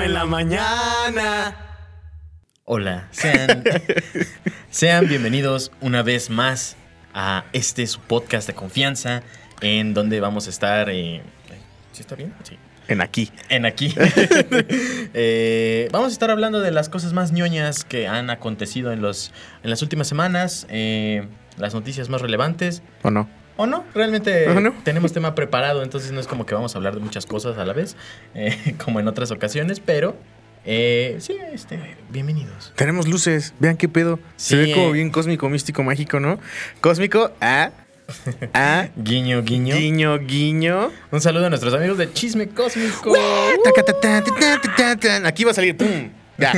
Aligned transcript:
en 0.00 0.14
la 0.14 0.24
mañana. 0.24 1.54
Hola, 2.64 3.08
sean, 3.10 3.62
sean 4.70 5.06
bienvenidos 5.06 5.70
una 5.82 6.02
vez 6.02 6.30
más 6.30 6.76
a 7.12 7.44
este 7.52 7.86
su 7.86 8.00
podcast 8.00 8.46
de 8.46 8.54
confianza 8.54 9.22
en 9.60 9.92
donde 9.92 10.20
vamos 10.20 10.46
a 10.46 10.50
estar... 10.50 10.88
Eh, 10.88 11.22
¿Sí 11.92 12.00
está 12.00 12.14
bien? 12.14 12.32
Sí. 12.42 12.56
En 12.88 13.02
aquí. 13.02 13.30
En 13.50 13.66
aquí. 13.66 13.94
Eh, 15.14 15.88
vamos 15.92 16.08
a 16.08 16.12
estar 16.12 16.30
hablando 16.30 16.60
de 16.60 16.70
las 16.70 16.88
cosas 16.88 17.12
más 17.12 17.32
ñoñas 17.32 17.84
que 17.84 18.08
han 18.08 18.30
acontecido 18.30 18.92
en, 18.92 19.02
los, 19.02 19.30
en 19.62 19.68
las 19.68 19.82
últimas 19.82 20.08
semanas, 20.08 20.66
eh, 20.70 21.28
las 21.58 21.74
noticias 21.74 22.08
más 22.08 22.22
relevantes. 22.22 22.82
¿O 23.02 23.10
no? 23.10 23.28
¿O 23.56 23.66
no? 23.66 23.84
Realmente 23.94 24.48
¿O 24.48 24.60
no? 24.60 24.72
tenemos 24.84 25.12
tema 25.12 25.34
preparado, 25.34 25.82
entonces 25.82 26.12
no 26.12 26.20
es 26.20 26.26
como 26.26 26.46
que 26.46 26.54
vamos 26.54 26.74
a 26.74 26.78
hablar 26.78 26.94
de 26.94 27.00
muchas 27.00 27.26
cosas 27.26 27.58
a 27.58 27.64
la 27.64 27.72
vez, 27.72 27.96
eh, 28.34 28.74
como 28.84 29.00
en 29.00 29.08
otras 29.08 29.30
ocasiones, 29.30 29.80
pero 29.80 30.16
eh, 30.64 31.16
sí, 31.20 31.36
este, 31.52 31.78
bienvenidos. 32.10 32.72
Tenemos 32.76 33.08
luces. 33.08 33.52
Vean 33.58 33.76
qué 33.76 33.88
pedo. 33.88 34.18
Se 34.36 34.56
Sí, 34.56 34.56
ve 34.56 34.72
como 34.74 34.88
eh. 34.90 34.92
bien 34.92 35.10
cósmico, 35.10 35.48
místico, 35.48 35.82
mágico, 35.82 36.20
¿no? 36.20 36.38
Cósmico, 36.80 37.32
ah, 37.40 37.70
ah, 38.54 38.88
Guiño, 38.96 39.42
guiño. 39.42 39.74
guiño, 39.76 40.18
guiño. 40.18 40.90
Un 41.10 41.20
saludo 41.20 41.46
a 41.46 41.48
nuestros 41.48 41.74
amigos 41.74 41.98
de 41.98 42.12
Chisme 42.12 42.48
Cósmico. 42.48 43.14
Aquí 45.24 45.44
va 45.44 45.50
a 45.50 45.54
salir, 45.54 45.76
pum. 45.76 46.10
Ya. 46.38 46.52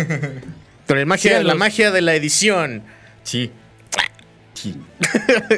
Con 0.87 0.99
el 0.99 1.07
magia, 1.07 1.43
la 1.43 1.55
magia 1.55 1.91
de 1.91 2.03
la 2.03 2.15
edición. 2.15 2.83
Sí. 3.23 3.51
Sí. 4.55 4.75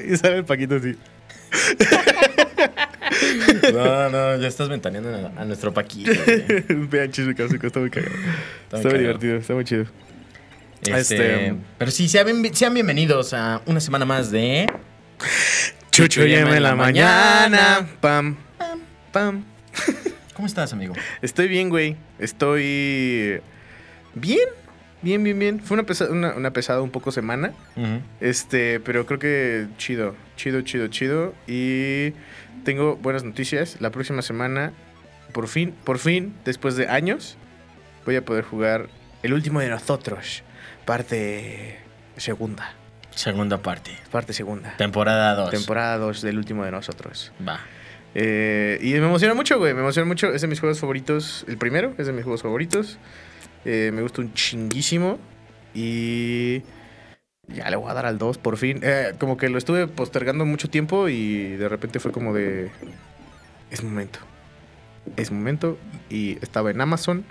y 0.09 0.17
sale 0.17 0.39
el 0.39 0.45
Paquito 0.45 0.77
así. 0.77 0.97
No, 3.73 4.09
no, 4.11 4.37
ya 4.37 4.49
estás 4.49 4.69
ventaneando 4.69 5.11
a, 5.37 5.41
a 5.43 5.45
nuestro 5.45 5.73
Paquito. 5.73 6.11
Vean, 6.69 7.11
cósmico, 7.11 7.67
está 7.67 7.81
muy 7.81 7.91
cagado. 7.91 8.15
Está 8.65 8.77
Está, 8.79 8.89
muy 8.91 8.99
divertido, 8.99 9.37
está 9.37 9.55
muy 9.55 9.65
chido. 9.65 9.85
Este, 10.83 10.99
Este- 11.47 11.55
Pero 11.79 11.91
sí, 11.91 12.09
sean, 12.09 12.27
bien- 12.43 12.55
sean 12.55 12.75
bienvenidos 12.75 13.33
a 13.33 13.63
una 13.67 13.81
semana 13.81 14.05
más 14.05 14.31
de. 14.31 14.67
Chucho 15.91 16.25
llama 16.25 16.57
en 16.57 16.63
la 16.63 16.75
mañana. 16.75 17.87
Pam, 18.01 18.37
pam. 19.13 19.45
¿Cómo 20.35 20.47
estás, 20.47 20.73
amigo? 20.73 20.95
Estoy 21.23 21.49
bien, 21.49 21.71
güey. 21.71 21.97
Estoy 22.19 23.41
bien. 24.15 24.49
Bien, 25.07 25.23
bien, 25.23 25.39
bien. 25.39 25.61
Fue 25.61 25.77
una, 25.77 25.85
pesa- 25.87 26.11
una, 26.11 26.35
una 26.35 26.51
pesada 26.51 26.81
un 26.83 26.91
poco 26.91 27.13
semana. 27.13 27.53
Este, 28.21 28.81
pero 28.81 29.07
creo 29.07 29.21
que 29.21 29.69
chido. 29.79 30.17
Chido, 30.37 30.63
chido, 30.63 30.89
chido. 30.89 31.33
Y 31.47 32.13
tengo 32.65 32.97
buenas 32.97 33.23
noticias. 33.23 33.77
La 33.81 33.91
próxima 33.91 34.21
semana, 34.23 34.73
por 35.31 35.47
fin, 35.47 35.73
por 35.85 35.99
fin, 36.01 36.35
después 36.45 36.75
de 36.75 36.89
años, 36.89 37.37
voy 38.05 38.17
a 38.17 38.25
poder 38.25 38.43
jugar 38.43 38.89
el 39.23 39.33
último 39.33 39.61
de 39.61 39.69
nosotros. 39.69 40.43
Parte 40.85 41.79
segunda. 42.17 42.75
Segunda 43.15 43.59
parte. 43.63 43.93
Parte 44.11 44.33
segunda. 44.33 44.77
Temporada 44.77 45.37
2. 45.37 45.51
Temporada 45.51 45.99
2 45.99 46.21
del 46.21 46.37
último 46.37 46.65
de 46.65 46.73
nosotros. 46.73 47.31
Va. 47.47 47.61
Eh, 48.17 48.81
y 48.83 48.91
me 48.95 49.07
emociona 49.07 49.35
mucho, 49.35 49.57
güey. 49.59 49.73
Me 49.73 49.83
emociona 49.83 50.09
mucho. 50.09 50.33
Es 50.33 50.41
de 50.41 50.49
mis 50.49 50.59
juegos 50.59 50.81
favoritos. 50.81 51.45
El 51.47 51.59
primero 51.59 51.95
es 51.97 52.09
de 52.09 52.13
mis 52.13 52.25
juegos 52.25 52.43
favoritos. 52.43 52.99
Eh, 53.67 53.91
me 53.93 54.01
gusta 54.01 54.23
un 54.23 54.33
chinguísimo. 54.33 55.19
Y 55.75 56.63
ya 57.49 57.69
le 57.69 57.77
voy 57.77 57.91
a 57.91 57.95
dar 57.95 58.07
al 58.07 58.17
2 58.17 58.39
por 58.39 58.57
fin. 58.57 58.81
Eh, 58.83 59.13
como 59.19 59.37
que 59.37 59.49
lo 59.49 59.59
estuve 59.59 59.89
postergando 59.89 60.47
mucho 60.47 60.71
tiempo 60.71 61.09
y 61.09 61.57
de 61.57 61.69
repente 61.69 61.99
fue 61.99 62.13
como 62.13 62.33
de... 62.33 62.71
Es 63.71 63.83
momento. 63.83 64.21
Es 65.17 65.33
momento. 65.33 65.77
Y 66.09 66.39
estaba 66.43 66.71
en 66.71 66.81
Amazon. 66.81 67.25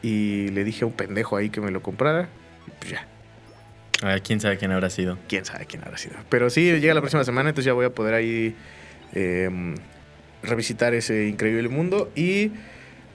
Y 0.00 0.48
le 0.50 0.62
dije 0.62 0.84
a 0.84 0.86
un 0.86 0.92
pendejo 0.92 1.36
ahí 1.36 1.50
que 1.50 1.60
me 1.60 1.72
lo 1.72 1.82
comprara. 1.82 2.28
Y 2.66 2.70
pues 2.78 2.92
ya. 2.92 3.06
A 4.02 4.06
ver, 4.06 4.22
quién 4.22 4.40
sabe 4.40 4.58
quién 4.58 4.70
habrá 4.70 4.90
sido. 4.90 5.18
quién 5.28 5.44
sabe 5.44 5.66
quién 5.66 5.82
habrá 5.82 5.98
sido. 5.98 6.14
Pero 6.28 6.50
sí, 6.50 6.70
llega 6.78 6.94
la 6.94 7.00
próxima 7.00 7.24
semana, 7.24 7.48
entonces 7.48 7.66
ya 7.66 7.72
voy 7.72 7.86
a 7.86 7.90
poder 7.90 8.14
ahí 8.14 8.54
eh, 9.12 9.74
revisitar 10.44 10.94
ese 10.94 11.26
increíble 11.26 11.68
mundo 11.68 12.12
y 12.14 12.52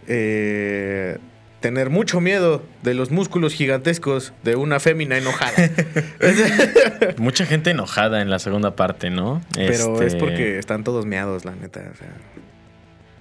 eh, 0.08 1.18
tener 1.64 1.90
mucho 1.90 2.20
miedo 2.20 2.62
de 2.82 2.94
los 2.94 3.10
músculos 3.10 3.54
gigantescos 3.54 4.34
de 4.44 4.58
una 4.58 4.82
fémina 4.82 5.18
enojada. 5.18 5.54
Mucha 7.18 7.46
gente 7.46 7.72
enojada 7.72 8.22
en 8.22 8.30
la 8.30 8.38
segunda 8.40 8.76
parte, 8.76 9.10
¿no? 9.10 9.42
Pero 9.56 9.94
Este, 9.94 10.08
es 10.08 10.16
porque 10.16 10.60
están 10.60 10.84
todos 10.84 11.06
meados, 11.06 11.46
la 11.46 11.56
neta. 11.56 11.80
O 11.80 11.96
sea, 11.96 12.10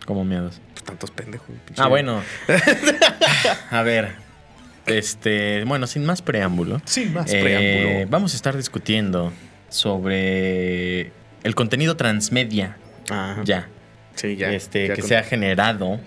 pues, 0.04 0.60
tantos 0.84 1.12
pendejos. 1.12 1.50
Ah, 1.76 1.86
bueno. 1.86 2.20
a 3.70 3.82
ver. 3.82 4.10
Este. 4.86 5.62
Bueno, 5.62 5.86
sin 5.86 6.04
más 6.04 6.20
preámbulo. 6.20 6.82
Sin 6.84 7.14
más 7.14 7.32
eh, 7.32 7.41
preámbulo. 7.41 8.10
Vamos 8.10 8.32
a 8.32 8.36
estar 8.36 8.56
discutiendo 8.56 9.32
sobre 9.69 11.12
el 11.44 11.54
contenido 11.54 11.97
transmedia. 11.97 12.76
Ajá. 13.09 13.42
Ya. 13.44 13.69
Sí, 14.16 14.34
ya. 14.34 14.50
este, 14.53 14.88
ya 14.88 14.94
que 14.94 15.00
con- 15.03 15.09
se 15.09 15.16
ha 15.16 15.22
generado 15.22 16.00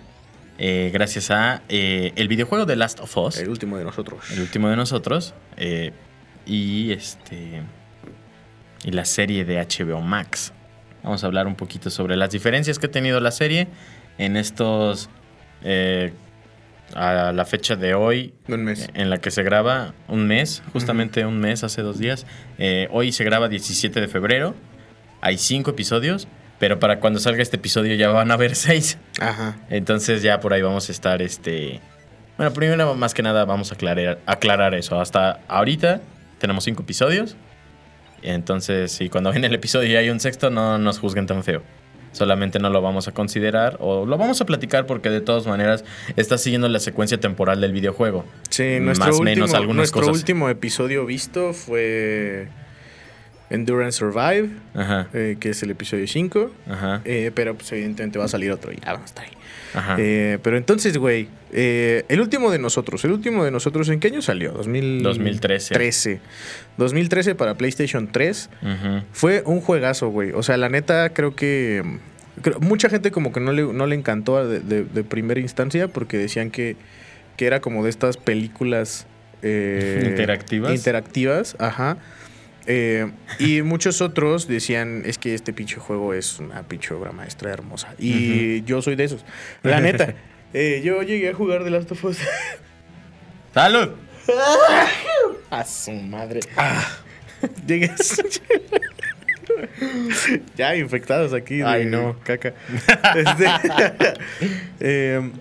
eh, 0.58 0.90
gracias 0.94 1.32
a 1.32 1.62
eh, 1.70 2.14
el 2.16 2.28
videojuego 2.28 2.66
de 2.66 2.76
Last 2.76 3.00
of 3.00 3.18
Us. 3.18 3.38
El 3.38 3.50
último 3.50 3.78
de 3.78 3.84
nosotros. 3.84 4.32
el 4.32 4.42
último 4.42 4.70
de 4.70 4.76
nosotros. 4.76 5.34
eh, 5.58 5.92
y 6.46 6.92
este. 6.92 7.64
Y 8.84 8.92
la 8.92 9.04
serie 9.06 9.46
de 9.46 9.58
HBO 9.58 10.02
Max. 10.02 10.54
Vamos 11.04 11.24
a 11.24 11.28
hablar 11.28 11.48
un 11.48 11.56
poquito 11.56 11.90
sobre 11.90 12.16
las 12.16 12.30
diferencias 12.32 12.78
que 12.78 12.86
ha 12.86 12.92
tenido 12.92 13.20
la 13.20 13.32
serie 13.32 13.68
en 14.18 14.38
estos. 14.38 15.10
a 16.94 17.32
la 17.34 17.46
fecha 17.46 17.76
de 17.76 17.96
hoy, 17.96 18.34
Un 18.48 18.64
mes. 18.64 18.88
en 18.94 19.10
la 19.10 19.18
que 19.18 19.32
se 19.32 19.42
graba 19.42 19.96
un 20.08 20.28
mes, 20.28 20.62
justamente 20.72 21.26
un 21.26 21.40
mes, 21.40 21.64
hace 21.64 21.82
dos 21.82 21.98
días. 21.98 22.26
Hoy 22.92 23.12
se 23.12 23.24
graba 23.24 23.48
17 23.50 24.00
de 24.00 24.08
febrero. 24.08 24.54
Hay 25.22 25.40
cinco 25.40 25.72
episodios, 25.72 26.28
pero 26.60 26.80
para 26.80 27.00
cuando 27.00 27.20
salga 27.20 27.42
este 27.42 27.58
episodio 27.58 27.96
ya 27.96 28.10
van 28.10 28.32
a 28.32 28.36
haber 28.36 28.56
seis. 28.56 28.98
Ajá. 29.20 29.58
Entonces 29.70 30.22
ya 30.22 30.40
por 30.40 30.54
ahí 30.54 30.62
vamos 30.62 30.90
a 30.90 30.92
estar, 30.92 31.22
este... 31.22 31.82
Bueno, 32.38 32.52
primero 32.54 32.96
más 32.96 33.14
que 33.14 33.24
nada 33.24 33.46
vamos 33.46 33.72
a 33.72 33.76
aclarar, 33.76 34.20
aclarar 34.26 34.76
eso. 34.76 35.00
Hasta 35.00 35.40
ahorita 35.48 36.02
tenemos 36.38 36.66
cinco 36.66 36.84
episodios. 36.84 37.38
Entonces, 38.22 38.92
si 38.92 39.08
cuando 39.10 39.32
ven 39.32 39.46
el 39.46 39.54
episodio 39.54 39.90
y 39.90 39.96
hay 39.96 40.10
un 40.10 40.20
sexto, 40.20 40.50
no 40.50 40.78
nos 40.78 41.00
juzguen 41.00 41.28
tan 41.28 41.44
feo. 41.44 41.62
Solamente 42.12 42.60
no 42.60 42.70
lo 42.70 42.82
vamos 42.82 43.08
a 43.08 43.12
considerar 43.14 43.78
o 43.80 44.06
lo 44.06 44.18
vamos 44.18 44.40
a 44.42 44.46
platicar 44.46 44.86
porque 44.86 45.10
de 45.10 45.22
todas 45.22 45.46
maneras 45.48 45.84
está 46.16 46.38
siguiendo 46.38 46.68
la 46.70 46.80
secuencia 46.80 47.20
temporal 47.20 47.60
del 47.62 47.72
videojuego. 47.74 48.26
Sí, 48.50 48.80
nuestro, 48.80 49.08
Más 49.08 49.16
o 49.16 49.20
último, 49.20 49.24
menos 49.36 49.54
algunas 49.54 49.76
nuestro 49.78 50.02
cosas. 50.02 50.16
último 50.18 50.50
episodio 50.50 51.06
visto 51.06 51.54
fue 51.54 52.48
Endurance 53.50 54.00
Survive, 54.00 54.50
Ajá, 54.74 55.08
eh, 55.14 55.38
que 55.40 55.50
es 55.52 55.62
el 55.64 55.72
episodio 55.72 56.08
5. 56.08 56.52
ajá, 56.70 57.02
eh, 57.06 57.32
pero 57.36 57.56
pues 57.56 57.72
evidentemente 57.72 58.18
va 58.20 58.26
a 58.26 58.28
salir 58.28 58.52
otro 58.52 58.72
y 58.72 58.78
ya 58.78 58.94
vamos 58.94 59.04
a 59.04 59.06
estar 59.06 59.26
ahí. 59.26 59.32
ajá. 59.74 59.96
Eh, 60.00 60.40
pero 60.42 60.58
entonces, 60.58 60.98
güey, 60.98 61.28
el 61.52 62.20
último 62.22 62.52
de 62.52 62.60
nosotros, 62.60 63.04
el 63.06 63.12
último 63.12 63.44
de 63.46 63.52
nosotros, 63.52 63.88
¿en 63.90 64.00
qué 64.00 64.08
año 64.08 64.22
salió? 64.22 64.52
2000... 64.52 65.04
2013. 65.04 65.74
13. 65.74 66.20
2013 66.78 67.36
para 67.36 67.56
PlayStation 67.56 68.12
3. 68.12 68.50
Ujú. 68.62 69.04
Fue 69.14 69.44
un 69.46 69.62
juegazo, 69.62 70.10
güey. 70.10 70.32
O 70.34 70.44
sea, 70.44 70.58
la 70.58 70.70
neta, 70.70 71.14
creo 71.14 71.36
que. 71.36 71.84
creo- 72.42 72.60
mucha 72.60 72.90
gente 72.90 73.12
como 73.12 73.32
que 73.32 73.40
no 73.40 73.52
le, 73.54 73.62
no 73.64 73.86
le 73.88 73.96
encantó 73.96 74.46
de, 74.46 74.60
de- 74.60 74.84
de 74.84 75.04
primera 75.04 75.40
instancia 75.40 75.88
porque 75.88 76.18
decían 76.18 76.52
que, 76.52 76.76
que 77.38 77.46
era 77.46 77.62
como 77.62 77.84
de 77.84 77.90
estas 77.92 78.18
películas. 78.18 79.06
¿Interactivas? 79.44 80.74
Interactivas, 80.74 81.56
ajá. 81.60 81.98
Eh, 82.68 83.12
y 83.40 83.62
muchos 83.62 84.02
otros 84.02 84.48
decían, 84.48 85.04
es 85.06 85.18
que 85.18 85.34
este 85.34 85.54
pinche 85.54 85.78
juego 85.78 86.14
es 86.14 86.40
una 86.40 86.64
pinche 86.64 86.94
obra 86.94 87.12
maestra 87.12 87.52
hermosa. 87.52 87.94
Y 88.00 88.64
yo 88.64 88.82
soy 88.82 88.96
de 88.96 89.04
esos. 89.06 89.26
La 89.64 89.80
neta. 89.80 90.16
eh, 90.54 90.82
yo 90.84 91.02
llegué 91.04 91.30
a 91.30 91.34
jugar 91.34 91.64
The 91.64 91.70
Last 91.70 91.92
of 91.92 92.04
Us. 92.06 92.18
¡Salud! 93.54 93.92
A 95.50 95.64
su 95.64 95.92
madre. 95.92 96.40
Llegué 97.68 97.86
a... 97.86 97.96
ya 100.58 100.76
infectados 100.76 101.34
aquí. 101.34 101.58
de 101.58 101.64
Ay, 101.64 101.86
no. 101.86 102.18
Caca. 102.24 102.54
Este, 103.16 103.46
em, 104.80 105.32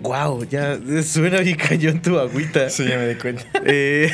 Wow, 0.00 0.44
ya 0.44 0.78
suena 1.02 1.40
bien 1.40 1.56
cañón 1.56 2.02
tu 2.02 2.18
agüita. 2.18 2.68
Sí, 2.68 2.86
ya 2.86 2.98
me 2.98 3.08
di 3.08 3.14
cuenta. 3.14 3.44
Eh, 3.64 4.12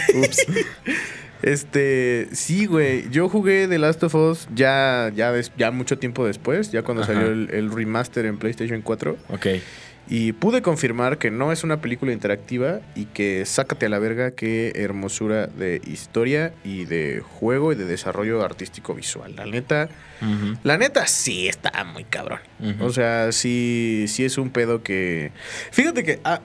Este, 1.43 2.29
sí, 2.33 2.67
güey. 2.67 3.09
Yo 3.11 3.29
jugué 3.29 3.67
The 3.69 3.79
Last 3.79 4.03
of 4.03 4.15
Us 4.15 4.49
ya, 4.55 5.11
ya, 5.15 5.33
des- 5.33 5.53
ya 5.57 5.71
mucho 5.71 5.99
tiempo 5.99 6.27
después, 6.27 6.71
ya 6.73 6.83
cuando 6.83 7.03
Ajá. 7.03 7.15
salió 7.15 7.29
el, 7.33 7.51
el 7.53 7.73
remaster 7.73 8.27
en 8.27 8.39
PlayStation 8.39 8.83
4. 8.83 9.17
Ok. 9.29 9.47
Y 10.13 10.33
pude 10.33 10.61
confirmar 10.61 11.19
que 11.19 11.31
no 11.31 11.53
es 11.53 11.63
una 11.63 11.81
película 11.81 12.13
interactiva 12.13 12.81
y 12.97 13.05
que 13.05 13.45
sácate 13.47 13.87
a 13.87 13.89
la 13.89 14.01
verga 14.01 14.33
qué 14.33 14.73
hermosura 14.75 15.47
de 15.47 15.81
historia 15.87 16.53
y 16.65 16.85
de 16.85 17.21
juego 17.25 17.71
y 17.73 17.77
de 17.77 17.85
desarrollo 17.85 18.43
artístico 18.45 18.93
visual. 18.95 19.37
La 19.37 19.47
neta, 19.47 19.89
la 20.65 20.79
neta 20.79 21.07
sí 21.07 21.47
está 21.47 21.85
muy 21.85 22.03
cabrón. 22.03 22.41
O 22.81 22.91
sea, 22.91 23.31
sí, 23.31 24.07
sí 24.09 24.25
es 24.25 24.37
un 24.37 24.51
pedo 24.51 24.83
que... 24.83 25.31
Fíjate 25.71 26.03
que... 26.03 26.19
ah, 26.25 26.41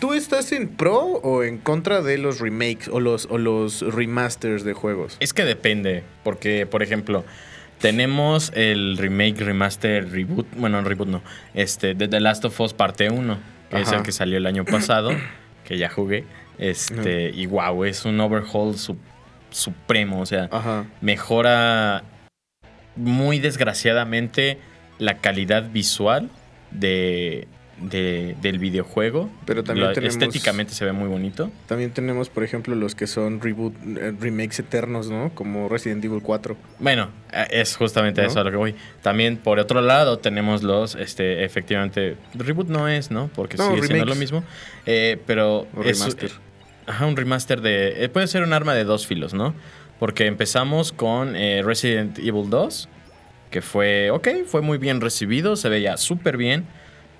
¿Tú 0.00 0.12
estás 0.14 0.52
en 0.52 0.68
pro 0.68 0.98
o 1.00 1.42
en 1.42 1.58
contra 1.58 2.02
de 2.02 2.18
los 2.18 2.40
remakes 2.40 2.88
o 2.88 3.00
los, 3.00 3.26
o 3.30 3.38
los 3.38 3.80
remasters 3.82 4.64
de 4.64 4.72
juegos? 4.72 5.16
Es 5.20 5.32
que 5.32 5.44
depende, 5.44 6.02
porque, 6.22 6.66
por 6.66 6.82
ejemplo, 6.82 7.24
tenemos 7.80 8.52
el 8.54 8.96
remake, 8.98 9.40
remaster, 9.40 10.10
reboot, 10.10 10.46
bueno, 10.56 10.82
reboot 10.82 11.08
no, 11.08 11.22
este, 11.54 11.94
de 11.94 12.08
The 12.08 12.20
Last 12.20 12.44
of 12.44 12.60
Us 12.60 12.74
parte 12.74 13.08
1, 13.10 13.38
que 13.70 13.80
es 13.80 13.92
el 13.92 14.02
que 14.02 14.12
salió 14.12 14.36
el 14.36 14.46
año 14.46 14.64
pasado, 14.64 15.12
que 15.64 15.78
ya 15.78 15.88
jugué, 15.88 16.24
este, 16.58 17.30
y 17.30 17.46
wow, 17.46 17.84
es 17.84 18.04
un 18.04 18.20
overhaul 18.20 18.76
su- 18.76 18.98
supremo, 19.50 20.20
o 20.20 20.26
sea, 20.26 20.48
Ajá. 20.52 20.84
mejora 21.00 22.02
muy 22.96 23.38
desgraciadamente 23.38 24.58
la 24.98 25.18
calidad 25.18 25.70
visual 25.70 26.28
de, 26.70 27.48
de- 27.80 28.36
del 28.42 28.58
videojuego. 28.58 29.30
Pero 29.46 29.64
también 29.64 29.88
Lo- 29.88 29.92
tenemos- 29.94 30.14
Estéticamente 30.14 30.72
se 30.74 30.84
ve 30.84 30.92
muy 30.92 31.08
bonito. 31.08 31.50
También 31.66 31.90
tenemos, 31.92 32.28
por 32.28 32.44
ejemplo, 32.44 32.74
los 32.74 32.94
que 32.94 33.06
son 33.06 33.40
reboot, 33.40 33.74
eh, 33.98 34.12
remakes 34.20 34.58
eternos, 34.58 35.08
¿no? 35.10 35.30
Como 35.34 35.68
Resident 35.68 36.04
Evil 36.04 36.20
4. 36.22 36.56
Bueno, 36.78 37.08
eh, 37.32 37.46
es 37.50 37.76
justamente 37.76 38.20
¿No? 38.22 38.28
eso 38.28 38.40
a 38.40 38.44
lo 38.44 38.50
que 38.50 38.56
voy. 38.56 38.74
También, 39.02 39.36
por 39.38 39.58
otro 39.58 39.80
lado, 39.80 40.18
tenemos 40.18 40.62
los, 40.62 40.94
este, 40.94 41.44
efectivamente, 41.44 42.16
reboot 42.34 42.68
no 42.68 42.86
es, 42.88 43.10
¿no? 43.10 43.28
Porque 43.34 43.56
No, 43.56 43.64
sigue 43.68 43.86
siendo 43.86 44.04
remakes. 44.04 44.08
lo 44.14 44.20
mismo. 44.20 44.44
Eh, 44.86 45.18
pero 45.26 45.66
O 45.74 45.82
es- 45.84 45.98
remaster. 46.00 46.30
ajá, 46.86 47.06
un 47.06 47.16
remaster 47.16 47.60
de... 47.60 48.04
eh, 48.04 48.08
puede 48.08 48.26
ser 48.26 48.42
un 48.42 48.52
arma 48.52 48.74
de 48.74 48.84
dos 48.84 49.06
filos, 49.06 49.32
¿no? 49.34 49.54
Porque 49.98 50.26
empezamos 50.26 50.92
con 50.92 51.34
Resident 51.34 52.18
Evil 52.18 52.48
2, 52.50 52.88
que 53.50 53.60
fue, 53.62 54.10
ok, 54.10 54.28
fue 54.46 54.60
muy 54.62 54.78
bien 54.78 55.00
recibido, 55.00 55.56
se 55.56 55.68
veía 55.68 55.96
súper 55.96 56.36
bien. 56.36 56.64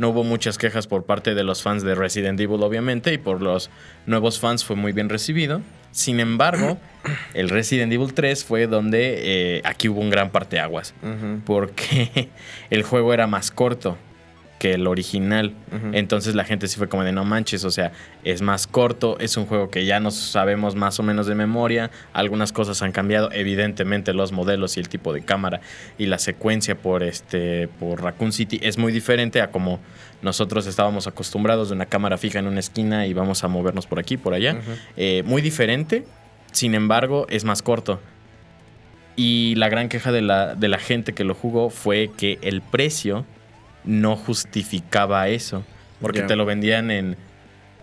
No 0.00 0.08
hubo 0.08 0.24
muchas 0.24 0.56
quejas 0.56 0.86
por 0.86 1.04
parte 1.04 1.34
de 1.34 1.44
los 1.44 1.62
fans 1.62 1.82
de 1.82 1.94
Resident 1.94 2.40
Evil, 2.40 2.62
obviamente, 2.62 3.12
y 3.12 3.18
por 3.18 3.42
los 3.42 3.68
nuevos 4.06 4.40
fans 4.40 4.64
fue 4.64 4.74
muy 4.74 4.92
bien 4.92 5.10
recibido. 5.10 5.60
Sin 5.90 6.20
embargo, 6.20 6.78
el 7.34 7.50
Resident 7.50 7.92
Evil 7.92 8.14
3 8.14 8.42
fue 8.42 8.66
donde 8.66 9.58
eh, 9.58 9.62
aquí 9.62 9.90
hubo 9.90 10.00
un 10.00 10.08
gran 10.08 10.30
parteaguas, 10.30 10.94
Ujú, 11.02 11.42
porque 11.44 12.30
el 12.70 12.82
juego 12.82 13.12
era 13.12 13.26
más 13.26 13.50
corto 13.50 13.98
que 14.60 14.74
el 14.74 14.86
original. 14.86 15.54
Entonces 15.92 16.34
la 16.34 16.44
gente 16.44 16.68
sí 16.68 16.76
fue 16.76 16.86
como 16.86 17.02
de 17.02 17.12
no 17.12 17.24
manches, 17.24 17.64
o 17.64 17.70
sea, 17.70 17.92
es 18.24 18.42
más 18.42 18.66
corto, 18.66 19.18
es 19.18 19.38
un 19.38 19.46
juego 19.46 19.70
que 19.70 19.86
ya 19.86 20.00
nos 20.00 20.14
sabemos 20.14 20.76
más 20.76 21.00
o 21.00 21.02
menos 21.02 21.26
de 21.26 21.34
memoria, 21.34 21.90
algunas 22.12 22.52
cosas 22.52 22.82
han 22.82 22.92
cambiado, 22.92 23.32
evidentemente 23.32 24.12
los 24.12 24.32
modelos 24.32 24.76
y 24.76 24.80
el 24.80 24.90
tipo 24.90 25.14
de 25.14 25.22
cámara 25.22 25.62
y 25.96 26.06
la 26.06 26.18
secuencia 26.18 26.76
por 26.76 27.02
este 27.02 27.68
por 27.80 28.02
Raccoon 28.02 28.32
City 28.32 28.60
es 28.62 28.76
muy 28.76 28.92
diferente 28.92 29.40
a 29.40 29.50
como 29.50 29.80
nosotros 30.20 30.66
estábamos 30.66 31.06
acostumbrados 31.06 31.70
de 31.70 31.76
una 31.76 31.86
cámara 31.86 32.18
fija 32.18 32.38
en 32.38 32.46
una 32.46 32.60
esquina 32.60 33.06
y 33.06 33.14
vamos 33.14 33.42
a 33.44 33.48
movernos 33.48 33.86
por 33.86 33.98
aquí, 33.98 34.18
por 34.18 34.34
allá. 34.34 34.60
Eh, 34.98 35.22
muy 35.24 35.40
diferente, 35.40 36.04
sin 36.52 36.74
embargo, 36.74 37.26
es 37.30 37.44
más 37.44 37.62
corto. 37.62 37.98
Y 39.16 39.54
la 39.54 39.70
gran 39.70 39.88
queja 39.88 40.12
de 40.12 40.20
la, 40.20 40.54
de 40.54 40.68
la 40.68 40.78
gente 40.78 41.14
que 41.14 41.24
lo 41.24 41.34
jugó 41.34 41.70
fue 41.70 42.10
que 42.14 42.38
el 42.42 42.60
precio 42.60 43.24
no 43.84 44.16
justificaba 44.16 45.28
eso. 45.28 45.64
Porque 46.00 46.22
te 46.22 46.36
lo 46.36 46.44
vendían 46.46 46.90
en. 46.90 47.16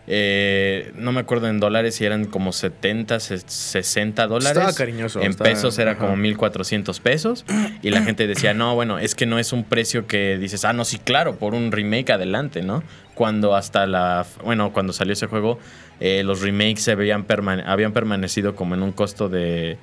eh, 0.10 0.92
no 0.96 1.12
me 1.12 1.20
acuerdo 1.20 1.50
en 1.50 1.60
dólares 1.60 1.96
si 1.96 2.06
eran 2.06 2.26
como 2.26 2.52
70, 2.54 3.20
se- 3.20 3.40
60 3.40 4.26
dólares. 4.28 4.58
Estaba 4.58 4.74
cariñoso. 4.74 5.22
En 5.22 5.32
estaba- 5.32 5.50
pesos 5.50 5.78
era 5.80 5.92
ajá. 5.92 6.00
como 6.02 6.16
1400 6.16 7.00
pesos. 7.00 7.46
Y 7.84 7.90
la 7.92 8.02
gente 8.02 8.26
decía, 8.26 8.54
no, 8.54 8.74
bueno, 8.74 9.00
es 9.00 9.14
que 9.16 9.26
no 9.26 9.38
es 9.38 9.54
un 9.54 9.64
precio 9.64 10.08
que 10.08 10.38
dices, 10.38 10.66
ah, 10.66 10.74
no, 10.74 10.84
sí, 10.86 10.98
claro, 10.98 11.36
por 11.36 11.54
un 11.54 11.72
remake 11.72 12.10
adelante, 12.12 12.62
¿no? 12.62 12.84
Cuando 13.14 13.56
hasta 13.56 13.86
la. 13.86 14.26
Bueno, 14.44 14.72
cuando 14.74 14.94
salió 14.94 15.14
ese 15.14 15.28
juego, 15.28 15.60
eh, 16.00 16.24
los 16.24 16.42
remakes 16.42 16.82
se 16.84 16.92
habían, 16.94 17.26
permane- 17.28 17.64
habían 17.68 17.92
permanecido 17.94 18.56
como 18.56 18.76
en 18.76 18.82
un 18.84 18.92
costo 18.94 19.30
de. 19.30 19.78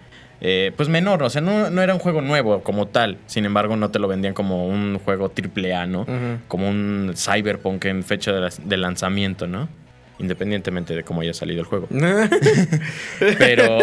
Eh, 0.47 0.73
pues 0.77 0.91
menor, 0.91 1.23
o 1.23 1.31
sea, 1.31 1.41
no, 1.41 1.71
no 1.71 1.81
era 1.81 1.95
un 1.95 1.99
juego 1.99 2.21
nuevo 2.21 2.63
como 2.63 2.87
tal. 2.87 3.17
Sin 3.25 3.47
embargo, 3.47 3.77
no 3.77 3.91
te 3.91 3.99
lo 3.99 4.09
vendían 4.09 4.35
como 4.35 4.69
un 4.69 4.99
juego 4.99 5.31
triple 5.31 5.75
A, 5.75 5.87
¿no? 5.87 6.07
Como 6.49 6.69
un 6.69 7.15
cyberpunk 7.17 7.87
en 7.87 8.05
fecha 8.05 8.31
de, 8.31 8.77
lanzamiento, 8.77 9.47
¿no? 9.47 9.71
Independientemente 10.19 10.95
de 10.95 11.03
cómo 11.03 11.23
haya 11.23 11.33
salido 11.33 11.61
el 11.61 11.67
juego. 11.67 11.89
Pero, 13.39 13.79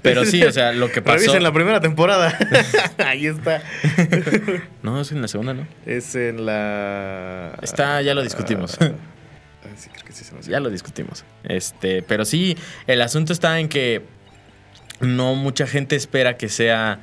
pero 0.00 0.24
sí, 0.24 0.42
o 0.44 0.50
sea, 0.50 0.72
lo 0.72 0.90
que 0.90 1.02
pasó. 1.02 1.18
Revisen 1.18 1.42
la 1.42 1.52
primera 1.52 1.80
temporada. 1.80 2.36
Ahí 2.98 3.26
está. 3.26 3.62
No, 4.82 5.02
es 5.02 5.12
en 5.12 5.20
la 5.20 5.28
segunda, 5.28 5.52
¿no? 5.52 5.66
Es 5.84 6.14
en 6.14 6.46
la. 6.46 7.52
Está, 7.60 8.00
ya 8.00 8.14
lo 8.14 8.22
discutimos. 8.22 8.78
Ah, 8.80 8.92
sí, 9.76 9.90
creo 9.92 10.04
que 10.06 10.12
sí 10.12 10.24
se 10.24 10.32
me 10.32 10.40
hace. 10.40 10.50
ya 10.50 10.60
lo 10.60 10.70
discutimos. 10.70 11.24
Este, 11.44 12.02
pero 12.02 12.24
sí, 12.24 12.56
el 12.86 13.02
asunto 13.02 13.34
está 13.34 13.60
en 13.60 13.68
que 13.68 14.15
no 15.00 15.34
mucha 15.34 15.66
gente 15.66 15.96
espera 15.96 16.36
que 16.36 16.48
sea 16.48 17.00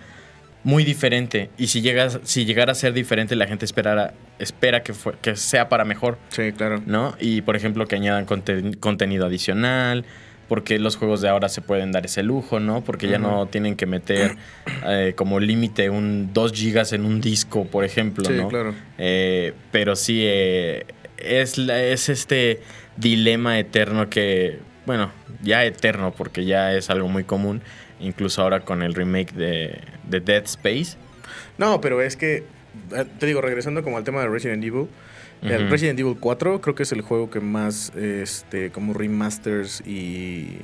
muy 0.63 0.83
diferente. 0.85 1.49
Y 1.57 1.67
si 1.67 1.81
llegas, 1.81 2.19
si 2.23 2.45
llegara 2.45 2.71
a 2.71 2.75
ser 2.75 2.93
diferente, 2.93 3.35
la 3.35 3.47
gente 3.47 3.65
esperara, 3.65 4.13
espera 4.39 4.81
que, 4.83 4.93
fue- 4.93 5.15
que 5.21 5.35
sea 5.35 5.67
para 5.69 5.83
mejor. 5.85 6.17
Sí, 6.29 6.51
claro. 6.53 6.81
¿no? 6.85 7.15
Y 7.19 7.41
por 7.41 7.55
ejemplo 7.55 7.85
que 7.87 7.95
añadan 7.97 8.25
conten- 8.25 8.79
contenido 8.79 9.25
adicional, 9.25 10.05
porque 10.47 10.77
los 10.79 10.95
juegos 10.97 11.21
de 11.21 11.29
ahora 11.29 11.49
se 11.49 11.61
pueden 11.61 11.91
dar 11.91 12.05
ese 12.05 12.21
lujo, 12.23 12.59
¿no? 12.59 12.83
Porque 12.83 13.07
ya 13.07 13.17
no 13.17 13.47
tienen 13.47 13.75
que 13.75 13.85
meter 13.85 14.35
eh, 14.87 15.13
como 15.15 15.39
límite 15.39 15.89
un 15.89 16.31
2 16.33 16.53
gigas 16.53 16.93
en 16.93 17.05
un 17.05 17.19
disco, 17.21 17.65
por 17.65 17.83
ejemplo, 17.85 18.23
Sí, 18.25 18.33
¿no? 18.33 18.47
claro. 18.49 18.73
Eh, 18.97 19.53
pero 19.71 19.95
sí, 19.95 20.21
eh, 20.23 20.85
es, 21.17 21.57
es 21.57 22.09
este 22.09 22.61
dilema 22.97 23.57
eterno 23.59 24.09
que, 24.09 24.59
bueno, 24.85 25.11
ya 25.41 25.63
eterno 25.65 26.13
porque 26.15 26.45
ya 26.45 26.73
es 26.73 26.89
algo 26.89 27.07
muy 27.07 27.23
común, 27.23 27.61
incluso 28.03 28.41
ahora 28.41 28.59
con 28.61 28.81
el 28.83 28.93
remake 28.93 29.33
de, 29.33 29.79
de 30.07 30.19
Dead 30.19 30.43
Space. 30.45 30.97
No, 31.57 31.81
pero 31.81 32.01
es 32.01 32.15
que. 32.15 32.43
eh, 32.95 33.05
Te 33.19 33.25
digo, 33.25 33.41
regresando 33.41 33.83
como 33.83 33.97
al 33.97 34.03
tema 34.03 34.21
de 34.21 34.27
Resident 34.27 34.63
Evil. 34.63 34.87
El. 35.41 35.69
Resident 35.69 35.99
Evil 35.99 36.15
4 36.19 36.61
creo 36.61 36.73
que 36.73 36.83
es 36.83 36.91
el 36.93 37.01
juego 37.01 37.29
que 37.29 37.41
más 37.41 37.93
este 37.95 38.69
como 38.71 38.93
remasters 38.93 39.81
y 39.85 40.59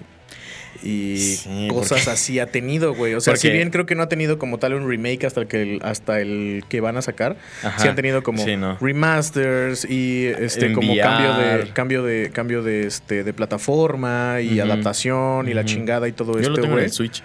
y 0.83 1.17
Sí, 1.17 1.67
cosas 1.69 1.99
porque- 1.99 2.11
así 2.11 2.39
ha 2.39 2.47
tenido, 2.47 2.93
güey. 2.93 3.13
O 3.13 3.21
sea, 3.21 3.35
si 3.35 3.49
bien 3.49 3.69
creo 3.69 3.85
que 3.85 3.95
no 3.95 4.03
ha 4.03 4.09
tenido 4.09 4.37
como 4.39 4.57
tal 4.59 4.73
un 4.73 4.87
remake 4.89 5.25
hasta 5.25 5.41
el 5.41 5.47
que 5.47 5.79
hasta 5.81 6.21
el 6.21 6.63
que 6.69 6.79
van 6.81 6.95
a 6.97 7.01
sacar, 7.01 7.37
Ajá. 7.63 7.79
sí 7.79 7.87
han 7.87 7.95
tenido 7.95 8.23
como 8.23 8.43
Sí, 8.45 8.55
¿no? 8.55 8.77
remasters 8.79 9.85
y 9.89 10.27
este 10.27 10.71
como 10.73 10.95
cambio 10.95 11.33
de 11.33 11.69
cambio 11.73 12.03
de 12.03 12.29
cambio 12.31 12.63
de 12.63 12.87
este 12.87 13.23
de 13.23 13.33
plataforma 13.33 14.41
y 14.41 14.59
adaptación 14.59 15.49
y 15.49 15.53
la 15.53 15.65
chingada 15.65 16.07
y 16.07 16.11
todo 16.13 16.33
Yo 16.33 16.39
esto, 16.39 16.49
lo 16.51 16.55
tengo 16.55 16.67
en 16.67 16.71
güey. 16.73 16.85
el 16.85 16.91
Switch. 16.91 17.23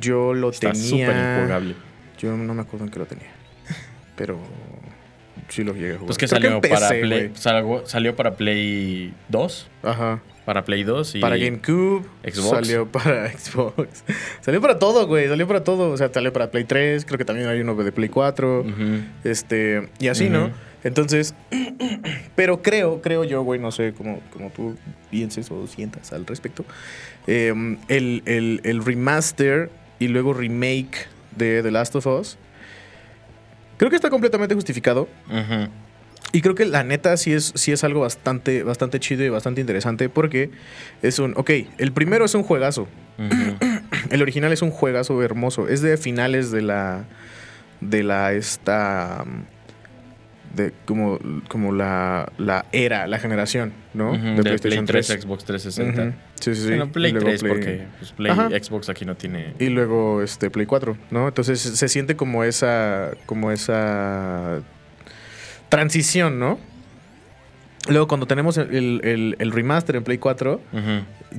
Yo 0.00 0.32
lo 0.34 0.50
Está 0.50 0.74
súper 0.74 1.06
tenía. 1.08 1.74
Yo 2.18 2.36
no 2.36 2.54
me 2.54 2.62
acuerdo 2.62 2.84
en 2.86 2.90
qué 2.92 2.98
lo 2.98 3.06
tenía. 3.06 3.30
Pero 4.16 4.38
sí 5.52 5.64
lo 5.64 5.72
llegué 5.74 5.90
a 5.90 5.98
jugar. 5.98 6.06
Pues 6.06 6.18
que 6.18 6.26
Creo 6.26 6.40
salió 6.40 6.60
PC, 6.60 6.74
para 6.74 6.88
Play. 6.88 7.30
Salió, 7.34 7.82
salió 7.86 8.16
para 8.16 8.34
Play 8.36 9.12
2. 9.28 9.68
Ajá. 9.82 10.20
Para 10.44 10.64
Play 10.64 10.82
2 10.82 11.14
y. 11.16 11.20
Para 11.20 11.36
GameCube. 11.36 12.04
Xbox. 12.24 12.50
Salió 12.50 12.86
para 12.88 13.30
Xbox. 13.38 14.02
Salió 14.40 14.60
para 14.60 14.78
todo, 14.78 15.06
güey. 15.06 15.28
Salió 15.28 15.46
para 15.46 15.62
todo. 15.62 15.90
O 15.90 15.96
sea, 15.96 16.10
salió 16.12 16.32
para 16.32 16.50
Play 16.50 16.64
3. 16.64 17.04
Creo 17.04 17.16
que 17.18 17.24
también 17.24 17.48
hay 17.48 17.60
uno 17.60 17.74
de 17.76 17.92
Play 17.92 18.08
4. 18.08 18.60
Ujú. 18.62 18.72
Este. 19.24 19.88
Y 20.00 20.08
así, 20.08 20.28
¿no? 20.28 20.50
Entonces. 20.82 21.34
pero 22.34 22.62
creo, 22.62 23.00
creo 23.02 23.24
yo, 23.24 23.42
güey. 23.42 23.60
No 23.60 23.70
sé 23.70 23.92
cómo, 23.96 24.20
cómo 24.32 24.50
tú 24.50 24.76
pienses 25.10 25.50
o 25.50 25.66
sientas 25.66 26.12
al 26.12 26.26
respecto. 26.26 26.64
eh, 27.26 27.52
el, 27.88 28.22
el- 28.26 28.60
el 28.64 28.84
remaster 28.84 29.70
y 30.00 30.08
luego 30.08 30.32
remake 30.34 31.06
de 31.36 31.62
The 31.62 31.70
Last 31.70 31.94
of 31.94 32.06
Us. 32.06 32.36
Creo 33.82 33.90
que 33.90 33.96
está 33.96 34.10
completamente 34.10 34.54
justificado. 34.54 35.08
Y 36.30 36.40
creo 36.40 36.54
que 36.54 36.66
la 36.66 36.84
neta 36.84 37.16
sí 37.16 37.32
es, 37.32 37.52
sí 37.56 37.72
es 37.72 37.82
algo 37.82 38.02
bastante, 38.02 38.62
bastante 38.62 39.00
chido 39.00 39.24
y 39.24 39.28
bastante 39.28 39.60
interesante 39.60 40.08
porque 40.08 40.52
es 41.02 41.18
un, 41.18 41.34
ok, 41.36 41.50
el 41.78 41.90
primero 41.90 42.24
es 42.24 42.36
un 42.36 42.44
juegazo, 42.44 42.86
el 44.10 44.22
original 44.22 44.52
es 44.52 44.62
un 44.62 44.70
juegazo 44.70 45.20
hermoso, 45.20 45.66
es 45.66 45.82
de 45.82 45.96
finales 45.96 46.52
de 46.52 46.62
la, 46.62 47.06
de 47.80 48.04
la, 48.04 48.34
esta, 48.34 49.24
de 50.54 50.72
como, 50.84 51.18
como 51.48 51.72
la, 51.72 52.30
la 52.38 52.66
era, 52.72 53.06
la 53.06 53.18
generación, 53.18 53.72
¿no? 53.94 54.12
De 54.12 54.58
Play 54.58 54.84
3, 54.84 55.06
Xbox 55.06 55.44
360. 55.44 56.02
Ujú. 56.02 56.12
Sí, 56.40 56.54
sí, 56.54 56.60
sí. 56.62 56.68
Bueno, 56.68 56.90
Play 56.92 57.10
Y 57.10 57.14
luego 57.14 57.28
3 57.28 57.40
Play- 57.40 57.52
porque 57.52 57.86
pues, 57.98 58.12
Play, 58.12 58.32
Ajá. 58.32 58.48
Xbox 58.50 58.88
aquí 58.88 59.04
no 59.04 59.14
tiene... 59.16 59.54
Y 59.58 59.68
luego 59.68 60.22
este 60.22 60.50
Play 60.50 60.66
4, 60.66 60.96
¿no? 61.10 61.28
Entonces 61.28 61.60
se 61.60 61.88
siente 61.88 62.16
como 62.16 62.44
esa 62.44 63.10
como 63.26 63.50
esa 63.50 64.60
transición, 65.68 66.38
¿no? 66.38 66.58
Luego, 67.88 68.06
cuando 68.06 68.26
tenemos 68.26 68.58
el, 68.58 69.00
el- 69.04 69.36
el 69.38 69.52
remaster 69.52 69.96
en 69.96 70.04
Play 70.04 70.18
4, 70.18 70.60
Ujú. 70.72 70.82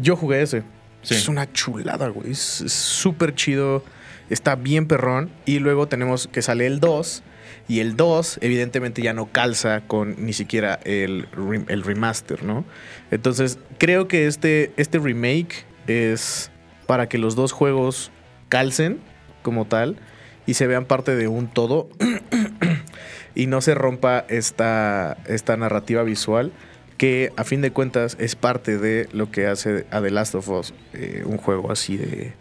yo 0.02 0.16
jugué 0.16 0.42
ese. 0.42 0.64
Sí. 1.02 1.16
Es 1.16 1.28
una 1.28 1.52
chulada, 1.52 2.08
güey. 2.10 2.32
Es 2.32 2.62
es 2.62 2.74
súper 2.74 3.36
chido. 3.36 3.84
Está 4.30 4.56
bien 4.56 4.88
perrón. 4.88 5.30
Y 5.46 5.60
luego 5.60 5.88
tenemos 5.88 6.28
que 6.28 6.42
sale 6.42 6.66
el 6.66 6.80
2. 6.80 7.24
Y 7.68 7.80
el 7.80 7.96
2, 7.96 8.40
evidentemente, 8.42 9.02
ya 9.02 9.14
no 9.14 9.32
calza 9.32 9.82
con 9.88 10.26
ni 10.26 10.34
siquiera 10.34 10.80
el, 10.84 11.28
el 11.68 11.84
remaster, 11.84 12.44
¿no? 12.44 12.66
Entonces, 13.10 13.58
creo 13.78 14.08
que 14.08 14.28
este, 14.28 14.74
este 14.76 15.00
remake 15.00 15.66
es 15.88 16.52
para 16.88 17.08
que 17.08 17.18
los 17.18 17.36
dos 17.36 17.52
juegos 17.52 18.12
calcen 18.50 19.00
como 19.42 19.66
tal 19.66 19.98
y 20.46 20.56
se 20.56 20.68
vean 20.68 20.86
parte 20.86 21.16
de 21.16 21.28
un 21.28 21.48
todo 21.48 21.90
y 23.36 23.48
no 23.48 23.62
se 23.62 23.76
rompa 23.76 24.26
esta, 24.28 25.18
esta 25.26 25.58
narrativa 25.58 26.04
visual 26.04 26.52
que 26.98 27.32
a 27.36 27.44
fin 27.44 27.62
de 27.62 27.72
cuentas 27.72 28.16
es 28.20 28.36
parte 28.36 28.78
de 28.78 29.08
lo 29.12 29.32
que 29.32 29.48
hace 29.48 29.86
a 29.90 30.02
The 30.02 30.12
Last 30.12 30.36
of 30.36 30.50
Us 30.50 30.74
eh, 30.94 31.24
un 31.26 31.38
juego 31.38 31.72
así 31.72 31.98
de 31.98 32.34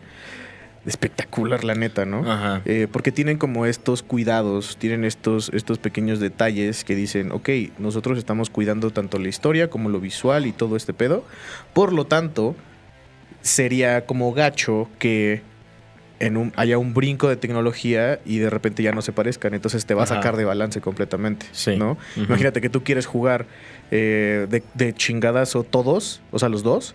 espectacular, 0.87 1.65
la 1.65 1.75
neta, 1.75 2.05
¿no? 2.05 2.31
Ajá. 2.31 2.63
Eh, 2.65 2.89
porque 2.91 3.13
tienen 3.13 3.39
como 3.39 3.67
estos 3.67 4.03
cuidados, 4.03 4.77
tienen 4.77 5.05
estos, 5.05 5.51
estos 5.55 5.79
pequeños 5.79 6.19
detalles 6.19 6.85
que 6.85 6.95
dicen, 6.95 7.33
ok, 7.33 7.49
nosotros 7.79 8.19
estamos 8.19 8.51
cuidando 8.51 8.91
tanto 8.91 9.19
la 9.19 9.29
historia 9.29 9.71
como 9.71 9.89
lo 9.89 10.01
visual 10.01 10.47
y 10.47 10.53
todo 10.53 10.77
este 10.77 10.93
pedo. 10.93 11.25
Por 11.73 11.93
lo 11.93 12.07
tanto, 12.07 12.57
sería 13.43 14.07
como 14.07 14.33
gacho 14.33 14.89
que 14.99 15.43
en 16.19 16.37
un, 16.37 16.53
haya 16.57 16.79
un 16.79 16.95
brinco 16.95 17.29
de 17.29 17.37
tecnología 17.37 18.21
y 18.25 18.39
de 18.39 18.49
repente 18.49 18.83
ya 18.83 18.93
no 18.93 19.03
se 19.03 19.13
parezcan. 19.13 19.55
Entonces 19.55 19.87
te 19.87 19.95
va 19.95 20.05
a 20.05 20.07
sacar 20.07 20.37
de 20.37 20.45
balance 20.45 20.81
completamente. 20.81 21.47
Sí. 21.53 21.77
¿no? 21.77 21.99
Imagínate 22.17 22.61
que 22.61 22.69
tú 22.69 22.85
quieres 22.85 23.07
jugar 23.07 23.47
eh, 23.91 24.47
de, 24.49 24.63
de 24.75 24.95
chingadazo 24.95 25.65
todos, 25.65 26.21
o 26.31 26.39
sea, 26.39 26.49
los 26.49 26.63
dos. 26.63 26.95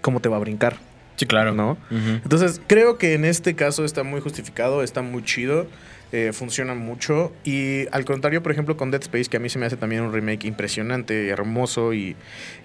¿cómo 0.00 0.20
te 0.20 0.28
va 0.28 0.36
a 0.36 0.40
brincar? 0.40 0.76
Sí, 1.16 1.26
claro. 1.26 1.52
¿No? 1.52 1.78
Entonces, 1.90 2.60
creo 2.66 2.98
que 2.98 3.14
en 3.14 3.24
este 3.24 3.54
caso 3.54 3.84
está 3.84 4.02
muy 4.02 4.20
justificado, 4.20 4.82
está 4.82 5.02
muy 5.02 5.22
chido, 5.22 5.66
eh, 6.12 6.32
funciona 6.32 6.74
mucho. 6.74 7.32
Y 7.44 7.86
al 7.92 8.04
contrario, 8.04 8.42
por 8.42 8.52
ejemplo, 8.52 8.76
con 8.76 8.90
Dead 8.90 9.02
Space, 9.02 9.24
que 9.24 9.36
a 9.36 9.40
mí 9.40 9.48
se 9.48 9.58
me 9.58 9.66
hace 9.66 9.76
también 9.76 10.02
un 10.02 10.12
remake 10.12 10.44
impresionante, 10.44 11.28
hermoso. 11.28 11.94
Y, 11.94 12.16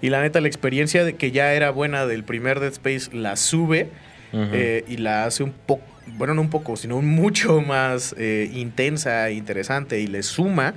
y 0.02 0.08
la 0.10 0.20
neta, 0.20 0.40
la 0.40 0.48
experiencia 0.48 1.04
de 1.04 1.14
que 1.14 1.30
ya 1.30 1.52
era 1.54 1.70
buena 1.70 2.06
del 2.06 2.24
primer 2.24 2.60
Dead 2.60 2.72
Space 2.72 3.16
la 3.16 3.36
sube 3.36 3.90
eh, 4.32 4.84
y 4.86 4.98
la 4.98 5.24
hace 5.24 5.42
un 5.42 5.52
poco, 5.52 5.82
bueno, 6.16 6.34
no 6.34 6.42
un 6.42 6.50
poco, 6.50 6.76
sino 6.76 7.00
mucho 7.02 7.60
más 7.60 8.14
eh, 8.18 8.50
intensa, 8.54 9.30
interesante 9.30 10.00
y 10.00 10.06
le 10.06 10.22
suma 10.22 10.74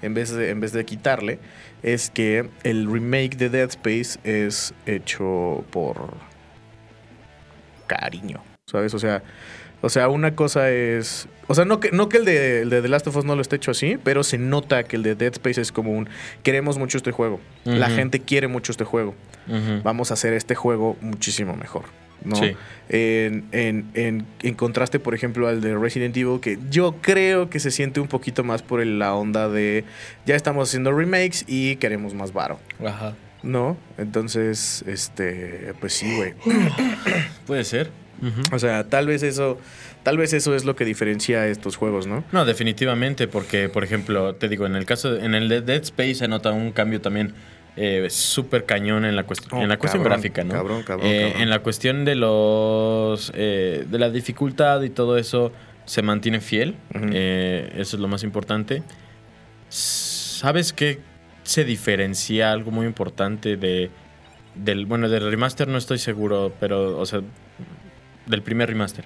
en 0.00 0.14
vez, 0.14 0.30
de, 0.30 0.50
en 0.50 0.60
vez 0.60 0.72
de 0.72 0.84
quitarle. 0.84 1.38
Es 1.82 2.08
que 2.08 2.48
el 2.62 2.90
remake 2.90 3.36
de 3.36 3.50
Dead 3.50 3.68
Space 3.68 4.18
es 4.24 4.72
hecho 4.86 5.64
por 5.70 6.14
cariño, 7.86 8.42
¿sabes? 8.66 8.94
O 8.94 8.98
sea, 8.98 9.22
o 9.82 9.88
sea, 9.90 10.08
una 10.08 10.34
cosa 10.34 10.70
es. 10.70 11.28
O 11.46 11.54
sea, 11.54 11.64
no 11.66 11.78
que, 11.78 11.90
no 11.92 12.08
que 12.08 12.16
el, 12.16 12.24
de, 12.24 12.62
el 12.62 12.70
de 12.70 12.80
The 12.80 12.88
Last 12.88 13.06
of 13.06 13.16
Us 13.16 13.24
no 13.26 13.36
lo 13.36 13.42
esté 13.42 13.56
hecho 13.56 13.70
así, 13.70 13.98
pero 14.02 14.24
se 14.24 14.38
nota 14.38 14.84
que 14.84 14.96
el 14.96 15.02
de 15.02 15.14
Dead 15.14 15.32
Space 15.32 15.60
es 15.60 15.72
como 15.72 15.92
un. 15.92 16.08
Queremos 16.42 16.78
mucho 16.78 16.96
este 16.96 17.10
juego. 17.12 17.38
La 17.64 17.90
gente 17.90 18.20
quiere 18.20 18.48
mucho 18.48 18.72
este 18.72 18.84
juego. 18.84 19.14
Vamos 19.82 20.10
a 20.10 20.14
hacer 20.14 20.32
este 20.32 20.54
juego 20.54 20.96
muchísimo 21.02 21.54
mejor. 21.56 21.84
¿no? 22.24 22.36
Sí. 22.36 22.56
En, 22.88 23.44
en- 23.52 23.90
en- 23.92 24.26
en 24.42 24.54
contraste, 24.54 24.98
por 24.98 25.14
ejemplo, 25.14 25.46
al 25.46 25.60
de 25.60 25.76
Resident 25.76 26.16
Evil, 26.16 26.40
que 26.40 26.58
yo 26.70 26.96
creo 27.02 27.50
que 27.50 27.60
se 27.60 27.70
siente 27.70 28.00
un 28.00 28.08
poquito 28.08 28.42
más 28.42 28.62
por 28.62 28.82
la 28.86 29.14
onda 29.14 29.50
de 29.50 29.84
ya 30.24 30.34
estamos 30.34 30.70
haciendo 30.70 30.90
remakes 30.92 31.44
y 31.46 31.76
queremos 31.76 32.14
más 32.14 32.32
varo, 32.32 32.58
Ajá. 32.82 33.14
¿No? 33.44 33.76
Entonces, 33.98 34.82
este, 34.88 35.72
pues 35.80 35.92
sí, 35.92 36.16
güey. 36.16 36.32
Puede 37.46 37.62
ser. 37.64 37.90
O 38.52 38.58
sea, 38.58 38.88
tal 38.88 39.06
vez 39.06 39.22
eso, 39.22 39.58
tal 40.02 40.16
vez 40.16 40.32
eso 40.32 40.54
es 40.54 40.64
lo 40.64 40.74
que 40.76 40.84
diferencia 40.86 41.40
a 41.40 41.46
estos 41.48 41.76
juegos, 41.76 42.06
¿no? 42.06 42.24
No, 42.32 42.46
definitivamente, 42.46 43.28
porque, 43.28 43.68
por 43.68 43.84
ejemplo, 43.84 44.34
te 44.36 44.48
digo, 44.48 44.64
en 44.64 44.76
el 44.76 44.86
caso, 44.86 45.12
de- 45.12 45.26
en 45.26 45.34
el 45.34 45.48
de 45.50 45.60
Dead 45.60 45.82
Space 45.82 46.14
se 46.14 46.28
nota 46.28 46.50
un 46.52 46.72
cambio 46.72 47.00
también 47.02 47.34
eh, 47.76 48.06
súper 48.08 48.64
cañón 48.64 49.04
en 49.04 49.14
la, 49.16 49.26
cuest- 49.26 49.46
Oh, 49.50 49.60
en 49.60 49.68
la 49.68 49.76
cuestión 49.78 50.02
cabrón, 50.04 50.18
gráfica, 50.20 50.44
¿no? 50.44 50.54
cabrón, 50.54 50.82
cabrón, 50.84 51.06
Eh, 51.10 51.20
cabrón. 51.24 51.42
En 51.42 51.50
la 51.50 51.58
cuestión 51.58 52.04
de 52.04 52.14
los, 52.14 53.32
eh, 53.34 53.84
de 53.90 53.98
la 53.98 54.08
dificultad 54.10 54.80
y 54.82 54.90
todo 54.90 55.18
eso, 55.18 55.52
se 55.84 56.00
mantiene 56.00 56.40
fiel. 56.40 56.76
Eh, 57.12 57.72
eso 57.76 57.96
es 57.96 58.00
lo 58.00 58.08
más 58.08 58.22
importante. 58.22 58.82
¿Sabes 59.68 60.72
qué 60.72 61.00
se 61.44 61.64
diferencia 61.64 62.50
algo 62.52 62.70
muy 62.72 62.86
importante 62.86 63.56
de 63.56 63.90
del 64.56 64.86
bueno 64.86 65.08
del 65.08 65.30
remaster 65.30 65.66
no 65.68 65.78
estoy 65.78 65.98
seguro, 65.98 66.52
pero 66.60 66.98
o 66.98 67.06
sea 67.06 67.20
del 68.26 68.42
primer 68.42 68.68
remaster 68.68 69.04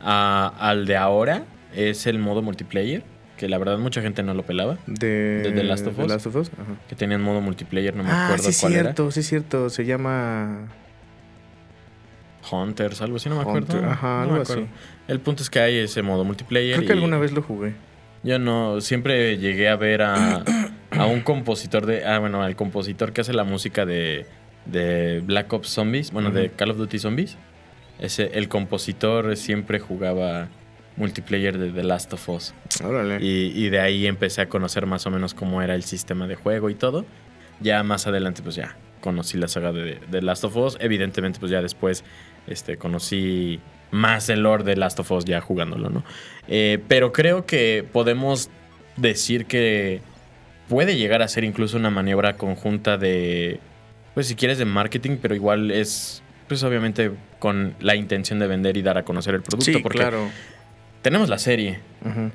a- 0.00 0.52
al 0.58 0.86
de 0.86 0.96
ahora 0.96 1.44
es 1.74 2.06
el 2.06 2.18
modo 2.18 2.40
multiplayer, 2.42 3.02
que 3.36 3.48
la 3.48 3.58
verdad 3.58 3.78
mucha 3.78 4.00
gente 4.00 4.22
no 4.22 4.32
lo 4.34 4.44
pelaba, 4.44 4.78
De, 4.86 5.42
¿De 5.42 5.52
The 5.52 5.64
Last 5.64 5.86
of 5.86 5.96
The 5.96 6.02
Us? 6.02 6.08
Last 6.08 6.26
of 6.26 6.36
Us, 6.36 6.50
ajá. 6.54 6.76
que 6.88 6.94
tenían 6.96 7.20
modo 7.22 7.40
multiplayer, 7.40 7.94
no 7.96 8.02
me 8.04 8.10
Ah, 8.10 8.24
acuerdo 8.26 8.44
sí 8.44 8.50
es 8.50 8.60
cuál 8.60 8.72
cierto, 8.72 9.10
sí 9.10 9.20
es 9.20 9.26
cierto. 9.28 9.68
Se 9.70 9.84
llama 9.84 10.68
era. 10.68 12.56
Hunters, 12.62 13.02
algo 13.02 13.16
así, 13.16 13.28
no 13.28 13.34
me 13.36 13.42
acuerdo. 13.42 13.74
Hunter, 13.74 13.88
ajá, 13.90 14.06
No 14.18 14.20
algo 14.22 14.34
me 14.36 14.40
así. 14.42 14.52
acuerdo. 14.52 14.70
El 15.08 15.20
punto 15.20 15.42
es 15.42 15.50
que 15.50 15.58
hay 15.60 15.78
ese 15.78 16.02
modo 16.02 16.24
multiplayer. 16.24 16.76
Creo 16.76 16.86
que 16.86 16.92
y 16.94 16.96
alguna 16.96 17.18
vez 17.18 17.32
lo 17.32 17.42
jugué. 17.42 17.74
Yo 18.22 18.38
no, 18.38 18.80
siempre 18.80 19.36
llegué 19.38 19.68
a 19.68 19.76
ver 19.76 20.02
a, 20.02 20.44
a 20.90 21.06
un 21.06 21.20
compositor 21.20 21.86
de. 21.86 22.04
Ah, 22.04 22.18
bueno, 22.18 22.42
al 22.42 22.56
compositor 22.56 23.12
que 23.12 23.20
hace 23.20 23.32
la 23.32 23.44
música 23.44 23.86
de, 23.86 24.26
de 24.64 25.20
Black 25.24 25.52
Ops 25.52 25.68
Zombies, 25.68 26.10
bueno, 26.10 26.30
de. 26.30 26.50
Call 26.50 26.70
of 26.70 26.76
Duty 26.78 26.98
Zombies. 26.98 27.36
Ese, 27.98 28.30
el 28.34 28.48
compositor 28.48 29.36
siempre 29.36 29.80
jugaba 29.80 30.48
multiplayer 30.96 31.58
de 31.58 31.70
The 31.70 31.82
Last 31.84 32.12
of 32.12 32.28
Us. 32.28 32.54
Órale. 32.84 33.18
Y, 33.24 33.52
y 33.54 33.68
de 33.70 33.80
ahí 33.80 34.06
empecé 34.06 34.42
a 34.42 34.48
conocer 34.48 34.86
más 34.86 35.06
o 35.06 35.10
menos 35.10 35.34
cómo 35.34 35.62
era 35.62 35.74
el 35.74 35.82
sistema 35.82 36.26
de 36.26 36.34
juego 36.34 36.70
y 36.70 36.74
todo. 36.74 37.04
Ya 37.60 37.82
más 37.82 38.06
adelante, 38.06 38.42
pues 38.42 38.54
ya 38.54 38.76
conocí 39.00 39.38
la 39.38 39.48
saga 39.48 39.72
de, 39.72 39.98
de 40.10 40.22
Last 40.22 40.44
of 40.44 40.56
Us. 40.56 40.76
Evidentemente, 40.80 41.38
pues 41.38 41.50
ya 41.50 41.62
después 41.62 42.04
este, 42.46 42.76
conocí 42.76 43.60
más 43.90 44.28
el 44.28 44.40
lore 44.42 44.64
de 44.64 44.76
Last 44.76 44.98
of 45.00 45.10
Us 45.12 45.24
ya 45.24 45.40
jugándolo, 45.40 45.90
¿no? 45.90 46.04
Eh, 46.48 46.82
pero 46.88 47.12
creo 47.12 47.46
que 47.46 47.84
podemos 47.92 48.50
decir 48.96 49.46
que 49.46 50.00
puede 50.68 50.96
llegar 50.96 51.22
a 51.22 51.28
ser 51.28 51.44
incluso 51.44 51.76
una 51.76 51.90
maniobra 51.90 52.36
conjunta 52.36 52.96
de, 52.98 53.60
pues 54.14 54.26
si 54.28 54.34
quieres, 54.34 54.58
de 54.58 54.64
marketing, 54.64 55.18
pero 55.20 55.34
igual 55.34 55.70
es, 55.70 56.22
pues 56.48 56.62
obviamente 56.62 57.12
con 57.38 57.74
la 57.80 57.94
intención 57.96 58.38
de 58.38 58.46
vender 58.46 58.76
y 58.76 58.82
dar 58.82 58.98
a 58.98 59.04
conocer 59.04 59.34
el 59.34 59.42
producto. 59.42 59.64
Sí, 59.72 59.78
porque 59.78 59.98
claro. 59.98 60.28
tenemos 61.02 61.28
la 61.28 61.38
serie. 61.38 61.80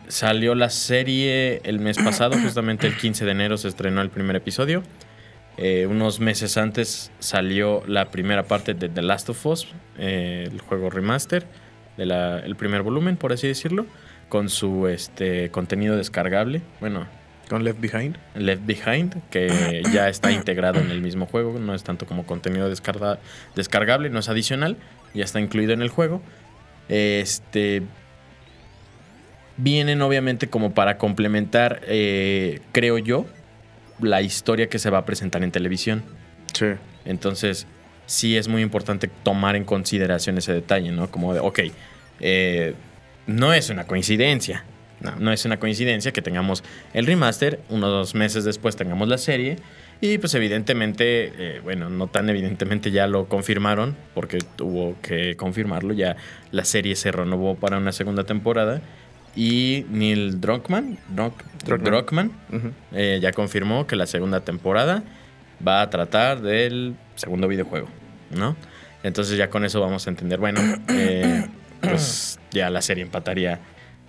Salió 0.07 0.55
la 0.55 0.69
serie 0.69 1.61
el 1.63 1.79
mes 1.79 1.97
pasado, 2.03 2.38
justamente 2.39 2.88
el 2.88 2.95
15 2.97 3.25
de 3.25 3.31
enero 3.31 3.57
se 3.57 3.67
estrenó 3.67 4.01
el 4.01 4.09
primer 4.09 4.35
episodio. 4.35 4.83
Eh, 5.57 5.85
unos 5.85 6.19
meses 6.19 6.57
antes 6.57 7.11
salió 7.19 7.83
la 7.85 8.09
primera 8.09 8.43
parte 8.43 8.73
de 8.73 8.88
The 8.89 9.01
Last 9.01 9.29
of 9.29 9.45
Us, 9.45 9.67
eh, 9.97 10.47
el 10.50 10.61
juego 10.61 10.89
remaster, 10.89 11.45
de 11.97 12.05
la- 12.05 12.39
el 12.39 12.55
primer 12.55 12.81
volumen, 12.83 13.17
por 13.17 13.33
así 13.33 13.47
decirlo, 13.47 13.85
con 14.29 14.47
su 14.50 14.88
este, 14.88 15.50
contenido 15.51 15.97
descargable, 15.97 16.61
bueno, 16.79 17.05
Con 17.51 17.65
Left 17.65 17.81
Behind. 17.81 18.17
Left 18.34 18.65
Behind, 18.65 19.13
que 19.29 19.84
ya 19.93 20.08
está 20.08 20.31
integrado 20.31 20.79
en 20.79 20.89
el 20.89 21.01
mismo 21.01 21.25
juego, 21.25 21.60
no 21.60 21.75
es 21.75 21.84
tanto 21.84 22.05
como 22.05 22.25
contenido 22.25 22.72
descarga- 22.74 23.20
descargable, 23.55 24.10
no 24.10 24.20
es 24.20 24.29
adicional, 24.29 24.77
ya 25.13 25.25
está 25.25 25.41
incluido 25.41 25.74
en 25.74 25.81
el 25.81 25.89
juego. 25.89 26.22
Este 26.88 27.81
vienen 29.58 30.01
obviamente 30.01 30.48
como 30.48 30.74
para 30.74 30.98
complementar, 30.98 31.81
eh, 31.88 32.62
creo 32.72 32.98
yo, 32.98 33.25
la 34.00 34.22
historia 34.22 34.70
que 34.70 34.79
se 34.79 34.89
va 34.89 35.00
a 35.00 35.05
presentar 35.05 35.43
en 35.43 35.51
televisión. 35.51 36.03
Sí. 36.53 36.67
Entonces, 37.03 37.67
sí 38.05 38.38
es 38.38 38.48
muy 38.48 38.62
importante 38.62 39.10
tomar 39.24 39.58
en 39.58 39.65
consideración 39.65 40.38
ese 40.38 40.53
detalle, 40.53 40.93
¿no? 40.93 41.12
Como 41.12 41.34
de, 41.34 41.41
ok, 41.41 41.60
eh, 42.22 42.75
no 43.27 43.51
es 43.51 43.70
una 43.70 43.88
coincidencia. 43.88 44.63
No. 45.01 45.15
No 45.20 45.31
es 45.31 45.46
una 45.46 45.58
coincidencia 45.60 46.12
que 46.12 46.22
tengamos 46.22 46.63
el 46.93 47.05
remaster, 47.08 47.60
unos 47.70 48.13
meses 48.15 48.43
después 48.43 48.75
tengamos 48.75 49.08
la 49.08 49.17
serie. 49.17 49.58
Y 50.00 50.17
pues 50.17 50.34
evidentemente, 50.34 51.31
eh, 51.38 51.60
bueno, 51.63 51.89
no 51.89 52.08
tan 52.08 52.29
evidentemente 52.29 52.89
ya 52.91 53.05
lo 53.08 53.25
confirmaron, 53.27 53.96
porque 54.15 54.39
tuvo 54.55 54.96
que 55.01 55.36
confirmarlo, 55.36 55.93
ya 55.93 56.15
la 56.51 56.65
serie 56.65 56.96
se 56.96 57.12
renovó 57.12 57.55
para 57.55 57.77
una 57.77 57.91
segunda 57.91 58.24
temporada. 58.24 58.81
Y 59.36 59.86
Neil 59.89 60.41
Druckmann, 60.41 60.98
Druck- 61.15 61.43
Druckmann. 61.63 62.31
Eh, 62.93 63.20
ya 63.22 63.31
confirmó 63.31 63.88
que 63.88 63.96
la 63.96 64.05
segunda 64.05 64.41
temporada 64.41 65.03
va 65.65 65.81
a 65.81 65.89
tratar 65.89 66.41
del 66.41 66.96
segundo 67.15 67.48
videojuego, 67.48 67.88
¿no? 68.31 68.55
Entonces 69.03 69.38
ya 69.38 69.50
con 69.50 69.63
eso 69.65 69.79
vamos 69.79 70.05
a 70.08 70.10
entender, 70.10 70.39
bueno, 70.39 70.60
eh, 70.89 71.46
pues 71.81 72.39
ya 72.51 72.70
la 72.70 72.81
serie 72.81 73.03
empataría 73.03 73.60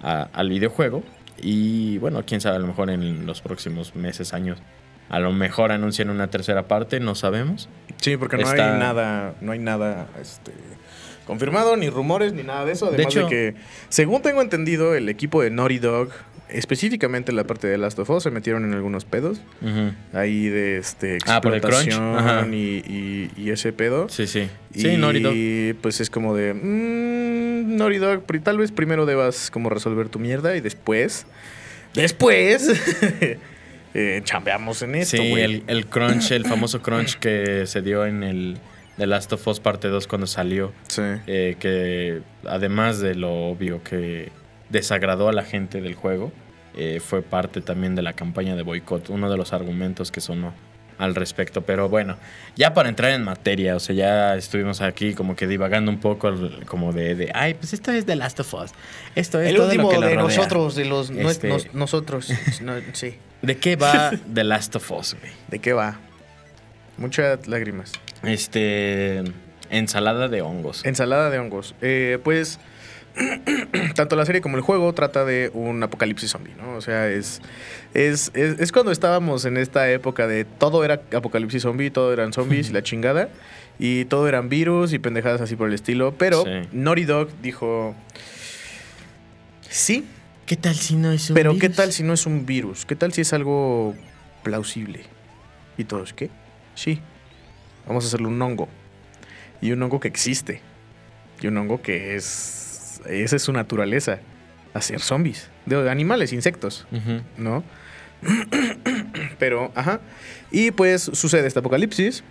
a- 0.02 0.28
al 0.32 0.48
videojuego 0.48 1.02
y 1.40 1.98
bueno, 1.98 2.22
quién 2.26 2.40
sabe, 2.40 2.56
a 2.56 2.58
lo 2.58 2.66
mejor 2.66 2.90
en 2.90 3.26
los 3.26 3.40
próximos 3.40 3.94
meses, 3.94 4.32
años 4.34 4.58
A 5.08 5.18
lo 5.18 5.30
mejor 5.32 5.72
anuncian 5.72 6.08
una 6.08 6.28
tercera 6.28 6.68
parte, 6.68 6.98
no 6.98 7.14
sabemos. 7.14 7.68
Sí, 8.00 8.16
porque 8.16 8.38
no 8.38 8.44
Está- 8.44 8.72
hay 8.72 8.78
nada, 8.78 9.34
no 9.42 9.52
hay 9.52 9.58
nada 9.58 10.06
este, 10.18 10.52
confirmado, 11.26 11.76
ni 11.76 11.90
rumores, 11.90 12.32
ni 12.32 12.42
nada 12.44 12.64
de 12.64 12.72
eso. 12.72 12.86
De 12.86 12.94
Además 12.94 13.14
de, 13.14 13.20
hecho- 13.20 13.28
que, 13.28 13.54
según 13.90 14.22
tengo 14.22 14.40
entendido, 14.40 14.94
el 14.94 15.08
equipo 15.10 15.42
de 15.42 15.50
Naughty 15.50 15.78
Dog, 15.80 16.10
específicamente 16.54 17.30
en 17.32 17.36
la 17.36 17.44
parte 17.44 17.66
de 17.66 17.78
Last 17.78 17.98
of 17.98 18.10
Us, 18.10 18.22
se 18.22 18.30
metieron 18.30 18.64
en 18.64 18.72
algunos 18.74 19.04
pedos. 19.04 19.40
Ujú. 19.60 19.92
Ahí 20.12 20.48
de 20.48 20.78
este 20.78 21.18
Ah, 21.26 21.40
por 21.40 21.54
el 21.54 21.60
crunch. 21.60 21.86
explotación 21.88 22.54
y, 22.54 22.78
y- 22.78 23.30
y 23.36 23.50
ese 23.50 23.72
pedo. 23.72 24.08
Sí, 24.08 24.26
sí. 24.26 24.48
Y 24.74 24.80
Sí, 24.82 24.96
Naughty 24.96 25.20
Dog. 25.20 25.80
pues 25.82 26.00
es 26.00 26.10
como 26.10 26.34
de. 26.36 26.54
Mmm, 26.54 27.76
Naughty 27.76 27.98
Dog, 27.98 28.24
tal 28.42 28.58
vez 28.58 28.72
primero 28.72 29.06
debas 29.06 29.50
como 29.50 29.68
resolver 29.70 30.08
tu 30.08 30.18
mierda 30.18 30.56
y 30.56 30.60
después. 30.60 31.26
Después. 31.94 32.70
eh, 33.94 34.20
chambeamos 34.24 34.82
en 34.82 34.94
esto, 34.94 35.16
Sí, 35.18 35.32
el, 35.34 35.64
el 35.66 35.86
crunch, 35.86 36.30
el 36.32 36.44
famoso 36.46 36.80
crunch 36.82 37.18
que 37.18 37.66
se 37.66 37.82
dio 37.82 38.06
en 38.06 38.22
el 38.22 38.58
The 38.98 39.06
Last 39.06 39.32
of 39.32 39.46
Us 39.46 39.60
parte 39.60 39.88
2 39.88 40.06
cuando 40.06 40.26
salió. 40.26 40.72
Sí. 40.88 41.02
eh, 41.26 41.56
que 41.58 42.20
además 42.46 43.00
de 43.00 43.14
lo 43.14 43.32
obvio 43.50 43.82
que 43.82 44.30
desagradó 44.70 45.28
a 45.28 45.32
la 45.32 45.44
gente 45.44 45.80
del 45.80 45.94
juego, 45.94 46.32
eh, 46.76 47.00
fue 47.04 47.22
parte 47.22 47.60
también 47.60 47.94
de 47.94 48.02
la 48.02 48.12
campaña 48.12 48.56
de 48.56 48.62
boicot, 48.62 49.10
uno 49.10 49.30
de 49.30 49.36
los 49.36 49.52
argumentos 49.52 50.10
que 50.10 50.20
sonó 50.20 50.54
al 50.98 51.14
respecto. 51.14 51.62
Pero 51.62 51.88
bueno, 51.88 52.16
ya 52.54 52.74
para 52.74 52.88
entrar 52.88 53.10
en 53.12 53.24
materia, 53.24 53.74
o 53.76 53.80
sea, 53.80 53.94
ya 53.94 54.36
estuvimos 54.36 54.80
aquí 54.80 55.14
como 55.14 55.34
que 55.36 55.46
divagando 55.46 55.90
un 55.90 55.98
poco, 55.98 56.32
como 56.66 56.92
de, 56.92 57.14
de, 57.14 57.30
ay, 57.34 57.54
pues 57.54 57.72
esto 57.72 57.90
es 57.90 58.06
The 58.06 58.14
Last 58.16 58.38
of 58.40 58.54
Us. 58.54 58.70
Esto 59.14 59.40
es 59.40 59.48
El 59.50 59.56
todo 59.56 59.66
lo 59.66 59.70
último 59.72 59.88
que 59.90 59.94
lo 59.96 60.06
de 60.06 60.14
rodea". 60.14 60.36
nosotros, 60.36 60.74
de 60.76 60.84
los 60.84 61.10
Este- 61.10 61.48
nos- 61.48 61.74
nosotros. 61.74 62.30
No, 62.62 62.74
sí. 62.92 63.16
¿De 63.42 63.56
qué 63.56 63.74
va 63.76 64.12
The 64.32 64.44
Last 64.44 64.76
of 64.76 64.90
Us, 64.92 65.16
güey? 65.20 65.32
¿De 65.48 65.58
qué 65.58 65.72
va? 65.72 65.98
Muchas 66.98 67.48
lágrimas. 67.48 67.92
Este. 68.22 69.22
Ensalada 69.70 70.28
de 70.28 70.42
hongos. 70.42 70.84
Ensalada 70.84 71.30
de 71.30 71.38
hongos. 71.38 71.74
Eh, 71.80 72.18
pues 72.22 72.60
tanto 73.94 74.16
la 74.16 74.24
serie 74.26 74.40
como 74.40 74.56
el 74.56 74.62
juego 74.62 74.92
trata 74.94 75.24
de 75.24 75.50
un 75.54 75.82
apocalipsis 75.82 76.30
zombie, 76.30 76.54
¿no? 76.56 76.76
O 76.76 76.80
sea, 76.80 77.08
es, 77.08 77.40
es, 77.94 78.30
es, 78.34 78.58
es 78.60 78.72
cuando 78.72 78.90
estábamos 78.92 79.44
en 79.44 79.56
esta 79.56 79.90
época 79.90 80.26
de 80.26 80.44
todo 80.44 80.84
era 80.84 81.02
apocalipsis 81.14 81.62
zombie, 81.62 81.90
todo 81.90 82.12
eran 82.12 82.32
zombies 82.32 82.70
y 82.70 82.72
la 82.72 82.82
chingada, 82.82 83.28
y 83.78 84.04
todo 84.06 84.28
eran 84.28 84.48
virus 84.48 84.92
y 84.92 84.98
pendejadas 84.98 85.40
así 85.40 85.56
por 85.56 85.68
el 85.68 85.74
estilo, 85.74 86.14
pero 86.16 86.44
Sí. 86.44 86.68
Naughty 86.72 87.04
Dog 87.04 87.28
dijo, 87.42 87.94
sí, 89.68 90.04
¿Qué 90.46 90.56
tal 90.56 90.74
si 90.74 90.96
no 90.96 91.12
es 91.12 91.30
un 91.30 91.34
pero 91.34 91.52
¿qué 91.52 91.60
virus? 91.68 91.76
tal 91.76 91.92
si 91.92 92.02
no 92.02 92.12
es 92.12 92.26
un 92.26 92.44
virus? 92.44 92.84
¿Qué 92.84 92.96
tal 92.96 93.12
si 93.12 93.20
es 93.20 93.32
algo 93.32 93.94
plausible? 94.42 95.04
Y 95.78 95.84
todos, 95.84 96.12
¿qué? 96.12 96.30
Sí, 96.74 97.00
vamos 97.86 98.04
a 98.04 98.08
hacerle 98.08 98.26
un 98.26 98.42
hongo. 98.42 98.68
Y 99.60 99.70
un 99.72 99.82
hongo 99.82 100.00
que 100.00 100.08
existe. 100.08 100.60
Y 101.40 101.46
un 101.46 101.56
hongo 101.56 101.80
que 101.80 102.16
es... 102.16 102.61
Esa 103.08 103.36
es 103.36 103.42
su 103.42 103.52
naturaleza. 103.52 104.18
Hacer 104.74 105.00
zombies. 105.00 105.50
De 105.66 105.90
animales, 105.90 106.32
insectos. 106.32 106.86
¿no? 107.36 107.62
Pero, 109.38 109.72
ajá. 109.74 110.00
Y 110.50 110.70
pues 110.70 111.02
sucede 111.02 111.46
este 111.46 111.58
apocalipsis. 111.58 112.24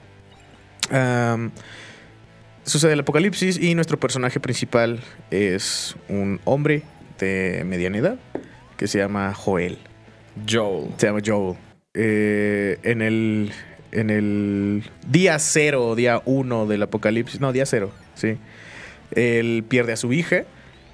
Sucede 2.64 2.94
el 2.94 3.00
apocalipsis 3.00 3.58
y 3.58 3.76
nuestro 3.76 4.00
personaje 4.00 4.40
principal 4.40 5.00
es 5.32 5.96
un 6.08 6.40
hombre 6.46 6.84
de 7.20 7.64
mediana 7.66 7.98
edad 7.98 8.20
que 8.78 8.88
se 8.88 9.00
llama 9.00 9.34
Joel. 9.34 9.78
Joel. 10.50 10.90
Se 10.98 11.08
llama 11.08 11.20
Joel. 11.26 11.58
Eh, 11.94 12.80
en 12.84 13.02
el. 13.02 13.52
En 13.92 14.10
el 14.10 14.90
día 15.06 15.38
cero, 15.38 15.96
día 15.96 16.22
uno 16.24 16.66
del 16.66 16.82
apocalipsis. 16.84 17.42
No, 17.42 17.52
día 17.52 17.66
cero, 17.66 17.92
sí. 18.16 18.38
Él 19.14 19.66
pierde 19.68 19.92
a 19.92 19.98
su 19.98 20.14
hija. 20.14 20.44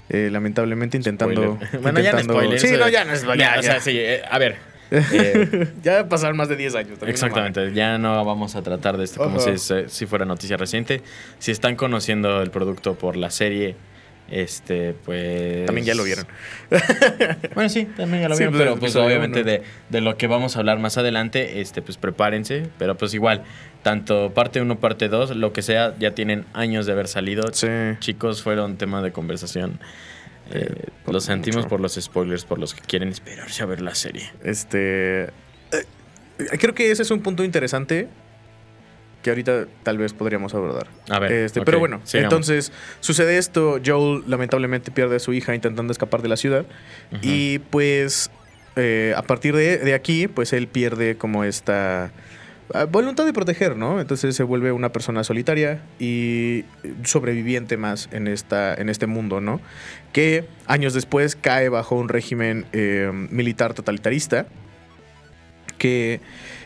Eh, 0.08 0.28
lamentablemente 0.32 0.96
intentando. 0.96 1.56
Spoiler. 1.56 1.80
Bueno, 1.82 2.00
ya 2.00 2.12
no 2.12 2.20
spoiler. 2.22 2.60
Sí, 2.60 2.72
no, 2.78 2.88
ya 2.88 3.04
no 3.04 3.12
es 3.12 3.22
Ya, 3.24 3.34
ya, 3.36 3.56
o 3.58 3.62
sea, 3.62 3.74
ya. 3.74 3.80
sí, 3.80 3.92
eh, 3.98 4.22
a 4.30 4.38
ver. 4.38 4.56
eh, 4.90 5.68
Ya 5.82 6.08
pasaron 6.08 6.36
más 6.36 6.48
de 6.48 6.56
10 6.56 6.74
años. 6.74 6.90
también, 6.98 7.10
exactamente, 7.10 7.72
ya 7.74 7.98
no 7.98 8.24
vamos 8.24 8.56
a 8.56 8.62
tratar 8.62 8.96
de 8.96 9.04
esto 9.04 9.22
como 9.22 9.38
Ajá. 9.38 9.52
si, 9.52 9.58
se- 9.58 9.88
si 9.90 10.06
fuera 10.06 10.24
noticia 10.24 10.56
reciente. 10.56 11.02
Si 11.38 11.50
están 11.50 11.76
conociendo 11.76 12.40
el 12.40 12.50
producto 12.50 12.94
por 12.94 13.16
la 13.16 13.30
serie, 13.30 13.76
este, 14.30 14.94
pues... 15.04 15.66
También 15.66 15.86
ya 15.86 15.94
lo 15.94 16.04
vieron. 16.04 16.26
Bueno, 17.54 17.68
sí, 17.68 17.86
también 17.96 18.22
ya 18.22 18.28
lo 18.28 18.34
Sí, 18.34 18.40
vieron, 18.44 18.54
pues, 18.54 18.62
pero 18.62 18.72
pues 18.78 18.92
episodio 18.92 19.06
obviamente 19.08 19.42
de, 19.44 19.62
de 19.88 20.00
lo 20.00 20.16
que 20.16 20.26
vamos 20.26 20.56
a 20.56 20.60
hablar 20.60 20.78
más 20.78 20.96
adelante, 20.98 21.60
este, 21.60 21.82
pues 21.82 21.96
prepárense, 21.96 22.68
pero 22.78 22.96
pues 22.96 23.14
igual, 23.14 23.42
tanto 23.88 24.32
parte 24.34 24.60
1, 24.60 24.78
parte 24.80 25.08
2, 25.08 25.36
lo 25.36 25.52
que 25.52 25.62
sea, 25.62 25.94
ya 25.98 26.10
tienen 26.14 26.44
años 26.52 26.84
de 26.84 26.92
haber 26.92 27.08
salido. 27.08 27.42
Sí. 27.52 27.68
Chicos, 28.00 28.42
fueron 28.42 28.76
tema 28.76 29.00
de 29.02 29.12
conversación. 29.12 29.80
Eh, 30.50 30.66
Eh, 30.70 30.88
lo 31.06 31.20
sentimos 31.20 31.56
mucho. 31.58 31.68
por 31.68 31.80
los 31.80 31.94
spoilers, 31.94 32.44
por 32.44 32.58
los 32.58 32.74
que 32.74 32.80
quieren 32.82 33.08
esperarse 33.08 33.62
a 33.62 33.66
ver 33.66 33.80
la 33.80 33.94
serie. 33.94 34.30
Este. 34.44 35.24
eh, 35.24 36.58
creo 36.58 36.74
que 36.74 36.90
ese 36.90 37.02
es 37.02 37.10
un 37.10 37.20
punto 37.22 37.44
interesante 37.44 38.08
que 39.22 39.30
ahorita 39.30 39.66
tal 39.82 39.98
vez 39.98 40.12
podríamos 40.12 40.54
abordar. 40.54 40.86
A 41.10 41.18
ver, 41.18 41.32
Este, 41.32 41.60
pero 41.62 41.78
bueno, 41.78 42.00
sigamos. 42.04 42.32
entonces 42.32 42.72
sucede 43.00 43.36
esto. 43.38 43.80
Joel 43.84 44.22
lamentablemente 44.26 44.90
pierde 44.90 45.16
a 45.16 45.18
su 45.18 45.32
hija 45.32 45.54
intentando 45.54 45.92
escapar 45.92 46.22
de 46.22 46.28
la 46.28 46.36
ciudad. 46.36 46.64
Y 47.22 47.58
pues 47.58 48.30
a 49.16 49.22
partir 49.22 49.56
de, 49.56 49.78
de 49.78 49.92
aquí, 49.94 50.28
pues 50.28 50.52
él 50.52 50.68
pierde 50.68 51.16
como 51.16 51.42
esta 51.42 52.12
voluntad 52.90 53.24
de 53.24 53.32
proteger, 53.32 53.76
¿no? 53.76 54.00
Entonces 54.00 54.36
se 54.36 54.42
vuelve 54.42 54.72
una 54.72 54.92
persona 54.92 55.24
solitaria 55.24 55.80
y 55.98 56.64
sobreviviente 57.04 57.76
más 57.76 58.08
en, 58.12 58.28
esta, 58.28 58.74
en 58.74 58.88
este 58.88 59.06
mundo, 59.06 59.40
¿no? 59.40 59.60
Que 60.12 60.44
años 60.66 60.92
después 60.92 61.34
cae 61.34 61.68
bajo 61.70 61.96
un 61.96 62.08
régimen 62.08 62.66
eh, 62.72 63.10
militar 63.30 63.74
totalitarista 63.74 64.46
que 65.78 66.20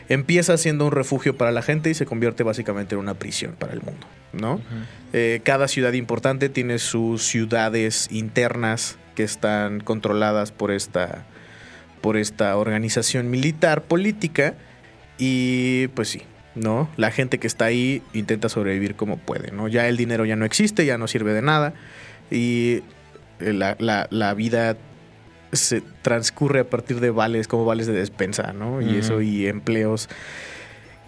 empieza 0.09 0.57
siendo 0.57 0.85
un 0.85 0.91
refugio 0.91 1.37
para 1.37 1.51
la 1.51 1.61
gente 1.61 1.89
y 1.89 1.93
se 1.93 2.05
convierte 2.05 2.43
básicamente 2.43 2.95
en 2.95 2.99
una 2.99 3.13
prisión 3.13 3.53
para 3.57 3.73
el 3.73 3.81
mundo, 3.81 4.05
¿no? 4.33 4.59
Eh, 5.13 5.41
cada 5.43 5.67
ciudad 5.67 5.93
importante 5.93 6.49
tiene 6.49 6.79
sus 6.79 7.23
ciudades 7.23 8.09
internas 8.11 8.97
que 9.15 9.23
están 9.23 9.79
controladas 9.79 10.51
por 10.51 10.71
esta, 10.71 11.25
por 12.01 12.17
esta 12.17 12.57
organización 12.57 13.29
militar 13.29 13.83
política 13.83 14.55
y 15.17 15.87
pues 15.89 16.09
sí, 16.09 16.21
¿no? 16.55 16.89
La 16.97 17.11
gente 17.11 17.37
que 17.39 17.47
está 17.47 17.65
ahí 17.65 18.01
intenta 18.13 18.49
sobrevivir 18.49 18.95
como 18.95 19.17
puede, 19.17 19.51
¿no? 19.51 19.67
Ya 19.67 19.87
el 19.87 19.97
dinero 19.97 20.25
ya 20.25 20.35
no 20.35 20.45
existe, 20.45 20.85
ya 20.85 20.97
no 20.97 21.07
sirve 21.07 21.33
de 21.33 21.41
nada 21.41 21.73
y 22.31 22.81
eh, 23.39 23.53
la, 23.53 23.75
la- 23.79 24.07
la 24.09 24.33
vida 24.33 24.77
se 25.51 25.83
transcurre 26.01 26.61
a 26.61 26.63
partir 26.69 26.99
de 26.99 27.11
vales 27.11 27.47
como 27.47 27.63
vales 27.65 27.85
de 27.85 27.93
despensa, 27.93 28.53
¿no? 28.53 28.81
Y 28.81 28.97
eso 28.97 29.21
y 29.21 29.45
empleos 29.47 30.09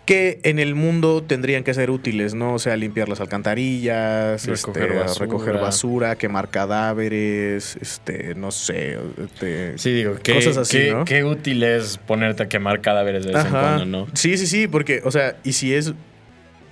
que 0.06 0.40
en 0.44 0.60
el 0.60 0.76
mundo 0.76 1.24
tendrían 1.24 1.64
que 1.64 1.74
ser 1.74 1.90
útiles, 1.90 2.34
¿no? 2.36 2.54
O 2.54 2.60
sea, 2.60 2.76
limpiar 2.78 3.10
las 3.10 3.20
alcantarillas, 3.22 4.46
Recoger 4.46 4.84
este, 4.84 5.00
basura. 5.00 5.26
recoger 5.26 5.54
basura, 5.58 6.16
quemar 6.16 6.50
cadáveres, 6.50 7.78
este, 7.82 8.36
no 8.36 8.52
sé, 8.52 8.98
este, 9.24 9.78
Sí, 9.78 9.92
digo, 9.94 10.16
qué, 10.22 10.36
cosas 10.36 10.58
así, 10.58 10.78
qué- 10.78 10.92
¿no? 10.94 11.06
qué 11.06 11.24
útil 11.24 11.64
es 11.64 11.98
ponerte 11.98 12.44
a 12.44 12.50
quemar 12.50 12.82
cadáveres 12.82 13.26
de 13.26 13.34
vez 13.34 13.46
en 13.46 13.52
cuando, 13.52 13.86
¿no? 13.86 14.08
Sí, 14.14 14.38
sí, 14.38 14.48
sí, 14.48 14.68
porque, 14.68 15.02
o 15.04 15.12
sea, 15.12 15.36
y 15.44 15.54
si 15.54 15.74
es. 15.74 15.94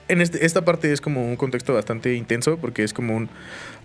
En 0.09 0.19
este- 0.21 0.45
esta 0.45 0.63
parte 0.65 0.91
es 0.91 0.99
como 1.01 1.25
un 1.25 1.35
contexto 1.37 1.73
bastante 1.73 2.13
intenso, 2.13 2.57
porque 2.57 2.83
es 2.83 2.93
como 2.93 3.15
un. 3.15 3.29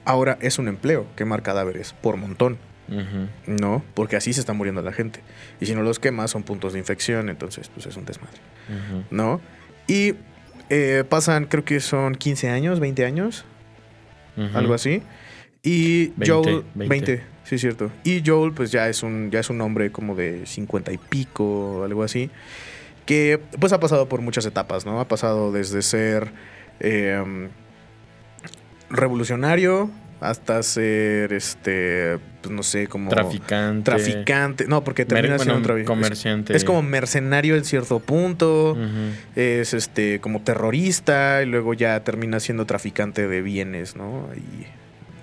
Ahora 0.05 0.37
es 0.41 0.59
un 0.59 0.69
empleo 0.69 1.07
quemar 1.17 1.43
cadáveres 1.43 1.95
por 2.03 2.17
montón, 2.17 2.59
¿no? 3.47 3.83
Porque 3.95 4.17
así 4.17 4.33
se 4.33 4.41
está 4.41 4.53
muriendo 4.53 4.83
la 4.83 4.93
gente. 4.93 5.21
Y 5.61 5.67
si 5.67 5.75
no 5.75 5.83
los 5.83 5.99
quemas, 5.99 6.31
son 6.31 6.43
puntos 6.43 6.73
de 6.73 6.79
infección, 6.79 7.29
entonces, 7.29 7.69
pues 7.69 7.87
es 7.87 7.97
un 7.97 8.05
desmadre. 8.05 8.39
¿no? 9.11 9.41
Y 9.87 10.15
eh, 10.71 11.05
pasan, 11.09 11.47
creo 11.47 11.65
que 11.65 11.81
son 11.81 12.15
15 12.15 12.51
años, 12.51 12.81
20 12.81 13.05
años, 13.05 13.45
algo 14.55 14.75
así. 14.75 15.03
Y 15.63 16.09
20, 16.17 16.31
Joel, 16.31 16.65
20. 16.75 16.89
20. 16.89 17.25
sí 17.45 17.55
es 17.57 17.61
cierto. 17.61 17.91
Y 18.05 18.23
Joel 18.25 18.53
pues 18.53 18.71
ya 18.71 18.89
es 18.89 19.03
un 19.03 19.31
ya 19.31 19.41
es 19.41 19.51
un 19.51 19.61
hombre 19.61 19.91
como 19.91 20.15
de 20.15 20.47
50 20.47 20.93
y 20.93 20.99
pico, 20.99 21.83
algo 21.85 22.05
así, 22.05 22.31
que 23.07 23.41
pues 23.59 23.73
ha 23.73 23.81
pasado 23.81 24.09
por 24.09 24.21
muchas 24.21 24.47
etapas, 24.47 24.87
¿no? 24.87 25.01
Ha 25.01 25.09
pasado 25.09 25.51
desde 25.51 25.83
ser 25.83 26.31
eh, 26.81 27.49
revolucionario 28.89 29.91
hasta 30.21 30.63
ser 30.63 31.33
este 31.33 32.19
pues 32.43 32.53
no 32.55 32.63
sé, 32.63 32.87
como 32.89 33.11
Traficante. 33.11 33.85
traficante, 33.91 34.67
no, 34.67 34.83
porque 34.85 35.05
termina 35.05 35.37
Mer- 35.37 35.41
siendo 35.45 35.61
bueno, 35.61 35.79
es- 35.79 35.87
comerciante. 35.87 36.57
Es, 36.57 36.65
como 36.65 36.83
mercenario 36.83 37.57
en 37.57 37.65
cierto 37.65 37.99
punto 38.01 38.77
es 39.37 39.75
este 39.75 40.21
como 40.21 40.41
terrorista 40.43 41.43
y 41.43 41.47
luego 41.47 41.75
ya 41.75 42.03
termina 42.05 42.41
siendo 42.41 42.65
traficante 42.67 43.27
de 43.29 43.43
bienes, 43.43 43.97
¿no? 43.97 44.29
Y 44.37 44.65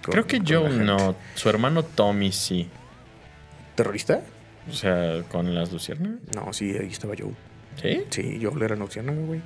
con- 0.03 0.11
Creo 0.11 0.27
que 0.27 0.41
Joe 0.45 0.69
no. 0.69 1.15
Su 1.35 1.49
hermano 1.49 1.83
Tommy 1.83 2.31
sí. 2.31 2.69
¿Terrorista? 3.75 4.21
O 4.69 4.73
sea, 4.73 5.21
con 5.31 5.53
las 5.53 5.71
luciernas. 5.71 6.13
No, 6.35 6.51
sí, 6.53 6.75
ahí 6.79 6.87
estaba 6.87 7.13
Joe. 7.17 7.31
¿Sí? 7.81 8.03
Sí, 8.09 8.39
Joel 8.41 8.61
era 8.63 8.75
nausiano, 8.75 9.13
güey. 9.13 9.41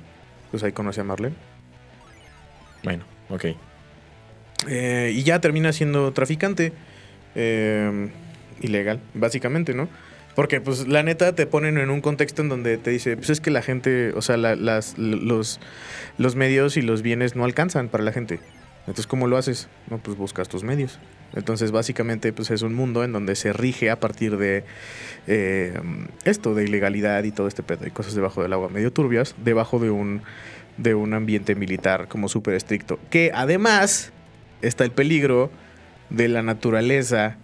Pues 0.50 0.62
ahí 0.62 0.72
conocí 0.72 1.00
a 1.00 1.04
Marlene. 1.04 1.34
Bueno, 2.82 3.04
ok. 3.28 3.44
Eh, 4.68 5.12
y 5.14 5.22
ya 5.22 5.40
termina 5.40 5.72
siendo 5.72 6.12
traficante. 6.12 6.72
eh, 7.36 8.08
ilegal, 8.60 9.00
básicamente, 9.14 9.72
¿no? 9.72 9.88
Porque, 10.34 10.60
pues, 10.60 10.86
la 10.88 11.02
neta 11.02 11.34
te 11.34 11.46
ponen 11.46 11.78
en 11.78 11.90
un 11.90 12.00
contexto 12.00 12.42
en 12.42 12.48
donde 12.48 12.76
te 12.76 12.90
dice, 12.90 13.16
pues 13.16 13.30
es 13.30 13.40
que 13.40 13.50
la 13.50 13.62
gente, 13.62 14.12
o 14.14 14.20
sea, 14.22 14.36
la- 14.36 14.56
las, 14.56 14.98
los, 14.98 15.60
los 16.18 16.34
medios 16.36 16.76
y 16.76 16.82
los 16.82 17.02
bienes 17.02 17.36
no 17.36 17.44
alcanzan 17.44 17.88
para 17.88 18.04
la 18.04 18.12
gente. 18.12 18.40
Entonces, 18.80 19.06
¿cómo 19.06 19.28
lo 19.28 19.36
haces? 19.36 19.68
No, 19.88 19.98
pues 19.98 20.16
buscas 20.16 20.48
tus 20.48 20.62
medios. 20.64 20.98
Entonces, 21.34 21.70
básicamente, 21.70 22.32
pues 22.32 22.50
es 22.50 22.62
un 22.62 22.74
mundo 22.74 23.04
en 23.04 23.12
donde 23.12 23.34
se 23.36 23.52
rige 23.52 23.90
a 23.90 24.00
partir 24.00 24.36
de 24.36 24.64
eh, 25.26 25.72
esto, 26.24 26.54
de 26.54 26.64
ilegalidad 26.64 27.22
y 27.24 27.30
todo 27.30 27.46
este 27.48 27.62
pedo 27.62 27.86
y 27.86 27.90
cosas 27.92 28.14
debajo 28.14 28.42
del 28.42 28.52
agua 28.52 28.68
medio 28.68 28.92
turbias, 28.92 29.34
debajo 29.44 29.78
de 29.78 29.90
un, 29.90 30.22
de 30.76 30.94
un 30.94 31.14
ambiente 31.14 31.54
militar 31.54 32.08
como 32.08 32.28
súper 32.28 32.54
estricto. 32.54 32.98
Que 33.10 33.30
además 33.34 34.12
está 34.62 34.84
el 34.84 34.90
peligro 34.90 35.50
de 36.10 36.28
la 36.28 36.42
naturaleza 36.42 37.36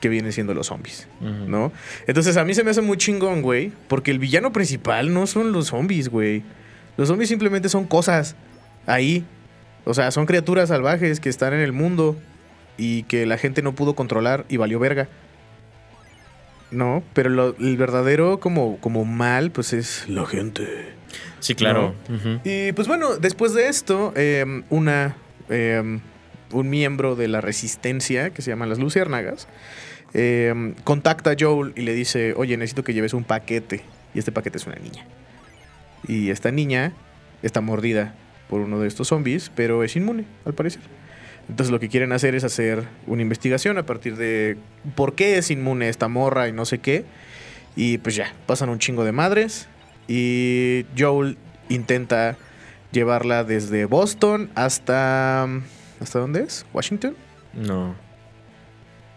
que 0.00 0.08
viene 0.08 0.32
siendo 0.32 0.54
los 0.54 0.68
zombies. 0.68 1.06
¿no? 1.20 1.72
Entonces 2.06 2.36
a 2.38 2.44
mí 2.44 2.54
se 2.54 2.64
me 2.64 2.70
hace 2.70 2.80
muy 2.80 2.96
chingón, 2.96 3.42
güey, 3.42 3.72
porque 3.88 4.10
el 4.10 4.18
villano 4.18 4.52
principal 4.52 5.12
no 5.12 5.26
son 5.26 5.52
los 5.52 5.66
zombies, 5.68 6.08
güey. 6.08 6.42
Los 6.96 7.08
zombies 7.08 7.28
simplemente 7.28 7.68
son 7.68 7.84
cosas 7.86 8.34
ahí. 8.86 9.24
O 9.84 9.92
sea, 9.94 10.10
son 10.10 10.26
criaturas 10.26 10.68
salvajes 10.70 11.20
que 11.20 11.28
están 11.28 11.52
en 11.52 11.60
el 11.60 11.72
mundo 11.72 12.16
y 12.78 13.02
que 13.04 13.26
la 13.26 13.36
gente 13.36 13.60
no 13.62 13.74
pudo 13.74 13.94
controlar 13.94 14.44
y 14.48 14.56
valió 14.56 14.78
verga. 14.78 15.08
No, 16.70 17.02
pero 17.14 17.28
lo- 17.30 17.56
el 17.58 17.76
verdadero 17.76 18.38
como, 18.40 18.78
como 18.78 19.04
mal, 19.04 19.50
pues 19.50 19.72
es 19.72 20.08
la 20.08 20.24
gente. 20.24 20.66
Sí, 21.40 21.54
claro. 21.54 21.94
Y 22.44 22.72
pues 22.72 22.86
bueno, 22.86 23.16
después 23.16 23.54
de 23.54 23.68
esto, 23.68 24.12
eh, 24.16 24.62
una, 24.70 25.16
eh, 25.48 25.98
un 26.52 26.70
miembro 26.70 27.16
de 27.16 27.28
la 27.28 27.40
resistencia, 27.40 28.30
que 28.30 28.42
se 28.42 28.50
llaman 28.50 28.68
las 28.68 28.78
Luciérnagas, 28.78 29.48
eh, 30.14 30.74
contacta 30.84 31.30
a 31.30 31.36
Joel 31.38 31.72
y 31.76 31.82
le 31.82 31.94
dice, 31.94 32.34
oye, 32.36 32.56
necesito 32.56 32.84
que 32.84 32.94
lleves 32.94 33.14
un 33.14 33.24
paquete. 33.24 33.82
Y 34.14 34.18
este 34.18 34.32
paquete 34.32 34.58
es 34.58 34.66
una 34.66 34.76
niña. 34.76 35.06
Y 36.06 36.30
esta 36.30 36.50
niña 36.50 36.92
está 37.42 37.60
mordida 37.60 38.14
por 38.48 38.60
uno 38.60 38.80
de 38.80 38.88
estos 38.88 39.08
zombies, 39.08 39.50
pero 39.54 39.84
es 39.84 39.94
inmune, 39.96 40.24
al 40.44 40.54
parecer. 40.54 40.82
Entonces 41.48 41.70
lo 41.70 41.80
que 41.80 41.88
quieren 41.88 42.12
hacer 42.12 42.34
es 42.34 42.44
hacer 42.44 42.84
una 43.06 43.22
investigación 43.22 43.78
a 43.78 43.86
partir 43.86 44.16
de 44.16 44.56
por 44.94 45.14
qué 45.14 45.38
es 45.38 45.50
inmune 45.50 45.88
esta 45.88 46.08
morra 46.08 46.48
y 46.48 46.52
no 46.52 46.64
sé 46.64 46.78
qué. 46.78 47.04
Y 47.76 47.98
pues 47.98 48.14
ya, 48.14 48.32
pasan 48.46 48.68
un 48.68 48.78
chingo 48.78 49.04
de 49.04 49.12
madres. 49.12 49.68
Y 50.08 50.86
Joel 50.98 51.38
intenta 51.68 52.36
llevarla 52.92 53.44
desde 53.44 53.84
Boston 53.84 54.50
hasta... 54.54 55.48
¿Hasta 56.00 56.18
dónde 56.18 56.42
es? 56.42 56.66
¿Washington? 56.72 57.16
No. 57.54 57.94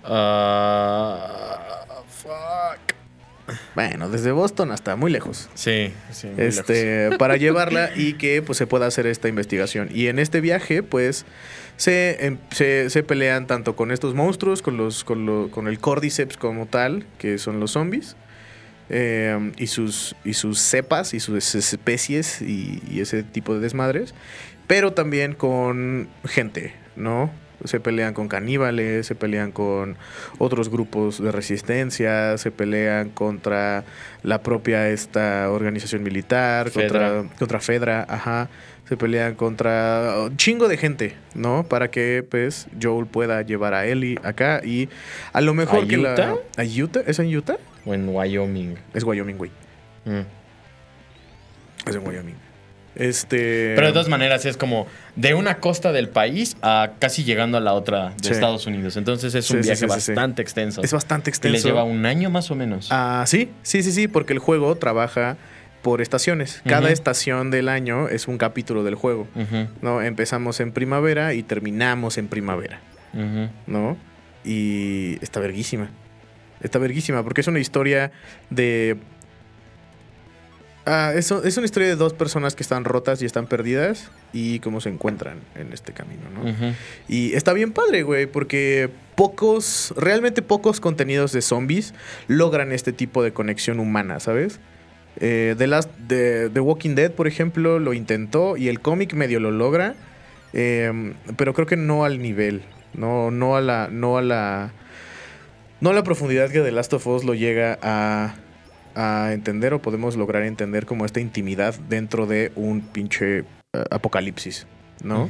Ah, 0.03 1.75
fuck. 2.09 2.93
Bueno, 3.75 4.09
desde 4.09 4.31
Boston 4.31 4.71
hasta 4.71 4.95
muy 4.95 5.11
lejos. 5.11 5.49
Sí, 5.53 5.93
sí. 6.11 6.27
muy 6.27 6.37
lejos. 6.37 6.59
este, 6.59 7.09
para 7.17 7.37
llevarla 7.37 7.91
y 7.95 8.13
que 8.13 8.41
pues, 8.41 8.57
se 8.57 8.67
pueda 8.67 8.87
hacer 8.87 9.05
esta 9.07 9.27
investigación. 9.27 9.89
Y 9.93 10.07
en 10.07 10.19
este 10.19 10.41
viaje, 10.41 10.83
pues, 10.83 11.25
se, 11.77 12.25
em- 12.25 12.37
se, 12.51 12.89
se 12.89 13.03
pelean 13.03 13.47
tanto 13.47 13.75
con 13.75 13.91
estos 13.91 14.13
monstruos, 14.15 14.61
con, 14.61 14.77
los, 14.77 15.03
con, 15.03 15.25
lo- 15.25 15.49
con 15.51 15.67
el 15.67 15.79
Cordyceps 15.79 16.37
como 16.37 16.65
tal, 16.67 17.05
que 17.17 17.37
son 17.37 17.59
los 17.59 17.71
zombies, 17.71 18.15
eh, 18.89 19.51
y, 19.57 19.67
sus, 19.67 20.15
y 20.23 20.33
sus 20.33 20.59
cepas 20.59 21.13
y 21.13 21.19
sus 21.19 21.55
especies 21.55 22.41
y, 22.41 22.81
y 22.89 23.01
ese 23.01 23.23
tipo 23.23 23.53
de 23.55 23.59
desmadres, 23.61 24.13
pero 24.67 24.93
también 24.93 25.33
con 25.33 26.09
gente, 26.25 26.73
¿no? 26.95 27.31
Se 27.65 27.79
pelean 27.79 28.13
con 28.13 28.27
caníbales, 28.27 29.07
se 29.07 29.15
pelean 29.15 29.51
con 29.51 29.95
otros 30.37 30.69
grupos 30.69 31.21
de 31.21 31.31
resistencia, 31.31 32.37
se 32.37 32.51
pelean 32.51 33.09
contra 33.09 33.85
la 34.21 34.41
propia 34.41 34.89
esta 34.89 35.49
organización 35.49 36.03
militar, 36.03 36.69
Fedra. 36.71 37.09
contra 37.21 37.37
contra 37.39 37.59
Fedra, 37.59 38.05
ajá. 38.09 38.49
Se 38.89 38.97
pelean 38.97 39.35
contra 39.35 40.15
un 40.25 40.35
chingo 40.35 40.67
de 40.67 40.75
gente, 40.75 41.15
¿no? 41.35 41.63
Para 41.63 41.89
que 41.89 42.25
pues 42.29 42.67
Joel 42.81 43.05
pueda 43.05 43.41
llevar 43.41 43.73
a 43.73 43.85
Ellie 43.85 44.19
acá 44.23 44.59
y 44.61 44.89
a 45.31 45.39
lo 45.39 45.53
mejor 45.53 45.85
¿A 45.85 45.87
que 45.87 45.95
la 45.95 46.13
Utah? 46.13 46.35
¿A 46.57 46.63
Utah? 46.63 47.01
¿Es 47.07 47.17
en 47.19 47.33
Utah? 47.33 47.57
O 47.85 47.93
en 47.93 48.09
Wyoming. 48.09 48.75
Es 48.93 49.05
Wyoming, 49.05 49.37
güey. 49.37 49.51
Mm. 50.03 50.25
Es 51.87 51.95
en 51.95 52.05
Wyoming. 52.05 52.42
Este 52.95 53.73
Pero 53.75 53.87
de 53.87 53.93
todas 53.93 54.07
maneras 54.09 54.45
es 54.45 54.55
como 54.57 54.85
de 55.15 55.33
una 55.33 55.57
costa 55.59 55.91
del 55.91 56.09
país 56.09 56.55
a 56.61 56.91
casi 56.99 57.23
llegando 57.23 57.57
a 57.57 57.61
la 57.61 57.73
otra 57.73 58.09
de 58.21 58.27
Sí. 58.27 58.31
Estados 58.33 58.67
Unidos. 58.67 58.97
Entonces 58.97 59.33
es 59.35 59.49
un 59.49 59.57
sí, 59.63 59.67
viaje 59.69 59.81
sí, 59.81 59.85
bastante 59.87 60.41
extenso. 60.41 60.81
es 60.83 60.93
bastante 60.93 61.29
y 61.29 61.31
extenso. 61.31 61.53
les 61.53 61.63
lleva 61.63 61.83
un 61.83 62.05
año 62.05 62.29
más 62.29 62.51
o 62.51 62.55
menos. 62.55 62.89
Ah, 62.91 63.23
sí, 63.27 63.49
sí, 63.63 63.81
sí, 63.83 63.91
sí, 63.91 64.07
porque 64.07 64.33
el 64.33 64.39
juego 64.39 64.75
trabaja 64.75 65.37
por 65.81 66.01
estaciones. 66.01 66.61
Cada 66.65 66.91
estación 66.91 67.51
del 67.51 67.67
año 67.67 68.07
es 68.07 68.27
un 68.27 68.37
capítulo 68.37 68.83
del 68.83 68.95
juego. 68.95 69.27
¿no? 69.81 70.01
Empezamos 70.01 70.59
en 70.59 70.71
primavera 70.71 71.33
y 71.33 71.43
terminamos 71.43 72.17
en 72.17 72.27
primavera. 72.27 72.79
¿no? 73.67 73.97
Y 74.45 75.17
está 75.21 75.39
verguísima. 75.39 75.89
Está 76.61 76.79
verguísima 76.79 77.23
porque 77.23 77.41
es 77.41 77.47
una 77.47 77.59
historia 77.59 78.11
de... 78.49 78.97
Ah, 80.85 81.13
eso, 81.15 81.43
es 81.45 81.55
una 81.55 81.65
historia 81.65 81.87
de 81.87 81.95
dos 81.95 82.13
personas 82.13 82.55
que 82.55 82.63
están 82.63 82.83
rotas 82.83 83.21
y 83.21 83.25
están 83.25 83.47
perdidas 83.47 84.11
y 84.33 84.59
cómo 84.59 84.81
se 84.81 84.89
encuentran 84.89 85.39
en 85.55 85.71
este 85.71 85.93
camino, 85.93 86.23
¿no? 86.29 86.43
Y 87.07 87.33
está 87.33 87.53
bien 87.53 87.71
padre, 87.71 88.03
güey, 88.03 88.25
porque 88.25 88.89
pocos, 89.15 89.93
realmente 89.95 90.41
pocos 90.41 90.81
contenidos 90.81 91.31
de 91.31 91.41
zombies 91.41 91.93
logran 92.27 92.73
este 92.73 92.91
tipo 92.91 93.23
de 93.23 93.31
conexión 93.31 93.79
humana, 93.79 94.19
¿sabes? 94.19 94.59
Eh, 95.21 95.55
The, 95.57 95.67
Last, 95.67 95.89
The, 96.07 96.49
The 96.49 96.59
Walking 96.59 96.95
Dead, 96.95 97.11
por 97.11 97.27
ejemplo, 97.27 97.79
lo 97.79 97.93
intentó 97.93 98.57
y 98.57 98.67
el 98.67 98.81
cómic 98.81 99.13
medio 99.13 99.39
lo 99.39 99.51
logra, 99.51 99.95
eh, 100.51 101.13
pero 101.37 101.53
creo 101.53 101.65
que 101.65 101.77
no 101.77 102.03
al 102.03 102.21
nivel, 102.21 102.61
no, 102.93 103.31
no 103.31 103.55
a 103.55 103.61
la, 103.61 103.87
no 103.89 104.17
a 104.17 104.21
la, 104.21 104.73
no 105.79 105.91
a 105.91 105.93
la 105.93 106.03
profundidad 106.03 106.49
que 106.49 106.59
The 106.59 106.71
Last 106.73 106.91
of 106.91 107.07
Us 107.07 107.23
lo 107.23 107.35
llega 107.35 107.79
a, 107.81 108.35
a 108.95 109.31
entender 109.33 109.73
o 109.73 109.81
podemos 109.81 110.15
lograr 110.15 110.43
entender 110.43 110.85
como 110.85 111.05
esta 111.05 111.19
intimidad 111.19 111.75
dentro 111.89 112.25
de 112.27 112.51
un 112.55 112.81
pinche 112.81 113.39
eh, 113.39 113.45
apocalipsis, 113.91 114.67
¿no? 115.03 115.29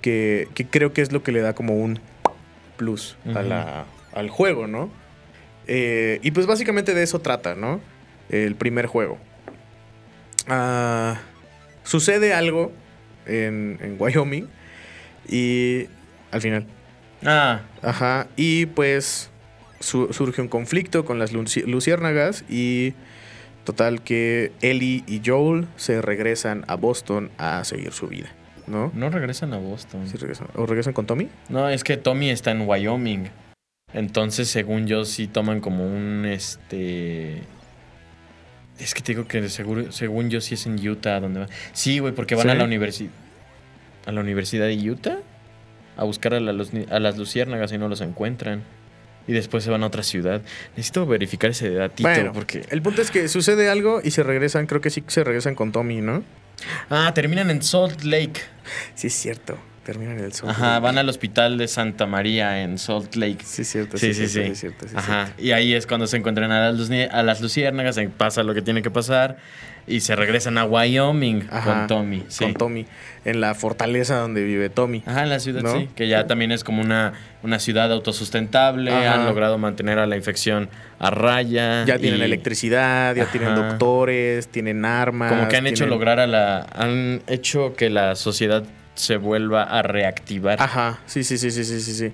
Que, 0.00 0.48
que 0.54 0.66
creo 0.66 0.92
que 0.92 1.02
es 1.02 1.12
lo 1.12 1.22
que 1.22 1.30
le 1.32 1.40
da 1.40 1.52
como 1.54 1.74
un 1.76 2.00
plus 2.76 3.16
a 3.34 3.42
la- 3.42 3.84
al 4.14 4.28
juego, 4.30 4.66
¿no? 4.66 4.90
Eh, 5.66 6.18
y 6.22 6.30
pues 6.32 6.46
básicamente 6.46 6.92
de 6.94 7.02
eso 7.02 7.20
trata, 7.20 7.54
¿no? 7.54 7.80
El 8.30 8.54
primer 8.56 8.86
juego. 8.86 9.18
Ah, 10.48 11.20
sucede 11.84 12.34
algo 12.34 12.72
en, 13.26 13.78
en 13.80 13.96
Wyoming 13.98 14.48
y 15.28 15.86
al 16.30 16.40
final. 16.40 16.66
Ah, 17.24 17.60
Ajá. 17.82 18.26
Y 18.36 18.66
pues 18.66 19.30
su- 19.82 20.12
surge 20.12 20.40
un 20.40 20.48
conflicto 20.48 21.04
con 21.04 21.18
las 21.18 21.32
luci- 21.34 21.64
luciérnagas 21.66 22.44
y 22.48 22.94
total 23.64 24.02
que 24.02 24.52
Ellie 24.62 25.04
y 25.06 25.20
Joel 25.24 25.66
se 25.76 26.00
regresan 26.02 26.64
a 26.68 26.74
Boston 26.76 27.30
a 27.38 27.62
seguir 27.64 27.92
su 27.92 28.08
vida, 28.08 28.28
¿no? 28.66 28.90
no 28.94 29.10
regresan 29.10 29.52
a 29.52 29.58
Boston. 29.58 30.08
Sí 30.08 30.16
regresan. 30.16 30.48
¿O 30.54 30.66
regresan 30.66 30.92
con 30.94 31.06
Tommy? 31.06 31.28
No, 31.48 31.68
es 31.68 31.84
que 31.84 31.96
Tommy 31.96 32.30
está 32.30 32.50
en 32.50 32.62
Wyoming. 32.66 33.28
Entonces, 33.94 34.48
según 34.48 34.86
yo, 34.86 35.04
sí 35.04 35.26
toman 35.26 35.60
como 35.60 35.84
un 35.86 36.24
este. 36.26 37.42
Es 38.78 38.94
que 38.94 39.02
te 39.02 39.12
digo 39.12 39.28
que 39.28 39.48
seguro, 39.50 39.92
según 39.92 40.30
yo 40.30 40.40
sí 40.40 40.54
es 40.54 40.66
en 40.66 40.74
Utah 40.88 41.20
donde 41.20 41.40
van. 41.40 41.48
Sí, 41.72 41.98
güey, 41.98 42.14
porque 42.14 42.34
van 42.34 42.44
¿Sí? 42.44 42.50
a 42.50 42.54
la 42.54 42.64
universidad. 42.64 43.10
¿A 44.06 44.12
la 44.12 44.20
universidad 44.22 44.66
de 44.66 44.90
Utah? 44.90 45.18
A 45.96 46.04
buscar 46.04 46.32
a, 46.34 46.40
la- 46.40 46.52
a 46.90 46.98
las 47.00 47.18
luciérnagas 47.18 47.70
y 47.72 47.78
no 47.78 47.88
los 47.88 48.00
encuentran. 48.00 48.62
Y 49.26 49.32
después 49.32 49.64
se 49.64 49.70
van 49.70 49.82
a 49.82 49.86
otra 49.86 50.02
ciudad. 50.02 50.42
Necesito 50.76 51.06
verificar 51.06 51.50
ese 51.50 51.70
datito 51.70 52.08
Bueno, 52.08 52.32
porque. 52.32 52.64
el 52.70 52.82
punto 52.82 53.02
es 53.02 53.10
que 53.10 53.28
sucede 53.28 53.68
algo 53.68 54.00
y 54.02 54.10
se 54.10 54.22
regresan, 54.22 54.66
creo 54.66 54.80
que 54.80 54.90
sí 54.90 55.04
se 55.06 55.24
regresan 55.24 55.54
con 55.54 55.72
Tommy, 55.72 56.00
¿no? 56.00 56.24
Ah, 56.90 57.12
terminan 57.14 57.50
en 57.50 57.62
Salt 57.62 58.02
Lake. 58.02 58.40
Sí, 58.94 59.08
es 59.08 59.14
cierto. 59.14 59.58
Terminan 59.84 60.18
en 60.18 60.24
el 60.26 60.32
Salt 60.32 60.50
Ajá, 60.52 60.66
Lake. 60.74 60.80
van 60.80 60.98
al 60.98 61.08
hospital 61.08 61.58
de 61.58 61.66
Santa 61.66 62.06
María 62.06 62.62
en 62.62 62.78
Salt 62.78 63.16
Lake. 63.16 63.38
Sí, 63.44 63.64
cierto. 63.64 63.98
Sí, 63.98 64.14
sí, 64.14 64.28
sí. 64.28 64.54
cierto, 64.54 64.86
sí, 64.86 64.94
Ajá. 64.96 65.24
cierto. 65.26 65.42
Y 65.42 65.50
ahí 65.52 65.74
es 65.74 65.86
cuando 65.88 66.06
se 66.06 66.16
encuentran 66.16 66.52
a 66.52 66.70
las, 66.70 66.78
luci- 66.78 67.08
a 67.10 67.22
las 67.24 67.40
luciérnagas, 67.40 67.96
se 67.96 68.08
pasa 68.08 68.44
lo 68.44 68.54
que 68.54 68.62
tiene 68.62 68.80
que 68.82 68.90
pasar 68.92 69.38
y 69.88 69.98
se 69.98 70.14
regresan 70.14 70.58
a 70.58 70.64
Wyoming 70.64 71.48
Ajá, 71.50 71.64
con 71.80 71.86
Tommy. 71.88 72.22
Sí. 72.28 72.44
Con 72.44 72.54
Tommy. 72.54 72.86
En 73.24 73.40
la 73.40 73.54
fortaleza 73.56 74.14
donde 74.18 74.44
vive 74.44 74.68
Tommy. 74.70 75.02
Ajá, 75.04 75.24
en 75.24 75.30
la 75.30 75.40
ciudad 75.40 75.62
¿No? 75.62 75.76
sí, 75.76 75.88
que 75.96 76.06
ya 76.06 76.28
también 76.28 76.52
es 76.52 76.62
como 76.62 76.80
una, 76.80 77.14
una 77.42 77.58
ciudad 77.58 77.90
autosustentable, 77.90 78.92
Ajá. 78.92 79.14
han 79.14 79.24
logrado 79.26 79.58
mantener 79.58 79.98
a 79.98 80.06
la 80.06 80.16
infección 80.16 80.68
a 81.00 81.10
raya. 81.10 81.84
Ya 81.86 81.98
tienen 81.98 82.20
y 82.20 82.22
electricidad, 82.22 83.16
ya 83.16 83.26
tienen 83.26 83.56
doctores, 83.56 84.46
tienen 84.46 84.84
armas. 84.84 85.32
Como 85.32 85.48
que 85.48 85.56
han 85.56 85.66
hecho 85.66 85.86
lograr 85.86 86.20
a 86.20 86.28
la... 86.28 86.66
Han 86.72 87.22
hecho 87.26 87.74
que 87.74 87.90
la 87.90 88.14
sociedad 88.14 88.62
se 88.94 89.16
vuelva 89.16 89.62
a 89.62 89.82
reactivar. 89.82 90.60
Ajá, 90.60 91.00
sí, 91.06 91.24
sí, 91.24 91.38
sí, 91.38 91.50
sí, 91.50 91.64
sí, 91.64 91.80
sí, 91.80 91.94
sí. 91.94 92.12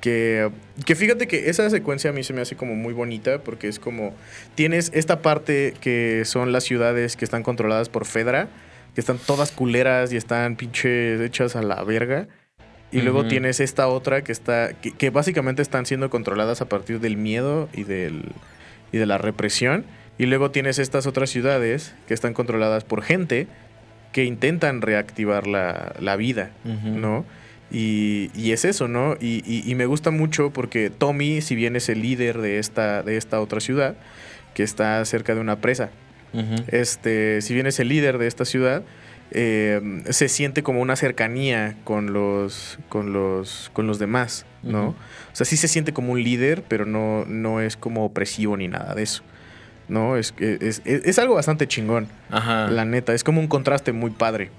Que, 0.00 0.50
que 0.84 0.94
fíjate 0.94 1.26
que 1.26 1.48
esa 1.50 1.68
secuencia 1.70 2.10
a 2.10 2.12
mí 2.12 2.22
se 2.22 2.32
me 2.32 2.40
hace 2.40 2.54
como 2.54 2.74
muy 2.74 2.92
bonita 2.92 3.38
porque 3.42 3.66
es 3.66 3.78
como 3.78 4.14
tienes 4.54 4.90
esta 4.94 5.20
parte 5.22 5.74
que 5.80 6.22
son 6.24 6.52
las 6.52 6.64
ciudades 6.64 7.16
que 7.16 7.24
están 7.24 7.42
controladas 7.42 7.88
por 7.88 8.04
Fedra, 8.04 8.48
que 8.94 9.00
están 9.00 9.18
todas 9.18 9.52
culeras 9.52 10.12
y 10.12 10.16
están 10.16 10.56
pinches 10.56 11.20
hechas 11.20 11.56
a 11.56 11.62
la 11.62 11.82
verga. 11.82 12.28
Y 12.92 13.02
luego 13.02 13.26
tienes 13.26 13.60
esta 13.60 13.88
otra 13.88 14.22
que 14.22 14.32
está 14.32 14.72
que, 14.72 14.92
que 14.92 15.10
básicamente 15.10 15.60
están 15.60 15.84
siendo 15.86 16.08
controladas 16.08 16.62
a 16.62 16.68
partir 16.68 17.00
del 17.00 17.16
miedo 17.16 17.68
y 17.74 17.82
del 17.82 18.32
y 18.92 18.98
de 18.98 19.06
la 19.06 19.18
represión. 19.18 19.84
Y 20.18 20.26
luego 20.26 20.50
tienes 20.50 20.78
estas 20.78 21.06
otras 21.06 21.28
ciudades 21.28 21.94
que 22.06 22.14
están 22.14 22.32
controladas 22.32 22.84
por 22.84 23.02
gente 23.02 23.48
que 24.16 24.24
intentan 24.24 24.80
reactivar 24.80 25.46
la, 25.46 25.94
la 26.00 26.16
vida. 26.16 26.50
¿no? 27.02 27.26
Y, 27.70 28.30
y 28.34 28.52
es 28.52 28.64
eso, 28.64 28.88
¿no? 28.88 29.14
Y, 29.20 29.42
y- 29.46 29.62
y 29.70 29.74
me 29.74 29.84
gusta 29.84 30.10
mucho 30.10 30.50
porque 30.54 30.88
Tommy, 30.88 31.42
si 31.42 31.54
bien 31.54 31.76
es 31.76 31.90
el 31.90 32.00
líder 32.00 32.38
de 32.38 32.58
esta, 32.58 33.02
de 33.02 33.18
esta 33.18 33.42
otra 33.42 33.60
ciudad, 33.60 33.94
que 34.54 34.62
está 34.62 35.04
cerca 35.04 35.34
de 35.34 35.40
una 35.42 35.56
presa, 35.60 35.90
este, 36.68 37.42
si 37.42 37.52
bien 37.52 37.66
es 37.66 37.78
el 37.78 37.88
líder 37.88 38.16
de 38.16 38.26
esta 38.26 38.44
ciudad, 38.46 38.84
eh, 39.32 40.02
se 40.10 40.28
siente 40.30 40.62
como 40.62 40.80
una 40.80 40.96
cercanía 40.96 41.76
con 41.84 42.12
los, 42.14 42.78
con 42.88 43.12
los, 43.12 43.70
con 43.74 43.86
los 43.86 43.98
demás, 43.98 44.46
¿no? 44.62 44.88
O 44.90 44.94
sea, 45.34 45.44
sí 45.44 45.56
se 45.58 45.68
siente 45.68 45.92
como 45.92 46.12
un 46.12 46.22
líder, 46.22 46.62
pero 46.68 46.86
no, 46.86 47.24
no 47.26 47.60
es 47.60 47.76
como 47.76 48.04
opresivo 48.06 48.56
ni 48.56 48.68
nada 48.68 48.94
de 48.94 49.02
eso. 49.02 49.22
¿No? 49.88 50.16
Es, 50.16 50.34
es, 50.38 50.82
es- 50.84 51.04
es 51.04 51.18
algo 51.18 51.34
bastante 51.34 51.66
chingón, 51.68 52.08
Ajá. 52.30 52.68
la 52.70 52.84
neta. 52.84 53.14
Es 53.14 53.22
como 53.24 53.40
un 53.40 53.46
contraste 53.48 53.92
muy 53.92 54.10
padre. 54.10 54.50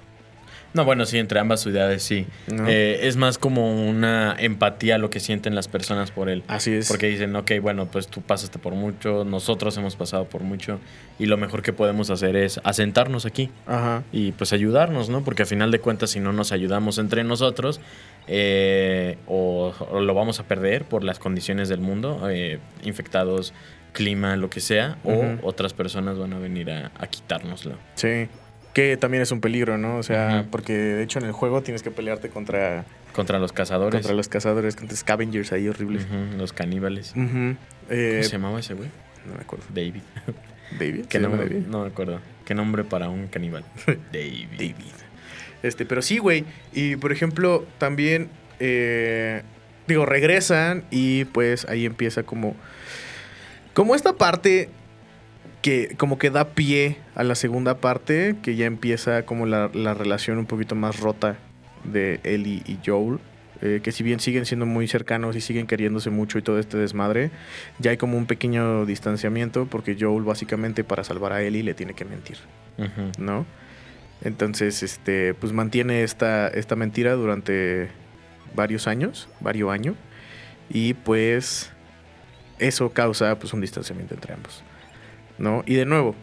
No, 0.73 0.83
bueno, 0.85 1.05
sí, 1.05 1.17
entre 1.17 1.39
ambas 1.39 1.61
ciudades 1.61 2.03
sí. 2.03 2.27
¿no? 2.53 2.67
Eh, 2.67 3.07
es 3.07 3.15
más 3.15 3.37
como 3.37 3.87
una 3.89 4.35
empatía 4.37 4.97
lo 4.97 5.09
que 5.09 5.19
sienten 5.19 5.55
las 5.55 5.67
personas 5.67 6.11
por 6.11 6.29
él. 6.29 6.43
Así 6.47 6.73
es. 6.73 6.87
Porque 6.89 7.07
dicen, 7.07 7.35
ok, 7.35 7.53
bueno, 7.61 7.87
pues 7.87 8.07
tú 8.07 8.21
pasaste 8.21 8.59
por 8.59 8.73
mucho, 8.75 9.23
nosotros 9.23 9.75
hemos 9.77 9.95
pasado 9.95 10.25
por 10.25 10.43
mucho, 10.43 10.79
y 11.17 11.25
lo 11.25 11.37
mejor 11.37 11.61
que 11.63 11.73
podemos 11.73 12.09
hacer 12.09 12.35
es 12.35 12.59
asentarnos 12.63 13.25
aquí 13.25 13.49
Ajá. 13.65 14.03
y 14.11 14.33
pues 14.33 14.53
ayudarnos, 14.53 15.09
¿no? 15.09 15.23
Porque 15.23 15.43
a 15.43 15.45
final 15.45 15.71
de 15.71 15.79
cuentas, 15.79 16.11
si 16.11 16.19
no 16.19 16.31
nos 16.33 16.51
ayudamos 16.51 16.97
entre 16.99 17.23
nosotros, 17.23 17.79
eh, 18.27 19.17
o, 19.25 19.73
o 19.89 19.99
lo 20.01 20.13
vamos 20.13 20.39
a 20.39 20.43
perder 20.43 20.83
por 20.83 21.03
las 21.03 21.17
condiciones 21.17 21.69
del 21.69 21.79
mundo, 21.79 22.27
eh, 22.29 22.59
infectados, 22.83 23.53
clima, 23.97 24.35
lo 24.37 24.51
que 24.51 24.59
sea, 24.59 24.97
o 25.03 25.37
otras 25.41 25.73
personas 25.73 26.19
van 26.19 26.31
a 26.33 26.37
venir 26.37 26.69
a, 26.69 26.91
a 26.99 27.07
quitárnoslo. 27.07 27.75
Sí. 27.95 28.27
Que 28.75 28.95
también 28.95 29.23
es 29.23 29.31
un 29.31 29.41
peligro, 29.41 29.79
¿no? 29.79 29.97
O 29.97 30.03
sea, 30.03 30.45
porque 30.51 30.73
de 30.73 31.01
hecho 31.01 31.17
en 31.17 31.25
el 31.25 31.31
juego 31.31 31.63
tienes 31.63 31.81
que 31.81 31.89
pelearte 31.89 32.29
contra, 32.29 32.85
Contra 33.11 33.39
los 33.39 33.51
cazadores, 33.51 33.95
contra 33.99 34.13
los 34.13 34.27
cazadores, 34.29 34.75
contra 34.75 34.95
scavengers 34.95 35.51
ahí 35.51 35.67
horribles. 35.67 36.05
Los 36.37 36.53
caníbales. 36.53 37.13
Eh, 37.15 37.55
¿Cómo 38.11 38.23
se 38.23 38.29
llamaba 38.29 38.59
ese 38.59 38.75
güey? 38.75 38.89
no 39.25 39.33
me 39.33 39.41
acuerdo. 39.41 39.65
David. 39.69 40.03
David. 40.79 41.05
¿Qué 41.07 41.17
¿Se 41.17 41.23
llama 41.23 41.37
nombre? 41.37 41.55
David? 41.55 41.67
No 41.67 41.81
me 41.81 41.87
acuerdo. 41.87 42.19
¿Qué 42.45 42.53
nombre 42.53 42.83
para 42.83 43.09
un 43.09 43.25
caníbal? 43.27 43.63
David. 44.13 44.47
David. 44.51 44.95
Este, 45.63 45.87
pero 45.87 46.03
sí, 46.03 46.19
güey. 46.19 46.45
Y 46.71 46.97
por 46.97 47.11
ejemplo, 47.11 47.65
también, 47.79 48.29
eh, 48.59 49.41
digo, 49.87 50.05
regresan 50.05 50.83
y 50.91 51.25
pues 51.25 51.65
ahí 51.65 51.87
empieza 51.87 52.21
como, 52.21 52.55
como 53.77 53.93
esta 53.93 54.13
parte 54.13 54.69
que 55.61 55.93
como 55.99 56.17
que 56.17 56.31
da 56.31 56.55
pie 56.55 56.97
a 57.13 57.23
la 57.23 57.35
segunda 57.35 57.77
parte, 57.77 58.35
que 58.41 58.55
ya 58.55 58.65
empieza 58.65 59.23
como 59.23 59.45
la, 59.45 59.69
la 59.71 59.93
relación 59.93 60.39
un 60.39 60.47
poquito 60.47 60.73
más 60.73 60.99
rota 60.99 61.37
de 61.83 62.19
Ellie 62.23 62.63
y 62.65 62.79
Joel. 62.83 63.19
eh, 63.61 63.81
que 63.83 63.91
si 63.91 64.01
bien 64.01 64.19
siguen 64.19 64.47
siendo 64.47 64.65
muy 64.65 64.87
cercanos 64.87 65.35
y 65.35 65.41
siguen 65.41 65.67
queriéndose 65.67 66.09
mucho 66.09 66.39
y 66.39 66.41
todo 66.41 66.57
este 66.57 66.75
desmadre, 66.77 67.29
ya 67.77 67.91
hay 67.91 67.97
como 67.97 68.17
un 68.17 68.25
pequeño 68.25 68.87
distanciamiento 68.87 69.67
porque 69.67 69.95
Joel 69.99 70.23
básicamente 70.23 70.83
para 70.83 71.03
salvar 71.03 71.31
a 71.31 71.43
Ellie 71.43 71.61
le 71.61 71.75
tiene 71.75 71.93
que 71.93 72.05
mentir. 72.05 72.37
¿no? 73.19 73.45
Entonces, 74.23 74.81
este, 74.81 75.35
pues 75.35 75.53
mantiene 75.53 76.01
esta, 76.01 76.47
esta 76.47 76.75
mentira 76.75 77.13
durante 77.13 77.89
varios 78.55 78.87
años, 78.87 79.29
varios 79.39 79.71
años, 79.71 79.95
y 80.67 80.95
pues 80.95 81.71
eso 82.59 82.89
causa 82.91 83.37
pues 83.39 83.53
un 83.53 83.61
distanciamiento 83.61 84.13
entre 84.15 84.33
ambos, 84.33 84.63
¿no? 85.37 85.63
Y 85.65 85.75
de 85.75 85.85
nuevo, 85.85 86.15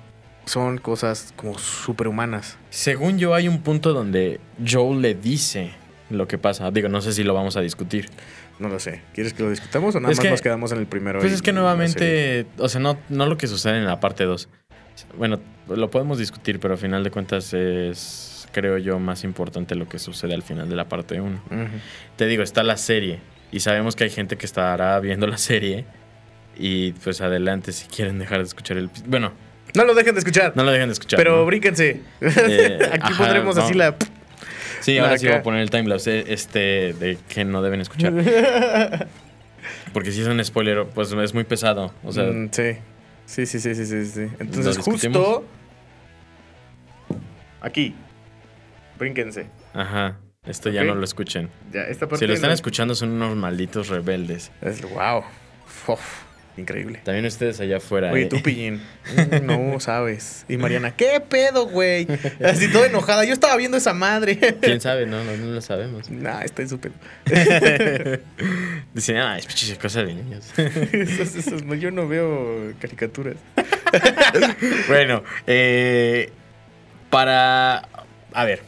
son 0.47 0.79
cosas 0.79 1.33
como 1.37 1.59
superhumanas. 1.59 2.59
Según 2.71 3.19
yo, 3.19 3.35
hay 3.35 3.49
un 3.49 3.63
punto 3.63 3.93
donde 3.93 4.41
Joel 4.67 5.01
le 5.01 5.15
dice 5.15 5.71
lo 6.11 6.29
que 6.29 6.37
pasa. 6.39 6.71
Digo, 6.71 6.89
no 6.89 7.01
sé 7.01 7.13
si 7.13 7.25
lo 7.25 7.33
vamos 7.35 7.57
a 7.57 7.61
discutir. 7.61 8.09
No 8.59 8.69
lo 8.69 8.79
sé. 8.79 9.03
¿Quieres 9.15 9.33
que 9.33 9.43
lo 9.43 9.51
discutamos 9.51 9.95
o 9.97 10.01
nada 10.01 10.13
Es 10.13 10.19
más 10.19 10.23
que- 10.25 10.31
nos 10.31 10.43
quedamos 10.43 10.71
en 10.73 10.79
el 10.79 10.87
primero? 10.87 11.19
Pues 11.19 11.33
y- 11.33 11.35
es 11.35 11.43
que 11.43 11.53
nuevamente, 11.53 12.47
o 12.59 12.69
sea, 12.69 12.81
no, 12.81 12.99
no 13.09 13.27
lo 13.27 13.37
que 13.37 13.47
sucede 13.47 13.79
en 13.79 13.85
la 13.87 13.99
parte 14.01 14.25
2. 14.25 14.49
Bueno, 15.19 15.41
lo 15.69 15.91
podemos 15.91 16.19
discutir, 16.19 16.61
pero 16.61 16.75
al 16.75 16.79
final 16.79 17.03
de 17.03 17.11
cuentas 17.11 17.53
es, 17.55 18.47
creo 18.53 18.79
yo, 18.79 19.01
más 19.01 19.25
importante 19.25 19.75
lo 19.75 19.89
que 19.89 19.99
sucede 19.99 20.35
al 20.35 20.43
final 20.43 20.69
de 20.69 20.77
la 20.77 20.89
parte 20.89 21.21
1. 21.21 21.41
Ujú. 21.47 21.57
Te 22.17 22.27
digo, 22.27 22.43
está 22.45 22.63
la 22.63 22.77
serie 22.77 23.19
y 23.51 23.61
sabemos 23.61 23.97
que 23.97 24.05
hay 24.05 24.11
gente 24.11 24.37
que 24.37 24.47
estará 24.47 25.01
viendo 25.01 25.27
la 25.27 25.39
serie 25.39 25.85
y 26.57 26.93
pues 26.93 27.21
adelante 27.21 27.73
si 27.73 27.87
quieren 27.87 28.19
dejar 28.19 28.39
de 28.39 28.45
escuchar 28.45 28.77
el... 28.77 28.91
Bueno, 29.07 29.33
No 29.75 29.85
lo 29.85 29.95
dejen 29.95 30.15
de 30.15 30.19
escuchar. 30.21 30.53
no 30.57 30.65
lo 30.65 30.71
dejen 30.71 30.89
de 30.89 30.93
escuchar. 30.95 31.17
pero 31.19 31.37
¿no? 31.39 31.47
brínquense. 31.47 32.01
Eh, 32.21 32.79
Aquí 32.93 33.01
ajá, 33.13 33.19
pondremos 33.19 33.57
así 33.59 33.75
la... 33.75 33.95
Sí, 34.81 34.99
ahora 34.99 35.17
sí 35.19 35.27
voy 35.27 35.37
a 35.37 35.43
poner 35.43 35.61
el 35.63 35.71
timelapse 35.71 36.25
este 36.33 36.93
de 36.93 37.19
que 37.29 37.45
no 37.45 37.63
deben 37.63 37.81
escuchar. 37.81 38.13
Porque 39.95 40.13
si 40.13 40.21
es 40.21 40.27
un 40.29 40.45
spoiler, 40.45 40.85
pues 40.87 41.11
es 41.13 41.33
muy 41.35 41.45
pesado. 41.45 41.95
O 42.05 42.13
sea, 42.13 42.25
Mm, 42.25 42.49
sí. 42.53 42.77
Sí, 43.27 43.47
sí, 43.47 43.59
sí, 43.61 43.75
sí, 43.75 43.87
sí, 43.87 44.05
sí. 44.07 44.27
Entonces, 44.39 44.77
justo 44.79 45.45
aquí. 47.61 47.95
Brínquense. 48.99 49.47
ajá. 49.73 50.19
Esto 50.47 50.69
ya 50.69 50.85
no 50.85 50.95
lo 50.95 51.03
escuchen. 51.05 51.49
Ya, 51.73 51.85
esta 51.85 52.07
parte 52.07 52.19
Si 52.19 52.27
lo 52.27 52.35
están 52.35 52.51
no- 52.51 52.55
escuchando 52.55 52.95
son 52.95 53.13
unos 53.13 53.35
malditos 53.35 53.89
rebeldes. 53.89 54.53
Es, 54.61 54.83
wow. 54.83 55.25
Uf, 55.89 56.24
increíble. 56.57 57.01
También 57.05 57.27
ustedes 57.27 57.61
allá 57.61 57.79
afuera. 57.79 58.13
Oye, 58.13 58.25
eh. 58.25 58.27
tú, 58.27 58.41
Pillín. 58.43 58.81
No 59.43 59.79
sabes. 59.81 60.45
Y 60.49 60.57
Mariana, 60.57 60.95
¿qué 60.95 61.21
pedo, 61.21 61.67
güey? 61.67 62.07
Así 62.45 62.71
toda 62.71 62.87
enojada. 62.87 63.25
Yo 63.25 63.33
estaba 63.33 63.57
viendo 63.57 63.77
esa 63.77 63.93
madre. 63.93 64.39
¿Quién 64.61 64.81
sabe? 64.81 65.07
No, 65.07 65.23
no, 65.25 65.37
no 65.37 65.47
lo 65.47 65.61
sabemos. 65.61 66.11
Nah, 66.11 66.43
estoy 66.43 66.69
súper. 66.69 66.93
Dicen, 68.95 69.17
ah, 69.17 69.39
es 69.39 69.47
pinche 69.47 69.77
cosa 69.77 70.03
de 70.03 70.15
niños. 70.15 70.53
Esas- 70.57 71.65
no, 71.65 71.75
Yo 71.75 71.91
no 71.91 72.09
veo 72.09 72.73
caricaturas. 72.81 73.37
bueno, 74.89 75.23
eh, 75.47 76.31
para... 77.11 77.89
A 78.33 78.45
ver. 78.45 78.63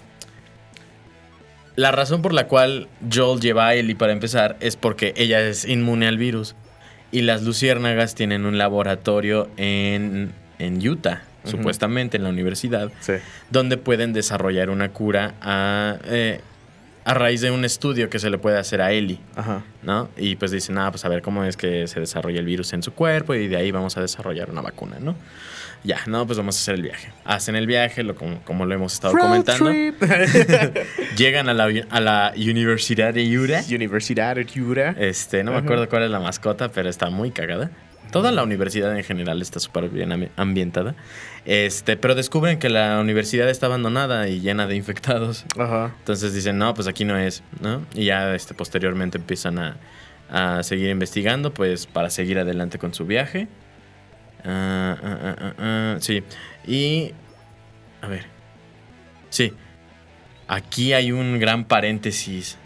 La 1.77 1.93
razón 1.93 2.23
por 2.23 2.33
la 2.33 2.47
cual 2.47 2.89
Joel 3.13 3.39
lleva 3.41 3.69
a 3.69 3.75
Ellie 3.75 3.95
para 3.97 4.13
empezar 4.13 4.57
es 4.61 4.77
porque 4.77 5.13
ella 5.17 5.41
es 5.41 5.67
inmune 5.67 6.07
al 6.09 6.17
virus. 6.17 6.55
Y 7.17 7.23
las 7.23 7.43
luciérnagas 7.43 8.15
tienen 8.15 8.45
un 8.45 8.59
laboratorio 8.59 9.49
en, 9.57 10.33
en 10.59 10.87
Utah, 10.87 11.23
supuestamente 11.45 12.19
en 12.19 12.25
la 12.25 12.29
universidad, 12.29 12.91
Sí. 13.01 13.15
donde 13.51 13.79
pueden 13.79 14.13
desarrollar 14.13 14.69
una 14.69 14.91
cura 14.91 15.33
a, 15.41 15.97
eh, 16.05 16.41
a 17.07 17.15
raíz 17.15 17.41
de 17.41 17.51
un 17.51 17.65
estudio 17.65 18.11
que 18.11 18.19
se 18.19 18.29
le 18.29 18.37
puede 18.37 18.59
hacer 18.59 18.83
a 18.83 18.93
Ellie. 18.93 19.19
Ajá. 19.35 19.63
¿no? 19.83 20.11
Y 20.19 20.37
pues 20.37 20.51
dicen, 20.51 20.77
ah, 20.77 20.91
pues 20.91 21.07
a 21.07 21.09
ver 21.09 21.23
cómo 21.23 21.43
es 21.45 21.57
que 21.57 21.87
se 21.87 22.01
desarrolla 22.01 22.39
el 22.41 22.45
virus 22.45 22.75
en 22.75 22.83
su 22.83 22.93
cuerpo 22.93 23.35
y 23.35 23.49
de 23.49 23.57
ahí 23.57 23.71
vamos 23.71 23.97
a 23.97 24.03
desarrollar 24.03 24.51
una 24.51 24.61
vacuna, 24.61 24.97
¿no? 25.01 25.15
Ya, 25.85 26.01
no, 26.07 26.27
pues 26.27 26.37
vamos 26.39 26.57
a 26.57 26.59
hacer 26.61 26.75
el 26.77 26.83
viaje. 26.83 27.13
Hacen 27.25 27.55
el 27.57 27.67
viaje, 27.67 28.03
lo, 28.03 28.15
como, 28.17 28.43
como 28.43 28.67
lo 28.67 28.75
hemos 28.75 28.93
estado 28.95 29.15
Road 29.15 29.23
comentando. 29.45 29.71
Llegan 31.17 31.49
a 31.49 31.55
la, 31.55 31.71
a 31.91 32.01
la 32.01 32.33
Universidad 32.37 33.15
de 33.15 33.39
Utah. 33.39 33.63
Universidad 33.71 34.37
de 34.37 34.47
Utah. 34.61 34.91
Este, 34.99 35.45
no 35.45 35.53
me 35.53 35.59
acuerdo 35.59 35.89
cuál 35.89 36.03
es 36.05 36.11
la 36.11 36.21
mascota, 36.21 36.71
pero 36.71 36.89
está 36.89 37.11
muy 37.11 37.31
cagada. 37.31 37.71
Toda 38.13 38.31
la 38.31 38.43
universidad 38.45 38.97
en 38.97 39.03
general 39.05 39.43
está 39.43 39.59
súper 39.61 39.89
bien 39.89 40.11
ambi- 40.11 40.31
ambientada. 40.37 40.95
Este, 41.45 41.97
pero 41.97 42.15
descubren 42.15 42.59
que 42.59 42.69
la 42.69 42.99
universidad 43.01 43.49
está 43.51 43.67
abandonada 43.67 44.29
y 44.29 44.41
llena 44.41 44.67
de 44.67 44.77
infectados. 44.77 45.45
Ajá. 45.59 45.93
Entonces 45.99 46.33
dicen, 46.33 46.57
no, 46.59 46.73
pues 46.75 46.87
aquí 46.89 47.05
no 47.05 47.19
es, 47.19 47.43
¿no? 47.61 47.83
Y 47.95 48.07
ya 48.07 48.35
este, 48.35 48.55
posteriormente 48.55 49.19
empiezan 49.19 49.59
a, 49.59 49.77
a 50.31 50.63
seguir 50.63 50.89
investigando, 50.91 51.53
pues 51.53 51.87
para 51.87 52.11
seguir 52.11 52.39
adelante 52.39 52.79
con 52.79 52.95
su 52.95 53.07
viaje. 53.07 53.49
Ah, 54.45 55.97
sí, 56.01 56.23
y... 56.67 57.13
A 58.01 58.09
ver. 58.09 58.27
Sí. 59.31 59.53
Aquí 60.49 60.93
hay 60.93 61.13
un 61.13 61.39
gran 61.39 61.65
paréntesis. 61.65 62.59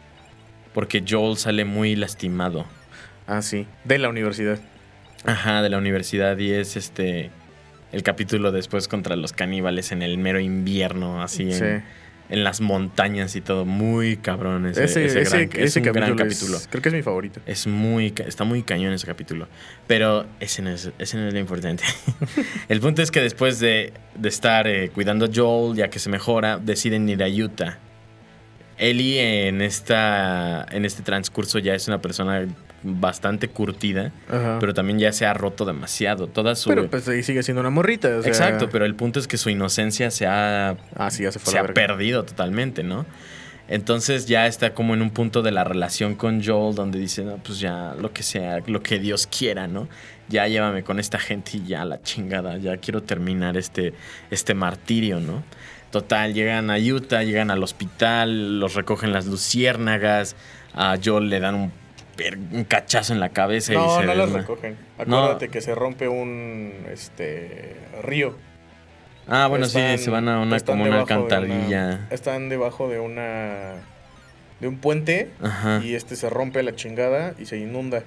Porque 0.74 1.02
Joel 1.08 1.36
sale 1.36 1.64
muy 1.64 1.96
lastimado. 1.96 2.66
Ah, 3.26 3.42
sí. 3.42 3.66
De 3.84 3.98
la 3.98 4.08
universidad. 4.08 4.58
Ajá, 5.24 5.62
de 5.62 5.68
la 5.68 5.78
universidad 5.78 6.38
y 6.38 6.52
es 6.52 6.76
este... 6.76 7.30
El 7.92 8.04
capítulo 8.04 8.52
después 8.52 8.86
contra 8.86 9.16
los 9.16 9.32
caníbales 9.32 9.90
en 9.90 10.02
el 10.02 10.16
mero 10.16 10.38
invierno, 10.38 11.22
así 11.22 11.42
en, 11.50 11.52
Sí. 11.54 11.64
en 11.64 11.84
las 12.30 12.60
montañas 12.60 13.34
y 13.36 13.40
todo. 13.40 13.64
Muy 13.64 14.16
cabrón 14.16 14.66
ese, 14.66 14.84
Ese, 14.84 15.04
ese 15.04 15.20
ese, 15.22 15.46
gran- 15.46 15.64
es 15.64 15.76
un 15.76 15.82
capítulo, 15.82 16.14
gran 16.16 16.26
es- 16.28 16.38
capítulo. 16.38 16.58
creo 16.70 16.82
que 16.82 16.88
es 16.90 16.94
mi 16.94 17.02
favorito. 17.02 17.40
Es 17.46 17.66
muy, 17.66 18.14
está 18.26 18.44
muy 18.44 18.62
cañón 18.62 18.92
ese 18.92 19.06
capítulo. 19.06 19.48
Pero 19.86 20.26
ese 20.40 20.62
no 20.62 20.70
es, 20.70 20.90
ese 20.98 21.16
no 21.16 21.26
es 21.28 21.34
lo 21.34 21.40
importante. 21.40 21.82
El 22.68 22.80
punto 22.80 23.02
es 23.02 23.10
que 23.10 23.20
después 23.20 23.58
de, 23.58 23.92
de 24.14 24.28
estar 24.28 24.66
eh, 24.68 24.90
cuidando 24.90 25.26
a 25.26 25.28
Joel, 25.34 25.76
ya 25.76 25.90
que 25.90 25.98
se 25.98 26.08
mejora, 26.08 26.58
deciden 26.58 27.08
ir 27.08 27.22
a 27.22 27.28
Utah. 27.28 27.78
Ellie 28.78 29.46
en, 29.48 29.60
esta, 29.60 30.64
en 30.70 30.84
este 30.86 31.02
transcurso 31.02 31.58
ya 31.58 31.74
es 31.74 31.86
una 31.88 32.00
persona 32.00 32.46
bastante 32.82 33.48
curtida, 33.48 34.12
Ajá. 34.28 34.56
pero 34.60 34.72
también 34.74 34.98
ya 34.98 35.12
se 35.12 35.26
ha 35.26 35.34
roto 35.34 35.64
demasiado. 35.64 36.26
Toda 36.28 36.54
su... 36.54 36.68
Pero 36.70 36.88
pues 36.88 37.06
ahí 37.08 37.22
sigue 37.22 37.42
siendo 37.42 37.60
una 37.60 37.70
morrita. 37.70 38.08
o 38.16 38.22
sea- 38.22 38.28
Exacto, 38.30 38.68
pero 38.70 38.84
el 38.86 38.94
punto 38.94 39.20
es 39.20 39.26
que 39.28 39.36
su 39.36 39.50
inocencia 39.50 40.10
se 40.10 40.26
ha 40.26 40.76
Ah, 40.96 41.10
sí, 41.10 41.22
ya 41.24 41.32
se 41.32 41.38
fue 41.38 41.58
ha 41.58 41.64
perdido 41.64 42.24
totalmente, 42.24 42.82
¿no? 42.82 43.04
Entonces 43.68 44.26
ya 44.26 44.46
está 44.46 44.74
como 44.74 44.94
en 44.94 45.02
un 45.02 45.10
punto 45.10 45.42
de 45.42 45.52
la 45.52 45.62
relación 45.62 46.16
con 46.16 46.42
Joel 46.44 46.74
donde 46.74 46.98
dice, 46.98 47.22
no, 47.24 47.36
pues 47.36 47.60
ya 47.60 47.94
lo 48.00 48.12
que 48.12 48.22
sea, 48.24 48.58
lo 48.66 48.82
que 48.82 48.98
Dios 48.98 49.26
quiera, 49.28 49.68
¿no? 49.68 49.88
Ya 50.28 50.48
llévame 50.48 50.82
con 50.82 50.98
esta 50.98 51.18
gente 51.20 51.52
y 51.58 51.64
ya 51.66 51.84
la 51.84 52.02
chingada, 52.02 52.56
ya 52.58 52.76
quiero 52.78 53.02
terminar 53.02 53.56
este, 53.56 53.92
este 54.30 54.54
martirio, 54.54 55.20
¿no? 55.20 55.44
Total, 55.92 56.34
llegan 56.34 56.70
a 56.70 56.78
Utah, 56.78 57.22
llegan 57.22 57.50
al 57.50 57.62
hospital, 57.62 58.58
los 58.58 58.74
recogen 58.74 59.12
las 59.12 59.26
luciérnagas, 59.26 60.34
a 60.74 60.96
Joel 61.04 61.28
le 61.30 61.38
dan 61.40 61.54
un, 61.54 61.72
un 62.52 62.64
cachazo 62.64 63.12
en 63.12 63.20
la 63.20 63.30
cabeza 63.30 63.72
y 63.72 63.76
No, 63.76 64.00
se 64.00 64.06
no 64.06 64.14
las 64.14 64.30
recogen. 64.32 64.76
No. 65.06 65.18
Acuérdate 65.18 65.48
que 65.48 65.60
se 65.60 65.74
rompe 65.74 66.08
un 66.08 66.72
este 66.92 67.76
río. 68.02 68.36
Ah, 69.28 69.46
bueno, 69.46 69.66
Están- 69.66 69.96
sí, 69.98 70.04
se 70.04 70.10
van 70.10 70.28
a 70.28 70.40
una 70.40 70.58
como 70.60 70.82
una 70.84 70.94
de 70.96 71.00
alcantarilla. 71.00 71.84
una- 71.86 72.08
están 72.10 72.48
debajo 72.48 72.88
de 72.88 72.98
una 72.98 73.74
de 74.60 74.68
un 74.68 74.76
puente 74.78 75.30
Ajá. 75.42 75.80
y 75.84 75.94
este 75.94 76.16
se 76.16 76.28
rompe 76.28 76.62
la 76.62 76.74
chingada 76.74 77.34
y 77.38 77.46
se 77.46 77.56
inunda. 77.58 78.02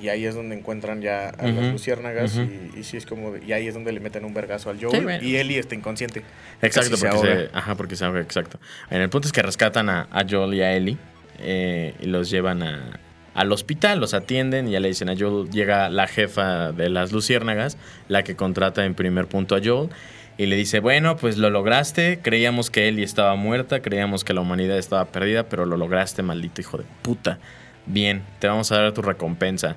Y 0.00 0.08
ahí 0.08 0.24
es 0.24 0.34
donde 0.34 0.56
encuentran 0.56 1.02
ya 1.02 1.28
a 1.30 1.44
Ujú, 1.46 1.60
las 1.60 1.72
luciérnagas 1.72 2.36
y, 2.36 2.78
y 2.78 2.84
sí 2.84 2.96
es 2.96 3.04
como 3.06 3.32
de- 3.32 3.44
y 3.44 3.52
ahí 3.52 3.66
es 3.68 3.74
donde 3.74 3.92
le 3.92 4.00
meten 4.00 4.24
un 4.24 4.32
vergazo 4.32 4.70
al 4.70 4.80
Joel 4.80 4.96
Sí, 4.98 5.00
bueno. 5.04 5.22
y 5.22 5.36
Ellie 5.36 5.58
está 5.58 5.74
inconsciente. 5.74 6.22
Exacto, 6.62 6.96
se 6.96 7.06
porque 7.08 7.18
se, 7.26 7.32
ahoga. 7.32 7.50
ajá, 7.52 7.74
porque 7.74 7.96
se 7.96 8.04
ahoga, 8.04 8.20
exacto. 8.20 8.58
En 8.88 9.02
el 9.02 9.10
punto 9.10 9.26
es 9.28 9.32
que 9.32 9.42
rescatan 9.42 9.88
a, 9.90 10.08
a 10.10 10.24
Joel 10.28 10.54
y 10.54 10.62
a 10.62 10.72
Ellie 10.72 10.96
eh, 11.40 11.94
y 12.00 12.06
los 12.06 12.30
llevan 12.30 12.62
a- 12.62 12.98
al 13.34 13.52
hospital, 13.52 14.00
los 14.00 14.14
atienden 14.14 14.68
y 14.68 14.72
ya 14.72 14.80
le 14.80 14.88
dicen 14.88 15.08
a 15.08 15.14
Joel, 15.16 15.50
llega 15.50 15.88
la 15.88 16.06
jefa 16.06 16.72
de 16.72 16.88
las 16.88 17.12
luciérnagas, 17.12 17.76
la 18.08 18.22
que 18.24 18.36
contrata 18.36 18.84
en 18.84 18.94
primer 18.94 19.26
punto 19.26 19.54
a 19.54 19.60
Joel, 19.62 19.90
y 20.36 20.46
le 20.46 20.56
dice, 20.56 20.80
bueno, 20.80 21.16
pues 21.16 21.36
lo 21.36 21.50
lograste, 21.50 22.20
creíamos 22.22 22.70
que 22.70 22.88
Ellie 22.88 23.04
estaba 23.04 23.34
muerta, 23.36 23.82
creíamos 23.82 24.24
que 24.24 24.32
la 24.32 24.40
humanidad 24.40 24.78
estaba 24.78 25.04
perdida, 25.06 25.48
pero 25.48 25.66
lo 25.66 25.76
lograste, 25.76 26.22
maldito 26.22 26.60
hijo 26.60 26.78
de 26.78 26.84
puta. 27.02 27.38
Bien, 27.86 28.22
te 28.38 28.48
vamos 28.48 28.72
a 28.72 28.80
dar 28.80 28.92
tu 28.92 29.02
recompensa. 29.02 29.76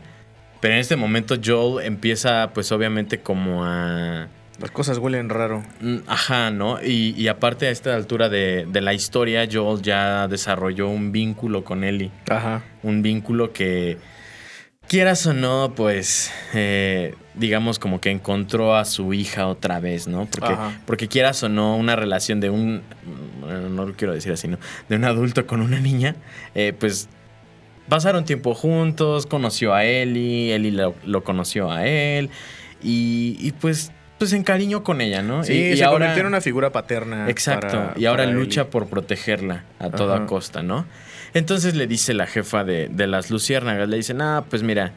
Pero 0.62 0.76
en 0.76 0.80
este 0.80 0.96
momento 0.96 1.36
Joel 1.44 1.86
empieza, 1.86 2.52
pues 2.54 2.72
obviamente 2.72 3.20
como 3.20 3.66
a... 3.66 4.30
Las 4.64 4.72
cosas 4.72 4.98
huelen 4.98 5.30
raro. 5.30 5.64
Mm, 5.82 5.98
Ajá, 6.08 6.50
¿no? 6.50 6.82
Y, 6.82 7.14
y 7.16 7.28
aparte 7.28 7.68
a 7.68 7.70
esta 7.70 7.94
altura 7.94 8.30
de, 8.30 8.66
de 8.68 8.82
la 8.82 8.94
historia, 8.94 9.48
Joel 9.52 9.82
ya 9.84 10.28
desarrolló 10.28 10.88
un 10.88 11.12
vínculo 11.12 11.64
con 11.64 11.84
Ellie. 11.84 12.10
Ajá. 12.30 12.64
Un 12.82 13.04
vínculo 13.04 13.54
que, 13.54 14.00
quieras 14.88 15.26
o 15.26 15.34
no, 15.34 15.74
pues, 15.76 16.32
eh, 16.54 17.16
digamos 17.34 17.80
como 17.80 18.00
que 18.00 18.12
encontró 18.12 18.76
a 18.76 18.86
su 18.86 19.14
hija 19.14 19.48
otra 19.48 19.80
vez, 19.80 20.08
¿no? 20.08 20.28
Porque, 20.28 20.54
Ajá. 20.54 20.80
porque 20.86 21.08
quieras 21.08 21.42
o 21.44 21.50
no, 21.50 21.76
una 21.76 21.96
relación 21.96 22.40
de 22.40 22.50
un, 22.50 22.84
bueno, 23.42 23.70
no 23.70 23.86
lo 23.86 23.94
quiero 23.94 24.14
decir 24.14 24.32
así, 24.34 24.48
¿no? 24.48 24.58
De 24.90 24.96
un 24.96 25.04
adulto 25.04 25.46
con 25.46 25.62
una 25.62 25.80
niña, 25.80 26.16
eh, 26.56 26.74
pues 26.78 27.10
pasaron 27.90 28.26
tiempo 28.26 28.54
juntos, 28.54 29.26
conoció 29.26 29.74
a 29.74 29.84
Ellie, 29.84 30.54
Ellie 30.54 30.72
lo, 30.72 30.96
lo 31.06 31.24
conoció 31.24 31.72
a 31.72 31.86
él 31.86 32.30
y, 32.82 33.38
y 33.40 33.52
pues, 33.54 33.92
pues 34.24 34.30
se 34.32 34.38
encariñó 34.38 34.84
con 34.84 35.02
ella, 35.02 35.22
¿no? 35.22 35.44
Sí, 35.44 35.54
y, 35.54 35.72
y 35.74 35.78
se 35.78 35.84
ahora, 35.84 36.06
convirtió 36.06 36.22
en 36.22 36.28
una 36.28 36.42
figura 36.42 36.72
paterna. 36.72 37.30
Exacto, 37.30 37.68
para- 37.68 37.94
y 37.98 38.06
ahora 38.06 38.26
lucha 38.26 38.66
por 38.70 38.88
protegerla 38.88 39.64
a 39.80 39.90
toda 39.90 40.16
Ajá. 40.18 40.26
costa, 40.26 40.64
¿no? 40.64 40.86
Entonces 41.34 41.76
le 41.76 41.88
dice 41.88 42.14
la 42.14 42.26
jefa 42.28 42.64
de, 42.64 42.88
de 42.90 43.08
las 43.08 43.30
luciérnagas, 43.32 43.90
le 43.90 43.98
dice, 43.98 44.16
ah, 44.20 44.44
pues 44.50 44.64
mira, 44.64 44.92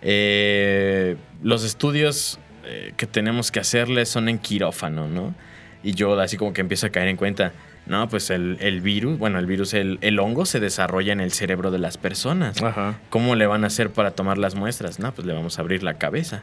eh, 0.00 1.16
los 1.42 1.64
estudios 1.64 2.38
eh, 2.64 2.92
que 2.96 3.06
tenemos 3.06 3.50
que 3.50 3.60
hacerle 3.60 4.04
son 4.06 4.28
en 4.28 4.38
quirófano, 4.38 5.08
¿no? 5.08 5.34
Y 5.82 5.94
yo 5.94 6.18
así 6.20 6.36
como 6.36 6.52
que 6.52 6.60
empiezo 6.60 6.86
a 6.86 6.90
caer 6.90 7.08
en 7.08 7.16
cuenta, 7.16 7.52
no, 7.86 8.08
pues 8.08 8.30
el, 8.30 8.56
el 8.60 8.80
virus, 8.80 9.18
bueno, 9.18 9.38
el 9.38 9.46
virus, 9.46 9.74
el, 9.74 9.98
el 10.00 10.18
hongo 10.20 10.46
se 10.46 10.60
desarrolla 10.60 11.12
en 11.12 11.20
el 11.20 11.32
cerebro 11.32 11.70
de 11.72 11.78
las 11.78 11.98
personas. 11.98 12.62
Ajá. 12.62 12.98
¿Cómo 13.10 13.34
le 13.34 13.46
van 13.46 13.64
a 13.64 13.66
hacer 13.66 13.90
para 13.90 14.12
tomar 14.12 14.38
las 14.38 14.54
muestras? 14.54 15.00
No, 15.00 15.12
pues 15.12 15.26
le 15.26 15.32
vamos 15.32 15.58
a 15.58 15.62
abrir 15.62 15.82
la 15.82 15.94
cabeza. 15.94 16.42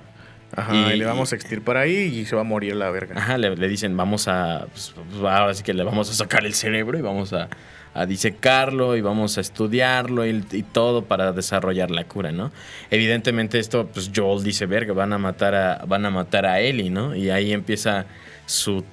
Ajá. 0.56 0.74
Y- 0.76 0.94
Y, 0.94 0.98
le 0.98 1.06
vamos 1.06 1.32
a 1.32 1.36
extirpar 1.36 1.78
ahí 1.78 1.96
y 1.96 2.26
se 2.26 2.36
va 2.36 2.42
a 2.42 2.46
morir 2.46 2.76
la 2.76 2.90
verga. 2.90 3.16
Ajá, 3.18 3.38
le, 3.38 3.56
le 3.56 3.68
dicen, 3.68 3.96
vamos 3.96 4.28
a. 4.28 4.66
pues, 4.72 4.94
pues, 4.96 5.24
ahora 5.24 5.54
sí 5.54 5.64
que 5.64 5.74
le 5.74 5.84
vamos 5.84 6.10
a 6.10 6.14
sacar 6.14 6.46
el 6.46 6.54
cerebro 6.54 6.98
y 6.98 7.02
vamos 7.02 7.34
a, 7.34 7.50
a 7.94 8.06
disecarlo 8.06 8.96
y 8.98 9.02
vamos 9.02 9.38
a 9.38 9.42
estudiarlo 9.42 10.26
y, 10.26 10.44
y 10.52 10.64
todo 10.64 11.06
para 11.06 11.32
desarrollar 11.34 11.92
la 11.92 12.04
cura, 12.06 12.32
¿no? 12.32 12.52
Evidentemente, 12.90 13.60
esto, 13.60 13.88
pues 13.94 14.12
Joel 14.16 14.44
dice, 14.44 14.66
verga, 14.66 14.94
van 14.94 15.14
a 15.14 15.18
matar 15.18 15.54
a, 15.56 15.86
van 15.88 16.06
a 16.06 16.10
matar 16.10 16.46
a 16.46 16.60
Ellie, 16.60 16.90
¿no? 16.90 17.16
Y 17.16 17.30
ahí 17.30 17.52
empieza 17.54 18.06
su 18.46 18.84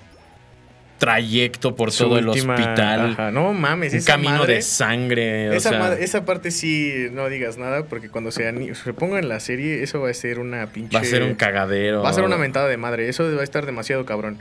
trayecto 0.98 1.76
por 1.76 1.92
Su 1.92 2.04
todo 2.04 2.18
el 2.18 2.28
hospital. 2.28 3.12
Ajá. 3.12 3.30
No 3.30 3.52
mames, 3.52 3.92
Un 3.92 3.98
esa 3.98 4.12
camino 4.12 4.38
madre- 4.38 4.54
de 4.54 4.62
sangre. 4.62 5.50
o 5.50 5.52
Esa, 5.52 5.70
sea, 5.70 5.78
madre- 5.78 6.04
esa 6.04 6.24
parte 6.24 6.50
sí 6.50 7.09
no 7.12 7.28
digas 7.28 7.59
nada 7.59 7.85
porque 7.85 8.09
cuando 8.09 8.30
se, 8.30 8.74
se 8.74 8.92
ponga 8.94 9.18
en 9.18 9.28
la 9.28 9.40
serie 9.40 9.82
eso 9.82 10.00
va 10.00 10.11
a 10.11 10.14
ser 10.14 10.38
una 10.38 10.66
pinche... 10.68 10.96
va 10.96 11.02
a 11.02 11.04
ser 11.04 11.22
un 11.22 11.35
cagadero. 11.35 12.02
Va 12.02 12.11
a 12.11 12.12
ser 12.12 12.24
una 12.24 12.37
mentada 12.38 12.68
de 12.68 12.76
madre. 12.76 13.09
Eso 13.09 13.24
va 13.35 13.40
a 13.40 13.44
estar 13.44 13.66
demasiado 13.66 14.04
cabrón. 14.06 14.38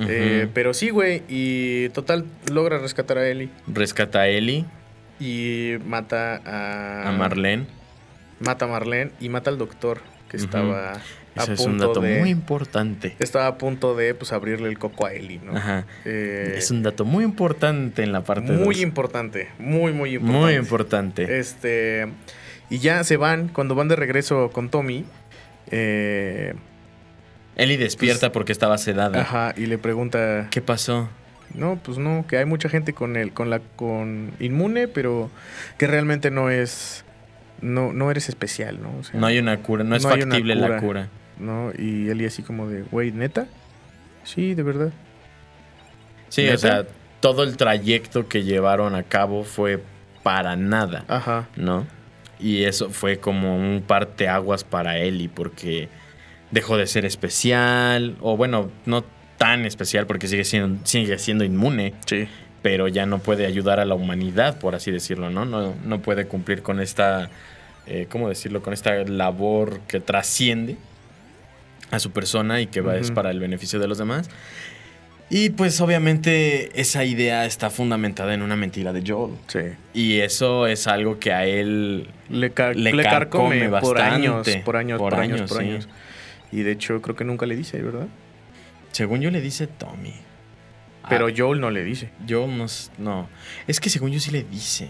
Eh, 0.00 0.46
pero 0.54 0.74
sí, 0.74 0.90
güey. 0.90 1.22
Y 1.28 1.88
total, 1.88 2.24
logra 2.52 2.78
rescatar 2.78 3.18
a 3.18 3.28
Ellie. 3.28 3.48
Rescata 3.66 4.20
a 4.20 4.28
Ellie, 4.28 4.64
Y 5.18 5.72
mata 5.84 6.40
a... 6.44 7.08
a 7.08 7.12
Marlene. 7.12 7.66
Mata 8.38 8.66
a 8.66 8.68
Marlene 8.68 9.10
y 9.18 9.28
mata 9.30 9.50
al 9.50 9.58
doctor 9.58 9.98
que 10.30 10.36
estaba 10.36 10.92
Ese 11.42 11.52
es 11.54 11.60
un 11.60 11.78
dato 11.78 12.00
de... 12.00 12.20
muy 12.20 12.30
importante. 12.30 13.16
Estaba 13.18 13.46
a 13.46 13.58
punto 13.58 13.94
de 13.96 14.14
pues 14.14 14.32
abrirle 14.32 14.68
el 14.68 14.78
coco 14.78 15.06
a 15.06 15.12
Ellie, 15.12 15.40
¿no? 15.44 15.56
Ajá. 15.56 15.84
Eh, 16.04 16.54
Es 16.56 16.70
un 16.70 16.82
dato 16.82 17.04
muy 17.04 17.24
importante 17.24 18.02
en 18.02 18.12
la 18.12 18.22
parte 18.24 18.52
muy 18.52 18.74
dos. 18.74 18.80
importante. 18.82 19.48
Muy, 19.58 19.92
muy 19.92 20.14
importante. 20.14 20.40
Muy 20.46 20.54
importante. 20.54 21.38
Este. 21.38 22.06
Y 22.70 22.78
ya 22.78 23.02
se 23.04 23.16
van, 23.16 23.48
cuando 23.48 23.74
van 23.74 23.88
de 23.88 23.96
regreso 23.96 24.50
con 24.52 24.68
Tommy. 24.68 25.04
eh, 25.70 26.54
Ellie 27.56 27.76
despierta 27.78 28.30
porque 28.30 28.52
estaba 28.52 28.78
sedada. 28.78 29.20
ajá, 29.20 29.54
y 29.56 29.66
le 29.66 29.78
pregunta. 29.78 30.46
¿Qué 30.50 30.60
pasó? 30.62 31.08
No, 31.54 31.76
pues 31.82 31.98
no, 31.98 32.24
que 32.28 32.36
hay 32.36 32.44
mucha 32.44 32.68
gente 32.68 32.92
con 32.92 33.16
el, 33.16 33.32
con 33.32 33.50
la, 33.50 33.60
con 33.60 34.30
inmune, 34.38 34.86
pero 34.86 35.30
que 35.76 35.86
realmente 35.86 36.30
no 36.30 36.50
es. 36.50 37.04
No, 37.60 37.92
no 37.92 38.10
eres 38.12 38.28
especial, 38.28 38.80
¿no? 38.80 38.96
O 39.00 39.02
sea, 39.02 39.18
No 39.18 39.26
hay 39.26 39.38
una 39.38 39.56
cura, 39.58 39.82
no 39.82 39.96
es 39.96 40.04
No 40.04 40.10
factible 40.10 40.54
la 40.54 40.78
cura. 40.78 41.08
¿No? 41.38 41.70
Y 41.76 42.08
Eli 42.08 42.26
así 42.26 42.42
como 42.42 42.68
de, 42.68 42.82
güey, 42.82 43.12
¿neta? 43.12 43.46
Sí, 44.24 44.54
de 44.54 44.62
verdad. 44.62 44.92
Sí, 46.28 46.42
¿Neta? 46.42 46.54
o 46.54 46.58
sea, 46.58 46.86
todo 47.20 47.42
el 47.42 47.56
trayecto 47.56 48.28
que 48.28 48.42
llevaron 48.44 48.94
a 48.94 49.02
cabo 49.02 49.44
fue 49.44 49.82
para 50.22 50.56
nada, 50.56 51.04
Ajá. 51.08 51.48
¿no? 51.56 51.86
Y 52.38 52.64
eso 52.64 52.90
fue 52.90 53.18
como 53.18 53.56
un 53.56 53.82
parteaguas 53.86 54.62
para 54.64 54.98
Ellie 54.98 55.28
porque 55.28 55.88
dejó 56.50 56.76
de 56.76 56.86
ser 56.86 57.04
especial, 57.04 58.16
o 58.20 58.36
bueno, 58.36 58.70
no 58.86 59.04
tan 59.38 59.64
especial 59.64 60.06
porque 60.06 60.28
sigue 60.28 60.44
siendo, 60.44 60.84
sigue 60.86 61.18
siendo 61.18 61.44
inmune, 61.44 61.94
Sí. 62.06 62.28
pero 62.62 62.88
ya 62.88 63.06
no 63.06 63.18
puede 63.18 63.46
ayudar 63.46 63.80
a 63.80 63.84
la 63.84 63.94
humanidad, 63.94 64.58
por 64.58 64.74
así 64.74 64.90
decirlo, 64.90 65.30
¿no? 65.30 65.44
No, 65.44 65.74
no 65.84 66.00
puede 66.00 66.26
cumplir 66.26 66.62
con 66.62 66.80
esta 66.80 67.30
eh, 67.90 68.06
¿cómo 68.10 68.28
decirlo? 68.28 68.60
Con 68.62 68.74
esta 68.74 68.94
labor 69.04 69.80
que 69.88 69.98
trasciende 69.98 70.76
a 71.90 71.98
su 71.98 72.10
persona 72.10 72.60
y 72.60 72.66
que 72.66 72.80
va, 72.80 72.96
es 72.96 73.06
Ujú. 73.06 73.14
para 73.14 73.30
el 73.30 73.40
beneficio 73.40 73.78
de 73.78 73.88
los 73.88 73.98
demás. 73.98 74.28
Y 75.30 75.50
pues 75.50 75.78
obviamente 75.82 76.80
esa 76.80 77.04
idea 77.04 77.44
está 77.44 77.68
fundamentada 77.68 78.32
en 78.32 78.40
una 78.40 78.56
mentira 78.56 78.94
de 78.94 79.02
Joel. 79.06 79.34
Sí. 79.46 79.60
Y 79.92 80.20
eso 80.20 80.66
es 80.66 80.86
algo 80.86 81.18
que 81.18 81.32
a 81.32 81.44
él 81.44 82.08
Le, 82.30 82.50
car- 82.52 82.74
Le 82.76 82.92
le 82.94 83.02
carcome, 83.02 83.58
carcome 83.60 83.80
por 83.80 84.00
años, 84.00 84.34
bastante. 84.36 84.60
por 84.64 84.76
años, 84.76 84.98
por, 84.98 85.10
Por 85.12 85.20
años, 85.20 85.38
años, 85.40 85.50
por 85.50 85.58
sí. 85.62 85.68
años. 85.68 85.88
Y 86.50 86.62
de 86.62 86.72
hecho, 86.72 87.02
creo 87.02 87.14
que 87.14 87.24
nunca 87.24 87.44
le 87.44 87.56
dice, 87.56 87.80
¿verdad? 87.82 88.06
Según 88.92 89.20
yo 89.20 89.30
le 89.30 89.42
dice 89.42 89.66
Tommy. 89.66 90.14
Pero 91.10 91.26
Ah, 91.28 91.32
Joel 91.36 91.60
no 91.60 91.70
le 91.70 91.84
dice. 91.84 92.10
yo 92.26 92.46
no, 92.46 92.64
no. 92.98 93.28
Es 93.66 93.80
que 93.80 93.90
según 93.90 94.10
yo 94.12 94.20
sí 94.20 94.30
le 94.30 94.44
dice. 94.44 94.88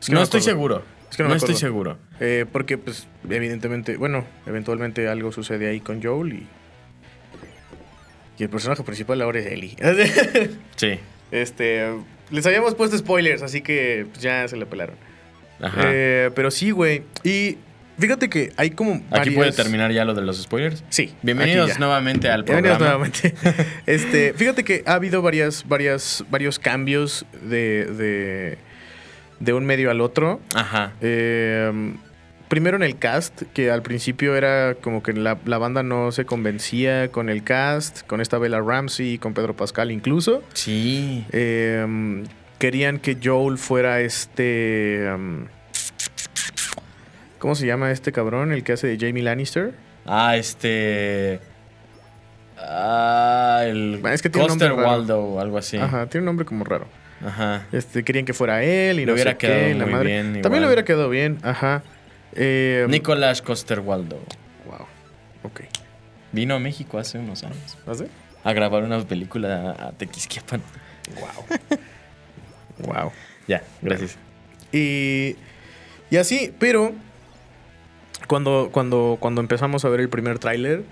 Es 0.00 0.06
que 0.06 0.12
no 0.12 0.22
estoy 0.22 0.40
seguro. 0.40 0.82
Que 1.24 1.28
no 1.28 1.34
estoy 1.34 1.56
seguro. 1.56 1.98
Eh, 2.20 2.46
porque, 2.50 2.78
pues, 2.78 3.08
evidentemente, 3.28 3.96
bueno, 3.96 4.24
eventualmente 4.46 5.08
algo 5.08 5.32
sucede 5.32 5.68
ahí 5.68 5.80
con 5.80 6.02
Joel 6.02 6.32
y. 6.32 6.46
Y 8.38 8.44
el 8.44 8.50
personaje 8.50 8.84
principal 8.84 9.20
ahora 9.20 9.40
es 9.40 9.46
Ellie. 9.46 9.76
Sí. 10.76 11.00
este. 11.32 11.88
Les 12.30 12.46
habíamos 12.46 12.76
puesto 12.76 12.96
spoilers, 12.96 13.42
así 13.42 13.62
que 13.62 14.06
pues, 14.10 14.22
ya 14.22 14.46
se 14.46 14.56
le 14.56 14.64
pelaron. 14.64 14.94
Ajá. 15.60 15.82
Eh, 15.86 16.30
pero 16.36 16.52
sí, 16.52 16.70
güey. 16.70 17.02
Y 17.24 17.56
fíjate 17.98 18.28
que 18.28 18.52
hay 18.56 18.70
como. 18.70 19.02
Aquí 19.10 19.30
puede 19.30 19.50
terminar 19.50 19.90
ya 19.90 20.04
lo 20.04 20.14
de 20.14 20.22
los 20.22 20.40
spoilers. 20.40 20.84
Sí. 20.88 21.14
Bienvenidos 21.22 21.80
nuevamente 21.80 22.28
al 22.28 22.44
programa. 22.44 22.78
Bienvenidos 22.78 23.34
nuevamente. 23.34 23.34
Este, 23.86 24.34
fíjate 24.34 24.62
que 24.62 24.84
ha 24.86 24.92
habido 24.92 25.20
varias, 25.20 25.66
varias, 25.66 26.24
varios 26.30 26.60
cambios 26.60 27.26
de, 27.42 27.86
de, 27.86 28.58
de 29.40 29.52
un 29.52 29.66
medio 29.66 29.90
al 29.90 30.00
otro. 30.00 30.40
Ajá. 30.54 30.92
Eh, 31.00 31.94
primero 32.48 32.76
en 32.76 32.82
el 32.82 32.98
cast, 32.98 33.42
que 33.52 33.70
al 33.70 33.82
principio 33.82 34.36
era 34.36 34.74
como 34.74 35.02
que 35.02 35.12
la, 35.12 35.38
la 35.44 35.58
banda 35.58 35.82
no 35.82 36.12
se 36.12 36.24
convencía 36.24 37.10
con 37.10 37.28
el 37.28 37.44
cast, 37.44 38.06
con 38.06 38.20
esta 38.20 38.38
Bella 38.38 38.60
Ramsey 38.60 39.14
y 39.14 39.18
con 39.18 39.34
Pedro 39.34 39.54
Pascal 39.54 39.90
incluso. 39.90 40.42
Sí. 40.54 41.26
Eh, 41.32 42.24
querían 42.58 42.98
que 42.98 43.18
Joel 43.22 43.58
fuera 43.58 44.00
este... 44.00 45.08
um, 45.14 45.46
¿Cómo 47.38 47.54
se 47.54 47.66
llama 47.66 47.92
este 47.92 48.10
cabrón? 48.10 48.50
El 48.52 48.64
que 48.64 48.72
hace 48.72 48.88
de 48.88 48.98
Jamie 48.98 49.22
Lannister. 49.22 49.72
Ah, 50.04 50.36
este. 50.36 51.38
Ah, 52.58 53.62
el. 53.64 54.02
Es 54.10 54.22
que 54.22 54.28
tiene 54.28 54.46
un 54.46 54.58
nombre 54.58 54.70
raro. 54.70 54.82
Waldo 54.82 55.20
o 55.20 55.40
algo 55.40 55.56
así. 55.56 55.76
Ajá, 55.76 56.06
tiene 56.06 56.22
un 56.22 56.26
nombre 56.26 56.44
como 56.44 56.64
raro. 56.64 56.88
Ajá. 57.24 57.66
Este, 57.72 58.04
querían 58.04 58.24
que 58.24 58.32
fuera 58.34 58.62
él 58.62 58.96
y 58.96 59.00
Le 59.00 59.06
no 59.06 59.12
hubiera 59.14 59.32
sé 59.32 59.36
quedado 59.38 59.60
qué, 59.60 59.74
la 59.74 59.84
muy 59.84 59.92
madre. 59.92 60.22
bien, 60.22 60.42
También 60.42 60.62
le 60.62 60.66
hubiera 60.68 60.84
quedado 60.84 61.08
bien, 61.10 61.38
ajá. 61.42 61.82
Eh, 62.34 62.86
Nicolás 62.88 63.42
Coster 63.42 63.80
Waldo. 63.80 64.18
Wow. 64.66 64.86
Ok. 65.42 65.62
Vino 66.32 66.54
a 66.54 66.58
México 66.60 66.98
hace 66.98 67.18
unos 67.18 67.42
años 67.42 67.76
¿Vas 67.86 68.04
a 68.44 68.52
grabar 68.52 68.84
una 68.84 69.00
película 69.02 69.72
a 69.78 69.92
Tequisquiapan. 69.92 70.62
Wow. 71.18 71.58
wow. 72.86 73.12
Ya, 73.46 73.62
gracias. 73.82 74.16
Y, 74.72 75.36
y 76.10 76.16
así, 76.16 76.54
pero 76.58 76.92
cuando, 78.26 78.68
cuando, 78.72 79.16
cuando 79.18 79.40
empezamos 79.40 79.84
a 79.84 79.88
ver 79.88 80.00
el 80.00 80.08
primer 80.08 80.38
tráiler, 80.38 80.84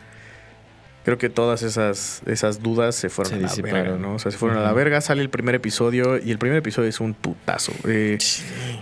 creo 1.07 1.19
que 1.19 1.31
todas 1.31 1.63
esas, 1.63 2.21
esas 2.27 2.63
dudas 2.63 2.95
se 2.97 3.09
fueron 3.09 3.31
Se 3.31 3.37
a 3.39 3.41
la 3.43 3.49
disiparon. 3.49 3.83
verga, 3.85 3.97
¿no? 3.99 4.15
O 4.17 4.19
sea, 4.19 4.31
se 4.33 4.37
fueron 4.39 4.59
a 4.59 4.61
la 4.63 4.73
verga, 4.73 5.01
sale 5.01 5.23
el 5.23 5.31
primer 5.31 5.55
episodio 5.55 6.19
y 6.23 6.33
el 6.33 6.39
primer 6.39 6.59
episodio 6.59 6.89
es 6.89 6.99
un 7.01 7.15
putazo. 7.15 7.73
Eh, 7.87 8.19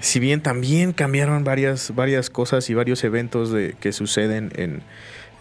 si 0.01 0.19
bien 0.21 0.41
también 0.41 0.93
cambiaron 0.93 1.45
varias, 1.45 1.95
varias 1.95 2.31
cosas 2.31 2.69
y 2.71 2.75
varios 2.75 3.05
eventos 3.05 3.53
de, 3.53 3.77
que 3.79 3.93
suceden 3.93 4.51
en, 4.57 4.81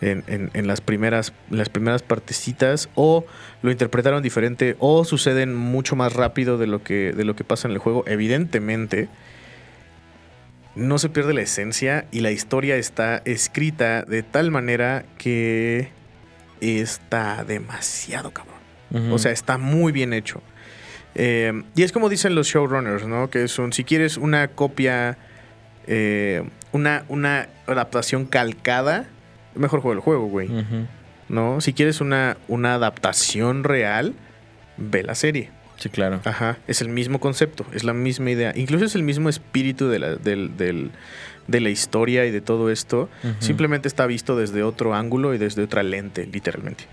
en, 0.01 0.23
en- 0.27 0.51
en 0.53 0.67
las, 0.67 0.81
primeras, 0.81 1.31
las 1.49 1.69
primeras 1.69 2.03
partecitas, 2.03 2.89
o 2.95 3.25
lo 3.61 3.71
interpretaron 3.71 4.21
diferente, 4.21 4.75
o 4.79 5.05
suceden 5.05 5.55
mucho 5.55 5.95
más 5.95 6.11
rápido 6.13 6.57
de 6.57 6.67
lo 6.67 6.83
que, 6.83 7.13
de 7.13 7.23
lo 7.23 7.33
que 7.35 7.45
pasa 7.45 7.69
en 7.69 7.71
el 7.73 7.77
juego, 7.79 8.03
evidentemente. 8.07 9.07
No 10.75 10.97
se 10.97 11.07
pierde 11.07 11.33
la 11.33 11.41
esencia 11.43 12.05
y 12.11 12.19
la 12.21 12.31
historia 12.31 12.75
está 12.75 13.21
escrita 13.25 14.01
de 14.03 14.23
tal 14.23 14.49
manera 14.51 15.05
que 15.17 15.89
está 16.79 17.43
demasiado 17.43 18.31
cabrón. 18.31 18.53
O 19.11 19.17
sea, 19.17 19.31
está 19.31 19.57
muy 19.57 19.91
bien 19.91 20.13
hecho. 20.13 20.41
Eh, 21.15 21.63
y 21.75 21.81
es 21.83 21.91
como 21.91 22.09
dicen 22.09 22.35
los 22.35 22.47
showrunners, 22.47 23.07
¿no? 23.07 23.29
Que 23.29 23.43
es 23.43 23.57
un, 23.59 23.73
si 23.73 23.83
quieres 23.83 24.17
una 24.17 24.47
copia, 24.49 25.17
eh, 25.87 26.43
una, 26.71 27.03
una 27.07 27.49
adaptación 27.67 28.25
calcada, 28.25 29.05
mejor 29.55 29.79
juego 29.81 29.93
el 29.93 29.99
juego, 29.99 30.25
güey. 30.27 30.49
¿No? 31.29 31.61
Si 31.61 31.73
quieres 31.73 32.01
una, 32.01 32.37
una 32.47 32.75
adaptación 32.75 33.63
real, 33.63 34.13
ve 34.77 35.01
la 35.03 35.15
serie. 35.15 35.49
Sí, 35.77 35.89
claro. 35.89 36.21
Ajá, 36.23 36.57
es 36.67 36.81
el 36.81 36.89
mismo 36.89 37.19
concepto, 37.19 37.65
es 37.73 37.83
la 37.83 37.93
misma 37.93 38.29
idea. 38.31 38.53
Incluso 38.55 38.85
es 38.85 38.93
el 38.95 39.03
mismo 39.03 39.27
espíritu 39.29 39.89
de 39.89 39.99
la, 39.99 40.15
del- 40.15 40.55
del- 40.55 40.91
de 41.47 41.59
la 41.59 41.69
historia 41.69 42.25
y 42.25 42.31
de 42.31 42.41
todo 42.41 42.69
esto. 42.69 43.09
Simplemente 43.39 43.87
está 43.87 44.05
visto 44.05 44.37
desde 44.37 44.63
otro 44.63 44.93
ángulo 44.93 45.33
y 45.33 45.37
desde 45.37 45.63
otra 45.63 45.83
lente, 45.83 46.25
literalmente. 46.25 46.85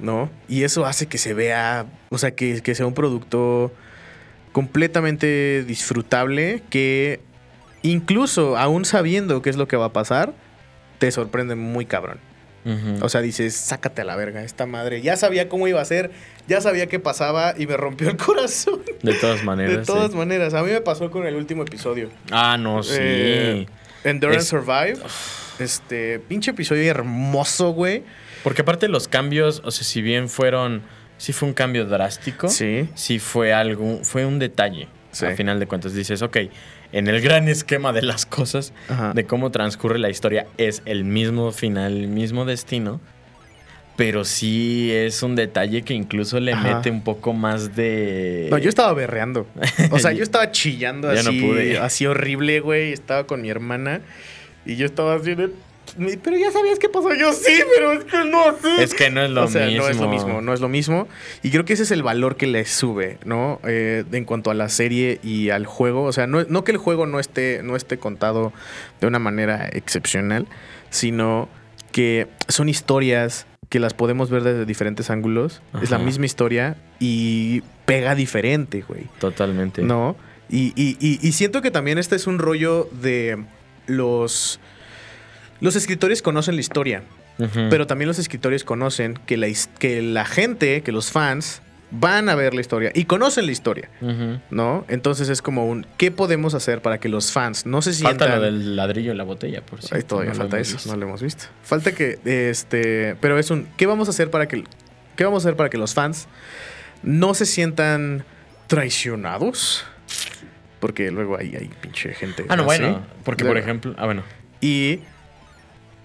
¿no? 0.00 0.30
Y 0.48 0.62
eso 0.64 0.86
hace 0.86 1.06
que 1.06 1.18
se 1.18 1.34
vea, 1.34 1.86
o 2.10 2.18
sea, 2.18 2.32
que, 2.32 2.60
que 2.62 2.74
sea 2.74 2.86
un 2.86 2.94
producto 2.94 3.72
completamente 4.52 5.64
disfrutable 5.64 6.62
que 6.70 7.20
incluso 7.82 8.56
aún 8.56 8.84
sabiendo 8.84 9.42
qué 9.42 9.50
es 9.50 9.56
lo 9.56 9.66
que 9.66 9.76
va 9.76 9.86
a 9.86 9.92
pasar, 9.92 10.32
te 10.98 11.10
sorprende 11.10 11.54
muy 11.54 11.86
cabrón. 11.86 12.18
O 13.02 13.10
sea, 13.10 13.20
dices, 13.20 13.54
sácate 13.54 14.00
a 14.00 14.04
la 14.04 14.16
verga, 14.16 14.42
esta 14.42 14.64
madre. 14.64 15.02
Ya 15.02 15.16
sabía 15.16 15.50
cómo 15.50 15.68
iba 15.68 15.82
a 15.82 15.84
ser, 15.84 16.12
ya 16.48 16.62
sabía 16.62 16.86
qué 16.86 16.98
pasaba 16.98 17.54
y 17.58 17.66
me 17.66 17.76
rompió 17.76 18.08
el 18.08 18.16
corazón. 18.26 18.80
de 19.02 19.12
todas 19.14 19.44
maneras. 19.44 19.76
De 19.76 19.84
todas 19.84 20.12
sí. 20.12 20.16
maneras, 20.16 20.54
a 20.54 20.62
mí 20.62 20.70
me 20.70 20.80
pasó 20.80 21.10
con 21.10 21.26
el 21.26 21.36
último 21.36 21.62
episodio. 21.62 22.08
Ah, 22.30 22.56
no, 22.56 22.82
sí. 22.82 22.96
Eh, 22.98 23.66
Endure 24.04 24.34
and 24.34 24.42
Es- 24.42 24.48
Survive. 24.48 24.98
Este, 25.58 26.18
pinche 26.18 26.50
episodio 26.50 26.90
hermoso, 26.90 27.70
güey. 27.72 28.02
Porque 28.42 28.62
aparte 28.62 28.88
los 28.88 29.08
cambios, 29.08 29.62
o 29.64 29.70
sea, 29.70 29.84
si 29.84 30.02
bien 30.02 30.28
fueron. 30.28 30.82
Sí 31.16 31.32
fue 31.32 31.48
un 31.48 31.54
cambio 31.54 31.84
drástico. 31.86 32.48
Sí. 32.48 32.88
sí 32.94 33.18
fue 33.20 33.52
algo, 33.52 34.00
fue 34.02 34.26
un 34.26 34.38
detalle. 34.40 34.88
Sí. 35.12 35.26
Al 35.26 35.36
final 35.36 35.60
de 35.60 35.66
cuentas 35.68 35.94
dices, 35.94 36.22
ok, 36.22 36.38
en 36.90 37.06
el 37.06 37.20
gran 37.20 37.48
esquema 37.48 37.92
de 37.92 38.02
las 38.02 38.26
cosas, 38.26 38.72
Ajá. 38.88 39.12
de 39.14 39.24
cómo 39.24 39.52
transcurre 39.52 40.00
la 40.00 40.10
historia, 40.10 40.48
es 40.58 40.82
el 40.86 41.04
mismo 41.04 41.52
final, 41.52 41.92
el 41.96 42.08
mismo 42.08 42.44
destino. 42.44 43.00
Pero 43.96 44.24
sí 44.24 44.90
es 44.92 45.22
un 45.22 45.36
detalle 45.36 45.82
que 45.82 45.94
incluso 45.94 46.40
le 46.40 46.52
Ajá. 46.52 46.76
mete 46.76 46.90
un 46.90 47.02
poco 47.02 47.32
más 47.32 47.76
de... 47.76 48.48
No, 48.50 48.58
yo 48.58 48.68
estaba 48.68 48.92
berreando. 48.92 49.46
O 49.90 49.98
sea, 50.00 50.12
yo 50.12 50.22
estaba 50.24 50.50
chillando 50.50 51.12
Ya 51.14 51.22
no 51.22 51.30
así, 51.30 51.40
pude. 51.40 51.78
así 51.78 52.06
horrible, 52.06 52.58
güey. 52.60 52.92
Estaba 52.92 53.26
con 53.26 53.42
mi 53.42 53.50
hermana 53.50 54.00
y 54.66 54.76
yo 54.76 54.86
estaba 54.86 55.14
así 55.14 55.34
de... 55.34 55.50
Pero 56.24 56.36
ya 56.36 56.50
sabías 56.50 56.80
qué 56.80 56.88
pasó. 56.88 57.14
Yo 57.14 57.32
sí, 57.32 57.52
pero 57.72 57.92
es 57.92 58.04
que 58.04 58.24
no 58.24 58.44
sé. 58.60 58.82
Es 58.82 58.94
que 58.94 59.10
no 59.10 59.22
es 59.22 59.30
lo 59.30 59.44
o 59.44 59.48
sea, 59.48 59.66
mismo. 59.66 59.82
no 59.84 59.88
es 59.90 59.96
lo 59.98 60.08
mismo, 60.08 60.40
no 60.40 60.54
es 60.54 60.60
lo 60.60 60.68
mismo. 60.68 61.08
Y 61.42 61.50
creo 61.50 61.64
que 61.64 61.74
ese 61.74 61.84
es 61.84 61.92
el 61.92 62.02
valor 62.02 62.36
que 62.36 62.48
le 62.48 62.64
sube, 62.64 63.18
¿no? 63.24 63.60
Eh, 63.64 64.02
en 64.10 64.24
cuanto 64.24 64.50
a 64.50 64.54
la 64.54 64.68
serie 64.70 65.20
y 65.22 65.50
al 65.50 65.66
juego. 65.66 66.02
O 66.02 66.12
sea, 66.12 66.26
no, 66.26 66.42
no 66.48 66.64
que 66.64 66.72
el 66.72 66.78
juego 66.78 67.06
no 67.06 67.20
esté, 67.20 67.60
no 67.62 67.76
esté 67.76 67.98
contado 67.98 68.52
de 69.00 69.06
una 69.06 69.20
manera 69.20 69.68
excepcional, 69.72 70.48
sino 70.90 71.48
que 71.92 72.26
son 72.48 72.68
historias 72.68 73.46
que 73.74 73.80
las 73.80 73.92
podemos 73.92 74.30
ver 74.30 74.44
desde 74.44 74.66
diferentes 74.66 75.10
ángulos. 75.10 75.60
Es 75.82 75.90
la 75.90 75.98
misma 75.98 76.26
historia 76.26 76.76
y 77.00 77.62
pega 77.86 78.14
diferente, 78.14 78.84
güey. 78.86 79.08
Totalmente. 79.18 79.82
¿No? 79.82 80.14
Y, 80.48 80.72
y- 80.80 80.96
y- 81.00 81.18
y 81.20 81.32
siento 81.32 81.60
que 81.60 81.72
también 81.72 81.98
este 81.98 82.14
es 82.14 82.28
un 82.28 82.38
rollo 82.38 82.88
de 83.02 83.42
los... 83.88 84.60
Los 85.60 85.74
escritores 85.74 86.22
conocen 86.22 86.54
la 86.54 86.60
historia, 86.60 87.02
pero 87.68 87.88
también 87.88 88.06
los 88.06 88.20
escritores 88.20 88.62
conocen 88.62 89.14
que 89.26 89.36
la, 89.36 89.48
que 89.80 90.02
la 90.02 90.24
gente, 90.24 90.82
que 90.82 90.92
los 90.92 91.10
fans, 91.10 91.60
van 91.98 92.28
a 92.28 92.34
ver 92.34 92.54
la 92.54 92.60
historia 92.60 92.90
y 92.94 93.04
conocen 93.04 93.46
la 93.46 93.52
historia. 93.52 93.88
¿no? 94.50 94.84
Entonces 94.88 95.28
es 95.28 95.42
como 95.42 95.66
un, 95.66 95.86
¿qué 95.96 96.10
podemos 96.10 96.54
hacer 96.54 96.82
para 96.82 96.98
que 96.98 97.08
los 97.08 97.32
fans 97.32 97.66
no 97.66 97.82
se 97.82 97.92
sientan... 97.92 98.18
Falta 98.18 98.36
lo 98.36 98.42
del 98.42 98.76
ladrillo 98.76 99.12
en 99.12 99.18
la 99.18 99.24
botella, 99.24 99.64
por 99.64 99.80
cierto. 99.80 99.96
Ahí 99.96 100.02
todavía 100.02 100.32
no 100.32 100.38
falta 100.38 100.58
eso, 100.58 100.76
visto. 100.76 100.90
no 100.90 100.96
lo 100.96 101.06
hemos 101.06 101.22
visto. 101.22 101.44
Falta 101.62 101.92
que, 101.92 102.18
este, 102.24 103.16
pero 103.20 103.38
es 103.38 103.50
un, 103.50 103.68
¿qué 103.76 103.86
vamos 103.86 104.08
a 104.08 104.10
hacer 104.10 104.30
para 104.30 104.48
que, 104.48 104.64
qué 105.16 105.24
vamos 105.24 105.44
a 105.44 105.48
hacer 105.48 105.56
para 105.56 105.70
que 105.70 105.78
los 105.78 105.94
fans 105.94 106.26
no 107.02 107.34
se 107.34 107.46
sientan 107.46 108.24
traicionados? 108.66 109.84
Porque 110.80 111.10
luego 111.10 111.38
ahí 111.38 111.54
hay 111.56 111.70
pinche 111.80 112.12
gente. 112.12 112.44
Ah, 112.48 112.56
no, 112.56 112.64
así. 112.70 112.82
bueno. 112.82 113.06
Porque, 113.24 113.44
por 113.44 113.56
ejemplo... 113.56 113.94
Ah, 113.96 114.04
bueno. 114.04 114.22
Y, 114.60 115.00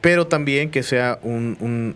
pero 0.01 0.27
también 0.27 0.69
que 0.69 0.83
sea 0.83 1.19
un, 1.21 1.57
un, 1.59 1.95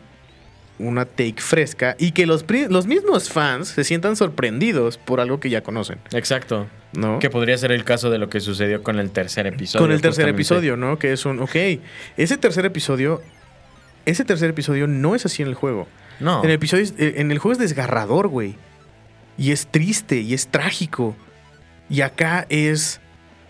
una 0.80 1.06
take 1.06 1.36
fresca 1.38 1.96
y 2.00 2.12
que 2.12 2.26
los, 2.26 2.46
los 2.70 2.88
mismos 2.88 3.30
fans 3.30 3.70
se 3.70 3.84
sientan 3.84 4.16
sorprendidos 4.16 4.98
por 4.98 5.20
algo 5.20 5.40
que 5.40 5.50
ya 5.50 5.62
conocen, 5.62 6.00
Exacto. 6.12 6.68
¿no? 6.94 7.20
Que 7.20 7.30
podría 7.30 7.58
ser 7.58 7.72
el 7.72 7.84
caso 7.84 8.10
de 8.10 8.18
lo 8.18 8.30
que 8.30 8.40
sucedió 8.40 8.84
con 8.84 9.00
el 9.00 9.12
tercer 9.12 9.48
episodio. 9.48 9.84
Con 9.84 9.92
el 9.92 10.02
tercer 10.02 10.26
justamente. 10.26 10.42
episodio, 10.42 10.78
¿no? 10.78 10.98
Que 10.98 11.14
es 11.14 11.26
un, 11.26 11.40
ok, 11.40 11.56
ese 12.18 12.38
tercer 12.38 12.66
episodio, 12.66 13.22
ese 14.06 14.26
tercer 14.26 14.50
episodio 14.50 14.88
no 14.88 15.16
es 15.16 15.26
así 15.26 15.42
en 15.42 15.50
el 15.50 15.56
juego. 15.56 15.88
No. 16.20 16.44
En 16.44 16.50
el 16.50 16.56
episodio, 16.56 16.86
eh, 16.98 17.16
en 17.18 17.32
el 17.32 17.40
juego 17.40 17.54
es 17.54 17.60
desgarrador, 17.60 18.28
güey. 18.28 18.56
Y 19.38 19.52
es 19.52 19.68
triste 19.68 20.22
y 20.22 20.34
es 20.34 20.48
trágico. 20.48 21.16
Y 21.90 22.02
acá 22.02 22.46
es 22.50 23.02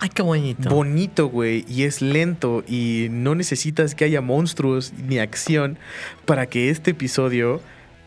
Ay, 0.03 0.09
qué 0.13 0.21
bonito. 0.21 0.69
bonito, 0.69 1.27
güey, 1.27 1.63
y 1.69 1.83
es 1.83 2.01
lento 2.01 2.61
y 2.67 3.07
no 3.09 3.35
necesitas 3.35 3.95
que 3.95 4.03
haya 4.03 4.19
monstruos 4.19 4.91
ni 5.07 5.17
acción 5.17 5.77
para 6.25 6.45
que 6.47 6.69
este 6.69 6.91
episodio 6.91 7.61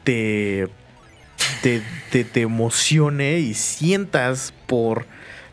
te, 0.05 0.69
te, 1.63 1.81
te, 2.11 2.25
te 2.25 2.43
emocione 2.43 3.39
y 3.39 3.55
sientas 3.55 4.53
por 4.67 5.07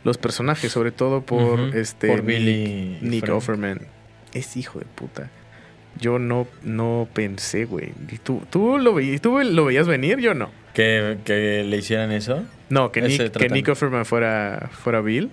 los 0.03 0.17
personajes, 0.17 0.69
sobre 0.69 0.91
todo 0.91 1.21
por 1.21 1.73
este 1.77 2.09
por 2.09 2.17
Nick- 2.23 2.25
Billy 2.25 2.97
Nick 3.01 3.25
Frank. 3.25 3.37
Offerman. 3.37 3.81
Es 4.33 4.57
hijo 4.57 4.79
de 4.79 4.85
puta. 4.85 5.29
Yo 6.01 6.19
no, 6.19 6.45
no 6.63 7.07
pensé, 7.13 7.63
güey. 7.63 7.93
¿Y 8.11 8.17
¿Tú, 8.17 8.41
tú, 8.49 8.79
lo 8.79 8.93
veías, 8.93 9.21
¿Tú 9.21 9.39
lo 9.39 9.63
veías 9.63 9.87
venir? 9.87 10.19
Yo 10.19 10.33
no. 10.33 10.51
¿Que, 10.73 11.19
que 11.23 11.63
le 11.63 11.77
hicieran 11.77 12.11
eso. 12.11 12.43
No, 12.69 12.91
que 12.91 13.01
Nick, 13.01 13.31
que. 13.31 13.47
Nick 13.47 13.69
Offerman 13.69 14.03
fuera, 14.05 14.69
fuera 14.73 14.99
Bill. 14.99 15.29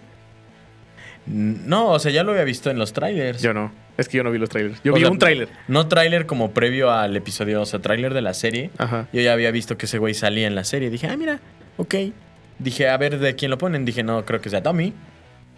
No, 1.27 1.91
o 1.91 1.99
sea, 1.99 2.11
ya 2.11 2.25
lo 2.25 2.33
había 2.33 2.45
visto 2.45 2.71
en 2.71 2.79
los 2.79 2.93
trailers. 2.93 3.41
Yo 3.43 3.53
no. 3.55 3.73
Es 3.97 4.09
que 4.09 4.17
yo 4.17 4.25
no 4.25 4.31
vi 4.31 4.39
los 4.39 4.49
trailers. 4.49 4.81
Yo 4.83 4.93
O 4.93 4.97
vi 4.97 5.03
sea, 5.03 5.11
un 5.11 5.19
trailer. 5.19 5.49
No 5.69 5.87
tráiler 5.87 6.27
como 6.27 6.53
previo 6.53 6.91
al 6.91 7.15
episodio, 7.17 7.61
o 7.63 7.67
sea, 7.67 7.81
tráiler 7.81 8.15
de 8.15 8.23
la 8.23 8.33
serie. 8.35 8.71
Ajá. 8.79 9.07
Yo 9.13 9.21
ya 9.21 9.33
había 9.35 9.51
visto 9.51 9.77
que 9.77 9.87
ese 9.87 9.99
güey 9.99 10.15
salía 10.15 10.47
en 10.47 10.55
la 10.55 10.65
serie. 10.65 10.89
Dije, 10.91 11.07
ah, 11.09 11.17
mira, 11.17 11.39
ok. 11.77 11.95
Dije, 12.59 12.89
a 12.89 12.97
ver 12.97 13.19
de 13.19 13.35
quién 13.37 13.51
lo 13.51 13.59
ponen. 13.59 13.85
Dije, 13.85 14.03
no, 14.03 14.25
creo 14.25 14.41
que 14.41 14.49
sea 14.51 14.63
Tommy. 14.63 14.95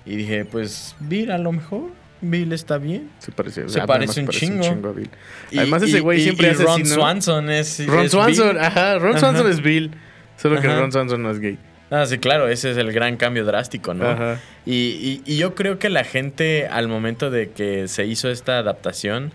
Y 0.05 0.17
dije, 0.17 0.45
pues, 0.45 0.97
Bill 1.01 1.31
a 1.31 1.39
lo 1.39 1.53
mejor. 1.53 1.91
Bill 2.21 2.53
está 2.53 2.79
bien. 2.79 3.11
Se 3.19 3.33
parece, 3.33 3.69
Se 3.69 3.79
además 3.81 3.87
parece 3.99 4.21
un 4.21 4.29
chingo. 4.29 4.65
a 4.89 4.93
Bill. 4.93 5.11
Y- 5.51 5.59
Además, 5.59 5.83
ese 5.83 5.99
y- 5.99 6.01
güey 6.01 6.21
y- 6.21 6.23
siempre 6.23 6.51
hace 6.51 6.63
Ron. 6.65 6.85
Swanson 6.87 7.51
es. 7.51 7.85
Ron 7.87 8.05
es 8.07 8.13
Swanson, 8.13 8.49
Bill. 8.51 8.59
ajá. 8.59 8.99
Ron 8.99 9.11
Ajá. 9.13 9.21
Swanson 9.21 9.51
es 9.51 9.61
Bill. 9.61 9.91
Solo 10.37 10.61
que. 10.61 10.67
Ron 10.69 10.93
Swanson 10.93 11.23
no 11.23 11.31
es 11.31 11.41
gay. 11.41 11.59
Ah, 11.95 12.07
sí, 12.07 12.16
claro, 12.18 12.49
ese 12.49 12.70
es 12.70 12.78
el 12.78 12.90
gran 12.93 13.16
cambio 13.18 13.45
drástico, 13.45 13.93
¿no? 13.93 14.09
Ajá. 14.09 14.40
Y, 14.64 14.72
y- 14.74 15.22
y 15.26 15.36
yo 15.36 15.55
creo 15.55 15.78
que 15.78 15.90
la 15.90 16.05
gente, 16.05 16.66
al 16.66 16.88
momento 16.88 17.30
de 17.30 17.51
que 17.51 17.86
se 17.86 18.07
hizo 18.07 18.30
esta 18.30 18.57
adaptación, 18.59 19.30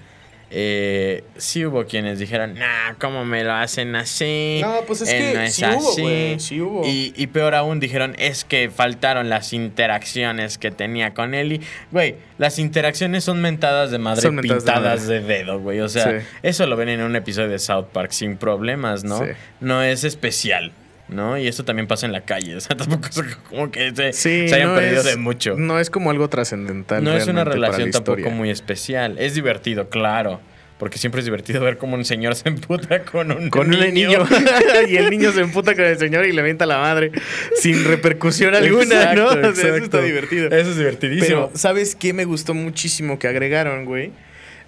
eh, 0.50 1.24
sí 1.36 1.66
hubo 1.66 1.86
quienes 1.86 2.20
dijeron, 2.20 2.54
nah, 2.54 2.94
¿cómo 3.00 3.26
me 3.26 3.44
lo 3.44 3.52
hacen 3.54 3.96
así? 3.98 4.60
No, 4.64 4.80
pues 4.88 5.02
es 5.02 5.10
Eh, 5.10 5.18
que 5.18 5.34
no 5.38 5.42
es 5.42 5.54
sí 5.56 5.66
hubo, 5.66 5.90
así". 5.92 6.36
Sí 6.40 6.62
hubo. 6.62 6.88
Y, 6.88 7.14
y 7.18 7.28
peor 7.28 7.54
aún, 7.54 7.80
dijeron, 7.82 8.16
es 8.18 8.46
que 8.46 8.70
faltaron 8.70 9.30
las 9.30 9.52
interacciones 9.54 10.58
que 10.58 10.72
tenía 10.72 11.14
con 11.14 11.34
él. 11.34 11.52
Y, 11.52 11.62
güey, 11.92 12.16
las 12.38 12.60
interacciones 12.60 13.26
son 13.26 13.42
mentadas 13.42 13.92
de 13.92 13.98
madre 14.00 14.22
Son 14.22 14.36
mentadas 14.36 14.64
de 14.64 14.72
pintadas 14.72 15.02
madre. 15.02 15.20
de, 15.22 15.28
dedo, 15.28 15.60
güey. 15.60 15.82
O 15.82 15.90
sea, 15.90 16.22
Sí. 16.22 16.26
eso 16.44 16.66
lo 16.66 16.76
ven 16.78 16.90
en 16.90 17.02
un 17.02 17.16
episodio 17.16 17.50
de 17.50 17.60
South 17.60 17.88
Park 17.92 18.12
sin 18.12 18.38
problemas, 18.38 19.04
¿no? 19.04 19.20
Sí. 19.20 19.32
No 19.60 19.84
es 19.84 20.04
especial. 20.06 20.72
¿No? 21.10 21.38
Y 21.38 21.48
esto 21.48 21.64
también 21.64 21.88
pasa 21.88 22.06
en 22.06 22.12
la 22.12 22.22
calle. 22.22 22.56
O 22.58 22.60
sea, 22.62 22.76
tampoco 22.76 23.08
es 23.08 23.36
como 23.50 23.72
que 23.72 23.94
se, 23.96 24.14
Sí, 24.14 24.50
se 24.50 24.56
hayan 24.56 24.70
no 24.70 24.76
perdido 24.76 25.00
es- 25.00 25.06
de 25.06 25.18
mucho. 25.18 25.56
No 25.58 25.80
es 25.80 25.90
como 25.90 26.12
algo 26.12 26.28
trascendental. 26.30 27.04
No 27.04 27.14
es 27.16 27.28
una 27.28 27.44
relación 27.44 27.88
la 27.88 27.92
tampoco 27.92 28.30
muy 28.32 28.50
especial. 28.50 29.16
Es 29.20 29.34
divertido, 29.36 29.90
claro. 29.90 30.42
Porque 30.78 31.00
siempre 31.00 31.20
es 31.20 31.26
divertido 31.26 31.62
ver 31.64 31.80
cómo 31.80 31.96
un 31.96 32.06
señor 32.06 32.36
se 32.36 32.50
emputa 32.50 33.02
con 33.12 33.32
un 33.32 33.50
Con 33.50 33.74
un 33.74 33.80
niño. 33.80 34.10
y 34.88 34.98
el 34.98 35.10
niño 35.10 35.32
se 35.32 35.42
emputa 35.42 35.74
con 35.76 35.86
el 35.86 35.98
señor 35.98 36.26
y 36.28 36.32
le 36.34 36.42
avienta 36.42 36.68
la 36.68 36.78
madre 36.78 37.12
sin 37.56 37.84
repercusión 37.84 38.54
alguna, 38.54 39.14
¿no? 39.16 39.26
O 39.28 39.32
sea, 39.34 39.50
eso 39.50 39.76
está 39.78 40.02
divertido. 40.02 40.48
Eso 40.52 40.70
es 40.72 40.78
divertidísimo. 40.78 41.48
Pero, 41.48 41.52
¿sabes 41.58 41.96
qué 41.96 42.14
me 42.14 42.26
gustó 42.26 42.54
muchísimo 42.54 43.18
que 43.18 43.28
agregaron, 43.28 43.86
güey? 43.86 44.12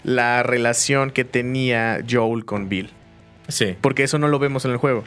La 0.03 0.41
relación 0.41 1.11
que 1.11 1.25
tenía 1.25 1.99
Joel 2.09 2.43
con 2.45 2.69
Bill. 2.69 2.89
sí. 3.47 3.75
Porque 3.79 4.03
eso 4.03 4.17
no 4.17 4.29
lo 4.29 4.39
vemos 4.39 4.65
en 4.65 4.71
el 4.71 4.77
juego. 4.77 5.03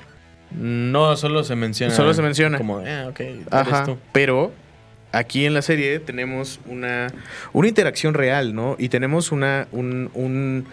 No, 0.56 1.16
solo 1.16 1.44
se 1.44 1.56
menciona. 1.56 1.94
Solo 1.94 2.14
se 2.14 2.22
menciona. 2.22 2.58
Como, 2.58 2.78
ah, 2.78 3.06
ok, 3.08 3.20
Ajá. 3.50 3.84
tú. 3.84 3.98
Pero 4.12 4.52
aquí 5.12 5.46
en 5.46 5.54
la 5.54 5.62
serie 5.62 5.98
tenemos 5.98 6.60
una, 6.66 7.08
una 7.52 7.68
interacción 7.68 8.14
real, 8.14 8.54
¿no? 8.54 8.76
Y 8.78 8.88
tenemos 8.88 9.32
una, 9.32 9.68
un, 9.72 10.10
un, 10.14 10.66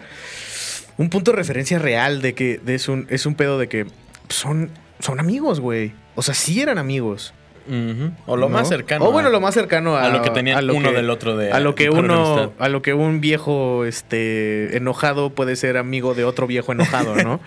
un 0.96 1.10
punto 1.10 1.30
de 1.32 1.36
referencia 1.36 1.78
real 1.78 2.22
de 2.22 2.34
que 2.34 2.58
de 2.58 2.74
es, 2.74 2.88
un, 2.88 3.06
es 3.10 3.26
un 3.26 3.34
pedo 3.34 3.58
de 3.58 3.68
que 3.68 3.86
son, 4.28 4.70
son 4.98 5.20
amigos, 5.20 5.60
güey. 5.60 5.92
O 6.14 6.22
sea, 6.22 6.34
sí 6.34 6.60
eran 6.60 6.78
amigos. 6.78 7.32
O 8.26 8.36
lo 8.36 8.48
¿no? 8.48 8.54
más 8.54 8.68
cercano. 8.68 9.04
O 9.04 9.12
bueno, 9.12 9.28
a- 9.28 9.32
lo 9.32 9.40
más 9.40 9.54
cercano 9.54 9.96
a, 9.96 10.04
a 10.04 10.08
lo 10.10 10.22
que 10.22 10.30
tenían 10.30 10.58
a 10.58 10.62
lo 10.62 10.74
uno 10.74 10.90
que- 10.90 10.96
del 10.96 11.10
otro 11.10 11.36
de. 11.36 11.52
a 11.52 11.60
lo 11.60 11.74
que 11.74 11.88
uno 11.90 12.52
a 12.58 12.68
lo 12.68 12.82
que 12.82 12.94
un 12.94 13.20
viejo 13.20 13.84
este 13.84 14.76
enojado 14.76 15.30
puede 15.30 15.56
ser 15.56 15.76
amigo 15.76 16.14
de 16.14 16.24
otro 16.24 16.46
viejo 16.46 16.72
enojado, 16.72 17.14
¿no? 17.16 17.40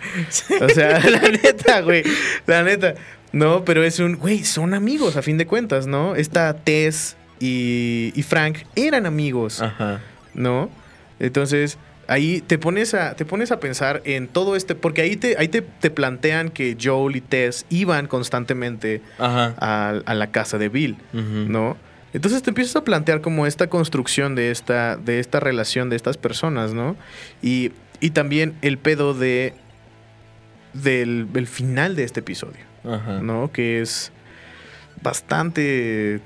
O 0.62 0.70
sea, 0.70 1.00
la 1.10 1.20
neta, 1.30 1.82
güey, 1.82 2.04
la 2.48 2.64
neta. 2.64 2.96
No, 3.32 3.66
pero 3.66 3.84
es 3.84 4.00
un, 4.00 4.16
güey, 4.18 4.44
son 4.44 4.74
amigos 4.74 5.18
a 5.18 5.22
fin 5.24 5.38
de 5.38 5.48
cuentas, 5.48 5.88
¿no? 5.88 6.16
Esta 6.16 6.54
Tess 6.54 7.16
y, 7.40 8.12
y 8.16 8.24
Frank 8.24 8.60
eran 8.76 9.06
amigos, 9.08 9.62
Ajá. 9.62 10.02
¿no? 10.36 10.70
Entonces, 11.20 11.78
ahí 12.14 12.42
te 12.42 12.58
pones 12.58 12.94
a 12.94 13.16
te 13.16 13.26
pones 13.26 13.52
a 13.52 13.60
pensar 13.60 14.02
en 14.06 14.28
todo 14.28 14.56
este 14.56 14.76
porque 14.76 15.02
ahí 15.02 15.16
te 15.16 15.36
ahí 15.38 15.48
te, 15.48 15.62
te 15.62 15.90
plantean 15.90 16.50
que 16.50 16.78
Joel 16.82 17.16
y 17.16 17.22
Tess 17.22 17.66
iban 17.70 18.08
constantemente 18.08 19.02
a, 19.20 20.02
a 20.06 20.14
la 20.14 20.32
casa 20.32 20.58
de 20.58 20.70
Bill. 20.70 20.98
¿no? 21.14 21.78
Entonces 22.14 22.44
te 22.44 22.52
empiezas 22.52 22.76
a 22.76 22.84
plantear 22.84 23.22
como 23.22 23.48
esta 23.48 23.68
construcción 23.68 24.36
de 24.36 24.52
esta, 24.52 24.98
de 24.98 25.20
esta 25.20 25.40
relación 25.40 25.90
de 25.90 25.96
estas 25.96 26.18
personas, 26.18 26.74
¿no? 26.74 26.96
Y, 27.42 27.72
y 28.00 28.12
también 28.12 28.54
el 28.62 28.78
pedo 28.78 29.16
de 29.16 29.56
del, 30.74 31.32
del 31.34 31.48
final 31.48 31.96
de 31.96 32.04
este 32.04 32.20
episodio, 32.20 32.62
Ajá. 32.84 33.20
¿no? 33.22 33.52
Que 33.52 33.82
es 33.82 34.12
bastante 35.02 36.20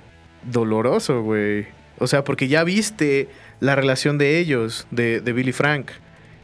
doloroso, 0.44 1.22
güey. 1.22 1.68
O 2.00 2.08
sea, 2.08 2.24
porque 2.24 2.48
ya 2.48 2.64
viste 2.64 3.30
la 3.60 3.76
relación 3.76 4.18
de 4.18 4.40
ellos, 4.40 4.88
de, 4.92 5.22
de 5.22 5.34
Bill 5.34 5.50
y 5.50 5.54
Frank. 5.54 5.92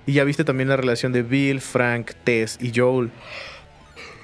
Y 0.05 0.13
ya 0.13 0.23
viste 0.23 0.43
también 0.43 0.69
la 0.69 0.77
relación 0.77 1.13
de 1.13 1.23
Bill, 1.23 1.61
Frank, 1.61 2.11
Tess 2.23 2.57
y 2.59 2.71
Joel. 2.75 3.09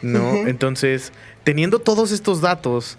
¿No? 0.01 0.47
Entonces, 0.47 1.11
teniendo 1.43 1.79
todos 1.79 2.11
estos 2.11 2.41
datos 2.41 2.97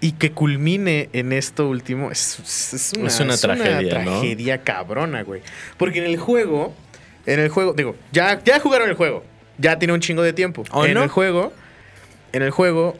y 0.00 0.12
que 0.12 0.32
culmine 0.32 1.08
en 1.12 1.32
esto 1.32 1.68
último, 1.68 2.10
es, 2.10 2.72
es 2.72 2.92
una, 2.96 3.08
Es 3.08 3.20
una 3.20 3.36
tragedia, 3.36 3.98
¿no? 4.04 4.10
tragedia 4.10 4.62
cabrona, 4.62 5.22
güey. 5.22 5.42
Porque 5.76 6.00
en 6.00 6.06
el 6.06 6.16
juego, 6.16 6.74
en 7.26 7.40
el 7.40 7.48
juego, 7.50 7.72
digo, 7.72 7.96
ya, 8.12 8.42
ya 8.42 8.58
jugaron 8.60 8.88
el 8.88 8.94
juego. 8.94 9.24
Ya 9.58 9.78
tiene 9.78 9.94
un 9.94 10.00
chingo 10.00 10.22
de 10.22 10.32
tiempo. 10.32 10.64
¿O 10.72 10.84
en 10.86 10.94
no? 10.94 11.02
el 11.02 11.08
juego, 11.08 11.52
en 12.32 12.42
el 12.42 12.50
juego, 12.50 12.96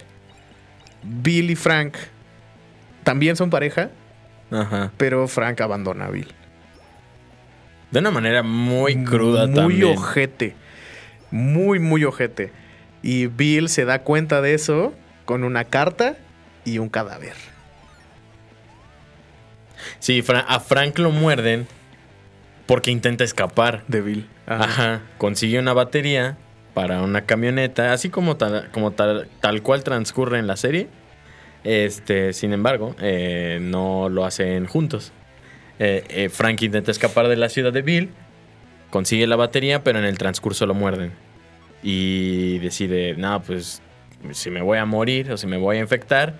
Bill 1.03 1.51
y 1.51 1.57
Frank 1.57 1.97
también 3.03 3.35
son 3.37 3.51
pareja, 3.51 3.91
Ajá. 4.53 4.93
pero 4.97 5.27
Frank 5.29 5.61
abandona 5.61 6.07
a 6.07 6.11
Bill. 6.11 6.29
De 7.91 7.99
una 7.99 8.11
manera 8.11 8.43
muy 8.43 9.05
cruda 9.05 9.47
muy 9.47 9.55
también. 9.55 9.97
ojete. 9.97 10.55
Muy, 11.31 11.79
muy 11.79 12.05
ojete. 12.05 12.53
Y 13.03 13.27
Bill 13.27 13.69
se 13.69 13.85
da 13.85 14.01
cuenta 14.03 14.41
de 14.41 14.55
eso 14.55 14.95
con 15.25 15.45
una 15.45 15.65
carta 15.65 16.17
y 16.65 16.79
un 16.79 16.89
cadáver. 16.89 17.35
Sí, 19.99 20.23
a 20.47 20.61
Frank 20.61 20.99
lo 20.99 21.11
muerden 21.11 21.67
porque 22.67 22.91
intenta 22.91 23.25
escapar. 23.25 23.83
De 23.89 24.01
Bill. 24.01 24.29
Ajá. 24.47 24.65
Ajá. 24.65 25.03
Consigue 25.19 25.59
una 25.59 25.73
batería 25.73 26.37
para 26.75 27.03
una 27.03 27.23
camioneta, 27.23 27.93
así 27.93 28.09
como 28.09 28.37
tal, 28.37 28.71
como 28.73 28.93
tal, 28.93 29.29
tal 29.41 29.63
cual 29.63 29.85
transcurre 29.85 30.39
en 30.39 30.47
la 30.47 30.57
serie. 30.57 30.89
Este, 31.65 32.33
sin 32.33 32.53
embargo, 32.53 32.95
eh, 33.01 33.59
no 33.61 34.09
lo 34.09 34.25
hacen 34.25 34.67
juntos. 34.67 35.13
Eh, 35.79 36.05
eh, 36.09 36.29
Frank 36.29 36.61
intenta 36.63 36.91
escapar 36.91 37.29
de 37.29 37.37
la 37.37 37.49
ciudad 37.49 37.73
de 37.73 37.83
Bill, 37.83 38.11
consigue 38.91 39.27
la 39.27 39.37
batería, 39.37 39.83
pero 39.83 39.99
en 39.99 40.05
el 40.05 40.19
transcurso 40.19 40.67
lo 40.67 40.75
muerden. 40.75 41.13
Y 41.83 42.59
decide, 42.59 43.15
no, 43.17 43.43
pues 43.43 43.83
si 44.33 44.51
me 44.51 44.63
voy 44.63 44.79
a 44.79 44.85
morir 44.85 45.33
o 45.33 45.37
si 45.37 45.47
me 45.47 45.57
voy 45.57 45.79
a 45.79 45.81
infectar, 45.81 46.35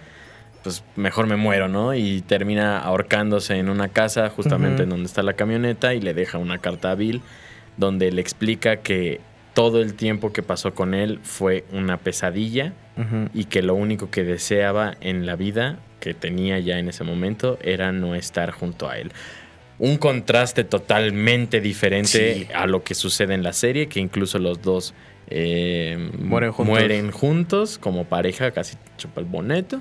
pues 0.63 0.85
mejor 0.95 1.27
me 1.27 1.37
muero, 1.37 1.69
¿no? 1.69 1.95
Y 1.95 2.21
termina 2.23 2.79
ahorcándose 2.79 3.57
en 3.57 3.69
una 3.69 3.89
casa 3.89 4.29
justamente 4.29 4.85
en 4.85 4.91
donde 4.91 5.07
está 5.07 5.23
la 5.23 5.33
camioneta 5.33 5.95
y 5.95 6.01
le 6.01 6.15
deja 6.15 6.39
una 6.39 6.59
carta 6.59 6.93
a 6.93 6.95
Bill 6.95 7.21
donde 7.77 8.13
le 8.13 8.21
explica 8.21 8.77
que 8.77 9.21
todo 9.55 9.81
el 9.83 9.95
tiempo 9.95 10.33
que 10.33 10.43
pasó 10.43 10.75
con 10.75 10.95
él 10.95 11.21
fue 11.23 11.65
una 11.73 11.99
pesadilla 11.99 12.73
y 13.35 13.45
que 13.47 13.63
lo 13.63 13.75
único 13.75 14.11
que 14.11 14.23
deseaba 14.25 14.95
en 15.01 15.25
la 15.27 15.35
vida 15.37 15.79
que 16.01 16.15
tenía 16.15 16.59
ya 16.59 16.79
en 16.79 16.89
ese 16.89 17.05
momento 17.05 17.59
era 17.63 17.91
no 17.93 18.15
estar 18.15 18.51
junto 18.51 18.89
a 18.89 18.99
él. 18.99 19.13
un 19.79 19.97
contraste 19.97 20.63
totalmente 20.63 21.61
diferente 21.61 22.35
Sí. 22.35 22.49
a 22.55 22.67
lo 22.67 22.85
que 22.85 22.95
sucede 22.95 23.35
en 23.35 23.43
la 23.43 23.53
serie, 23.53 23.89
que 23.89 23.99
incluso 23.99 24.39
los 24.39 24.63
dos 24.63 24.95
eh, 25.35 26.11
Mueren 26.19 26.53
juntos. 26.53 26.69
mueren 26.79 27.11
juntos 27.11 27.79
como 27.79 28.05
pareja, 28.05 28.51
casi 28.51 28.77
chupa 28.99 29.21
el 29.21 29.27
boneto. 29.27 29.81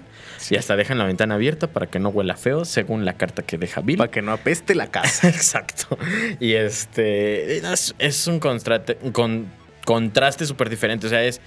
Y 0.50 0.56
hasta 0.56 0.76
dejan 0.78 0.98
la 0.98 1.06
ventana 1.06 1.36
abierta 1.36 1.68
para 1.68 1.88
que 1.88 2.00
no 2.00 2.10
huela 2.10 2.38
feo, 2.38 2.64
según 2.66 3.04
la 3.06 3.14
carta 3.18 3.44
que 3.44 3.58
deja 3.58 3.82
Bill. 3.82 3.98
Para 3.98 4.10
que 4.10 4.22
no 4.22 4.32
apeste 4.32 4.74
la 4.76 4.88
casa. 4.92 5.28
Exacto. 5.28 5.98
Y 6.40 6.54
este 6.54 7.58
es, 7.58 7.94
es 8.00 8.28
un 8.28 8.40
contraste, 8.40 8.98
un 9.02 9.12
con- 9.12 9.48
contraste 9.94 10.46
súper 10.46 10.70
diferente. 10.70 11.08
O 11.08 11.10
sea, 11.10 11.24
es 11.24 11.42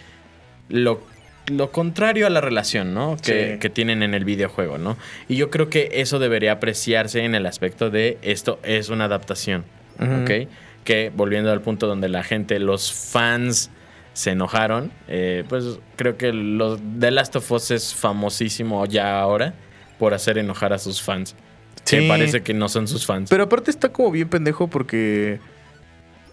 lo, 0.69 1.01
lo 1.49 1.71
contrario 1.71 2.27
a 2.27 2.31
la 2.31 2.41
relación, 2.41 2.95
¿no? 2.95 3.17
Que, 3.23 3.53
Sí. 3.55 3.59
que 3.61 3.71
tienen 3.71 4.03
en 4.03 4.15
el 4.15 4.25
videojuego, 4.25 4.79
¿no? 4.79 4.97
Y 5.29 5.37
yo 5.37 5.51
creo 5.51 5.69
que 5.71 5.89
eso 5.95 6.19
debería 6.19 6.53
apreciarse 6.53 7.25
en 7.25 7.35
el 7.35 7.47
aspecto 7.47 7.91
de 7.91 8.19
esto 8.23 8.59
es 8.63 8.89
una 8.89 9.05
adaptación. 9.05 9.65
¿ok? 9.99 10.49
Que 10.85 11.13
volviendo 11.15 11.53
al 11.53 11.61
punto 11.61 11.87
donde 11.87 12.09
la 12.09 12.25
gente, 12.25 12.59
los 12.59 12.93
fans 12.93 13.71
se 14.13 14.31
enojaron, 14.33 14.91
eh, 15.09 15.45
pues 15.49 15.65
creo 15.97 16.17
que 16.17 16.33
los 16.33 16.81
The 17.01 17.11
Last 17.11 17.37
of 17.37 17.51
Us 17.53 17.71
es 17.71 17.95
famosísimo 17.95 18.85
ya 18.87 19.21
ahora 19.21 19.55
por 19.99 20.15
hacer 20.15 20.37
enojar 20.39 20.73
a 20.73 20.79
sus 20.79 21.01
fans. 21.01 21.37
Sí. 21.85 21.99
Que 21.99 22.09
parece 22.09 22.43
que 22.43 22.55
no 22.55 22.69
son 22.69 22.89
sus 22.89 23.07
fans. 23.07 23.29
Pero 23.31 23.45
aparte 23.45 23.71
está 23.71 23.91
como 23.91 24.11
bien 24.11 24.29
pendejo 24.29 24.69
porque 24.69 25.39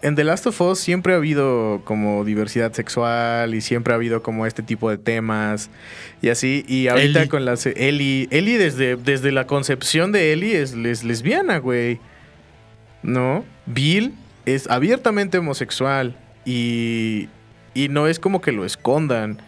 en 0.02 0.16
The 0.16 0.24
Last 0.24 0.46
of 0.46 0.60
Us 0.60 0.78
siempre 0.80 1.12
ha 1.12 1.16
habido 1.16 1.80
como 1.84 2.24
diversidad 2.24 2.72
sexual 2.72 3.54
y 3.54 3.60
siempre 3.60 3.92
ha 3.92 3.96
habido 3.96 4.22
como 4.22 4.46
este 4.46 4.62
tipo 4.62 4.90
de 4.90 4.98
temas 4.98 5.70
y 6.20 6.28
así. 6.28 6.64
Y 6.68 6.88
ahorita 6.88 7.20
Ellie. 7.20 7.28
con 7.28 7.44
la 7.44 7.56
se- 7.56 7.88
Ellie, 7.88 8.28
Ellie 8.30 8.58
desde, 8.58 8.96
desde 8.96 9.32
la 9.32 9.46
concepción 9.46 10.12
de 10.12 10.32
Ellie 10.32 10.60
es, 10.60 10.74
les- 10.74 11.04
lesbiana, 11.04 11.58
güey. 11.58 12.00
¿No? 13.02 13.44
Bill 13.66 14.14
es 14.46 14.68
abiertamente 14.68 15.38
homosexual 15.38 16.16
y, 16.44 17.28
y 17.74 17.88
no 17.88 18.06
es 18.08 18.18
como 18.18 18.40
que 18.40 18.52
lo 18.52 18.64
escondan. 18.64 19.38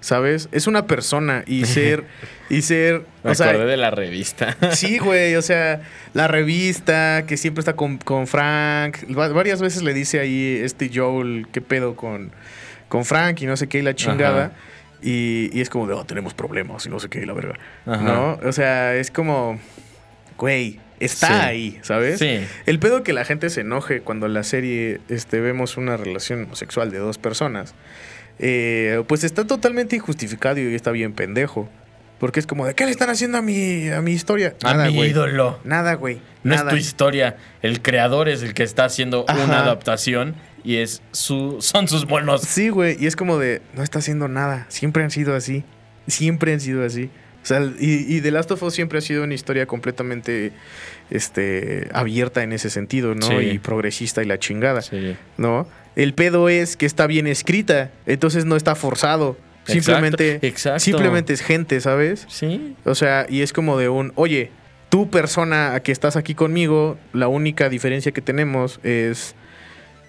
¿Sabes? 0.00 0.48
Es 0.52 0.66
una 0.66 0.86
persona 0.86 1.44
y 1.46 1.64
ser... 1.66 2.04
y 2.48 2.62
ser... 2.62 3.02
Me 3.22 3.32
o 3.32 3.34
sea, 3.34 3.50
acordé 3.50 3.66
de 3.66 3.76
la 3.76 3.90
revista. 3.90 4.56
Sí, 4.72 4.98
güey, 4.98 5.34
o 5.36 5.42
sea, 5.42 5.82
la 6.14 6.26
revista 6.26 7.24
que 7.26 7.36
siempre 7.36 7.60
está 7.60 7.74
con, 7.74 7.98
con 7.98 8.26
Frank. 8.26 8.96
Va- 9.16 9.28
varias 9.28 9.60
veces 9.60 9.82
le 9.82 9.92
dice 9.92 10.18
ahí 10.20 10.58
este 10.62 10.90
Joel, 10.94 11.46
¿qué 11.52 11.60
pedo 11.60 11.96
con, 11.96 12.32
con 12.88 13.04
Frank 13.04 13.40
y 13.42 13.46
no 13.46 13.56
sé 13.58 13.68
qué 13.68 13.78
y 13.78 13.82
la 13.82 13.94
chingada? 13.94 14.44
Ajá. 14.46 14.52
Y, 15.02 15.50
y 15.52 15.60
es 15.60 15.68
como 15.70 15.86
de, 15.86 15.94
oh, 15.94 16.04
tenemos 16.04 16.32
problemas 16.34 16.84
y 16.86 16.88
no 16.88 16.98
sé 17.00 17.08
qué 17.08 17.20
y 17.20 17.26
la 17.26 17.32
verga. 17.34 17.54
Ajá. 17.86 18.02
¿No? 18.02 18.38
O 18.42 18.52
sea, 18.52 18.94
es 18.96 19.10
como, 19.10 19.58
güey, 20.38 20.80
está 20.98 21.26
Sí. 21.28 21.32
ahí, 21.34 21.78
¿sabes? 21.82 22.18
Sí. 22.18 22.40
El 22.66 22.78
pedo 22.78 23.02
que 23.02 23.12
la 23.12 23.24
gente 23.24 23.48
se 23.50 23.62
enoje 23.62 24.00
cuando 24.00 24.26
en 24.26 24.34
la 24.34 24.44
serie 24.44 25.00
este, 25.08 25.40
vemos 25.40 25.76
una 25.76 25.96
relación 25.96 26.48
sexual 26.54 26.90
de 26.90 26.98
dos 26.98 27.16
personas, 27.18 27.74
eh, 28.42 29.04
pues 29.06 29.22
está 29.22 29.46
totalmente 29.46 29.96
injustificado 29.96 30.58
y 30.58 30.74
está 30.74 30.90
bien 30.90 31.12
pendejo. 31.12 31.68
Porque 32.18 32.40
es 32.40 32.46
como, 32.46 32.66
¿de 32.66 32.74
qué 32.74 32.84
le 32.84 32.90
están 32.90 33.08
haciendo 33.08 33.38
a 33.38 33.42
mi, 33.42 33.88
a 33.88 34.02
mi 34.02 34.12
historia? 34.12 34.54
A 34.62 34.74
mi 34.74 34.94
güey. 34.94 35.10
ídolo. 35.10 35.58
Nada, 35.64 35.94
güey. 35.94 36.20
No 36.42 36.54
Nada. 36.54 36.70
es 36.70 36.70
tu 36.70 36.76
historia. 36.76 37.36
El 37.62 37.80
creador 37.80 38.28
es 38.28 38.42
el 38.42 38.52
que 38.52 38.62
está 38.62 38.84
haciendo 38.84 39.24
una 39.24 39.60
adaptación 39.60 40.34
y 40.62 40.76
es 40.76 41.02
su, 41.12 41.58
son 41.60 41.88
sus 41.88 42.06
monos. 42.06 42.42
Sí, 42.42 42.68
güey. 42.68 42.96
Y 43.02 43.06
es 43.06 43.16
como 43.16 43.38
de, 43.38 43.62
no 43.74 43.82
está 43.82 44.00
haciendo 44.00 44.28
nada. 44.28 44.66
Siempre 44.68 45.02
han 45.02 45.10
sido 45.10 45.34
así. 45.34 45.64
Siempre 46.08 46.52
han 46.52 46.60
sido 46.60 46.84
así. 46.84 47.10
O 47.42 47.46
sea, 47.46 47.62
y, 47.78 48.16
y 48.16 48.20
The 48.20 48.30
Last 48.30 48.50
of 48.50 48.62
Us 48.62 48.74
siempre 48.74 48.98
ha 48.98 49.00
sido 49.00 49.24
una 49.24 49.32
historia 49.32 49.64
completamente 49.64 50.52
este, 51.08 51.88
abierta 51.94 52.42
en 52.42 52.52
ese 52.52 52.68
sentido, 52.68 53.14
¿no? 53.14 53.26
Sí. 53.26 53.34
Y 53.34 53.58
progresista 53.58 54.22
y 54.22 54.26
la 54.26 54.38
chingada. 54.38 54.82
Sí. 54.82 55.16
¿no? 55.38 55.66
El 56.00 56.14
pedo 56.14 56.48
es 56.48 56.78
que 56.78 56.86
está 56.86 57.06
bien 57.06 57.26
escrita, 57.26 57.90
entonces 58.06 58.46
no 58.46 58.56
está 58.56 58.74
forzado. 58.74 59.36
Simplemente, 59.66 60.30
Exacto, 60.36 60.46
exacto. 60.46 60.80
simplemente 60.80 61.32
es 61.34 61.42
gente, 61.42 61.78
¿sabes? 61.82 62.24
Sí. 62.30 62.74
O 62.86 62.94
sea, 62.94 63.26
y 63.28 63.42
es 63.42 63.52
como 63.52 63.76
de 63.76 63.90
un, 63.90 64.10
oye, 64.14 64.50
tú 64.88 65.10
persona 65.10 65.78
que 65.80 65.92
estás 65.92 66.16
aquí 66.16 66.34
conmigo, 66.34 66.96
la 67.12 67.28
única 67.28 67.68
diferencia 67.68 68.12
que 68.12 68.22
tenemos 68.22 68.80
es 68.82 69.34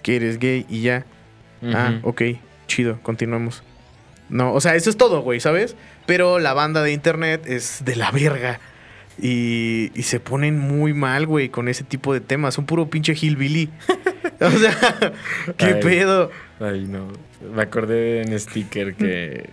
que 0.02 0.16
eres 0.16 0.38
gay 0.38 0.64
y 0.70 0.80
ya. 0.80 1.04
Ah, 1.62 2.00
ok, 2.04 2.22
chido, 2.68 2.98
continuamos. 3.02 3.62
No, 4.30 4.54
o 4.54 4.62
sea, 4.62 4.76
eso 4.76 4.88
es 4.88 4.96
todo, 4.96 5.20
güey, 5.20 5.40
¿sabes? 5.40 5.76
Pero 6.06 6.38
la 6.38 6.54
banda 6.54 6.82
de 6.82 6.92
internet 6.92 7.44
es 7.46 7.84
de 7.84 7.96
la 7.96 8.10
verga. 8.10 8.60
Y, 9.20 9.90
y 9.94 10.04
se 10.04 10.20
ponen 10.20 10.58
muy 10.58 10.94
mal, 10.94 11.26
güey, 11.26 11.50
con 11.50 11.68
ese 11.68 11.84
tipo 11.84 12.14
de 12.14 12.20
temas. 12.20 12.56
Un 12.56 12.64
puro 12.64 12.88
pinche 12.88 13.14
hillbilly. 13.14 13.68
o 14.46 14.58
sea, 14.58 15.12
¿qué 15.56 15.66
Ay. 15.66 15.80
pedo? 15.80 16.30
Ay, 16.60 16.86
no. 16.88 17.08
Me 17.54 17.62
acordé 17.62 18.22
en 18.22 18.38
sticker 18.38 18.94
que 18.94 19.48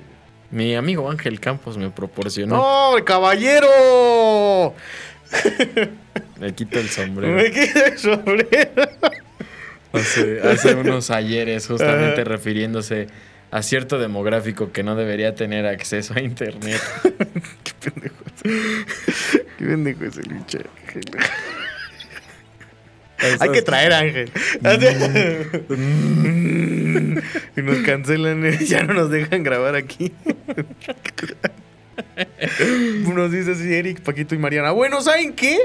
mi 0.51 0.75
amigo 0.75 1.09
Ángel 1.09 1.39
Campos 1.39 1.77
me 1.77 1.89
proporcionó. 1.89 2.55
¡No, 2.55 2.97
el 2.97 3.03
caballero! 3.03 4.73
Me 6.39 6.53
quito 6.53 6.79
el 6.79 6.89
sombrero. 6.89 7.35
Me 7.35 7.51
queda 7.51 7.87
el 7.87 7.97
sombrero. 7.97 8.89
Hace, 9.93 10.41
hace 10.41 10.75
unos 10.75 11.11
ayeres, 11.11 11.67
justamente 11.67 12.23
refiriéndose 12.23 13.07
a 13.51 13.61
cierto 13.61 13.99
demográfico 13.99 14.71
que 14.71 14.83
no 14.83 14.95
debería 14.95 15.35
tener 15.35 15.65
acceso 15.65 16.13
a 16.15 16.21
internet. 16.21 16.81
Qué 17.63 17.73
pendejo. 17.91 18.15
Qué 19.57 19.65
pendejo 19.65 20.05
es 20.05 20.17
el 20.17 20.29
Hay 23.39 23.49
que 23.51 23.61
traer 23.61 23.93
a 23.93 23.99
Ángel. 23.99 24.31
y 27.57 27.61
nos 27.61 27.77
cancelan, 27.79 28.45
eh, 28.45 28.57
ya 28.65 28.83
no 28.83 28.93
nos 28.93 29.09
dejan 29.09 29.43
grabar 29.43 29.75
aquí. 29.75 30.11
Nos 33.13 33.31
dice 33.31 33.51
así 33.51 33.73
Eric, 33.73 34.01
Paquito 34.01 34.35
y 34.35 34.37
Mariana. 34.37 34.71
Bueno, 34.71 35.01
¿saben 35.01 35.33
qué? 35.33 35.59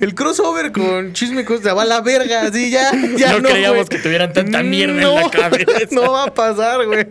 El 0.00 0.14
crossover 0.14 0.72
con 0.72 1.12
Chisme 1.12 1.44
Cosa 1.44 1.74
va 1.74 1.82
a 1.82 1.84
la 1.84 2.00
verga. 2.00 2.42
Así 2.42 2.70
ya, 2.70 2.90
ya 3.16 3.32
no, 3.32 3.40
no. 3.40 3.48
creíamos 3.50 3.88
que 3.88 3.98
tuvieran 3.98 4.32
tanta 4.32 4.62
mierda 4.62 5.00
en 5.02 5.14
la 5.14 5.30
cabeza. 5.30 5.66
No 5.92 6.12
va 6.12 6.24
a 6.24 6.34
pasar, 6.34 6.84
güey. 6.86 7.06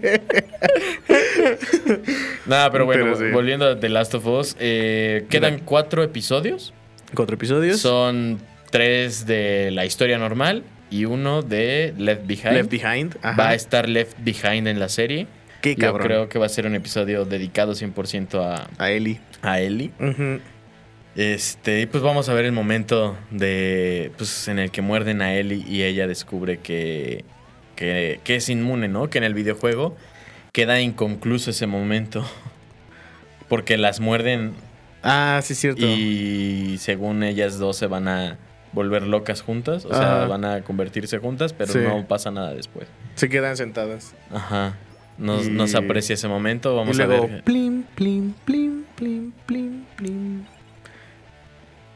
Nada, 2.46 2.72
pero 2.72 2.86
bueno, 2.86 3.06
Pero 3.06 3.18
sí. 3.18 3.32
volviendo 3.32 3.66
a 3.66 3.80
The 3.80 3.90
Last 3.90 4.14
of 4.16 4.26
Us, 4.28 4.56
eh, 4.60 5.26
quedan 5.30 5.60
cuatro 5.60 6.04
episodios. 6.04 6.74
Cuatro 7.14 7.36
episodios. 7.36 7.80
Son 7.80 8.40
tres 8.78 9.26
de 9.26 9.72
la 9.72 9.86
historia 9.86 10.18
normal 10.18 10.64
y 10.90 11.06
uno 11.06 11.42
de 11.42 11.94
Left 11.98 12.26
Behind. 12.28 12.54
Left 12.54 12.70
Behind. 12.72 13.18
Ajá. 13.22 13.38
Va 13.42 13.50
a 13.50 13.54
estar 13.56 13.88
Left 13.90 14.18
Behind 14.20 14.68
en 14.68 14.80
la 14.80 14.90
serie. 14.90 15.28
Qué 15.62 15.76
Yo 15.76 15.82
cabrón. 15.82 16.08
creo 16.08 16.30
que 16.30 16.38
va 16.40 16.46
a 16.46 16.50
ser 16.50 16.68
un 16.68 16.76
episodio 16.76 17.26
dedicado 17.26 17.74
100% 17.74 18.40
a, 18.40 18.68
A 18.78 18.92
Eli. 18.92 19.20
a 19.42 19.60
Ellie. 19.60 19.92
Ujú. 20.00 20.40
Este, 21.16 21.82
y 21.82 21.86
pues 21.86 22.04
vamos 22.04 22.28
a 22.30 22.34
ver 22.34 22.44
el 22.46 22.52
momento 22.52 23.18
de 23.32 24.12
pues 24.18 24.48
en 24.50 24.60
el 24.60 24.70
que 24.70 24.82
muerden 24.82 25.22
a 25.22 25.34
Ellie 25.34 25.64
y 25.68 25.84
ella 25.84 26.08
descubre 26.08 26.60
que, 26.60 27.24
que, 27.78 28.20
que 28.26 28.36
es 28.36 28.50
inmune, 28.50 28.90
¿no? 28.90 29.10
Que 29.10 29.18
en 29.20 29.24
el 29.24 29.34
videojuego 29.34 29.96
queda 30.52 30.82
inconcluso 30.82 31.52
ese 31.52 31.68
momento. 31.68 32.26
Porque 33.48 33.78
las 33.78 34.00
muerden 34.00 34.54
Ah, 35.04 35.40
sí, 35.44 35.54
es 35.54 35.60
cierto. 35.60 35.86
y 35.86 36.78
según 36.80 37.24
ellas 37.24 37.60
dos 37.60 37.78
se 37.78 37.86
van 37.88 38.08
a 38.08 38.38
volver 38.76 39.02
locas 39.08 39.42
juntas. 39.42 39.86
O 39.86 39.90
sea, 39.96 40.26
van 40.28 40.46
a 40.46 40.62
convertirse 40.62 41.18
juntas, 41.18 41.54
pero 41.54 41.74
Sí. 41.74 41.80
no 41.80 42.06
pasa 42.08 42.30
nada 42.30 42.54
después. 42.54 42.88
Se 43.16 43.28
quedan 43.30 43.58
sentadas. 43.58 44.14
Ajá. 44.32 44.76
No, 45.18 45.42
Y- 45.42 45.50
no 45.50 45.66
se 45.66 45.78
aprecia 45.78 46.14
ese 46.14 46.28
momento. 46.28 46.76
Vamos 46.76 46.96
y 47.00 47.04
luego, 47.04 47.24
a 47.24 47.28
ver. 47.28 47.44
Plim, 47.44 47.84
plim, 47.96 48.34
plim, 48.46 48.84
plim, 48.96 49.32
plim, 49.48 49.86
plim. 49.96 50.44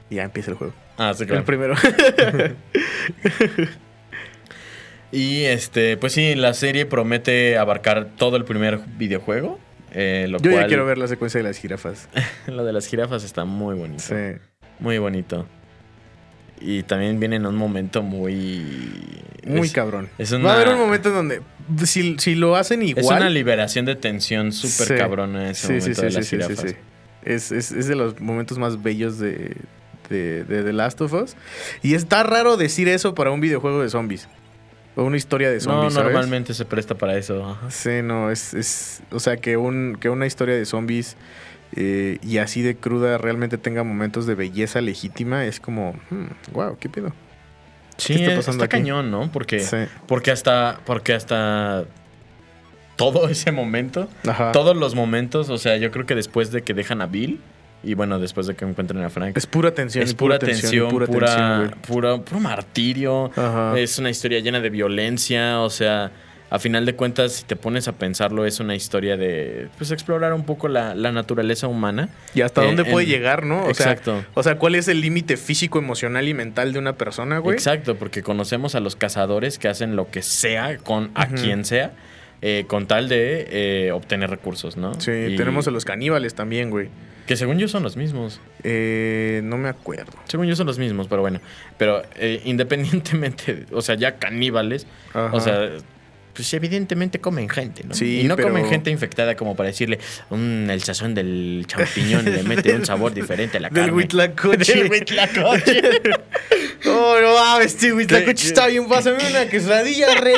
Y 0.09 0.15
ya 0.15 0.23
empieza 0.23 0.49
el 0.51 0.57
juego. 0.57 0.73
Ah, 0.97 1.13
sí, 1.13 1.23
El 1.23 1.29
claro. 1.29 1.45
primero. 1.45 1.75
Y 5.11 5.45
este, 5.45 5.97
pues 5.97 6.13
sí, 6.13 6.35
la 6.35 6.53
serie 6.53 6.85
promete 6.85 7.57
abarcar 7.57 8.09
todo 8.15 8.37
el 8.37 8.45
primer 8.45 8.79
videojuego. 8.97 9.59
eh, 9.91 10.27
lo 10.29 10.37
Yo 10.37 10.51
cual, 10.51 10.63
ya 10.63 10.67
quiero 10.67 10.85
ver 10.85 10.99
la 10.99 11.07
secuencia 11.07 11.39
de 11.39 11.43
las 11.45 11.57
jirafas. 11.57 12.09
Lo 12.47 12.63
de 12.63 12.71
las 12.73 12.85
jirafas 12.85 13.23
está 13.23 13.43
muy 13.43 13.75
bonito. 13.75 14.03
Sí. 14.03 14.37
Muy 14.79 14.99
bonito. 14.99 15.47
Y 16.61 16.83
también 16.83 17.19
viene 17.19 17.37
en 17.37 17.45
un 17.45 17.55
momento 17.55 18.01
muy. 18.03 18.63
Muy 19.45 19.67
es, 19.67 19.73
cabrón. 19.73 20.09
es 20.17 20.33
Va 20.33 20.51
a 20.51 20.55
haber 20.55 20.69
un 20.69 20.79
momento 20.79 21.09
en 21.09 21.15
donde, 21.15 21.41
si, 21.85 22.17
si 22.19 22.35
lo 22.35 22.55
hacen 22.55 22.83
igual. 22.83 23.05
Es 23.05 23.11
una 23.21 23.29
liberación 23.29 23.85
de 23.85 23.95
tensión 23.95 24.51
súper 24.51 24.87
Sí. 24.87 24.93
cabrona 24.95 25.49
ese 25.51 25.61
Sí, 25.67 25.73
momento 25.73 25.85
sí, 25.87 25.93
sí, 25.95 26.01
de 26.01 26.09
sí, 26.11 26.15
las 26.17 26.29
jirafas. 26.29 26.75
Es, 27.23 27.51
es- 27.51 27.71
es 27.71 27.87
de 27.87 27.95
los 27.95 28.19
momentos 28.19 28.57
más 28.57 28.81
bellos 28.83 29.17
de, 29.19 29.55
de, 30.09 30.43
de 30.43 30.63
The 30.63 30.73
Last 30.73 30.99
of 31.01 31.13
Us. 31.13 31.35
Y 31.81 31.93
está 31.93 32.23
raro 32.23 32.57
decir 32.57 32.87
eso 32.89 33.15
para 33.15 33.31
un 33.31 33.39
videojuego 33.39 33.81
de 33.81 33.89
zombies. 33.89 34.27
O 34.95 35.03
una 35.03 35.15
historia 35.17 35.49
de 35.49 35.55
No, 35.57 35.61
zombies. 35.61 35.93
¿sabes? 35.93 36.11
normalmente 36.11 36.53
se 36.53 36.65
presta 36.65 36.95
para 36.95 37.17
eso. 37.17 37.43
ajá. 37.45 37.71
Sí, 37.71 38.01
no, 38.03 38.29
es, 38.31 38.53
es. 38.53 39.01
O 39.11 39.19
sea, 39.21 39.37
que, 39.37 39.55
un, 39.55 39.97
que 39.99 40.09
una 40.09 40.25
historia 40.25 40.55
de 40.55 40.65
zombies 40.65 41.15
eh, 41.75 42.17
y 42.23 42.37
así 42.39 42.61
de 42.61 42.75
cruda 42.75 43.17
realmente 43.17 43.57
tenga 43.57 43.83
momentos 43.83 44.25
de 44.25 44.35
belleza 44.35 44.81
legítima, 44.81 45.45
es 45.45 45.59
como, 45.59 45.95
wow, 46.51 46.77
¿qué 46.79 46.89
pedo? 46.89 47.13
Sí, 47.97 48.13
está, 48.13 48.35
pasando 48.37 48.63
está 48.63 48.67
cañón, 48.77 49.11
¿no? 49.11 49.29
Porque, 49.31 49.59
Sí. 49.59 49.75
porque 50.07 50.31
hasta. 50.31 50.79
Porque 50.85 51.13
hasta. 51.13 51.83
Todo 52.95 53.27
ese 53.29 53.51
momento. 53.51 54.09
Ajá. 54.27 54.51
Todos 54.51 54.75
los 54.75 54.95
momentos. 54.95 55.49
O 55.49 55.57
sea, 55.57 55.77
yo 55.77 55.91
creo 55.91 56.05
que 56.05 56.15
después 56.15 56.51
de 56.51 56.61
que 56.63 56.73
dejan 56.73 57.01
a 57.01 57.07
Bill. 57.07 57.39
Y 57.81 57.93
bueno, 57.93 58.19
después 58.19 58.45
de 58.47 58.55
que 58.55 58.65
encuentren 58.65 59.01
a 59.03 59.09
Frank. 59.09 59.37
Es 59.37 59.45
pura 59.45 59.73
tensión. 59.73 60.03
es 60.03 60.13
pura, 60.13 60.37
tensión, 60.37 60.89
pura 60.89 61.05
pura, 61.07 61.27
tensión, 61.27 61.81
pura- 61.87 62.17
puro 62.21 62.39
martirio. 62.41 63.31
Ajá. 63.37 63.77
Es 63.79 63.97
una 63.99 64.09
historia 64.09 64.39
llena 64.41 64.59
de 64.59 64.69
violencia. 64.69 65.61
O 65.61 65.69
sea, 65.69 66.11
a 66.49 66.59
final 66.59 66.85
de 66.85 66.95
cuentas, 66.95 67.33
si 67.33 67.43
te 67.43 67.55
pones 67.55 67.87
a 67.87 67.93
pensarlo, 67.93 68.45
es 68.45 68.59
una 68.59 68.75
historia 68.75 69.17
de 69.17 69.67
pues 69.77 69.91
explorar 69.91 70.33
un 70.33 70.45
poco 70.45 70.67
la, 70.67 70.95
la 70.95 71.11
naturaleza 71.11 71.67
humana. 71.67 72.09
Y 72.33 72.41
hasta 72.41 72.63
Eh, 72.63 72.65
dónde 72.67 72.85
puede 72.85 73.05
llegar, 73.05 73.45
¿no? 73.45 73.63
O 73.65 73.69
Exacto. 73.69 74.19
Sea, 74.19 74.27
o 74.33 74.43
sea, 74.43 74.55
¿cuál 74.57 74.75
es 74.75 74.87
el 74.87 75.01
límite 75.01 75.37
físico, 75.37 75.77
emocional 75.79 76.27
y 76.27 76.33
mental 76.33 76.73
de 76.73 76.79
una 76.79 76.93
persona, 76.93 77.37
güey? 77.39 77.55
Exacto, 77.55 77.95
porque 77.95 78.23
conocemos 78.23 78.73
a 78.75 78.79
los 78.79 78.95
cazadores 78.95 79.59
que 79.59 79.67
hacen 79.67 79.95
lo 79.95 80.09
que 80.09 80.21
sea 80.23 80.77
con 80.77 81.11
a 81.15 81.27
quien 81.27 81.65
sea. 81.65 81.91
eh, 82.41 82.63
con 82.67 82.87
tal 82.87 83.09
de 83.09 83.47
eh, 83.87 83.91
obtener 83.91 84.29
recursos, 84.29 84.77
¿no? 84.77 84.93
Sí, 85.01 85.11
Y 85.11 85.35
tenemos 85.35 85.67
a 85.67 85.71
los 85.71 85.83
caníbales 85.83 86.35
también, 86.35 86.69
güey. 86.69 86.87
Que 87.27 87.35
según 87.35 87.59
yo 87.59 87.67
son 87.67 87.83
los 87.83 87.97
mismos. 87.97 88.39
Eh, 88.63 89.41
no 89.43 89.57
me 89.57 89.67
acuerdo. 89.67 90.13
Según 90.25 90.47
yo 90.47 90.55
son 90.55 90.65
los 90.65 90.79
mismos, 90.79 91.07
pero 91.09 91.21
bueno. 91.21 91.41
Pero 91.77 92.01
eh, 92.15 92.41
independientemente, 92.45 93.65
o 93.71 93.81
sea, 93.81 93.95
ya 93.95 94.15
caníbales, 94.15 94.87
Ajá. 95.13 95.29
o 95.33 95.39
sea, 95.41 95.69
pues 96.39 96.53
evidentemente 96.53 97.19
comen 97.19 97.49
gente, 97.49 97.83
¿no? 97.85 97.93
Sí, 97.93 98.21
y 98.21 98.23
no 98.23 98.37
pero- 98.37 98.47
comen 98.47 98.65
gente 98.69 98.89
infectada 98.89 99.35
como 99.35 99.57
para 99.57 99.67
decirle, 99.67 99.99
"Mm, 100.29 100.69
el 100.69 100.81
sazón 100.83 101.13
del 101.13 101.65
champiñón 101.67 102.23
le 102.23 102.43
mete 102.43 102.73
un 102.73 102.85
sabor 102.85 103.13
diferente 103.13 103.57
a 103.57 103.59
la 103.59 103.67
Del 103.71 103.83
carne. 103.87 103.91
huitlacoche. 103.97 104.73
Del 104.75 104.89
huitlacoche. 104.89 105.81
Oh, 106.85 107.17
no 107.21 107.33
mames, 107.33 107.75
¿Qué- 107.75 107.91
huitlacoche 107.91 108.47
está 108.47 108.67
bien. 108.67 108.87
Pásame 108.87 109.17
una 109.29 109.47
quesadilla, 109.49 110.15
rey. 110.15 110.35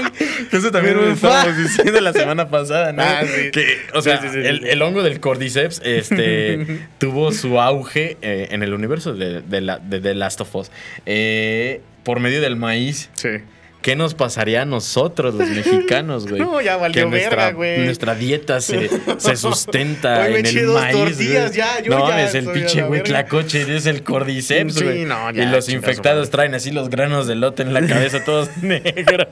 Eso 0.52 0.72
también 0.72 0.98
lo 0.98 1.12
estábamos 1.12 1.56
diciendo 1.56 2.02
la 2.02 2.14
semana 2.14 2.50
pasada, 2.50 2.92
¿no? 2.92 3.04
Ah, 3.04 3.22
sí. 3.24 3.52
Que, 3.52 3.78
o 3.94 4.02
sea, 4.02 4.20
Sí, 4.22 4.28
sí, 4.28 4.34
sí, 4.42 4.48
el, 4.48 4.60
sí. 4.62 4.66
el 4.70 4.82
hongo 4.82 5.04
del 5.04 5.20
Cordyceps 5.20 5.82
este, 5.86 6.80
tuvo 6.98 7.32
su 7.32 7.60
auge 7.60 8.18
eh, 8.24 8.48
en 8.50 8.64
el 8.64 8.74
universo 8.74 9.14
de, 9.14 9.42
de 9.42 9.62
la, 9.62 9.78
de 9.78 10.00
The 10.02 10.16
Last 10.16 10.42
of 10.42 10.56
Us 10.56 10.72
eh, 11.06 11.82
por 12.04 12.20
medio 12.20 12.42
del 12.42 12.56
maíz. 12.56 13.12
Sí. 13.14 13.30
¿Qué 13.82 13.96
nos 13.96 14.14
pasaría 14.14 14.62
a 14.62 14.66
nosotros, 14.66 15.34
los 15.34 15.50
mexicanos, 15.56 16.28
güey? 16.28 16.40
No, 16.42 16.62
ya 16.62 16.78
valió 16.78 17.04
que 17.06 17.10
nuestra, 17.10 17.36
verga, 17.46 17.52
güey. 17.58 17.86
nuestra 17.86 18.14
dieta 18.16 18.62
se, 18.62 18.90
se 19.18 19.36
sustenta 19.36 20.22
Hoy 20.26 20.34
me 20.34 20.40
en 20.40 20.46
eché 20.46 20.60
el 20.60 20.66
dos 20.68 20.82
maíz. 20.82 20.96
tortillas, 20.98 21.46
güey. 21.48 21.58
ya, 21.58 21.80
yo 21.82 21.92
no, 21.98 22.10
ya 22.10 22.24
es 22.24 22.36
el 22.36 22.46
pinche 22.52 22.82
güey 22.84 23.02
verga. 23.02 23.04
tlacoche, 23.06 23.76
es 23.76 23.86
el 23.88 24.04
cordyceps, 24.04 24.76
Sí, 24.76 24.84
güey. 24.84 25.06
no, 25.06 25.32
y 25.32 25.36
ya, 25.36 25.46
los 25.46 25.66
chinga 25.66 25.82
su 25.82 25.90
infectados 25.90 26.30
traen 26.30 26.54
así 26.54 26.70
los 26.72 26.90
granos 26.90 27.26
de 27.28 27.36
lote 27.36 27.64
en 27.64 27.74
la 27.74 27.86
cabeza, 27.86 28.24
todos 28.24 28.50
negros. 28.62 29.28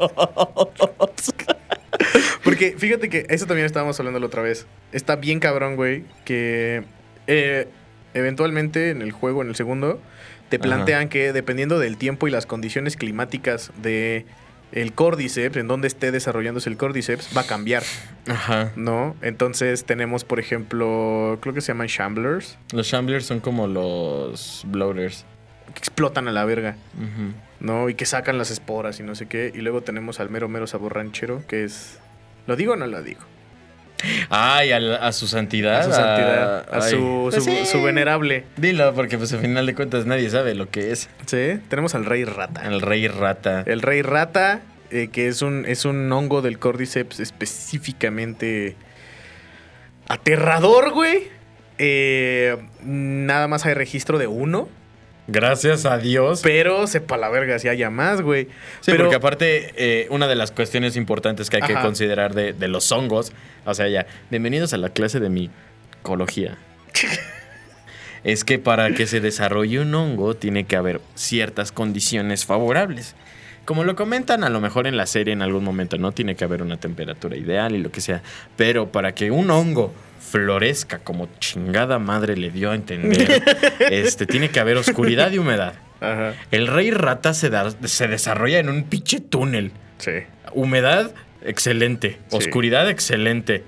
Porque 2.44 2.76
fíjate 2.78 3.10
que 3.10 3.26
eso 3.30 3.46
también 3.46 3.66
estábamos 3.66 4.00
hablando 4.00 4.20
la 4.20 4.26
otra 4.26 4.42
vez. 4.42 4.66
Está 4.92 5.16
bien 5.16 5.40
cabrón, 5.40 5.76
güey, 5.76 6.04
que 6.26 6.84
eh, 7.28 7.68
eventualmente 8.14 8.90
en 8.90 9.02
el 9.02 9.12
juego, 9.12 9.42
en 9.44 9.50
el 9.50 9.56
segundo, 9.56 10.02
te 10.50 10.58
Ajá. 10.58 10.64
plantean 10.64 11.10
que 11.10 11.32
dependiendo 11.34 11.80
del 11.80 11.98
tiempo 11.98 12.28
y 12.28 12.32
las 12.32 12.46
condiciones 12.46 12.98
climáticas 12.98 13.72
de 13.82 14.26
el 14.72 14.94
Cordyceps, 14.94 15.58
en 15.58 15.68
donde 15.68 15.88
esté 15.88 16.12
desarrollándose 16.12 16.70
el 16.70 16.78
Cordyceps, 16.78 17.36
va 17.36 17.42
a 17.42 17.48
cambiar, 17.48 17.82
Ajá. 18.28 18.72
¿no? 18.76 19.16
Entonces 19.24 19.84
tenemos, 19.86 20.24
por 20.26 20.40
ejemplo, 20.40 21.40
creo 21.42 21.56
que 21.56 21.62
se 21.62 21.70
llaman 21.72 21.88
Shamblers, 21.88 22.58
Los 22.74 22.86
Shamblers 22.88 23.26
son 23.26 23.40
como 23.40 23.66
los 23.68 24.64
bloaters. 24.68 25.26
que 25.74 25.80
explotan 25.80 26.28
a 26.28 26.32
la 26.32 26.46
verga, 26.46 26.76
Ujú. 26.98 27.34
¿no? 27.60 27.90
Y 27.90 27.96
que 27.96 28.06
sacan 28.06 28.38
las 28.38 28.52
esporas 28.52 29.00
y 29.00 29.04
no 29.04 29.16
sé 29.16 29.26
qué. 29.28 29.52
Y 29.56 29.60
luego 29.62 29.82
tenemos 29.82 30.20
al 30.20 30.30
mero 30.30 30.48
mero 30.50 30.68
sabor 30.68 30.94
ranchero, 30.96 31.44
que 31.48 31.64
es... 31.64 31.98
¿Lo 32.48 32.56
digo 32.56 32.74
o 32.74 32.76
no 32.76 32.86
lo 32.88 33.02
digo? 33.04 33.22
Ay, 34.30 34.72
a, 34.72 35.12
su 35.12 35.28
santidad. 35.28 35.80
A 35.82 35.84
su 35.84 35.92
santidad, 35.92 36.74
a 36.74 36.82
su, 36.82 37.28
Pues 37.32 37.44
su- 37.44 37.50
sí. 37.52 37.66
su 37.66 37.82
venerable. 37.84 38.46
Dilo, 38.58 38.94
porque 38.94 39.18
pues 39.18 39.34
al 39.34 39.40
final 39.40 39.66
de 39.66 39.76
cuentas 39.76 40.06
nadie 40.06 40.30
sabe 40.30 40.56
lo 40.56 40.70
que 40.70 40.92
es. 40.92 41.10
Sí, 41.26 41.60
tenemos 41.70 41.96
al 41.96 42.06
rey 42.06 42.24
rata. 42.26 42.62
El 42.68 42.82
rey 42.82 43.08
rata. 43.08 43.64
El 43.66 43.82
rey 43.82 44.02
rata, 44.02 44.62
eh, 44.92 45.10
que 45.12 45.28
es 45.28 45.42
un, 45.42 45.66
es 45.68 45.86
un 45.86 46.12
hongo 46.12 46.42
del 46.42 46.60
Cordyceps 46.60 47.20
específicamente 47.20 48.76
aterrador, 50.08 50.92
güey. 50.92 51.28
Eh, 51.78 52.58
nada 52.84 53.48
más 53.48 53.66
hay 53.66 53.74
registro 53.74 54.18
de 54.18 54.28
uno, 54.28 54.68
Gracias 55.32 55.86
a 55.86 55.98
Dios. 55.98 56.42
pero 56.42 56.88
sepa 56.88 57.18
la 57.18 57.30
verga 57.30 57.60
si 57.60 57.68
haya 57.68 57.90
más, 57.90 58.22
güey. 58.22 58.46
Sí, 58.82 58.92
pero 58.92 59.06
porque 59.06 59.16
aparte, 59.16 59.74
eh, 59.78 60.08
una 60.10 60.28
de 60.28 60.36
las 60.36 60.52
cuestiones 60.52 60.96
importantes 60.96 61.50
que 61.50 61.58
hay 61.58 61.64
que 61.64 61.76
considerar 61.76 62.34
de, 62.34 62.54
de 62.54 62.68
los 62.68 62.92
hongos, 62.92 63.32
o 63.66 63.74
sea, 63.74 63.88
ya, 63.88 64.08
bienvenidos 64.30 64.74
a 64.74 64.78
la 64.78 64.90
clase 64.90 65.20
de 65.20 65.30
micología. 65.30 66.58
es 68.24 68.44
que 68.44 68.60
para 68.60 68.92
que 68.92 69.08
se 69.08 69.22
desarrolle 69.22 69.80
un 69.80 69.94
hongo 69.94 70.36
tiene 70.36 70.66
que 70.66 70.76
haber 70.76 71.02
ciertas 71.16 71.72
condiciones 71.72 72.46
favorables. 72.46 73.16
Como 73.70 73.84
lo 73.84 73.96
comentan 73.96 74.44
a 74.44 74.50
lo 74.50 74.60
mejor 74.62 74.88
en 74.88 74.98
la 74.98 75.06
serie 75.06 75.32
en 75.32 75.44
algún 75.44 75.64
momento, 75.64 76.00
no 76.00 76.12
tiene 76.12 76.34
que 76.36 76.44
haber 76.44 76.64
una 76.64 76.78
temperatura 76.78 77.38
ideal 77.38 77.76
y 77.76 77.78
lo 77.78 77.92
que 77.92 78.02
sea. 78.02 78.24
Pero 78.56 78.92
para 78.92 79.14
que 79.14 79.30
un 79.30 79.52
hongo 79.52 79.94
florezca 80.20 80.98
como 80.98 81.28
chingada 81.40 82.00
madre 82.00 82.36
le 82.36 82.50
dio 82.50 82.72
a 82.72 82.74
entender, 82.76 83.44
este, 83.92 84.26
tiene 84.26 84.50
que 84.50 84.60
haber 84.60 84.76
oscuridad 84.78 85.32
y 85.32 85.38
humedad. 85.38 85.76
Ajá, 86.02 86.34
El 86.50 86.66
rey 86.66 86.90
rata 86.90 87.36
se, 87.36 87.52
da- 87.52 87.70
se 87.84 88.08
desarrolla 88.08 88.58
en 88.58 88.70
un 88.70 88.86
pinche 88.86 89.20
túnel. 89.20 89.72
sí. 90.00 90.14
Humedad, 90.54 91.12
excelente. 91.44 92.18
Sí. 92.30 92.38
Oscuridad, 92.38 92.90
excelente. 92.90 93.64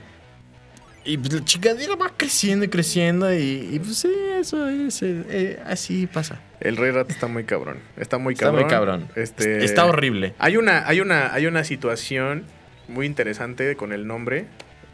Y 1.04 1.18
pues, 1.18 1.34
la 1.34 1.44
chingadera 1.44 1.96
va 1.96 2.12
creciendo 2.16 2.66
y 2.66 2.68
creciendo. 2.68 3.34
Y, 3.34 3.70
y, 3.74 3.80
pues 3.80 3.98
sí, 3.98 4.14
eso 4.40 4.68
es. 4.68 5.02
eh, 5.02 5.24
eh, 5.30 5.60
así 5.66 6.08
pasa. 6.08 6.40
El 6.60 6.78
rey 6.78 6.92
rata 6.92 7.12
está 7.12 7.28
muy 7.28 7.44
cabrón. 7.44 7.80
Está 7.98 8.18
muy 8.20 8.34
Está 8.34 8.46
cabrón. 8.46 8.62
muy 8.64 8.70
cabrón. 8.70 9.08
Este, 9.16 9.64
Está 9.66 9.86
horrible. 9.86 10.36
Hay 10.38 10.58
una, 10.58 10.88
hay 10.88 11.00
una, 11.02 11.34
hay 11.34 11.48
una 11.48 11.64
situación 11.64 12.46
muy 12.88 13.06
interesante 13.08 13.76
con 13.76 13.94
el 13.94 14.06
nombre 14.06 14.46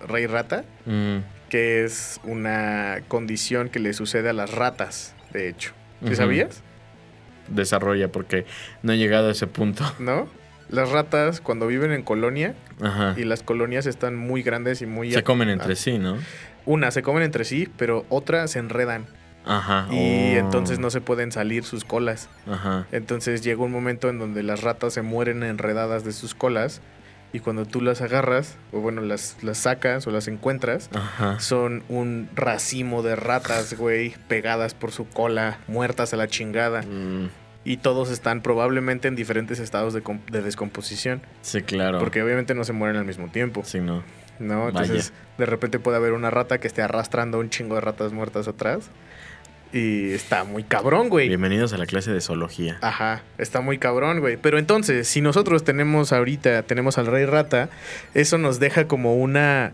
Rey 0.07 0.27
Rata. 0.27 0.63
Mm, 0.85 1.17
que 1.49 1.85
es 1.85 2.19
una 2.23 2.99
condición 3.07 3.69
que 3.69 3.79
le 3.79 3.93
sucede 3.93 4.29
a 4.29 4.33
las 4.33 4.51
ratas, 4.51 5.15
de 5.31 5.47
hecho. 5.49 5.71
¿Sí 6.05 6.15
sabías? 6.15 6.61
desarrolla 7.47 8.11
porque 8.11 8.45
no 8.83 8.91
he 8.91 8.97
llegado 8.97 9.29
a 9.29 9.31
ese 9.31 9.47
punto. 9.47 9.83
¿No? 9.99 10.27
Las 10.69 10.89
ratas 10.91 11.39
cuando 11.41 11.67
viven 11.67 11.91
en 11.91 12.03
colonia 12.03 12.53
Ajá. 12.81 13.13
y 13.17 13.23
las 13.23 13.41
colonias 13.43 13.85
están 13.85 14.15
muy 14.15 14.43
grandes 14.43 14.81
y 14.81 14.85
muy... 14.85 15.11
Se 15.11 15.23
comen 15.23 15.49
entre 15.49 15.75
sí, 15.75 15.97
¿no? 15.97 16.17
Una, 16.65 16.91
se 16.91 17.01
comen 17.01 17.23
entre 17.23 17.45
sí, 17.45 17.69
pero 17.77 18.05
otra 18.09 18.47
se 18.47 18.59
enredan 18.59 19.05
Ajá. 19.45 19.87
y 19.91 20.35
Oh. 20.35 20.39
entonces 20.39 20.79
no 20.79 20.89
se 20.89 20.99
pueden 20.99 21.31
salir 21.31 21.63
sus 21.63 21.85
colas. 21.85 22.27
Ajá. 22.51 22.85
Entonces 22.91 23.41
llega 23.41 23.63
un 23.63 23.71
momento 23.71 24.09
en 24.09 24.19
donde 24.19 24.43
las 24.43 24.61
ratas 24.61 24.93
se 24.93 25.01
mueren 25.01 25.43
enredadas 25.43 26.03
de 26.03 26.11
sus 26.11 26.35
colas 26.35 26.81
y 27.33 27.39
cuando 27.39 27.65
tú 27.65 27.81
las 27.81 28.01
agarras, 28.01 28.55
o 28.71 28.79
bueno, 28.79 29.01
las, 29.01 29.37
las 29.41 29.57
sacas 29.59 30.07
o 30.07 30.11
las 30.11 30.27
encuentras, 30.27 30.89
Ajá. 30.93 31.39
son 31.39 31.83
un 31.89 32.29
racimo 32.35 33.03
de 33.03 33.15
ratas, 33.17 33.73
güey, 33.77 34.15
pegadas 34.27 34.73
por 34.73 34.91
su 34.91 35.07
cola, 35.09 35.59
muertas 35.67 36.13
a 36.13 36.17
la 36.17 36.27
chingada. 36.27 36.81
Mm, 36.83 37.29
Y 37.67 37.77
todos 37.77 38.09
están 38.11 38.41
probablemente 38.41 39.09
en 39.09 39.15
diferentes 39.17 39.59
estados 39.59 39.93
de, 39.93 40.01
de 40.31 40.41
descomposición. 40.41 41.21
sí, 41.41 41.61
claro. 41.63 41.99
Porque 41.99 42.23
obviamente 42.23 42.55
no 42.55 42.63
se 42.63 42.71
mueren 42.71 42.95
al 42.95 43.03
mismo 43.05 43.27
tiempo, 43.27 43.63
Sí, 43.65 43.79
no. 43.81 44.03
¿no? 44.39 44.69
Entonces, 44.69 45.11
de 45.37 45.45
repente 45.45 45.77
puede 45.79 45.97
haber 45.97 46.13
una 46.13 46.29
rata 46.29 46.59
que 46.59 46.67
esté 46.67 46.81
arrastrando 46.81 47.39
un 47.39 47.49
chingo 47.49 47.75
de 47.75 47.81
ratas 47.81 48.13
muertas 48.13 48.47
atrás. 48.47 48.89
Y 49.73 50.11
está 50.11 50.45
muy 50.45 50.63
cabrón, 50.63 51.09
güey. 51.09 51.27
Bienvenidos 51.27 51.73
a 51.73 51.77
la 51.77 51.85
clase 51.85 52.13
de 52.13 52.21
zoología. 52.21 52.77
Ajá, 52.81 53.23
está 53.37 53.59
muy 53.59 53.77
cabrón, 53.79 54.21
güey. 54.21 54.37
Pero 54.37 54.59
entonces, 54.59 55.09
si 55.09 55.19
nosotros 55.19 55.65
tenemos 55.65 56.13
ahorita, 56.13 56.63
tenemos 56.63 56.97
al 56.97 57.07
rey 57.07 57.25
rata, 57.25 57.69
eso 58.13 58.37
nos 58.37 58.59
deja 58.61 58.87
como 58.87 59.15
una, 59.17 59.73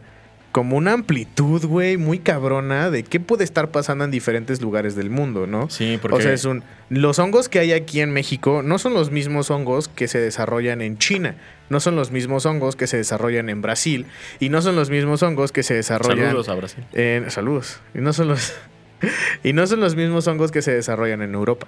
como 0.53 0.77
una 0.77 0.93
amplitud, 0.93 1.65
güey, 1.65 1.97
muy 1.97 2.19
cabrona 2.19 2.91
de 2.91 3.03
qué 3.03 3.19
puede 3.19 3.43
estar 3.43 3.71
pasando 3.71 4.05
en 4.05 4.11
diferentes 4.11 4.61
lugares 4.61 4.95
del 4.95 5.09
mundo, 5.09 5.47
¿no? 5.47 5.67
Sí, 5.71 5.97
porque. 5.99 6.17
O 6.17 6.21
sea, 6.21 6.31
es 6.31 6.45
un, 6.45 6.63
los 6.89 7.17
hongos 7.17 7.49
que 7.49 7.57
hay 7.57 7.73
aquí 7.73 8.01
en 8.01 8.13
México 8.13 8.61
no 8.63 8.77
son 8.77 8.93
los 8.93 9.09
mismos 9.09 9.49
hongos 9.49 9.87
que 9.87 10.07
se 10.07 10.19
desarrollan 10.19 10.81
en 10.81 10.99
China, 10.99 11.35
no 11.71 11.79
son 11.79 11.95
los 11.95 12.11
mismos 12.11 12.45
hongos 12.45 12.75
que 12.75 12.85
se 12.85 12.97
desarrollan 12.97 13.49
en 13.49 13.63
Brasil 13.63 14.05
y 14.39 14.49
no 14.49 14.61
son 14.61 14.75
los 14.75 14.91
mismos 14.91 15.23
hongos 15.23 15.51
que 15.51 15.63
se 15.63 15.73
desarrollan 15.73 16.27
Saludos 16.27 16.49
a 16.49 16.53
Brasil. 16.53 16.85
en 16.93 17.31
saludos 17.31 17.79
y 17.95 18.01
no 18.01 18.13
son 18.13 18.27
los 18.27 18.53
y 19.43 19.53
no 19.53 19.65
son 19.65 19.79
los 19.79 19.95
mismos 19.95 20.27
hongos 20.27 20.51
que 20.51 20.61
se 20.61 20.71
desarrollan 20.71 21.23
en 21.23 21.33
Europa. 21.33 21.65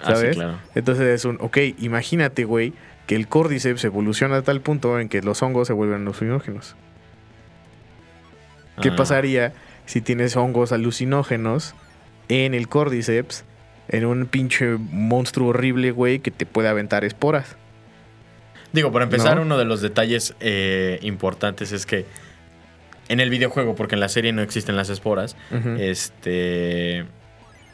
Ah, 0.00 0.06
sí, 0.06 0.12
¿Sabes? 0.14 0.36
claro. 0.36 0.58
Entonces 0.74 1.06
es 1.06 1.26
un, 1.26 1.36
ok, 1.38 1.58
imagínate, 1.80 2.44
güey, 2.44 2.72
que 3.06 3.14
el 3.14 3.28
Cordyceps 3.28 3.84
evoluciona 3.84 4.36
a 4.36 4.42
tal 4.42 4.62
punto 4.62 4.98
en 4.98 5.10
que 5.10 5.20
los 5.20 5.42
hongos 5.42 5.66
se 5.68 5.74
vuelven 5.74 6.00
alucinógenos. 6.00 6.76
¿Qué 8.82 8.90
Ah. 8.90 8.96
pasaría 8.96 9.52
si 9.86 10.00
tienes 10.00 10.36
hongos 10.36 10.72
alucinógenos 10.72 11.74
en 12.28 12.54
el 12.54 12.68
Cordyceps, 12.68 13.44
en 13.88 14.04
un 14.06 14.26
pinche 14.26 14.76
monstruo 14.78 15.48
horrible, 15.48 15.90
güey, 15.90 16.18
que 16.20 16.30
te 16.30 16.46
puede 16.46 16.68
aventar 16.68 17.04
esporas. 17.04 17.56
Digo, 18.72 18.90
para 18.92 19.04
empezar, 19.04 19.36
¿No? 19.36 19.42
uno 19.42 19.58
de 19.58 19.64
los 19.66 19.82
detalles 19.82 20.34
eh, 20.40 20.98
importantes 21.02 21.72
es 21.72 21.84
que 21.84 22.06
en 23.08 23.20
el 23.20 23.28
videojuego, 23.28 23.74
porque 23.74 23.96
en 23.96 24.00
la 24.00 24.08
serie 24.08 24.32
no 24.32 24.40
existen 24.40 24.76
las 24.76 24.88
esporas, 24.88 25.36
este 25.78 27.04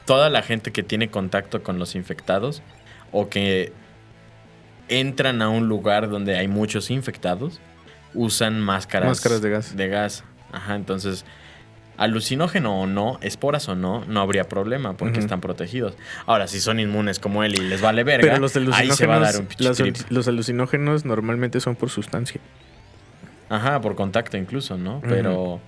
toda 0.06 0.30
la 0.30 0.42
gente 0.42 0.72
que 0.72 0.82
tiene 0.82 1.10
contacto 1.10 1.62
con 1.62 1.78
los 1.78 1.94
infectados 1.94 2.62
o 3.12 3.28
que 3.28 3.72
entran 4.88 5.42
a 5.42 5.50
un 5.50 5.68
lugar 5.68 6.08
donde 6.08 6.36
hay 6.38 6.48
muchos 6.48 6.90
infectados 6.90 7.60
usan 8.14 8.58
máscaras 8.60 9.08
Máscaras 9.10 9.42
de 9.42 9.50
gas. 9.50 9.76
de 9.76 9.88
gas. 9.88 10.24
Ajá, 10.52 10.74
entonces 10.74 11.24
alucinógeno 11.98 12.80
o 12.80 12.86
no, 12.86 13.18
esporas 13.22 13.68
o 13.68 13.74
no, 13.74 14.04
no 14.06 14.20
habría 14.20 14.44
problema 14.44 14.96
porque 14.96 15.18
están 15.18 15.40
protegidos. 15.40 15.94
Ahora, 16.26 16.46
si 16.46 16.60
son 16.60 16.78
inmunes 16.78 17.18
como 17.18 17.42
él 17.42 17.56
y 17.56 17.58
les 17.58 17.80
vale 17.80 18.04
verga, 18.04 18.34
Pero 18.34 18.38
los 18.40 18.56
ahí 18.74 18.90
se 18.92 19.06
va 19.06 19.16
a 19.16 19.20
dar 19.20 19.36
un 19.36 19.48
los, 19.58 19.82
los 20.08 20.28
alucinógenos 20.28 21.04
normalmente 21.04 21.60
son 21.60 21.74
por 21.74 21.90
sustancia. 21.90 22.40
Ajá, 23.48 23.80
por 23.80 23.96
contacto 23.96 24.36
incluso, 24.36 24.78
¿no? 24.78 25.02
Pero 25.08 25.60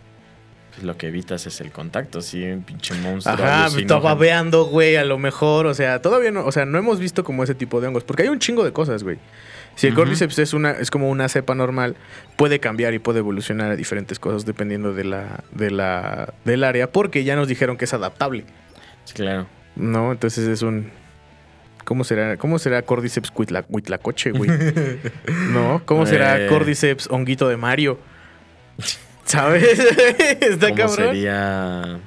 pues, 0.71 0.85
lo 0.85 0.97
que 0.97 1.09
evitas 1.09 1.47
es 1.47 1.61
el 1.61 1.73
contacto, 1.73 2.21
sí, 2.21 2.45
un 2.45 2.63
pinche 2.63 2.95
monstruo. 2.95 3.35
Ajá, 3.35 3.67
estaba 3.67 4.15
babeando, 4.15 4.67
güey, 4.67 4.97
a 4.97 5.05
lo 5.05 5.19
mejor. 5.19 5.67
O 5.67 5.75
sea, 5.75 6.01
todavía 6.01 6.31
no, 6.31 6.45
o 6.45 6.53
sea, 6.53 6.65
no 6.65 6.79
hemos 6.79 7.01
visto 7.01 7.25
como 7.25 7.43
ese 7.43 7.55
tipo 7.55 7.81
de 7.81 7.89
hongos. 7.89 8.05
Porque 8.05 8.23
hay 8.23 8.29
un 8.29 8.39
chingo 8.39 8.65
de 8.65 8.73
cosas, 8.73 9.03
güey. 9.03 9.19
Si 9.81 9.87
el. 9.89 9.95
Cordyceps 9.95 10.39
es 10.39 10.53
una, 10.53 10.73
es 10.73 10.91
como 10.91 11.09
una 11.09 11.29
cepa 11.29 11.55
normal, 11.55 11.97
puede 12.37 12.61
cambiar 12.61 12.93
y 12.95 12.99
puede 12.99 13.21
evolucionar 13.21 13.71
a 13.71 13.77
diferentes 13.77 14.19
cosas 14.19 14.45
dependiendo 14.45 14.93
de 14.95 15.05
la, 15.05 15.43
de 15.53 15.71
la, 15.71 16.35
del 16.45 16.65
área, 16.65 16.91
porque 16.93 17.25
ya 17.25 17.37
nos 17.37 17.49
dijeron 17.49 17.77
que 17.77 17.87
es 17.87 17.95
adaptable. 17.95 18.45
Claro. 19.15 19.47
¿No? 19.77 20.13
Entonces 20.13 20.47
es 20.49 20.63
un. 20.63 20.91
¿Cómo 21.85 22.05
será? 22.05 22.37
¿Cómo 22.37 22.59
será 22.59 22.83
Cordyceps 22.83 23.33
huitla- 23.35 23.65
huitlacoche, 23.69 24.33
güey? 24.33 24.51
¿No? 25.53 25.83
¿Cómo 25.87 26.05
será 26.07 26.39
Eh. 26.39 26.47
Cordyceps 26.49 27.09
honguito 27.11 27.49
de 27.49 27.57
Mario? 27.57 27.99
¿Sabes? 29.25 29.79
Está 30.41 30.69
¿Cómo 30.69 30.77
cabrón. 30.77 30.97
sería. 30.97 31.99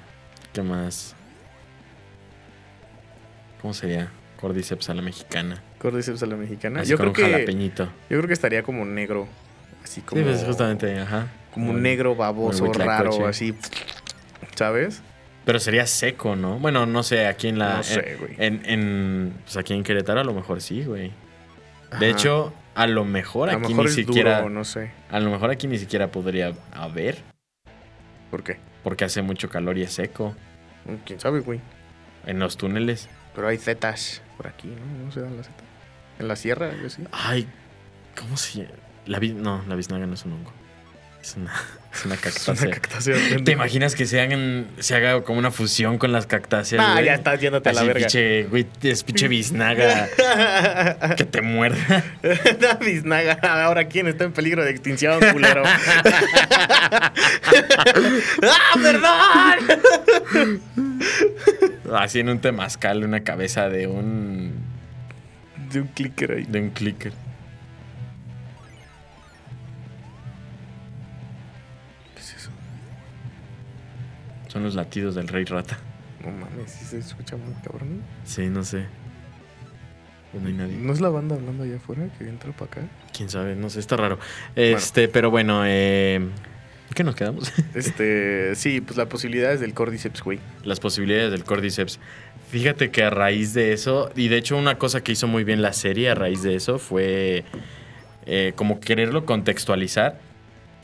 ¿Qué 0.54 0.62
más? 0.62 1.16
¿Cómo 3.62 3.74
sería? 3.74 4.10
Cordyceps 4.40 4.90
a 4.90 4.94
la 4.94 5.02
mexicana. 5.02 5.62
Cordyceps 5.84 6.24
a 6.24 6.26
la 6.26 6.36
mexicana. 6.36 6.80
Así 6.82 6.90
Yo 6.90 6.98
creo 6.98 7.10
un 7.10 7.14
que. 7.14 7.70
Yo 7.76 7.86
creo 8.08 8.28
que 8.28 8.34
estaría 8.34 8.64
como 8.64 8.84
negro. 8.86 9.28
Así 9.84 10.02
como. 10.02 10.20
Sí, 10.20 10.28
pues 10.28 10.44
justamente, 10.44 10.98
ajá. 11.00 11.28
Como 11.54 11.74
Muy- 11.74 11.82
negro 11.82 12.16
baboso, 12.16 12.74
raro, 12.74 13.28
así. 13.28 13.54
¿Sabes? 14.56 15.02
Pero 15.46 15.60
sería 15.60 15.86
seco, 15.86 16.36
¿no? 16.36 16.58
Bueno, 16.58 16.86
no 16.86 17.04
sé, 17.04 17.28
aquí 17.28 17.50
en 17.50 17.60
la. 17.60 17.78
No 17.78 17.84
sé, 17.84 18.18
güey. 18.20 18.36
En, 18.40 18.62
en- 18.66 19.34
pues 19.44 19.58
aquí 19.58 19.74
en 19.74 19.84
Querétaro 19.84 20.22
a 20.22 20.24
lo 20.24 20.34
mejor 20.34 20.62
sí, 20.62 20.84
güey. 20.84 21.12
De 21.92 21.98
Ajá. 21.98 22.06
hecho, 22.08 22.54
a 22.76 22.88
lo 22.88 23.06
mejor 23.06 23.50
a 23.50 23.54
aquí 23.58 23.68
mejor 23.70 23.86
ni 23.86 23.92
siquiera. 23.92 24.38
duro, 24.40 24.50
no 24.50 24.64
sé. 24.64 24.92
A 25.12 25.20
lo 25.20 25.30
mejor 25.30 25.52
aquí 25.52 25.68
ni 25.68 25.78
siquiera 25.78 26.08
podría 26.08 26.54
haber. 26.72 27.18
¿Por 28.32 28.44
qué? 28.44 28.58
Porque 28.84 29.06
hace 29.06 29.22
mucho 29.22 29.50
calor 29.50 29.78
y 29.78 29.84
es 29.84 29.94
seco. 29.94 30.34
¿Quién 31.06 31.20
sabe, 31.20 31.42
güey? 31.42 31.60
En 32.26 32.40
los 32.40 32.58
túneles. 32.58 33.10
Pero 33.36 33.48
hay 33.48 33.58
zetas 33.58 34.22
por 34.38 34.48
aquí, 34.48 34.68
¿no? 34.70 35.06
¿No 35.06 35.12
se 35.12 35.22
dan 35.22 35.36
las 35.38 35.48
zetas? 35.48 35.66
En 36.20 36.28
la 36.28 36.36
sierra, 36.36 36.72
yo 36.82 36.90
sí. 36.90 37.04
Ay, 37.12 37.48
¿cómo 38.18 38.38
se 38.38 38.60
llama? 38.64 38.72
La 39.06 39.20
vi- 39.20 39.34
no, 39.34 39.64
la 39.68 39.76
biznaga 39.76 40.06
no 40.06 40.14
es 40.14 40.24
un 40.26 40.34
hongo. 40.34 40.52
Es 41.22 41.36
una, 41.38 41.54
es 41.94 42.06
una 42.06 42.16
Es 42.16 42.22
cactácea. 42.22 42.68
una 42.68 42.74
cactácea. 42.76 43.16
¿Te 43.46 43.52
imaginas 43.54 43.96
que 43.96 44.06
se 44.06 44.20
hagan, 44.20 44.68
se 44.80 44.94
haga 44.96 45.22
como 45.24 45.40
una 45.40 45.52
fusión 45.52 45.98
con 45.98 46.12
las 46.12 46.26
cactáceas? 46.28 46.84
Ah, 46.86 47.02
ya 47.02 47.14
estás 47.14 47.40
yéndote 47.40 47.70
a 47.70 47.74
la 47.74 47.84
verga. 47.84 48.00
pinche, 48.02 48.44
güey, 48.44 48.68
es 48.82 49.04
pinche 49.06 49.28
biznaga 49.30 50.10
que 51.18 51.24
te 51.26 51.42
muerda. 51.42 52.04
Una 52.60 52.74
biznaga. 52.76 53.34
Ahora, 53.64 53.86
¿quién 53.88 54.08
está 54.08 54.26
en 54.26 54.34
peligro 54.34 54.64
de 54.66 54.72
extinción, 54.72 55.20
culero? 55.32 55.64
¡Ah, 58.44 58.74
perdón! 58.82 60.62
Así 61.96 62.20
en 62.20 62.30
un 62.30 62.40
temazcal, 62.40 63.04
una 63.04 63.22
cabeza 63.24 63.70
de 63.70 63.88
un, 63.88 64.43
De 65.74 65.82
un 65.82 65.88
clicker 65.88 66.32
ahí. 66.32 66.44
de 66.46 66.62
un 66.62 66.70
clicker. 66.70 67.12
¿Qué 72.14 72.20
es 72.22 72.36
eso? 72.36 72.50
Son 74.48 74.64
los 74.64 74.76
latidos 74.76 75.16
del 75.16 75.28
rey 75.28 75.46
rata. 75.46 75.80
No 76.24 76.32
mames, 76.32 76.72
sí 76.72 76.86
se 76.86 77.00
escucha 77.00 77.36
muy 77.38 77.54
cabrón. 77.64 78.02
Sí, 78.24 78.48
no 78.48 78.64
sé. 78.64 78.86
No 80.34 80.48
hay 80.48 80.54
nadie. 80.54 80.78
¿No 80.78 80.94
es 80.94 81.02
la 81.02 81.10
banda 81.10 81.36
hablando 81.36 81.64
allá 81.64 81.76
afuera 81.78 82.08
que 82.18 82.28
entra 82.28 82.52
para 82.54 82.66
acá? 82.66 82.82
Quién 83.16 83.30
sabe, 83.30 83.56
no 83.56 83.70
sé, 83.70 83.80
está 83.80 83.98
raro. 83.98 84.20
Este, 84.56 85.08
pero 85.08 85.30
bueno, 85.30 85.64
eh, 85.66 86.28
¿qué 86.96 87.04
nos 87.04 87.16
quedamos? 87.16 87.52
Este, 87.76 88.56
sí, 88.56 88.82
pues 88.82 88.98
la 88.98 89.08
posibilidad 89.08 89.52
es 89.54 89.60
del 89.60 89.74
Cordyceps, 89.74 90.22
güey. 90.24 90.40
Las 90.64 90.80
posibilidades 90.80 91.32
del 91.32 91.44
Cordyceps. 91.44 92.00
Fíjate 92.54 92.92
que 92.92 93.04
a 93.04 93.10
raíz 93.10 93.56
de 93.56 93.74
eso, 93.74 94.12
y 94.16 94.28
de 94.28 94.38
hecho 94.38 94.56
una 94.58 94.78
cosa 94.78 95.02
que 95.04 95.12
hizo 95.12 95.28
muy 95.28 95.44
bien 95.44 95.64
la 95.64 95.74
serie 95.74 96.12
a 96.12 96.14
raíz 96.16 96.44
de 96.44 96.54
eso 96.56 96.78
fue 96.78 97.44
eh, 98.28 98.54
como 98.56 98.80
quererlo 98.80 99.26
contextualizar 99.26 100.20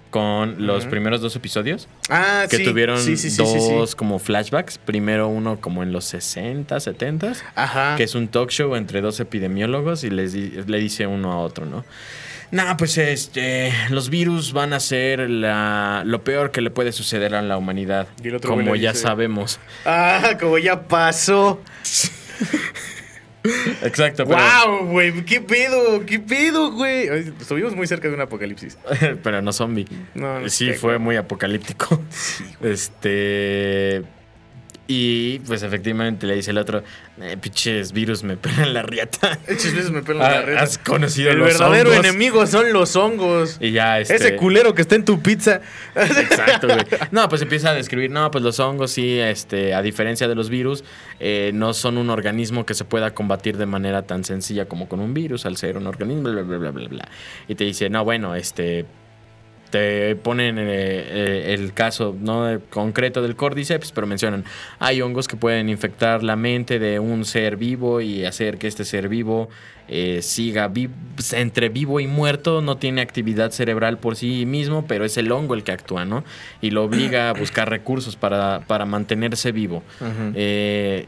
con 0.10 0.66
los 0.66 0.88
primeros 0.88 1.22
dos 1.22 1.36
episodios 1.36 1.88
Ah, 2.10 2.48
que 2.50 2.58
sí. 2.58 2.64
tuvieron 2.64 2.98
sí, 2.98 3.16
sí. 3.16 3.38
dos 3.38 3.94
como 3.96 4.18
flashbacks. 4.18 4.80
Primero 4.80 5.28
uno 5.28 5.62
como 5.62 5.84
en 5.84 5.92
los 5.92 6.06
60, 6.06 6.80
70, 6.80 7.34
Ajá. 7.54 7.96
que 7.96 8.04
es 8.06 8.16
un 8.16 8.28
talk 8.28 8.50
show 8.50 8.76
entre 8.76 9.02
dos 9.02 9.20
epidemiólogos 9.20 10.04
y 10.04 10.10
les 10.10 10.34
di- 10.34 10.52
le 10.66 10.80
dice 10.80 11.06
uno 11.06 11.32
a 11.32 11.38
otro, 11.38 11.68
¿no? 11.68 11.86
Nah, 12.52 12.76
pues 12.78 12.98
este, 12.98 13.72
los 13.90 14.10
virus 14.10 14.54
van 14.54 14.74
a 14.74 14.80
ser 14.80 15.30
la- 15.30 16.02
lo 16.06 16.24
peor 16.24 16.50
que 16.52 16.62
le 16.62 16.72
puede 16.72 16.92
suceder 16.92 17.36
a 17.36 17.42
la 17.44 17.58
humanidad, 17.58 18.08
Y 18.24 18.30
el 18.30 18.36
otro 18.36 18.54
güey 18.54 18.66
como 18.66 18.76
ya 18.76 18.92
dice- 18.92 19.04
sabemos. 19.04 19.60
Ah, 19.86 20.32
como 20.40 20.58
ya 20.58 20.88
pasó. 20.88 21.62
Exacto, 23.84 24.26
pero, 24.26 24.40
¡Wow, 24.66 24.86
güey! 24.88 25.24
¿Qué 25.26 25.40
pedo? 25.40 26.06
¿Qué 26.06 26.20
pedo, 26.20 26.72
güey? 26.74 27.08
Estuvimos 27.40 27.74
muy 27.76 27.88
cerca 27.88 28.08
de 28.10 28.14
un 28.14 28.22
apocalipsis. 28.22 28.78
pero 29.24 29.42
no 29.42 29.54
zombie. 29.54 29.88
No, 30.14 30.42
no 30.42 30.50
Sí, 30.50 30.68
sé, 30.68 30.74
fue 30.74 30.98
muy 30.98 31.16
apocalíptico. 31.16 32.02
Este. 32.62 34.04
Y 34.92 35.38
pues 35.46 35.62
efectivamente 35.62 36.26
le 36.26 36.34
dice 36.34 36.50
el 36.50 36.58
otro, 36.58 36.82
eh, 37.22 37.38
pinches 37.40 37.92
virus 37.92 38.24
me 38.24 38.38
pelan 38.38 38.74
la 38.74 38.82
riata. 38.82 39.38
Eches 39.48 39.76
veces 39.76 39.92
me 39.92 40.02
pelan 40.02 40.24
Ah, 40.24 40.32
la 40.32 40.42
red. 40.42 40.58
Has 40.58 40.80
conocido 40.80 41.30
El 41.30 41.38
los 41.38 41.48
verdadero 41.50 41.92
hongos? 41.92 42.06
enemigo 42.06 42.48
son 42.48 42.74
los 42.74 42.96
hongos. 42.96 43.58
Y 43.62 43.72
ya 43.72 44.00
este... 44.00 44.16
Ese 44.16 44.36
culero 44.36 44.74
que 44.74 44.82
está 44.82 44.96
en 44.96 45.06
tu 45.06 45.22
pizza. 45.22 45.62
Exacto, 45.96 46.66
güey. 46.66 46.80
No, 47.12 47.30
pues 47.30 47.44
empieza 47.44 47.70
a 47.70 47.76
describir, 47.76 48.10
no, 48.10 48.32
pues 48.32 48.44
los 48.44 48.60
hongos 48.60 48.90
sí, 48.90 49.20
este, 49.20 49.76
a 49.76 49.84
diferencia 49.84 50.28
de 50.28 50.34
los 50.34 50.50
virus, 50.50 50.84
eh, 51.20 51.52
no 51.54 51.76
son 51.76 52.00
un 52.00 52.10
organismo 52.10 52.66
que 52.66 52.74
se 52.74 52.84
pueda 52.84 53.14
combatir 53.14 53.58
de 53.58 53.68
manera 53.68 54.02
tan 54.08 54.24
sencilla 54.24 54.66
como 54.66 54.90
con 54.90 55.02
un 55.02 55.14
virus, 55.14 55.46
al 55.46 55.56
ser 55.58 55.78
un 55.78 55.86
organismo, 55.86 56.24
bla, 56.32 56.42
bla, 56.42 56.58
bla, 56.58 56.72
bla, 56.72 56.88
bla. 56.88 57.08
Y 57.48 57.54
te 57.54 57.64
dice, 57.64 57.92
no, 57.92 58.04
bueno, 58.04 58.34
este, 58.34 58.88
te 59.70 60.16
ponen 60.16 60.58
eh, 60.58 60.64
eh, 60.68 61.54
el 61.54 61.74
caso 61.74 62.16
no 62.20 62.46
de- 62.46 62.60
concreto 62.60 63.22
del 63.22 63.36
cordyceps, 63.36 63.92
pero 63.92 64.08
mencionan, 64.08 64.44
hay 64.80 65.02
hongos 65.02 65.28
que 65.28 65.36
pueden 65.38 65.70
infectar 65.70 66.24
la 66.24 66.36
mente 66.36 66.80
de 66.80 67.00
un 67.00 67.26
ser 67.26 67.56
vivo 67.58 68.02
y 68.02 68.26
hacer 68.26 68.58
que 68.58 68.68
este 68.68 68.86
ser 68.86 69.10
vivo 69.10 69.50
eh, 69.88 70.22
siga 70.22 70.68
vi- 70.68 70.90
entre 71.34 71.70
vivo 71.70 72.00
y 72.00 72.08
muerto, 72.08 72.62
no 72.62 72.78
tiene 72.78 73.02
actividad 73.02 73.52
cerebral 73.52 73.98
por 73.98 74.16
sí 74.16 74.46
mismo, 74.46 74.86
pero 74.88 75.04
es 75.06 75.18
el 75.18 75.32
hongo 75.32 75.54
el 75.56 75.64
que 75.64 75.72
actúa, 75.72 76.06
¿no? 76.06 76.24
Y 76.62 76.70
lo 76.72 76.84
obliga 76.84 77.30
a 77.30 77.34
buscar 77.34 77.70
recursos 77.70 78.16
para, 78.16 78.62
para 78.68 78.86
mantenerse 78.86 79.52
vivo. 79.52 79.84
Eh, 80.36 81.08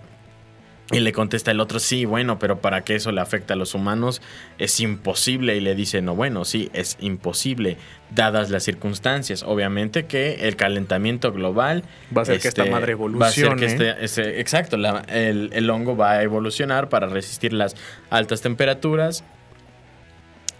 y 0.91 0.99
le 0.99 1.13
contesta 1.13 1.51
el 1.51 1.59
otro, 1.59 1.79
sí, 1.79 2.05
bueno, 2.05 2.37
pero 2.39 2.59
para 2.59 2.81
que 2.83 2.95
eso 2.95 3.11
le 3.11 3.21
afecte 3.21 3.53
a 3.53 3.55
los 3.55 3.73
humanos 3.73 4.21
es 4.57 4.79
imposible. 4.79 5.55
Y 5.55 5.61
le 5.61 5.73
dice, 5.75 6.01
no, 6.01 6.15
bueno, 6.15 6.43
sí, 6.45 6.69
es 6.73 6.97
imposible, 6.99 7.77
dadas 8.13 8.49
las 8.49 8.63
circunstancias. 8.63 9.43
Obviamente 9.43 10.05
que 10.05 10.47
el 10.47 10.55
calentamiento 10.55 11.31
global 11.31 11.83
Va 12.15 12.21
a 12.21 12.23
hacer 12.23 12.39
que 12.39 12.47
esta 12.49 12.65
madre 12.65 12.95
Va 12.95 13.25
a 13.25 13.29
hacer 13.29 13.55
que 13.55 13.65
evolucione. 13.65 13.65
este, 13.65 14.05
este- 14.05 14.39
exacto, 14.41 14.77
la- 14.77 15.05
el, 15.07 15.49
el 15.53 15.69
hongo 15.69 15.95
va 15.95 16.11
a 16.11 16.23
evolucionar 16.23 16.89
para 16.89 17.07
resistir 17.07 17.53
las 17.53 17.75
altas 18.09 18.41
temperaturas 18.41 19.23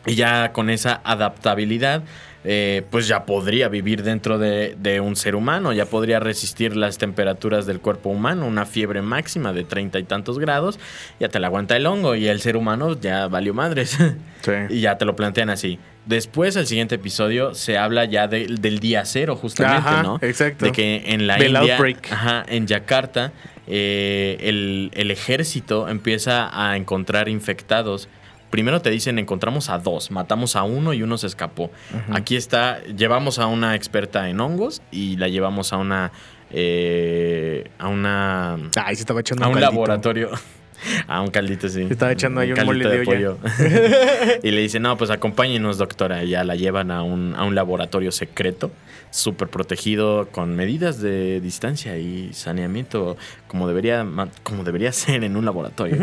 Y 0.05 0.15
ya 0.15 0.51
con 0.51 0.69
esa 0.71 0.99
adaptabilidad, 1.03 2.03
eh, 2.43 2.83
pues 2.89 3.07
ya 3.07 3.25
podría 3.25 3.67
vivir 3.69 4.01
dentro 4.03 4.39
de, 4.39 4.75
de 4.79 4.99
un 4.99 5.15
ser 5.15 5.35
humano, 5.35 5.73
ya 5.73 5.85
podría 5.85 6.19
resistir 6.19 6.75
las 6.75 6.97
temperaturas 6.97 7.65
del 7.65 7.79
cuerpo 7.79 8.09
humano, 8.09 8.47
una 8.47 8.65
fiebre 8.65 9.01
máxima 9.01 9.53
de 9.53 9.63
treinta 9.63 9.99
y 9.99 10.03
tantos 10.03 10.39
grados, 10.39 10.79
ya 11.19 11.29
te 11.29 11.39
la 11.39 11.47
aguanta 11.47 11.77
el 11.77 11.85
hongo 11.85 12.15
y 12.15 12.27
el 12.27 12.41
ser 12.41 12.57
humano 12.57 12.99
ya 12.99 13.27
valió 13.27 13.53
madres. 13.53 13.97
Sí. 14.41 14.51
y 14.69 14.79
ya 14.81 14.97
te 14.97 15.05
lo 15.05 15.15
plantean 15.15 15.51
así. 15.51 15.77
Después, 16.07 16.55
el 16.55 16.65
siguiente 16.65 16.95
episodio, 16.95 17.53
se 17.53 17.77
habla 17.77 18.05
ya 18.05 18.27
de- 18.27 18.47
del 18.47 18.79
día 18.79 19.05
cero, 19.05 19.35
justamente, 19.35 19.87
Ajá, 19.87 20.01
¿no? 20.01 20.17
exacto. 20.19 20.65
De 20.65 20.71
que 20.71 21.03
en 21.13 21.27
la 21.27 21.37
India, 21.45 21.77
ajá, 22.09 22.43
en 22.47 22.65
Yakarta, 22.65 23.33
eh, 23.67 24.37
el, 24.41 24.89
el 24.95 25.11
ejército 25.11 25.87
empieza 25.89 26.49
a 26.51 26.75
encontrar 26.75 27.29
infectados. 27.29 28.09
Primero 28.51 28.81
te 28.81 28.91
dicen, 28.91 29.17
encontramos 29.17 29.69
a 29.69 29.79
dos, 29.79 30.11
matamos 30.11 30.55
a 30.55 30.63
uno 30.63 30.93
y 30.93 31.01
uno 31.01 31.17
se 31.17 31.25
escapó. 31.25 31.71
Aquí 32.11 32.35
está, 32.35 32.83
llevamos 32.83 33.39
a 33.39 33.47
una 33.47 33.73
experta 33.75 34.29
en 34.29 34.39
hongos 34.39 34.81
y 34.91 35.15
la 35.17 35.27
llevamos 35.29 35.73
a 35.73 35.77
una... 35.77 36.11
eh, 36.51 37.69
a 37.79 37.87
una... 37.87 38.57
Ay, 38.75 38.95
se 38.95 39.01
estaba 39.01 39.21
echando 39.21 39.45
A 39.45 39.47
un 39.47 39.53
caldito. 39.53 39.71
laboratorio. 39.71 40.29
A 41.07 41.21
un 41.21 41.29
caldito, 41.29 41.69
sí. 41.69 41.85
Se 41.87 41.93
estaba 41.93 42.11
echando 42.11 42.41
ahí 42.41 42.49
un 42.49 42.55
caldito 42.55 42.89
mole 42.89 42.97
de 42.97 43.05
pollo. 43.05 43.37
y 44.43 44.49
le 44.51 44.61
dice, 44.61 44.79
no, 44.79 44.97
pues 44.97 45.11
acompáñenos, 45.11 45.77
doctora. 45.77 46.23
Y 46.23 46.29
ya 46.29 46.43
la 46.43 46.55
llevan 46.55 46.89
a 46.89 47.03
un, 47.03 47.35
a 47.35 47.43
un 47.43 47.53
laboratorio 47.53 48.11
secreto, 48.11 48.71
súper 49.11 49.49
protegido, 49.49 50.29
con 50.31 50.55
medidas 50.55 50.99
de 50.99 51.39
distancia 51.41 51.97
y 51.97 52.33
saneamiento, 52.33 53.17
como 53.47 53.67
debería, 53.67 54.05
como 54.43 54.63
debería 54.63 54.91
ser 54.93 55.23
en 55.23 55.35
un 55.35 55.45
laboratorio. 55.45 55.97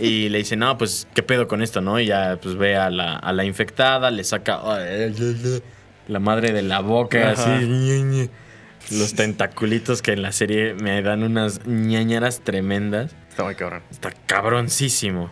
y 0.00 0.28
le 0.30 0.38
dice, 0.38 0.56
no, 0.56 0.76
pues, 0.76 1.06
¿qué 1.14 1.22
pedo 1.22 1.46
con 1.46 1.62
esto, 1.62 1.80
no? 1.80 2.00
Y 2.00 2.06
ya, 2.06 2.38
pues, 2.42 2.56
ve 2.56 2.76
a 2.76 2.90
la, 2.90 3.16
a 3.16 3.32
la 3.32 3.44
infectada, 3.44 4.10
le 4.10 4.24
saca 4.24 4.60
la 6.08 6.18
madre 6.18 6.52
de 6.52 6.62
la 6.62 6.80
boca, 6.80 7.30
Ajá. 7.32 7.56
así. 7.56 8.30
Los 8.90 9.14
tentaculitos 9.14 10.02
que 10.02 10.12
en 10.12 10.22
la 10.22 10.32
serie 10.32 10.74
me 10.74 11.00
dan 11.00 11.22
unas 11.22 11.66
ñañaras 11.66 12.40
tremendas. 12.40 13.14
Está 13.30 13.44
muy 13.44 13.54
cabrón. 13.54 13.82
Está 13.90 14.10
cabroncísimo. 14.26 15.30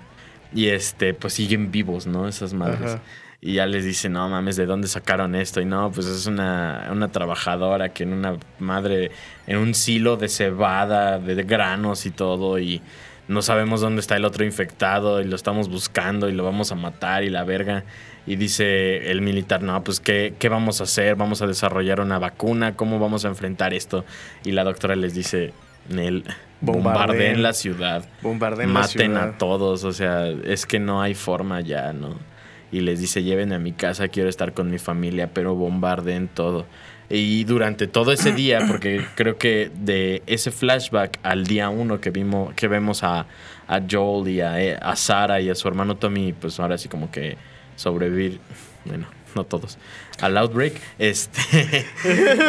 Y 0.55 0.69
este, 0.69 1.13
pues 1.13 1.35
siguen 1.35 1.71
vivos, 1.71 2.07
¿no? 2.07 2.29
Esas 2.29 2.55
madres. 2.55 2.93
Ajá. 2.93 3.03
Y 3.45 3.55
ya 3.55 3.67
les 3.67 3.85
dicen, 3.85 4.13
no 4.13 4.29
mames, 4.29 4.55
¿de 4.55 4.67
dónde 4.67 4.87
sacaron 4.87 5.35
esto? 5.35 5.61
Y 5.61 5.65
no, 5.65 5.91
pues 5.91 6.07
es 6.07 6.27
una, 6.27 6.89
una 6.93 7.09
trabajadora 7.09 7.89
que 7.89 8.05
en 8.05 8.13
una 8.13 8.37
madre, 8.61 9.11
en 9.49 9.59
un 9.59 9.75
silo 9.75 10.17
de 10.17 10.29
cebada, 10.29 11.19
de 11.19 11.43
granos 11.43 12.07
y 12.07 12.13
todo, 12.13 12.61
y 12.61 12.81
no 13.27 13.43
sabemos 13.43 13.81
dónde 13.81 14.01
está 14.01 14.15
el 14.15 14.25
otro 14.25 14.45
infectado, 14.45 15.21
y 15.21 15.25
lo 15.25 15.35
estamos 15.35 15.69
buscando, 15.69 16.29
y 16.29 16.33
lo 16.33 16.45
vamos 16.45 16.71
a 16.71 16.77
matar, 16.77 17.25
y 17.25 17.31
la 17.31 17.43
verga. 17.43 17.83
Y 18.29 18.37
dice 18.37 19.11
el 19.11 19.23
militar, 19.23 19.61
no, 19.61 19.83
pues 19.83 19.99
¿qué, 19.99 20.35
qué 20.39 20.49
vamos 20.49 20.81
a 20.81 20.85
hacer? 20.85 21.17
¿Vamos 21.17 21.43
a 21.43 21.49
desarrollar 21.49 21.99
una 22.01 22.21
vacuna? 22.21 22.77
¿Cómo 22.77 23.01
vamos 23.01 23.25
a 23.25 23.29
enfrentar 23.29 23.75
esto? 23.75 24.05
Y 24.45 24.53
la 24.53 24.63
doctora 24.63 24.95
les 24.95 25.15
dice, 25.15 25.53
Nel, 25.89 26.23
Bombardeen. 26.61 26.83
bombardeen 26.85 27.43
la 27.43 27.53
ciudad. 27.55 28.05
Bombarden 28.21 28.73
la 28.73 28.81
Maten 28.83 29.13
ciudad. 29.15 29.29
a 29.31 29.39
todos, 29.39 29.83
o 29.83 29.93
sea, 29.93 30.29
es 30.29 30.65
que 30.65 30.79
no 30.79 31.03
hay 31.03 31.15
forma 31.15 31.61
ya, 31.61 31.93
¿no? 31.93 32.31
Y 32.73 32.81
les 32.81 32.99
dice, 33.01 33.23
llévenme 33.23 33.55
a 33.55 33.59
mi 33.59 33.73
casa, 33.73 34.09
quiero 34.09 34.29
estar 34.31 34.55
con 34.55 34.71
mi 34.71 34.79
familia, 34.79 35.31
pero 35.33 35.55
bombarden 35.55 36.27
todo. 36.29 36.67
Y 37.11 37.45
durante 37.45 37.87
todo 37.87 38.11
ese 38.13 38.33
día, 38.43 38.61
porque 38.67 39.05
creo 39.15 39.37
que 39.37 39.71
de 39.79 40.23
ese 40.27 40.51
flashback 40.51 41.19
al 41.23 41.45
día 41.45 41.69
uno 41.69 42.01
que 42.01 42.11
vimos, 42.11 42.55
que 42.55 42.69
vemos 42.69 43.05
a, 43.05 43.27
a 43.69 43.81
Joel 43.89 44.29
y 44.29 44.41
a, 44.41 44.61
eh, 44.63 44.79
a 44.81 44.97
Sara 44.97 45.41
y 45.43 45.51
a 45.51 45.55
su 45.55 45.69
hermano 45.69 45.97
Tommy, 45.99 46.33
pues 46.33 46.59
ahora 46.59 46.79
sí 46.79 46.89
como 46.89 47.11
que 47.11 47.37
sobrevivir, 47.77 48.41
bueno, 48.87 49.07
no 49.35 49.45
todos, 49.45 49.77
al 50.21 50.37
outbreak, 50.39 50.75
este, 50.99 51.41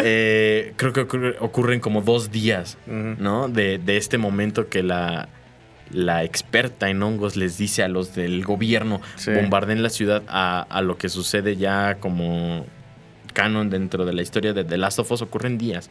eh, 0.03 0.73
creo 0.77 0.93
que 0.93 1.01
ocurre- 1.07 1.35
ocurren 1.39 1.79
como 1.79 2.01
dos 2.01 2.31
días. 2.31 2.77
¿no? 2.87 3.47
De, 3.49 3.77
de 3.77 3.97
este 3.97 4.17
momento 4.17 4.69
que 4.69 4.83
la, 4.83 5.27
la 5.93 6.23
experta 6.23 6.89
en 6.89 7.01
hongos 7.03 7.35
les 7.37 7.57
dice 7.57 7.83
a 7.83 7.87
los 7.87 8.15
del 8.15 8.43
gobierno 8.43 9.01
Sí. 9.15 9.31
bombarden 9.31 9.83
la 9.83 9.89
ciudad 9.89 10.23
a, 10.27 10.61
a 10.69 10.81
lo 10.81 10.97
que 10.97 11.09
sucede 11.09 11.55
ya 11.55 11.95
como 11.99 12.65
canon 13.33 13.69
dentro 13.69 14.05
de 14.05 14.13
la 14.13 14.21
historia 14.21 14.53
de 14.53 14.63
The 14.63 14.77
Last 14.77 14.99
of 14.99 15.11
Us 15.11 15.21
ocurren 15.21 15.57
días. 15.57 15.89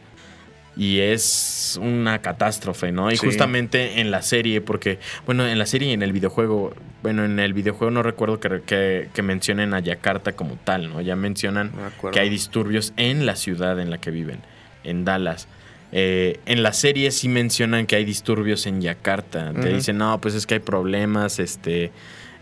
Y 0.75 1.01
es 1.01 1.77
una 1.83 2.19
catástrofe, 2.23 2.91
¿no? 2.91 3.11
Y 3.11 3.17
Sí. 3.17 3.25
justamente 3.27 4.01
en 4.01 4.09
la 4.09 4.23
serie, 4.23 4.59
porque, 4.59 4.97
bueno, 5.27 5.45
en 5.47 5.59
la 5.59 5.67
serie 5.67 5.89
y 5.89 5.91
en 5.91 6.01
el 6.01 6.11
videojuego, 6.13 6.73
bueno, 7.03 7.23
en 7.25 7.37
el 7.39 7.53
videojuego 7.53 7.91
no 7.91 8.01
recuerdo 8.01 8.39
que, 8.39 8.61
que, 8.65 9.09
que 9.13 9.21
mencionen 9.21 9.75
a 9.75 9.79
Yakarta 9.81 10.31
como 10.31 10.55
tal, 10.55 10.89
¿no? 10.89 10.99
Ya 11.01 11.15
mencionan 11.15 11.71
No 12.01 12.11
que 12.11 12.19
hay 12.19 12.29
disturbios 12.29 12.91
en 12.97 13.27
la 13.27 13.35
ciudad 13.35 13.79
en 13.79 13.91
la 13.91 13.99
que 13.99 14.09
viven, 14.09 14.39
en 14.83 15.05
Dallas. 15.05 15.47
Eh, 15.95 16.39
en 16.47 16.63
la 16.63 16.73
serie 16.73 17.11
sí 17.11 17.29
mencionan 17.29 17.85
que 17.85 17.95
hay 17.95 18.03
disturbios 18.03 18.65
en 18.65 18.81
Yakarta. 18.81 19.53
Te 19.53 19.69
dicen, 19.71 19.99
no, 19.99 20.19
pues 20.19 20.33
es 20.33 20.47
que 20.47 20.55
hay 20.55 20.59
problemas 20.59 21.37
este, 21.37 21.91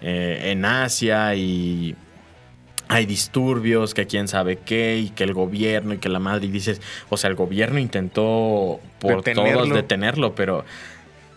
eh, 0.02 0.52
en 0.52 0.64
Asia 0.64 1.36
y 1.36 1.94
hay 2.88 3.06
disturbios, 3.06 3.94
que 3.94 4.08
quién 4.08 4.30
sabe 4.30 4.58
qué, 4.58 5.00
y 5.00 5.10
que 5.10 5.26
el 5.26 5.34
gobierno 5.34 5.94
y 5.94 5.98
que 5.98 6.08
la 6.08 6.20
madre. 6.20 6.46
Y 6.46 6.50
dices, 6.50 6.82
o 7.10 7.18
sea, 7.18 7.30
el 7.30 7.36
gobierno 7.36 7.78
intentó 7.78 8.80
por 9.00 9.18
Detenerlo. 9.18 9.64
todos 9.64 9.74
detenerlo, 9.74 10.34
pero 10.34 10.64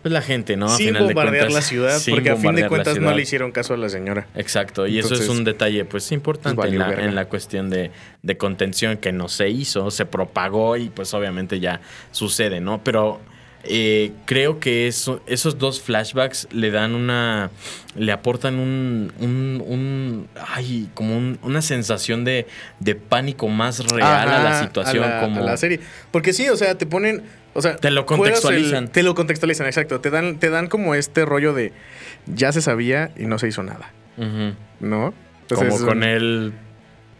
pues 0.04 0.12
la 0.12 0.20
gente, 0.20 0.54
¿no? 0.58 0.66
A 0.66 0.76
sin 0.76 0.88
final 0.88 1.08
de 1.08 1.14
bombardear 1.14 1.46
cuentas, 1.46 1.54
la 1.54 1.66
ciudad, 1.66 1.98
porque 2.10 2.28
a 2.28 2.36
fin 2.36 2.54
de 2.54 2.68
cuentas 2.68 2.98
no 3.00 3.14
le 3.14 3.22
hicieron 3.22 3.52
caso 3.52 3.72
a 3.72 3.78
la 3.78 3.88
señora. 3.88 4.26
Exacto, 4.34 4.86
y 4.86 4.98
eso 4.98 5.14
es 5.14 5.26
un 5.30 5.44
detalle 5.44 5.86
pues 5.86 6.12
importante 6.12 6.56
pues, 6.56 6.70
en, 6.72 6.78
la, 6.78 6.88
verga. 6.88 7.04
en 7.06 7.14
la 7.14 7.24
cuestión 7.24 7.70
de, 7.70 7.90
de 8.22 8.36
contención 8.36 8.98
que 8.98 9.12
no 9.12 9.28
se 9.30 9.48
hizo, 9.48 9.90
se 9.90 10.04
propagó 10.04 10.76
y 10.76 10.90
pues 10.90 11.14
obviamente 11.14 11.58
ya 11.58 11.80
sucede, 12.12 12.60
¿no? 12.60 12.84
Pero 12.84 13.18
eh, 13.66 14.12
creo 14.26 14.60
que 14.60 14.88
eso, 14.88 15.22
esos 15.26 15.56
dos 15.58 15.80
flashbacks 15.80 16.48
le 16.52 16.70
dan 16.70 16.94
una, 16.94 17.50
le 17.96 18.12
aportan 18.12 18.56
un, 18.58 19.10
un, 19.20 19.64
un- 19.66 20.28
ay, 20.54 20.90
como 20.92 21.16
un- 21.16 21.38
una 21.40 21.62
sensación 21.62 22.26
de, 22.26 22.46
de 22.78 22.94
pánico 22.94 23.48
más 23.48 23.78
real 23.90 24.28
a 24.28 24.42
la 24.42 24.60
situación, 24.62 25.02
a 25.02 25.08
la- 25.08 25.20
como... 25.22 25.40
a 25.40 25.44
la 25.44 25.56
serie. 25.56 25.80
Porque 26.10 26.34
sí, 26.34 26.46
o 26.50 26.56
sea, 26.56 26.76
te 26.76 26.84
ponen. 26.84 27.22
O 27.54 27.62
sea, 27.62 27.76
Te 27.76 27.90
lo 27.90 28.04
contextualizan. 28.04 28.84
el- 28.84 28.90
te 28.90 29.02
lo 29.02 29.14
contextualizan, 29.14 29.66
exacto. 29.66 30.00
Te 30.00 30.10
dan, 30.10 30.38
te 30.38 30.50
dan 30.50 30.66
como 30.66 30.94
este 30.94 31.24
rollo 31.24 31.54
de 31.54 31.72
ya 32.26 32.52
se 32.52 32.60
sabía 32.60 33.10
y 33.16 33.26
no 33.26 33.38
se 33.38 33.48
hizo 33.48 33.62
nada. 33.62 33.90
¿No? 34.80 35.14
como 35.54 35.78
con 35.78 35.98
un- 35.98 36.02
el... 36.04 36.52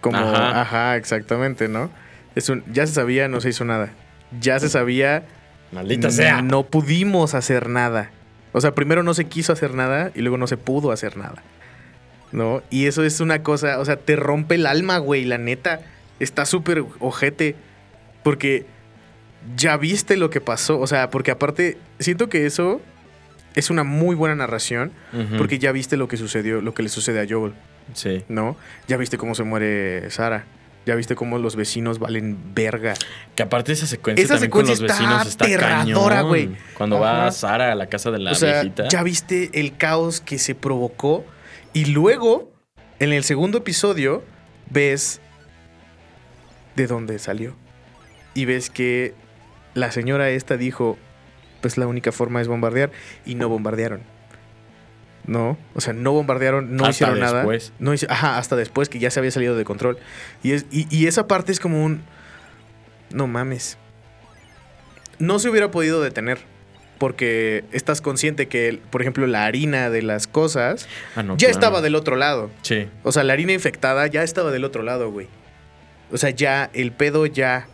Como, 0.00 0.18
Ajá. 0.18 0.60
ajá. 0.60 0.96
exactamente, 0.96 1.68
¿no? 1.68 1.90
Es 2.34 2.48
un, 2.48 2.62
ya 2.72 2.86
se 2.86 2.92
sabía, 2.92 3.28
no 3.28 3.40
se 3.40 3.48
hizo 3.50 3.64
nada. 3.64 3.90
Ya 4.40 4.58
se 4.60 4.68
sabía, 4.68 5.24
Maldita 5.72 6.10
sea. 6.10 6.42
no 6.42 6.64
pudimos 6.64 7.34
hacer 7.34 7.68
nada. 7.68 8.10
O 8.52 8.60
sea, 8.60 8.74
primero 8.74 9.02
no 9.02 9.14
se 9.14 9.24
quiso 9.26 9.52
hacer 9.52 9.72
nada 9.74 10.10
y 10.14 10.20
luego 10.20 10.36
no 10.36 10.46
se 10.46 10.56
pudo 10.56 10.90
hacer 10.92 11.16
nada. 11.16 11.42
¿No? 12.32 12.62
Y 12.70 12.86
eso 12.86 13.04
es 13.04 13.20
una 13.20 13.42
cosa, 13.42 13.78
o 13.78 13.84
sea, 13.84 13.96
te 13.96 14.16
rompe 14.16 14.56
el 14.56 14.66
alma, 14.66 14.98
güey, 14.98 15.24
la 15.24 15.38
neta. 15.38 15.80
Está 16.18 16.44
súper 16.46 16.84
ojete. 16.98 17.54
Porque 18.24 18.66
ya 19.56 19.76
viste 19.76 20.16
lo 20.16 20.30
que 20.30 20.40
pasó. 20.40 20.78
O 20.80 20.86
sea, 20.86 21.10
porque 21.10 21.30
aparte, 21.30 21.78
siento 21.98 22.28
que 22.28 22.46
eso 22.46 22.80
es 23.54 23.70
una 23.70 23.84
muy 23.84 24.14
buena 24.16 24.34
narración. 24.34 24.92
Porque 25.38 25.58
ya 25.58 25.72
viste 25.72 25.96
lo 25.96 26.08
que 26.08 26.16
sucedió, 26.16 26.60
lo 26.60 26.74
que 26.74 26.82
le 26.82 26.88
sucede 26.88 27.20
a 27.20 27.26
Joel. 27.28 27.52
Sí. 27.92 28.24
¿no? 28.28 28.56
Ya 28.88 28.96
viste 28.96 29.18
cómo 29.18 29.34
se 29.34 29.42
muere 29.44 30.10
Sara. 30.10 30.44
Ya 30.86 30.94
viste 30.96 31.14
cómo 31.14 31.38
los 31.38 31.56
vecinos 31.56 31.98
valen 31.98 32.36
verga. 32.54 32.92
Que 33.34 33.42
aparte 33.42 33.72
esa 33.72 33.86
secuencia 33.86 34.22
Esa 34.22 34.34
también 34.34 34.50
secuencia 34.50 34.74
con 34.76 34.82
los 34.82 34.90
está 34.90 35.02
vecinos 35.02 35.26
está 35.26 35.44
aterradora, 35.46 36.16
cañón. 36.16 36.28
güey. 36.28 36.50
Cuando 36.76 37.00
va 37.00 37.22
Ajá. 37.22 37.30
Sara 37.32 37.72
a 37.72 37.74
la 37.74 37.86
casa 37.88 38.10
de 38.10 38.18
la 38.18 38.32
o 38.32 38.34
sea, 38.34 38.60
viejita. 38.60 38.88
ya 38.88 39.02
viste 39.02 39.50
el 39.54 39.76
caos 39.78 40.20
que 40.20 40.38
se 40.38 40.54
provocó. 40.54 41.24
Y 41.72 41.86
luego, 41.86 42.52
en 42.98 43.14
el 43.14 43.24
segundo 43.24 43.58
episodio, 43.58 44.24
ves 44.68 45.22
de 46.76 46.86
dónde 46.86 47.18
salió. 47.18 47.56
Y 48.34 48.44
ves 48.44 48.68
que 48.68 49.14
la 49.74 49.90
señora 49.92 50.30
esta 50.30 50.56
dijo, 50.56 50.96
pues 51.60 51.76
la 51.78 51.86
única 51.86 52.12
forma 52.12 52.40
es 52.40 52.48
bombardear. 52.48 52.90
Y 53.26 53.34
no 53.34 53.48
bombardearon. 53.48 54.02
No, 55.26 55.56
o 55.74 55.80
sea, 55.80 55.94
no 55.94 56.12
bombardearon, 56.12 56.76
no 56.76 56.84
Hasta 56.84 56.90
hicieron 56.90 57.20
nada. 57.20 57.38
después. 57.38 57.72
No 57.78 57.94
hice- 57.94 58.06
ajá, 58.10 58.36
hasta 58.38 58.56
después 58.56 58.88
que 58.90 58.98
ya 58.98 59.10
se 59.10 59.20
había 59.20 59.30
salido 59.30 59.56
de 59.56 59.64
control. 59.64 59.98
Y, 60.42 60.52
es, 60.52 60.66
y, 60.70 60.86
y 60.94 61.06
esa 61.06 61.26
parte 61.26 61.50
es 61.52 61.60
como 61.60 61.82
un. 61.84 62.02
No 63.10 63.26
mames. 63.26 63.78
No 65.18 65.38
se 65.38 65.48
hubiera 65.48 65.70
podido 65.70 66.02
detener. 66.02 66.38
Porque 66.98 67.64
estás 67.72 68.00
consciente 68.00 68.46
que, 68.46 68.80
por 68.90 69.00
ejemplo, 69.00 69.26
la 69.26 69.44
harina 69.46 69.90
de 69.90 70.00
las 70.00 70.28
cosas 70.28 70.86
Ah, 71.16 71.24
no, 71.24 71.32
ya 71.34 71.48
claro. 71.48 71.52
estaba 71.52 71.80
del 71.80 71.96
otro 71.96 72.14
lado. 72.16 72.50
Sí. 72.62 72.88
O 73.02 73.10
sea, 73.10 73.24
la 73.24 73.32
harina 73.32 73.52
infectada 73.52 74.06
ya 74.06 74.22
estaba 74.22 74.52
del 74.52 74.64
otro 74.64 74.84
lado, 74.84 75.10
güey. 75.10 75.26
O 76.12 76.18
sea, 76.18 76.30
ya 76.30 76.70
el 76.72 76.92
pedo 76.92 77.26
ya, 77.26 77.66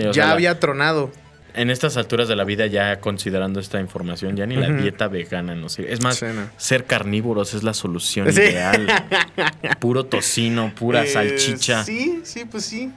Sí, 0.00 0.06
ya 0.06 0.12
sea, 0.12 0.30
había 0.32 0.58
tronado. 0.60 1.10
en 1.56 1.70
estas 1.70 1.96
alturas 1.96 2.26
de 2.26 2.34
la 2.36 2.42
vida, 2.44 2.66
ya 2.66 2.98
considerando 3.00 3.60
esta 3.60 3.78
información, 3.80 4.36
ya 4.36 4.44
ni 4.46 4.56
la 4.56 4.68
dieta 4.70 5.06
vegana 5.08 5.54
no 5.54 5.68
sirve. 5.68 5.92
Es 5.92 6.02
más, 6.02 6.16
Sí, 6.16 6.26
no. 6.34 6.48
ser 6.56 6.84
carnívoros 6.84 7.54
es 7.54 7.62
la 7.62 7.74
solución 7.74 8.32
Sí. 8.32 8.40
ideal. 8.40 8.88
Puro 9.78 10.04
tocino, 10.04 10.72
pura 10.74 11.04
Eh, 11.04 11.06
salchicha. 11.06 11.84
Sí, 11.84 12.20
sí, 12.24 12.44
pues 12.44 12.64
sí. 12.64 12.90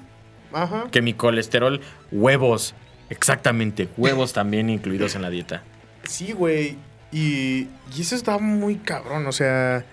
Ajá. 0.53 0.85
Que 0.91 1.01
mi 1.03 1.13
colesterol, 1.13 1.81
huevos. 2.11 2.73
Exactamente, 3.09 3.89
huevos 3.95 4.33
también 4.33 4.69
incluidos 4.69 5.15
en 5.15 5.21
la 5.21 5.29
dieta. 5.29 5.61
Sí, 6.03 6.31
güey. 6.31 6.77
Y, 7.11 7.67
y 7.95 8.01
eso 8.01 8.15
está 8.15 8.37
muy 8.39 8.75
cabrón, 8.77 9.27
o 9.27 9.31
sea. 9.31 9.85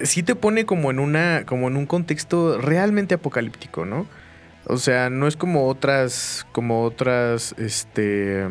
Sí 0.00 0.22
te 0.22 0.34
pone 0.34 0.64
como 0.66 0.90
en 0.90 0.98
una. 0.98 1.44
como 1.46 1.68
en 1.68 1.76
un 1.76 1.86
contexto 1.86 2.58
realmente 2.60 3.14
apocalíptico, 3.14 3.84
¿no? 3.84 4.06
O 4.66 4.76
sea, 4.78 5.10
no 5.10 5.26
es 5.26 5.36
como 5.36 5.68
otras. 5.68 6.46
como 6.52 6.84
otras. 6.84 7.54
este. 7.58 8.46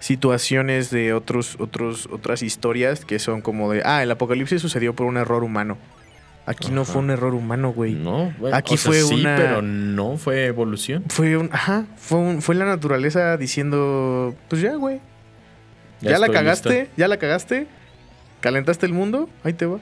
situaciones 0.00 0.90
de 0.90 1.12
otros. 1.12 1.56
otros. 1.58 2.08
otras 2.10 2.42
historias 2.42 3.04
que 3.04 3.18
son 3.18 3.40
como 3.40 3.72
de. 3.72 3.82
Ah, 3.84 4.02
el 4.02 4.10
apocalipsis 4.10 4.60
sucedió 4.60 4.94
por 4.94 5.06
un 5.06 5.16
error 5.16 5.44
humano. 5.44 5.78
Aquí 6.46 6.70
no 6.70 6.84
fue 6.84 7.00
un 7.00 7.10
error 7.10 7.32
humano, 7.34 7.72
güey. 7.72 7.94
No, 7.94 8.34
bueno, 8.38 8.54
Aquí 8.54 8.74
o 8.74 8.76
sea, 8.76 8.90
fue 8.92 9.00
sí, 9.00 9.14
una- 9.14 9.36
pero 9.36 9.62
no 9.62 10.18
fue 10.18 10.44
evolución. 10.44 11.02
Fue 11.08 11.38
un. 11.38 11.48
Ajá. 11.52 11.86
Fue 11.96 12.18
un, 12.18 12.42
fue 12.42 12.54
la 12.54 12.66
naturaleza 12.66 13.36
diciendo. 13.38 14.34
Pues 14.50 14.60
ya, 14.60 14.74
güey. 14.74 15.00
Ya, 16.02 16.18
la 16.18 16.28
cagaste, 16.28 16.90
ya 16.98 17.08
la 17.08 17.16
cagaste. 17.16 17.66
Calentaste 18.40 18.84
el 18.84 18.92
mundo, 18.92 19.30
ahí 19.42 19.54
te 19.54 19.64
va. 19.64 19.78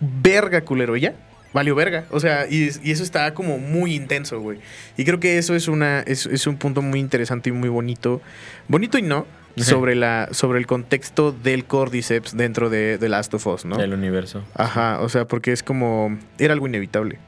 Verga, 0.00 0.60
culero, 0.60 0.94
¿y 0.94 1.00
ya. 1.00 1.14
Valió 1.56 1.74
verga. 1.74 2.04
O 2.10 2.20
sea, 2.20 2.46
y, 2.46 2.68
y 2.82 2.90
eso 2.90 3.02
está 3.02 3.32
como 3.32 3.56
muy 3.56 3.94
intenso, 3.94 4.40
güey. 4.40 4.58
Y 4.98 5.06
creo 5.06 5.20
que 5.20 5.38
eso 5.38 5.54
es 5.54 5.68
una. 5.68 6.00
Es, 6.00 6.26
es 6.26 6.46
un 6.46 6.58
punto 6.58 6.82
muy 6.82 7.00
interesante 7.00 7.48
y 7.48 7.52
muy 7.52 7.70
bonito. 7.70 8.20
Bonito 8.68 8.98
y 8.98 9.02
no. 9.02 9.26
Sobre 9.56 9.94
la. 9.94 10.28
Sobre 10.32 10.58
el 10.58 10.66
contexto 10.66 11.32
del 11.32 11.64
Cordyceps 11.64 12.36
dentro 12.36 12.68
de 12.68 12.98
The 12.98 13.08
Last 13.08 13.32
of 13.32 13.46
Us, 13.46 13.64
¿no? 13.64 13.78
Del 13.78 13.94
universo. 13.94 14.44
Ajá. 14.52 15.00
O 15.00 15.08
sea, 15.08 15.26
porque 15.26 15.50
es 15.50 15.62
como. 15.62 16.18
Era 16.38 16.52
algo 16.52 16.66
inevitable. 16.66 17.18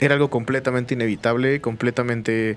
Era 0.00 0.14
algo 0.14 0.30
completamente 0.30 0.94
inevitable, 0.94 1.60
completamente 1.60 2.56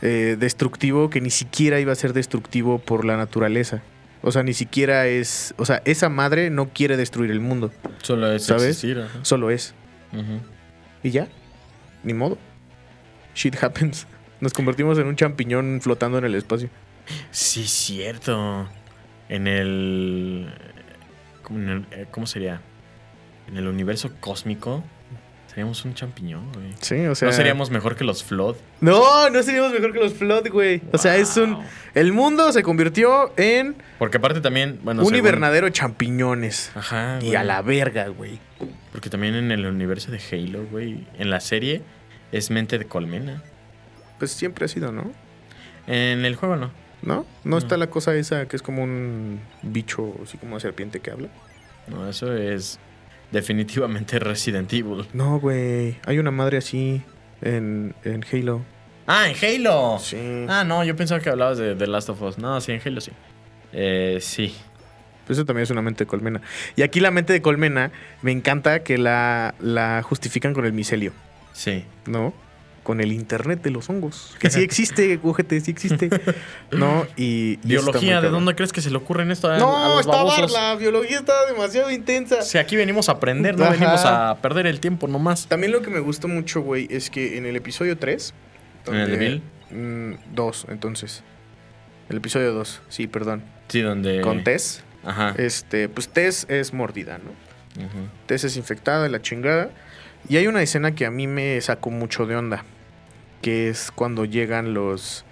eh, 0.00 0.36
destructivo, 0.38 1.10
que 1.10 1.20
ni 1.20 1.30
siquiera 1.30 1.80
iba 1.80 1.90
a 1.90 1.96
ser 1.96 2.12
destructivo 2.12 2.78
por 2.78 3.04
la 3.04 3.16
naturaleza. 3.16 3.82
O 4.22 4.30
sea, 4.30 4.44
ni 4.44 4.54
siquiera 4.54 5.08
es. 5.08 5.54
O 5.58 5.64
sea, 5.64 5.82
esa 5.84 6.08
madre 6.08 6.50
no 6.50 6.68
quiere 6.68 6.96
destruir 6.96 7.32
el 7.32 7.40
mundo. 7.40 7.72
Solo 8.00 8.30
es 8.30 8.44
¿Sabes? 8.44 8.62
existir. 8.62 9.04
Solo 9.22 9.50
es. 9.50 9.74
Y 11.02 11.10
ya. 11.10 11.28
Ni 12.02 12.14
modo. 12.14 12.38
Shit 13.34 13.62
happens. 13.62 14.06
Nos 14.40 14.52
convertimos 14.52 14.98
en 14.98 15.06
un 15.06 15.16
champiñón 15.16 15.80
flotando 15.82 16.18
en 16.18 16.24
el 16.24 16.34
espacio. 16.34 16.68
Sí, 17.30 17.64
cierto. 17.66 18.68
En 19.28 19.46
el. 19.46 20.52
¿Cómo, 21.42 21.58
en 21.60 21.68
el- 21.68 21.86
eh, 21.90 22.06
¿cómo 22.10 22.26
sería? 22.26 22.60
En 23.48 23.56
el 23.56 23.66
universo 23.66 24.10
cósmico. 24.20 24.82
Seríamos 25.48 25.84
un 25.84 25.94
champiñón, 25.94 26.50
güey. 26.52 26.72
Sí, 26.80 27.06
o 27.06 27.14
sea. 27.14 27.28
¿No 27.28 27.32
seríamos 27.34 27.70
mejor 27.70 27.94
que 27.94 28.02
los 28.02 28.24
Flood? 28.24 28.56
No, 28.80 29.30
no 29.30 29.42
seríamos 29.42 29.72
mejor 29.72 29.92
que 29.92 30.00
los 30.00 30.12
Flood, 30.14 30.48
güey. 30.50 30.82
O 30.92 30.98
sea, 30.98 31.16
es 31.16 31.36
un. 31.36 31.58
El 31.94 32.12
mundo 32.12 32.50
se 32.52 32.62
convirtió 32.64 33.32
en 33.36 33.76
Porque 33.98 34.16
aparte 34.16 34.40
también. 34.40 34.80
Bueno, 34.82 35.02
un 35.02 35.06
según- 35.06 35.18
invernadero 35.18 35.66
de 35.66 35.72
champiñones. 35.72 36.72
Ajá. 36.74 37.18
Y 37.20 37.26
güey. 37.26 37.36
a 37.36 37.44
la 37.44 37.62
verga, 37.62 38.08
güey. 38.08 38.40
Porque 38.92 39.10
también 39.10 39.34
en 39.34 39.50
el 39.50 39.66
universo 39.66 40.10
de 40.10 40.20
Halo, 40.30 40.66
güey. 40.70 41.06
En 41.18 41.30
la 41.30 41.40
serie 41.40 41.82
es 42.32 42.50
mente 42.50 42.78
de 42.78 42.86
colmena. 42.86 43.42
Pues 44.18 44.30
siempre 44.32 44.64
ha 44.64 44.68
sido, 44.68 44.92
¿no? 44.92 45.12
En 45.86 46.24
el 46.24 46.36
juego 46.36 46.56
no. 46.56 46.70
¿No? 47.02 47.26
¿No 47.44 47.58
está 47.58 47.76
la 47.76 47.88
cosa 47.88 48.14
esa 48.14 48.48
que 48.48 48.56
es 48.56 48.62
como 48.62 48.82
un 48.82 49.40
bicho, 49.62 50.14
así 50.22 50.38
como 50.38 50.52
una 50.52 50.60
serpiente 50.60 51.00
que 51.00 51.10
habla? 51.10 51.28
No, 51.86 52.08
eso 52.08 52.34
es 52.34 52.78
definitivamente 53.30 54.18
Resident 54.20 54.72
Evil. 54.72 55.06
No, 55.12 55.38
güey. 55.38 55.98
Hay 56.06 56.18
una 56.18 56.30
madre 56.30 56.58
así 56.58 57.02
en, 57.42 57.94
en 58.04 58.24
Halo. 58.32 58.62
Ah, 59.06 59.28
en 59.28 59.36
Halo. 59.36 59.98
Sí. 60.00 60.46
Ah, 60.48 60.64
no, 60.64 60.82
yo 60.82 60.96
pensaba 60.96 61.20
que 61.20 61.28
hablabas 61.28 61.58
de 61.58 61.74
The 61.74 61.86
Last 61.86 62.08
of 62.08 62.22
Us. 62.22 62.38
No, 62.38 62.58
sí, 62.60 62.72
en 62.72 62.80
Halo 62.84 63.00
sí. 63.02 63.12
Eh, 63.72 64.18
sí. 64.22 64.54
Pues 65.26 65.38
eso 65.38 65.46
también 65.46 65.62
es 65.64 65.70
una 65.70 65.82
mente 65.82 66.04
de 66.04 66.08
colmena. 66.08 66.40
Y 66.76 66.82
aquí 66.82 67.00
la 67.00 67.10
mente 67.10 67.32
de 67.32 67.40
colmena, 67.42 67.90
me 68.22 68.30
encanta 68.32 68.82
que 68.82 68.98
la, 68.98 69.54
la 69.60 70.02
justifican 70.02 70.52
con 70.54 70.64
el 70.66 70.72
micelio, 70.72 71.12
Sí. 71.52 71.84
¿no? 72.06 72.34
Con 72.82 73.00
el 73.00 73.12
internet 73.12 73.62
de 73.62 73.70
los 73.70 73.88
hongos. 73.88 74.36
Que 74.38 74.50
sí 74.50 74.60
existe, 74.60 75.18
ojete, 75.22 75.58
sí 75.62 75.70
existe. 75.70 76.10
¿No? 76.70 77.06
Y. 77.16 77.56
Biología, 77.66 78.20
¿de 78.20 78.28
dónde 78.28 78.54
crees 78.54 78.72
que 78.74 78.82
se 78.82 78.90
le 78.90 78.96
ocurren 78.98 79.30
esto 79.30 79.48
a, 79.48 79.54
a 79.56 79.58
No, 79.58 79.88
los 79.96 80.00
está 80.00 80.12
babosos? 80.12 80.52
la 80.52 80.74
biología 80.74 81.18
está 81.20 81.46
demasiado 81.46 81.90
intensa. 81.90 82.42
Si 82.42 82.58
aquí 82.58 82.76
venimos 82.76 83.08
a 83.08 83.12
aprender, 83.12 83.56
no 83.56 83.64
Ajá. 83.64 83.72
venimos 83.72 84.04
a 84.04 84.36
perder 84.42 84.66
el 84.66 84.80
tiempo 84.80 85.08
nomás. 85.08 85.46
También 85.48 85.72
lo 85.72 85.80
que 85.80 85.88
me 85.88 86.00
gustó 86.00 86.28
mucho, 86.28 86.60
güey, 86.60 86.86
es 86.90 87.08
que 87.08 87.38
en 87.38 87.46
el 87.46 87.56
episodio 87.56 87.96
3. 87.96 88.34
¿En 88.88 88.94
el 88.96 89.10
de 89.10 89.16
Bill? 89.16 89.42
2, 90.34 90.66
entonces. 90.68 91.22
El 92.10 92.18
episodio 92.18 92.52
2, 92.52 92.82
sí, 92.90 93.06
perdón. 93.06 93.42
Sí, 93.68 93.80
donde. 93.80 94.20
Con 94.20 94.44
Tess. 94.44 94.84
Ajá. 95.04 95.34
Este, 95.38 95.88
pues 95.88 96.08
Tess 96.08 96.46
es 96.48 96.72
mordida, 96.72 97.18
¿no? 97.18 97.30
Tess 98.26 98.44
es 98.44 98.56
infectada, 98.56 99.08
la 99.08 99.20
chingada. 99.20 99.70
Y 100.28 100.36
hay 100.36 100.46
una 100.46 100.62
escena 100.62 100.94
que 100.94 101.06
a 101.06 101.10
mí 101.10 101.26
me 101.26 101.60
sacó 101.60 101.90
mucho 101.90 102.24
de 102.26 102.36
onda. 102.36 102.64
Que 103.42 103.68
es 103.68 103.90
cuando 103.94 104.24
llegan 104.24 104.72
los. 104.74 105.24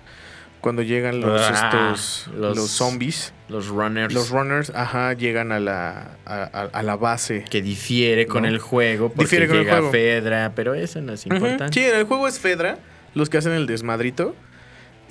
Cuando 0.60 0.82
llegan 0.82 1.20
los, 1.20 1.40
Ah, 1.40 1.52
estos. 1.90 2.28
los- 2.36 2.56
Los, 2.56 2.70
zombies. 2.70 3.32
Los 3.48 3.66
runners. 3.68 4.12
Los 4.14 4.30
runners, 4.30 4.70
ajá, 4.74 5.12
llegan 5.14 5.50
a 5.50 5.58
la, 5.60 6.16
a, 6.24 6.82
la 6.82 6.96
base. 6.96 7.44
que 7.50 7.60
difiere 7.62 8.26
con 8.26 8.42
¿No? 8.42 8.48
el 8.48 8.58
juego 8.58 9.08
porque 9.08 9.24
Difiere 9.24 9.48
con 9.48 9.56
el 9.56 9.62
llega 9.64 9.76
juego. 9.78 9.90
Fedra, 9.90 10.52
pero 10.54 10.74
eso 10.74 11.00
no 11.00 11.14
es 11.14 11.26
importante. 11.26 11.72
Sí, 11.72 11.84
en 11.84 11.96
el 11.96 12.04
juego 12.04 12.28
es 12.28 12.38
Fedra, 12.38 12.78
los 13.14 13.28
que 13.28 13.38
hacen 13.38 13.52
el 13.52 13.66
desmadrito. 13.66 14.36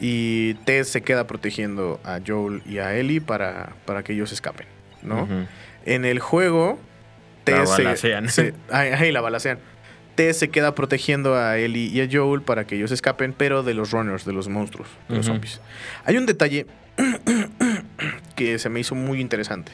Y 0.04 0.56
Tess 0.66 0.89
se 0.89 1.02
queda 1.04 1.28
protegiendo 1.28 1.99
a 2.04 2.20
Joel 2.26 2.64
y 2.66 2.80
a 2.80 2.95
Ellie 2.97 3.22
para, 3.22 3.74
para 3.86 4.02
que 4.04 4.14
ellos 4.14 4.32
escapen, 4.32 4.66
¿no? 5.04 5.28
En 5.86 6.06
el 6.06 6.20
juego, 6.20 6.80
La 7.45 7.58
Tess 7.64 7.70
se- 7.70 7.84
balacean. 7.84 8.30
se- 8.30 8.54
ay, 8.72 8.89
ay, 8.97 9.12
la 9.12 9.22
balacean. 9.22 9.60
Tess 10.16 10.38
se 10.39 10.49
queda 10.49 10.74
protegiendo 10.76 11.36
a 11.36 11.58
Ellie 11.58 11.88
y 11.89 12.02
a 12.02 12.08
Joel 12.12 12.41
para 12.41 12.66
que 12.66 12.76
ellos 12.76 12.91
escapen, 12.91 13.32
pero 13.34 13.62
de 13.64 13.74
los 13.76 13.91
runners, 13.91 14.26
de 14.26 14.34
los 14.34 14.47
monstruos, 14.49 14.89
de 15.08 15.18
los 15.18 15.26
zombies. 15.28 15.62
Hay 16.06 16.18
un 16.18 16.26
detalle 16.26 16.66
que 18.36 18.58
se 18.60 18.70
me 18.70 18.80
hizo 18.80 18.95
muy 18.95 19.22
interesante. 19.22 19.72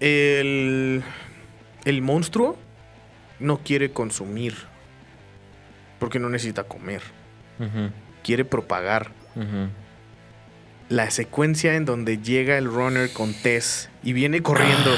El, 0.00 1.02
el 1.84 2.02
monstruo 2.02 2.58
no 3.40 3.58
quiere 3.58 3.90
consumir 3.90 4.54
porque 5.98 6.18
no 6.18 6.28
necesita 6.28 6.64
comer, 6.64 7.02
Ujú. 7.58 7.90
Quiere 8.28 8.44
propagar. 8.44 9.10
La 10.90 11.10
secuencia 11.10 11.74
en 11.76 11.86
donde 11.86 12.18
llega 12.18 12.58
el 12.58 12.66
runner 12.66 13.10
con 13.10 13.32
Tess 13.32 13.88
y 14.02 14.12
viene 14.12 14.42
corriendo 14.42 14.94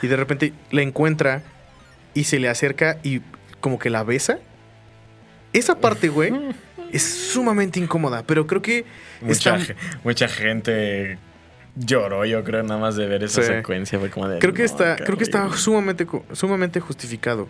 y 0.00 0.06
de 0.06 0.16
repente 0.16 0.52
la 0.70 0.80
encuentra 0.80 1.42
y 2.14 2.24
se 2.24 2.38
le 2.38 2.48
acerca 2.48 2.96
y 3.02 3.20
como 3.60 3.78
que 3.78 3.90
la 3.90 4.02
besa. 4.02 4.38
Esa 5.52 5.78
parte, 5.78 6.08
güey, 6.08 6.32
es 6.92 7.02
sumamente 7.02 7.78
incómoda, 7.80 8.22
pero 8.26 8.46
creo 8.46 8.62
que 8.62 8.86
Mucha, 9.20 9.56
está- 9.56 9.74
mucha 10.04 10.26
gente 10.28 11.18
lloró, 11.76 12.24
yo 12.24 12.42
creo, 12.44 12.62
nada 12.62 12.80
más 12.80 12.96
de 12.96 13.06
ver 13.06 13.24
esa 13.24 13.42
Sí. 13.42 13.48
secuencia. 13.48 13.98
Fue 13.98 14.08
como 14.10 14.26
de, 14.26 14.38
creo 14.38 14.54
que 14.54 14.62
"No, 14.62 14.66
está 14.66 14.96
creo 14.96 15.18
que 15.18 15.24
está 15.24 15.40
horrible". 15.42 15.58
sumamente 15.58 16.06
sumamente 16.32 16.80
justificado 16.80 17.46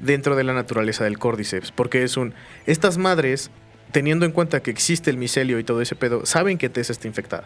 dentro 0.00 0.36
de 0.36 0.44
la 0.44 0.52
naturaleza 0.52 1.04
del 1.04 1.18
Cordyceps, 1.18 1.72
porque 1.72 2.04
es 2.04 2.16
un 2.18 2.34
estas 2.66 2.98
madres 2.98 3.50
teniendo 3.92 4.26
en 4.26 4.32
cuenta 4.32 4.60
que 4.62 4.70
existe 4.70 5.10
el 5.10 5.16
micelio 5.16 5.58
y 5.58 5.64
todo 5.64 5.80
ese 5.80 5.96
pedo, 5.96 6.26
saben 6.26 6.58
que 6.58 6.68
Tess 6.68 6.90
está 6.90 7.06
infectada. 7.08 7.44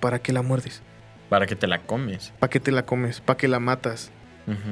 ¿Para 0.00 0.20
qué 0.20 0.32
la 0.32 0.42
muerdes? 0.42 0.82
Para 1.28 1.46
que 1.46 1.56
te 1.56 1.66
la 1.66 1.80
comes. 1.82 2.32
¿Para 2.38 2.50
qué 2.50 2.60
te 2.60 2.70
la 2.70 2.84
comes? 2.86 3.20
¿Para 3.20 3.36
qué 3.36 3.48
la 3.48 3.58
matas? 3.60 4.10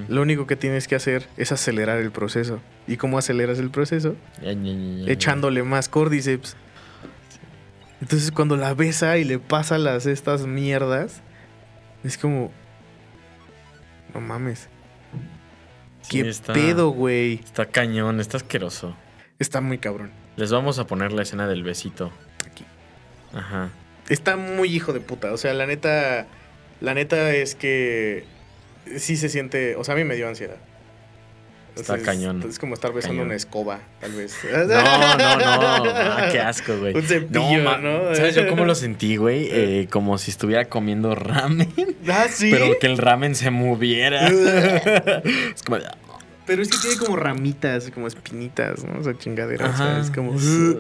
Lo 0.09 0.23
único 0.23 0.47
que 0.47 0.55
tienes 0.55 0.87
que 0.87 0.95
hacer 0.95 1.27
es 1.37 1.51
acelerar 1.51 1.99
el 1.99 2.13
proceso. 2.13 2.61
¿Y 2.87 2.97
cómo 2.97 3.19
aceleras 3.19 3.59
el 3.59 3.71
proceso? 3.71 4.15
Ya, 4.41 4.53
ya, 4.53 4.73
ya, 4.73 5.05
ya. 5.07 5.13
Echándole 5.13 5.65
más 5.65 5.89
cordyceps. 5.89 6.57
Entonces 8.01 8.31
cuando 8.31 8.57
la 8.57 8.75
besa 8.75 9.19
y 9.19 9.25
le 9.25 9.39
pasa 9.41 9.79
las 9.79 10.07
estas 10.07 10.47
mierdas, 10.47 11.23
es 12.05 12.19
como... 12.19 12.53
No 14.15 14.21
mames. 14.21 14.69
Sí, 16.03 16.23
¿Qué 16.23 16.29
está- 16.29 16.53
pedo, 16.53 16.91
güey? 16.91 17.41
Está 17.43 17.67
cañón, 17.67 18.21
está 18.21 18.37
asqueroso. 18.37 18.95
Está 19.41 19.61
muy 19.61 19.79
cabrón. 19.79 20.13
Les 20.37 20.51
vamos 20.51 20.79
a 20.79 20.87
poner 20.87 21.13
la 21.13 21.23
escena 21.23 21.47
del 21.47 21.63
besito. 21.63 22.11
Aquí. 22.47 22.65
Ajá. 23.35 23.71
Está 24.09 24.37
muy 24.37 24.69
hijo 24.75 24.93
de 24.93 25.01
puta. 25.01 25.33
O 25.33 25.37
sea, 25.37 25.55
la 25.55 25.67
neta... 25.67 26.27
La 26.81 26.95
neta 26.95 27.31
es 27.35 27.55
que... 27.55 28.25
Sí 28.97 29.17
se 29.17 29.29
siente... 29.29 29.77
O 29.77 29.85
sea, 29.85 29.95
a 29.95 29.97
mí 29.97 30.05
me 30.05 30.17
dio 30.17 30.29
ansiedad. 30.29 30.57
Está 31.77 31.97
Es- 31.97 32.03
cañón. 32.03 32.45
Es 32.49 32.59
como 32.61 32.75
estar 32.75 32.93
besando 32.93 33.15
Cañón. 33.15 33.27
una 33.29 33.35
escoba, 33.37 33.81
tal 34.01 34.13
vez. 34.13 34.37
No, 34.53 34.65
no, 34.67 35.37
no. 35.39 35.91
Ah, 35.91 36.29
qué 36.31 36.39
asco, 36.39 36.77
güey. 36.79 36.95
Un 36.97 37.03
cepillo, 37.03 37.79
¿no? 37.79 38.15
¿Sabes 38.15 38.35
yo 38.37 38.47
cómo 38.49 38.65
lo 38.65 38.75
sentí, 38.77 39.17
güey? 39.17 39.49
Eh, 39.51 39.89
como 39.91 40.17
si 40.19 40.31
estuviera 40.31 40.67
comiendo 40.67 41.15
ramen. 41.17 41.73
Ah, 42.09 42.27
sí. 42.31 42.51
Pero 42.53 42.79
que 42.79 42.87
el 42.87 42.97
ramen 42.99 43.35
se 43.35 43.51
moviera. 43.51 44.29
es 44.29 45.63
como. 45.65 45.79
Pero 46.47 46.63
es 46.63 46.69
que 46.69 46.77
tiene 46.79 46.97
como 46.99 47.17
ramitas, 47.17 47.91
como 47.91 48.07
espinitas, 48.07 48.85
¿no? 48.85 49.01
O 49.01 49.05
sea, 49.05 49.17
chingadera. 49.17 49.71
O 49.71 49.77
sea, 49.77 49.99
es 50.01 50.11
como. 50.11 50.35
Es- 50.35 50.77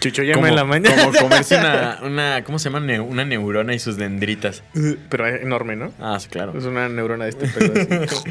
Chucho 0.00 0.22
llama 0.22 0.36
como, 0.36 0.46
en 0.46 0.56
la 0.56 0.64
mañana. 0.64 1.04
como 1.04 1.18
comerse 1.20 1.56
una, 1.58 1.98
una. 2.02 2.44
¿Cómo 2.44 2.58
se 2.58 2.70
llama? 2.70 2.80
Ne- 2.84 3.00
una 3.00 3.24
neurona 3.24 3.74
y 3.74 3.78
sus 3.78 3.96
dendritas. 3.96 4.62
Pero 5.10 5.26
enorme, 5.26 5.76
¿no? 5.76 5.92
Ah, 6.00 6.18
sí, 6.18 6.28
claro. 6.28 6.56
Es 6.56 6.64
una 6.64 6.88
neurona 6.88 7.24
de 7.24 7.30
este 7.30 7.46
pedo 7.48 8.02
así. 8.04 8.24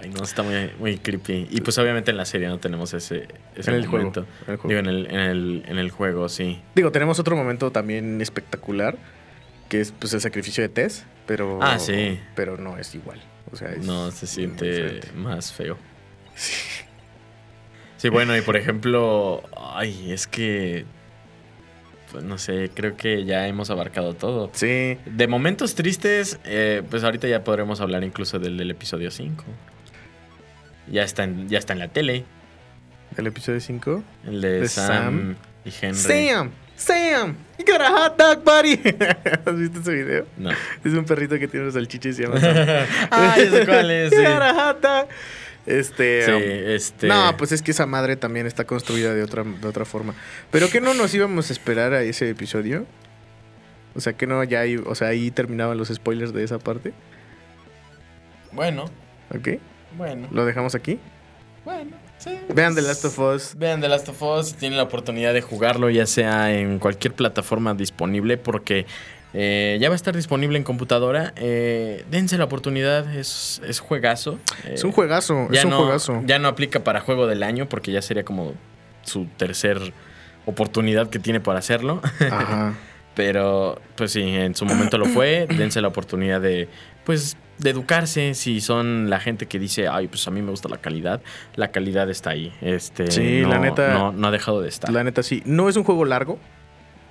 Ay, 0.00 0.08
no, 0.10 0.22
está 0.24 0.42
muy, 0.42 0.70
muy 0.78 0.98
creepy. 0.98 1.46
Y 1.50 1.60
pues 1.60 1.78
obviamente 1.78 2.10
en 2.10 2.16
la 2.16 2.24
serie 2.24 2.48
no 2.48 2.58
tenemos 2.58 2.92
ese, 2.92 3.28
ese 3.54 3.70
En 3.70 3.76
el 3.76 3.86
juego, 3.86 3.98
momento. 4.10 4.26
en 4.46 4.52
el 4.52 4.56
juego. 4.56 4.68
Digo, 4.68 4.80
en 4.80 4.86
el, 4.86 5.06
en, 5.10 5.20
el, 5.20 5.62
en 5.66 5.78
el 5.78 5.90
juego, 5.90 6.28
sí. 6.28 6.60
Digo, 6.74 6.90
tenemos 6.92 7.18
otro 7.20 7.36
momento 7.36 7.70
también 7.70 8.20
espectacular, 8.20 8.96
que 9.68 9.80
es 9.80 9.92
pues 9.92 10.12
el 10.14 10.20
sacrificio 10.20 10.62
de 10.62 10.68
Tess, 10.70 11.04
pero... 11.26 11.58
Ah, 11.62 11.78
sí. 11.78 12.18
Pero 12.34 12.56
no 12.58 12.78
es 12.78 12.94
igual. 12.94 13.20
O 13.52 13.56
sea, 13.56 13.72
es 13.72 13.84
No, 13.84 14.10
se 14.10 14.26
siente 14.26 15.00
más 15.14 15.52
feo. 15.52 15.76
Sí, 17.96 18.08
bueno, 18.08 18.36
y 18.36 18.40
por 18.40 18.56
ejemplo, 18.56 19.42
ay, 19.56 20.10
es 20.10 20.26
que, 20.26 20.84
pues 22.10 22.24
no 22.24 22.36
sé, 22.38 22.70
creo 22.74 22.96
que 22.96 23.24
ya 23.24 23.46
hemos 23.46 23.70
abarcado 23.70 24.14
todo. 24.14 24.50
Sí. 24.54 24.98
De 25.06 25.26
momentos 25.28 25.74
tristes, 25.76 26.40
eh, 26.44 26.82
pues 26.90 27.04
ahorita 27.04 27.28
ya 27.28 27.44
podremos 27.44 27.80
hablar 27.80 28.02
incluso 28.02 28.38
del, 28.40 28.56
del 28.56 28.70
episodio 28.72 29.10
5. 29.10 29.44
Ya 30.90 31.04
está, 31.04 31.24
en, 31.24 31.48
ya 31.48 31.58
está 31.58 31.74
en 31.74 31.78
la 31.78 31.88
tele, 31.88 32.24
El 33.16 33.26
episodio 33.28 33.60
5. 33.60 34.02
el 34.26 34.40
de, 34.40 34.60
De 34.60 34.68
Sam, 34.68 34.86
Sam. 34.86 35.36
y 35.64 35.72
Henry. 35.80 35.96
Sam, 35.98 36.50
Sam, 36.82 37.36
you 37.58 37.64
got 37.64 37.80
a 37.80 37.88
hot 37.88 38.18
dog, 38.18 38.44
buddy. 38.44 38.74
¿Has 39.46 39.56
visto 39.56 39.80
ese 39.80 39.92
video? 39.94 40.26
No. 40.36 40.50
Es 40.50 40.92
un 40.92 41.04
perrito 41.04 41.38
que 41.38 41.46
tiene 41.46 41.66
una 41.66 41.72
salchicha 41.72 42.08
y 42.08 42.12
se 42.12 42.22
llama 42.22 42.40
Sam. 42.40 42.56
ah, 43.10 43.34
ya 43.38 43.50
sé 43.50 43.66
cuál 43.66 43.90
es. 43.90 44.10
You 44.10 44.16
Sí, 44.18 44.22
got 44.24 44.42
a 44.42 44.54
hot 44.54 44.80
dog. 44.80 45.08
Este... 45.64 46.24
Sí, 46.24 46.30
um, 46.32 46.42
este. 46.42 47.06
No, 47.06 47.36
pues 47.36 47.52
es 47.52 47.62
que 47.62 47.70
esa 47.70 47.86
madre 47.86 48.16
también 48.16 48.46
está 48.46 48.64
construida 48.64 49.14
de 49.14 49.22
otra, 49.22 49.44
de 49.44 49.68
otra 49.68 49.84
forma. 49.84 50.14
Pero 50.50 50.68
que 50.68 50.80
no 50.80 50.92
nos 50.94 51.14
íbamos 51.14 51.50
a 51.50 51.52
esperar 51.52 51.92
a 51.92 52.02
ese 52.02 52.28
episodio. 52.30 52.84
O 53.94 54.00
sea, 54.00 54.14
que 54.14 54.26
no, 54.26 54.42
ya 54.42 54.60
ahí, 54.60 54.76
o 54.76 54.94
sea, 54.96 55.08
ahí 55.08 55.30
terminaban 55.30 55.78
los 55.78 55.88
spoilers 55.88 56.32
de 56.32 56.42
esa 56.42 56.58
parte. 56.58 56.92
Bueno, 58.50 58.86
¿Ok? 59.34 59.60
bueno, 59.96 60.26
Lo 60.32 60.44
dejamos 60.44 60.74
aquí. 60.74 60.98
bueno. 61.64 62.01
Sí. 62.22 62.38
Vean 62.54 62.74
The 62.74 62.82
Last 62.82 63.04
of 63.04 63.18
Us. 63.18 63.54
Vean 63.56 63.80
The 63.80 63.88
Last 63.88 64.08
of 64.08 64.22
Us, 64.22 64.54
tienen 64.54 64.76
la 64.76 64.84
oportunidad 64.84 65.34
de 65.34 65.40
jugarlo, 65.40 65.90
ya 65.90 66.06
sea 66.06 66.52
en 66.52 66.78
cualquier 66.78 67.14
plataforma 67.14 67.74
disponible, 67.74 68.36
porque 68.36 68.86
eh, 69.34 69.78
ya 69.80 69.88
va 69.88 69.94
a 69.94 69.96
estar 69.96 70.14
disponible 70.14 70.58
en 70.58 70.64
computadora. 70.64 71.32
Eh, 71.36 72.04
dense 72.10 72.36
la 72.38 72.44
oportunidad, 72.44 73.12
es, 73.16 73.60
es 73.66 73.80
juegazo. 73.80 74.38
Es 74.70 74.82
Eh, 74.84 74.86
un 74.86 74.92
juegazo, 74.92 75.48
ya 75.50 75.60
es 75.60 75.64
un 75.64 75.70
no, 75.70 75.78
juegazo. 75.78 76.22
Ya 76.26 76.38
no 76.38 76.48
aplica 76.48 76.84
para 76.84 77.00
juego 77.00 77.26
del 77.26 77.42
año, 77.42 77.68
porque 77.68 77.90
ya 77.92 78.02
sería 78.02 78.24
como 78.24 78.54
su 79.02 79.26
tercer 79.36 79.92
oportunidad 80.46 81.08
que 81.10 81.18
tiene 81.18 81.40
para 81.40 81.58
hacerlo. 81.58 82.00
Ajá. 82.30 82.74
Pero, 83.14 83.78
pues 83.96 84.12
sí, 84.12 84.22
en 84.22 84.54
su 84.54 84.64
momento 84.64 84.96
lo 84.96 85.04
fue. 85.04 85.46
Dense 85.46 85.82
la 85.82 85.88
oportunidad 85.88 86.40
de, 86.40 86.68
pues, 87.04 87.36
de 87.58 87.70
educarse. 87.70 88.34
Si 88.34 88.60
son 88.60 89.08
la 89.10 89.20
gente 89.20 89.46
que 89.46 89.58
dice, 89.58 89.88
ay, 89.88 90.08
pues 90.08 90.26
a 90.26 90.30
mí 90.30 90.42
me 90.42 90.50
gusta 90.50 90.68
la 90.68 90.78
calidad, 90.78 91.20
la 91.56 91.70
calidad 91.70 92.08
está 92.10 92.30
ahí. 92.30 92.52
Este, 92.60 93.10
Sí, 93.10 93.40
no- 93.42 93.48
la 93.50 93.58
neta- 93.58 93.92
No, 93.92 94.12
no 94.12 94.28
ha 94.28 94.30
dejado 94.30 94.60
de 94.62 94.68
estar. 94.68 94.90
La 94.90 95.04
neta 95.04 95.22
sí. 95.22 95.42
No 95.44 95.68
es 95.68 95.76
un 95.76 95.84
juego 95.84 96.04
largo. 96.04 96.38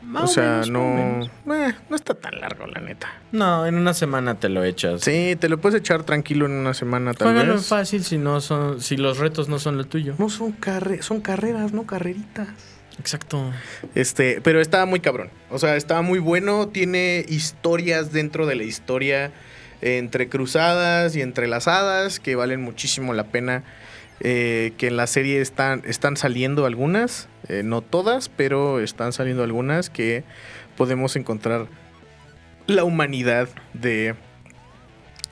Más 0.03 0.23
o 0.23 0.27
sea, 0.34 0.43
menos, 0.65 0.69
no. 0.72 1.30
menos. 1.45 1.72
eh, 1.72 1.76
no 1.88 1.95
está 1.95 2.15
tan 2.15 2.39
largo, 2.41 2.65
la 2.65 2.81
neta. 2.81 3.07
No, 3.31 3.68
en 3.68 3.76
una 3.76 3.93
semana 3.93 4.34
te 4.39 4.49
lo 4.49 4.63
echas. 4.63 5.01
Sí, 5.01 5.38
te 5.39 5.47
lo 5.47 5.59
puedes 5.61 5.80
echar 5.80 6.01
tranquilo 6.03 6.47
en 6.47 6.53
una 6.53 6.73
semana 6.73 7.13
tal 7.13 7.27
Juégalo 7.30 7.53
vez. 7.53 7.68
fácil 7.68 8.03
si 8.03 8.18
no 8.18 8.41
son, 8.41 8.81
si 8.81 8.97
los 8.97 9.19
retos 9.19 9.47
no 9.47 9.59
son 9.59 9.77
lo 9.77 9.84
tuyo. 9.85 10.15
No 10.18 10.27
son 10.30 10.53
carre 10.53 11.03
son 11.03 11.22
carreras, 11.22 11.72
no 11.73 11.85
carreritas. 11.85 12.47
Exacto. 12.97 13.51
Este, 13.93 14.41
pero 14.41 14.59
está 14.59 14.88
muy 14.88 15.01
cabrón. 15.01 15.30
O 15.51 15.59
sea, 15.59 15.76
está 15.76 16.01
muy 16.01 16.18
bueno. 16.18 16.68
Tiene 16.69 17.23
historias 17.30 18.11
dentro 18.11 18.47
de 18.47 18.55
la 18.55 18.63
historia 18.63 19.31
eh, 19.82 19.98
entrecruzadas 19.98 21.16
y 21.16 21.22
entrelazadas 21.22 22.20
que 22.20 22.36
valen 22.36 22.62
muchísimo 22.62 23.14
la 23.14 23.26
pena. 23.26 23.64
eh, 24.24 24.74
que 24.78 24.86
en 24.86 24.98
la 24.98 25.08
serie 25.08 25.41
están, 25.41 25.82
están 25.84 26.16
saliendo 26.16 26.68
algunas, 26.68 27.28
eh, 27.48 27.64
no 27.64 27.82
todas, 27.82 28.30
pero 28.30 28.80
están 28.80 29.14
saliendo 29.14 29.41
algunas 29.44 29.90
que 29.90 30.24
podemos 30.78 31.16
encontrar 31.16 31.66
la 32.68 32.84
humanidad 32.84 33.49
de 33.74 34.14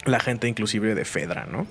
la 0.05 0.19
gente 0.19 0.47
inclusive 0.47 0.95
de 0.95 1.05
Fedra, 1.05 1.45
¿no? 1.45 1.67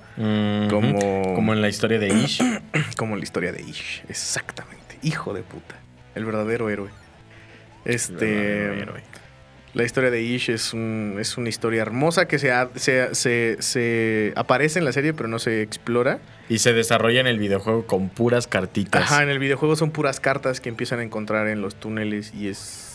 Como, 0.70 1.34
Como 1.34 1.52
en 1.52 1.60
la 1.60 1.68
historia 1.68 1.98
de 1.98 2.08
Ish. 2.08 2.40
como 2.96 3.16
la 3.16 3.24
historia 3.24 3.50
de 3.50 3.62
Ish, 3.62 4.04
exactamente. 4.08 4.98
Hijo 5.02 5.34
de 5.34 5.42
puta. 5.42 5.74
El 6.14 6.24
verdadero 6.24 6.70
héroe. 6.70 6.90
Este. 7.84 8.14
Verdadero 8.14 8.82
héroe. 8.82 9.02
La 9.74 9.84
historia 9.84 10.10
de 10.10 10.22
Ish 10.22 10.48
es, 10.50 10.72
un- 10.72 11.16
es 11.20 11.36
una 11.36 11.48
historia 11.50 11.82
hermosa 11.82 12.26
que 12.26 12.38
se, 12.38 12.50
ha- 12.52 12.70
se, 12.74 13.14
se- 13.14 13.56
se 13.60 14.32
aparece 14.34 14.78
en 14.78 14.84
la 14.84 14.92
serie, 14.92 15.12
pero 15.12 15.28
no 15.28 15.38
se 15.38 15.62
explora. 15.62 16.18
Y 16.48 16.58
se 16.58 16.72
desarrolla 16.72 17.20
en 17.20 17.26
el 17.26 17.38
videojuego 17.38 17.86
con 17.86 18.08
puras 18.08 18.46
cartitas. 18.46 19.02
Ajá, 19.02 19.22
en 19.22 19.28
el 19.28 19.38
videojuego 19.38 19.76
son 19.76 19.90
puras 19.90 20.20
cartas 20.20 20.60
que 20.60 20.70
empiezan 20.70 21.00
a 21.00 21.02
encontrar 21.02 21.48
en 21.48 21.60
los 21.60 21.74
túneles 21.74 22.32
y 22.34 22.48
es. 22.48 22.87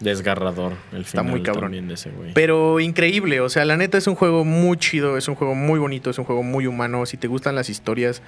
Desgarrador 0.00 0.74
el 0.92 1.02
Está 1.02 1.22
final 1.22 1.26
muy 1.32 1.42
cabrón. 1.42 1.64
también 1.64 1.88
de 1.88 1.94
ese 1.94 2.10
güey. 2.10 2.32
Pero 2.34 2.80
increíble, 2.80 3.40
o 3.40 3.48
sea, 3.48 3.64
la 3.64 3.76
neta 3.76 3.96
es 3.96 4.06
un 4.06 4.14
juego 4.14 4.44
muy 4.44 4.76
chido, 4.76 5.16
es 5.16 5.26
un 5.28 5.34
juego 5.34 5.54
muy 5.54 5.78
bonito, 5.78 6.10
es 6.10 6.18
un 6.18 6.24
juego 6.24 6.42
muy 6.42 6.66
humano. 6.66 7.06
Si 7.06 7.16
te 7.16 7.28
gustan 7.28 7.54
las 7.54 7.70
historias 7.70 8.20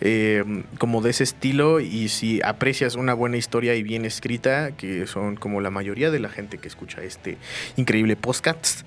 eh, 0.00 0.42
como 0.78 1.00
de 1.00 1.10
ese 1.10 1.24
estilo 1.24 1.78
y 1.80 2.08
si 2.08 2.40
aprecias 2.42 2.96
una 2.96 3.14
buena 3.14 3.36
historia 3.36 3.74
y 3.74 3.82
bien 3.82 4.04
escrita, 4.04 4.72
que 4.72 5.06
son 5.06 5.36
como 5.36 5.60
la 5.60 5.70
mayoría 5.70 6.10
de 6.10 6.18
la 6.18 6.28
gente 6.28 6.58
que 6.58 6.66
escucha 6.68 7.02
este 7.02 7.38
increíble 7.76 8.16
podcast, 8.16 8.82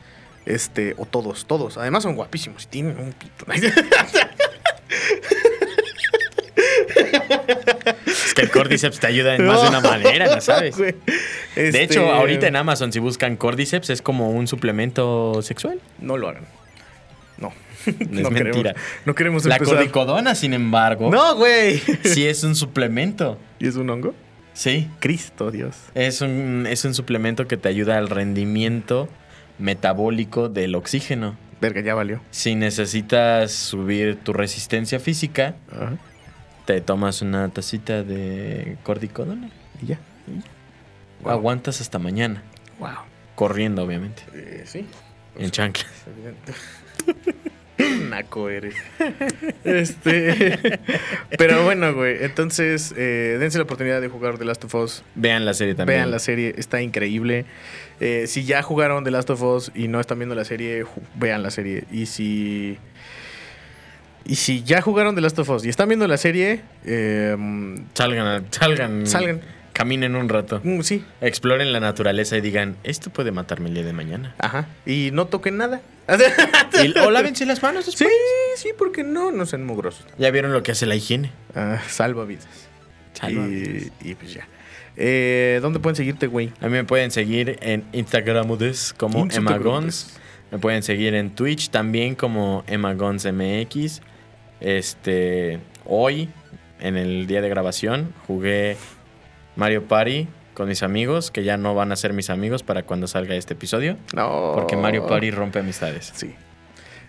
este, 0.45 0.93
o 0.97 1.05
todos, 1.05 1.45
todos, 1.45 1.77
además 1.77 2.03
son 2.03 2.15
guapísimos 2.15 2.65
y 2.65 2.67
tienen 2.67 2.99
un 2.99 3.13
pito. 3.13 3.45
Es 8.05 8.33
que 8.33 8.41
el 8.43 8.51
Cordyceps 8.51 8.99
te 8.99 9.07
ayuda 9.07 9.35
en 9.35 9.45
más 9.45 9.61
de 9.61 9.69
una 9.69 9.81
manera, 9.81 10.33
¿no 10.35 10.41
sabes? 10.41 10.77
De 10.77 10.95
Este, 11.55 11.83
hecho, 11.83 12.11
ahorita 12.11 12.47
en 12.47 12.55
Amazon, 12.55 12.91
si 12.91 12.99
buscan 12.99 13.35
Cordyceps, 13.37 13.89
es 13.89 14.01
como 14.01 14.31
un 14.31 14.47
suplemento 14.47 15.41
sexual. 15.41 15.79
No 15.99 16.17
lo 16.17 16.29
hagan. 16.29 16.45
No. 17.37 17.53
Es 17.85 18.09
no 18.09 18.31
mentira. 18.31 18.73
Queremos, 18.73 18.75
no 19.05 19.15
queremos 19.15 19.45
La 19.45 19.55
empezar. 19.57 19.75
cordicodona, 19.77 20.33
sin 20.35 20.53
embargo, 20.53 21.11
No, 21.11 21.35
güey. 21.35 21.77
sí 22.03 22.25
es 22.25 22.43
un 22.43 22.55
suplemento. 22.55 23.37
¿Y 23.59 23.67
es 23.67 23.75
un 23.75 23.89
hongo? 23.89 24.13
Sí. 24.53 24.89
Cristo, 24.99 25.51
Dios. 25.51 25.75
Es 25.93 26.21
un, 26.21 26.65
es 26.69 26.83
un 26.85 26.93
suplemento 26.93 27.47
que 27.47 27.57
te 27.57 27.67
ayuda 27.69 27.97
al 27.97 28.09
rendimiento 28.09 29.07
metabólico 29.59 30.49
del 30.49 30.75
oxígeno. 30.75 31.37
Verga, 31.61 31.81
ya 31.81 31.93
valió. 31.93 32.21
Si 32.31 32.55
necesitas 32.55 33.51
subir 33.51 34.17
tu 34.17 34.33
resistencia 34.33 34.99
física, 34.99 35.55
Ajá. 35.71 35.93
Te 36.65 36.81
tomas 36.81 37.21
una 37.21 37.49
tacita 37.49 38.03
de 38.03 38.77
cordicodona. 38.83 39.49
Y 39.81 39.87
ya. 39.87 39.99
Wow. 41.21 41.31
Aguantas 41.31 41.81
hasta 41.81 41.99
mañana. 41.99 42.43
Wow. 42.79 42.89
Corriendo, 43.35 43.83
obviamente. 43.83 44.23
Eh, 44.33 44.63
sí. 44.65 44.85
En 45.37 45.51
chanclas. 45.51 45.91
Naco 48.09 48.49
eres. 48.49 48.75
Este. 49.63 50.79
Pero 51.37 51.63
bueno, 51.63 51.93
güey. 51.93 52.23
Entonces, 52.23 52.93
eh, 52.97 53.37
dense 53.39 53.57
la 53.57 53.65
oportunidad 53.65 53.99
de 53.99 54.07
jugar 54.07 54.37
The 54.37 54.45
Last 54.45 54.63
of 54.63 54.75
Us. 54.75 55.03
Vean 55.15 55.45
la 55.45 55.53
serie 55.53 55.75
también. 55.75 55.99
Vean 55.99 56.11
la 56.11 56.19
serie, 56.19 56.55
está 56.57 56.81
increíble. 56.81 57.45
Eh, 57.99 58.25
si 58.27 58.45
ya 58.45 58.61
jugaron 58.61 59.03
The 59.03 59.11
Last 59.11 59.29
of 59.29 59.41
Us 59.41 59.71
y 59.75 59.87
no 59.87 59.99
están 59.99 60.19
viendo 60.19 60.35
la 60.35 60.45
serie, 60.45 60.85
vean 61.15 61.43
la 61.43 61.51
serie. 61.51 61.85
Y 61.91 62.05
si. 62.05 62.77
Y 64.25 64.35
si 64.35 64.63
ya 64.63 64.81
jugaron 64.81 65.13
The 65.15 65.21
Last 65.21 65.37
of 65.39 65.49
Us 65.49 65.65
y 65.65 65.69
están 65.69 65.87
viendo 65.87 66.07
la 66.07 66.17
serie, 66.17 66.61
eh, 66.83 67.35
Salgan, 67.93 68.45
salgan. 68.51 69.05
salgan. 69.07 69.41
Caminen 69.71 70.15
un 70.15 70.29
rato. 70.29 70.61
Mm, 70.63 70.81
sí, 70.81 71.03
Exploren 71.21 71.73
la 71.73 71.81
naturaleza 71.81 72.37
y 72.37 72.41
digan, 72.41 72.77
esto 72.85 73.09
puede 73.09 73.31
matarme 73.31 73.67
el 73.69 73.75
día 73.75 73.83
de 73.83 73.91
mañana. 73.93 74.33
ajá. 74.39 74.67
Y 74.85 75.09
no 75.11 75.27
toquen 75.27 75.57
nada. 75.57 75.81
Y- 76.83 76.97
o 76.99 77.11
lávense 77.11 77.45
las 77.45 77.61
manos 77.61 77.83
Sí, 77.85 77.91
después. 77.91 78.11
sí, 78.55 78.69
porque 78.77 79.03
no, 79.03 79.31
no 79.31 79.45
sean 79.45 79.65
mugrosos. 79.65 80.05
Ya 80.17 80.31
vieron 80.31 80.53
lo 80.53 80.63
que 80.63 80.71
hace 80.71 80.85
la 80.85 80.95
higiene. 80.95 81.31
Ah, 81.55 81.79
salva 81.89 82.23
vidas. 82.25 82.47
Salva 83.13 83.45
Y, 83.47 83.91
y 84.01 84.15
pues 84.15 84.33
ya. 84.33 84.47
Eh, 84.97 85.59
¿Dónde 85.61 85.79
pueden 85.79 85.95
seguirte, 85.97 86.27
güey? 86.27 86.51
A 86.61 86.65
mí 86.67 86.71
me 86.71 86.83
pueden 86.85 87.11
seguir 87.11 87.57
en 87.61 87.83
Instagram 87.91 88.47
como. 88.97 89.27
Emma 89.29 89.57
Gons. 89.57 90.17
Me 90.51 90.57
pueden 90.57 90.83
seguir 90.83 91.15
en 91.15 91.31
Twitch 91.31 91.69
también 91.69 92.15
como 92.15 92.63
EmmaGonsMX. 92.67 94.01
Este, 94.65 95.59
hoy, 95.85 96.27
en 96.79 96.97
el 96.97 97.27
día 97.27 97.39
de 97.41 97.49
grabación, 97.49 98.11
jugué 98.25 98.77
Mario 99.55 99.83
Party 99.83 100.27
con 100.55 100.67
mis 100.67 100.81
amigos, 100.81 101.29
que 101.29 101.43
ya 101.43 101.55
no 101.55 101.75
van 101.75 101.91
a 101.91 101.95
ser 101.95 102.13
mis 102.13 102.31
amigos 102.31 102.63
para 102.63 102.81
cuando 102.81 103.05
salga 103.05 103.35
este 103.35 103.53
episodio. 103.53 103.95
No. 104.15 104.53
Porque 104.55 104.75
Mario 104.75 105.05
Party 105.05 105.29
rompe 105.29 105.59
amistades. 105.59 106.11
Sí. 106.15 106.33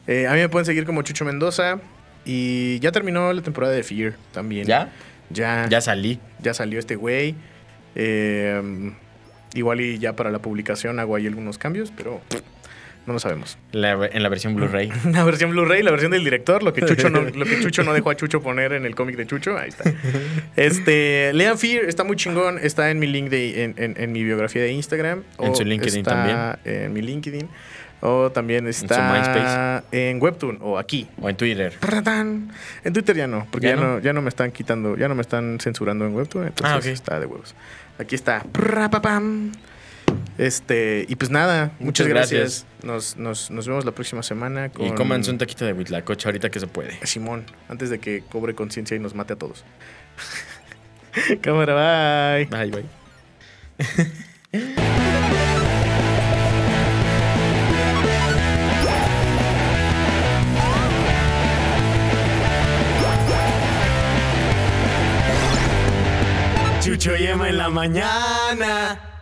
Eh, 0.06 0.26
a 0.26 0.34
mí 0.34 0.40
me 0.40 0.50
pueden 0.50 0.66
seguir 0.66 0.84
como 0.84 1.00
Chucho 1.00 1.24
Mendoza. 1.24 1.80
Y 2.26 2.78
ya 2.80 2.92
terminó 2.92 3.32
la 3.32 3.40
temporada 3.40 3.72
de 3.72 3.82
Fear 3.82 4.16
también. 4.32 4.66
¿Ya? 4.66 4.92
Ya. 5.30 5.66
Ya 5.70 5.80
salí. 5.80 6.20
Ya 6.42 6.52
salió 6.52 6.78
este 6.78 6.96
güey. 6.96 7.36
Eh, 7.94 8.92
igual 9.54 9.80
y 9.80 9.98
ya 9.98 10.14
para 10.14 10.30
la 10.30 10.40
publicación 10.40 11.00
hago 11.00 11.16
ahí 11.16 11.26
algunos 11.26 11.56
cambios, 11.56 11.90
pero 11.96 12.20
no 13.06 13.12
lo 13.12 13.18
sabemos. 13.18 13.56
La- 13.72 14.06
en 14.06 14.22
la 14.22 14.28
versión 14.28 14.54
Blu-ray. 14.56 14.90
La 15.12 15.24
versión 15.24 15.50
Blu-ray, 15.50 15.82
la 15.82 15.90
versión 15.92 16.10
del 16.12 16.24
director, 16.24 16.62
lo 16.62 16.72
que 16.72 16.82
Chucho 16.86 17.08
no, 17.10 17.20
lo 17.22 17.44
que 17.44 17.60
Chucho 17.60 17.82
no 17.84 17.92
dejó 17.94 18.10
a 18.10 18.16
Chucho 18.16 18.42
poner 18.42 18.72
en 18.72 18.84
el 18.84 18.94
cómic 18.94 19.16
de 19.16 19.26
Chucho, 19.26 19.56
ahí 19.56 19.68
está. 19.68 19.84
Este, 20.56 21.32
lean 21.34 21.58
Fear, 21.58 21.84
está 21.84 22.04
muy 22.04 22.16
chingón, 22.16 22.58
está 22.62 22.90
en 22.90 22.98
mi 22.98 23.06
link 23.06 23.28
de, 23.30 23.64
en, 23.64 23.74
en- 23.76 23.94
en 23.96 24.12
mi 24.12 24.22
biografía 24.24 24.62
de 24.62 24.72
Instagram. 24.72 25.22
En 25.38 25.50
o 25.50 25.54
su 25.54 25.64
LinkedIn 25.64 26.00
está 26.00 26.10
también. 26.10 26.84
En 26.84 26.92
mi 26.92 27.02
LinkedIn. 27.02 27.48
O 28.02 28.30
también 28.30 28.66
está 28.68 29.10
MySpace. 29.10 30.10
en 30.10 30.20
Webtoon 30.22 30.58
o 30.60 30.78
aquí. 30.78 31.08
o 31.20 31.30
en 31.30 31.36
Twitter. 31.36 31.72
Tarratán. 31.80 32.50
En 32.84 32.92
Twitter 32.92 33.16
ya 33.16 33.26
no, 33.26 33.46
porque 33.50 33.68
¿Ya 33.68 33.74
ya, 33.76 33.80
no? 33.82 33.98
ya 34.00 34.12
no 34.12 34.20
me 34.20 34.28
están 34.28 34.52
quitando, 34.52 34.96
ya 34.98 35.08
no 35.08 35.14
me 35.14 35.22
están 35.22 35.58
censurando 35.60 36.06
en 36.06 36.14
Webtoon, 36.14 36.48
entonces 36.48 36.74
Ah, 36.74 36.78
ok. 36.78 36.84
está 36.86 37.18
de 37.18 37.26
huevos. 37.26 37.54
Aquí 37.98 38.14
está. 38.14 38.42
Prapapam. 38.52 39.52
Este, 40.38 41.06
y 41.08 41.16
pues 41.16 41.30
nada, 41.30 41.72
muchas, 41.78 41.80
Muchas 41.80 42.06
gracias. 42.08 42.40
gracias. 42.40 42.66
Nos, 42.84 43.16
nos, 43.16 43.50
nos 43.50 43.66
vemos 43.66 43.84
la 43.84 43.92
próxima 43.92 44.22
semana 44.22 44.68
con 44.68 44.86
Y 44.86 44.92
cómanse 44.92 45.30
un 45.30 45.38
taquito 45.38 45.64
de 45.64 45.72
huitlacoche 45.72 46.28
ahorita 46.28 46.50
que 46.50 46.60
se 46.60 46.66
puede. 46.66 46.98
Simón, 47.06 47.44
antes 47.68 47.88
de 47.90 47.98
que 47.98 48.22
cobre 48.28 48.54
conciencia 48.54 48.96
y 48.96 49.00
nos 49.00 49.14
mate 49.14 49.32
a 49.32 49.36
todos. 49.36 49.64
Cámara, 51.40 52.36
bye. 52.36 52.44
Bye, 52.46 52.70
bye. 52.70 52.84
Chucho 66.80 67.16
y 67.16 67.26
Emma 67.26 67.48
en 67.48 67.58
la 67.58 67.68
mañana. 67.68 69.15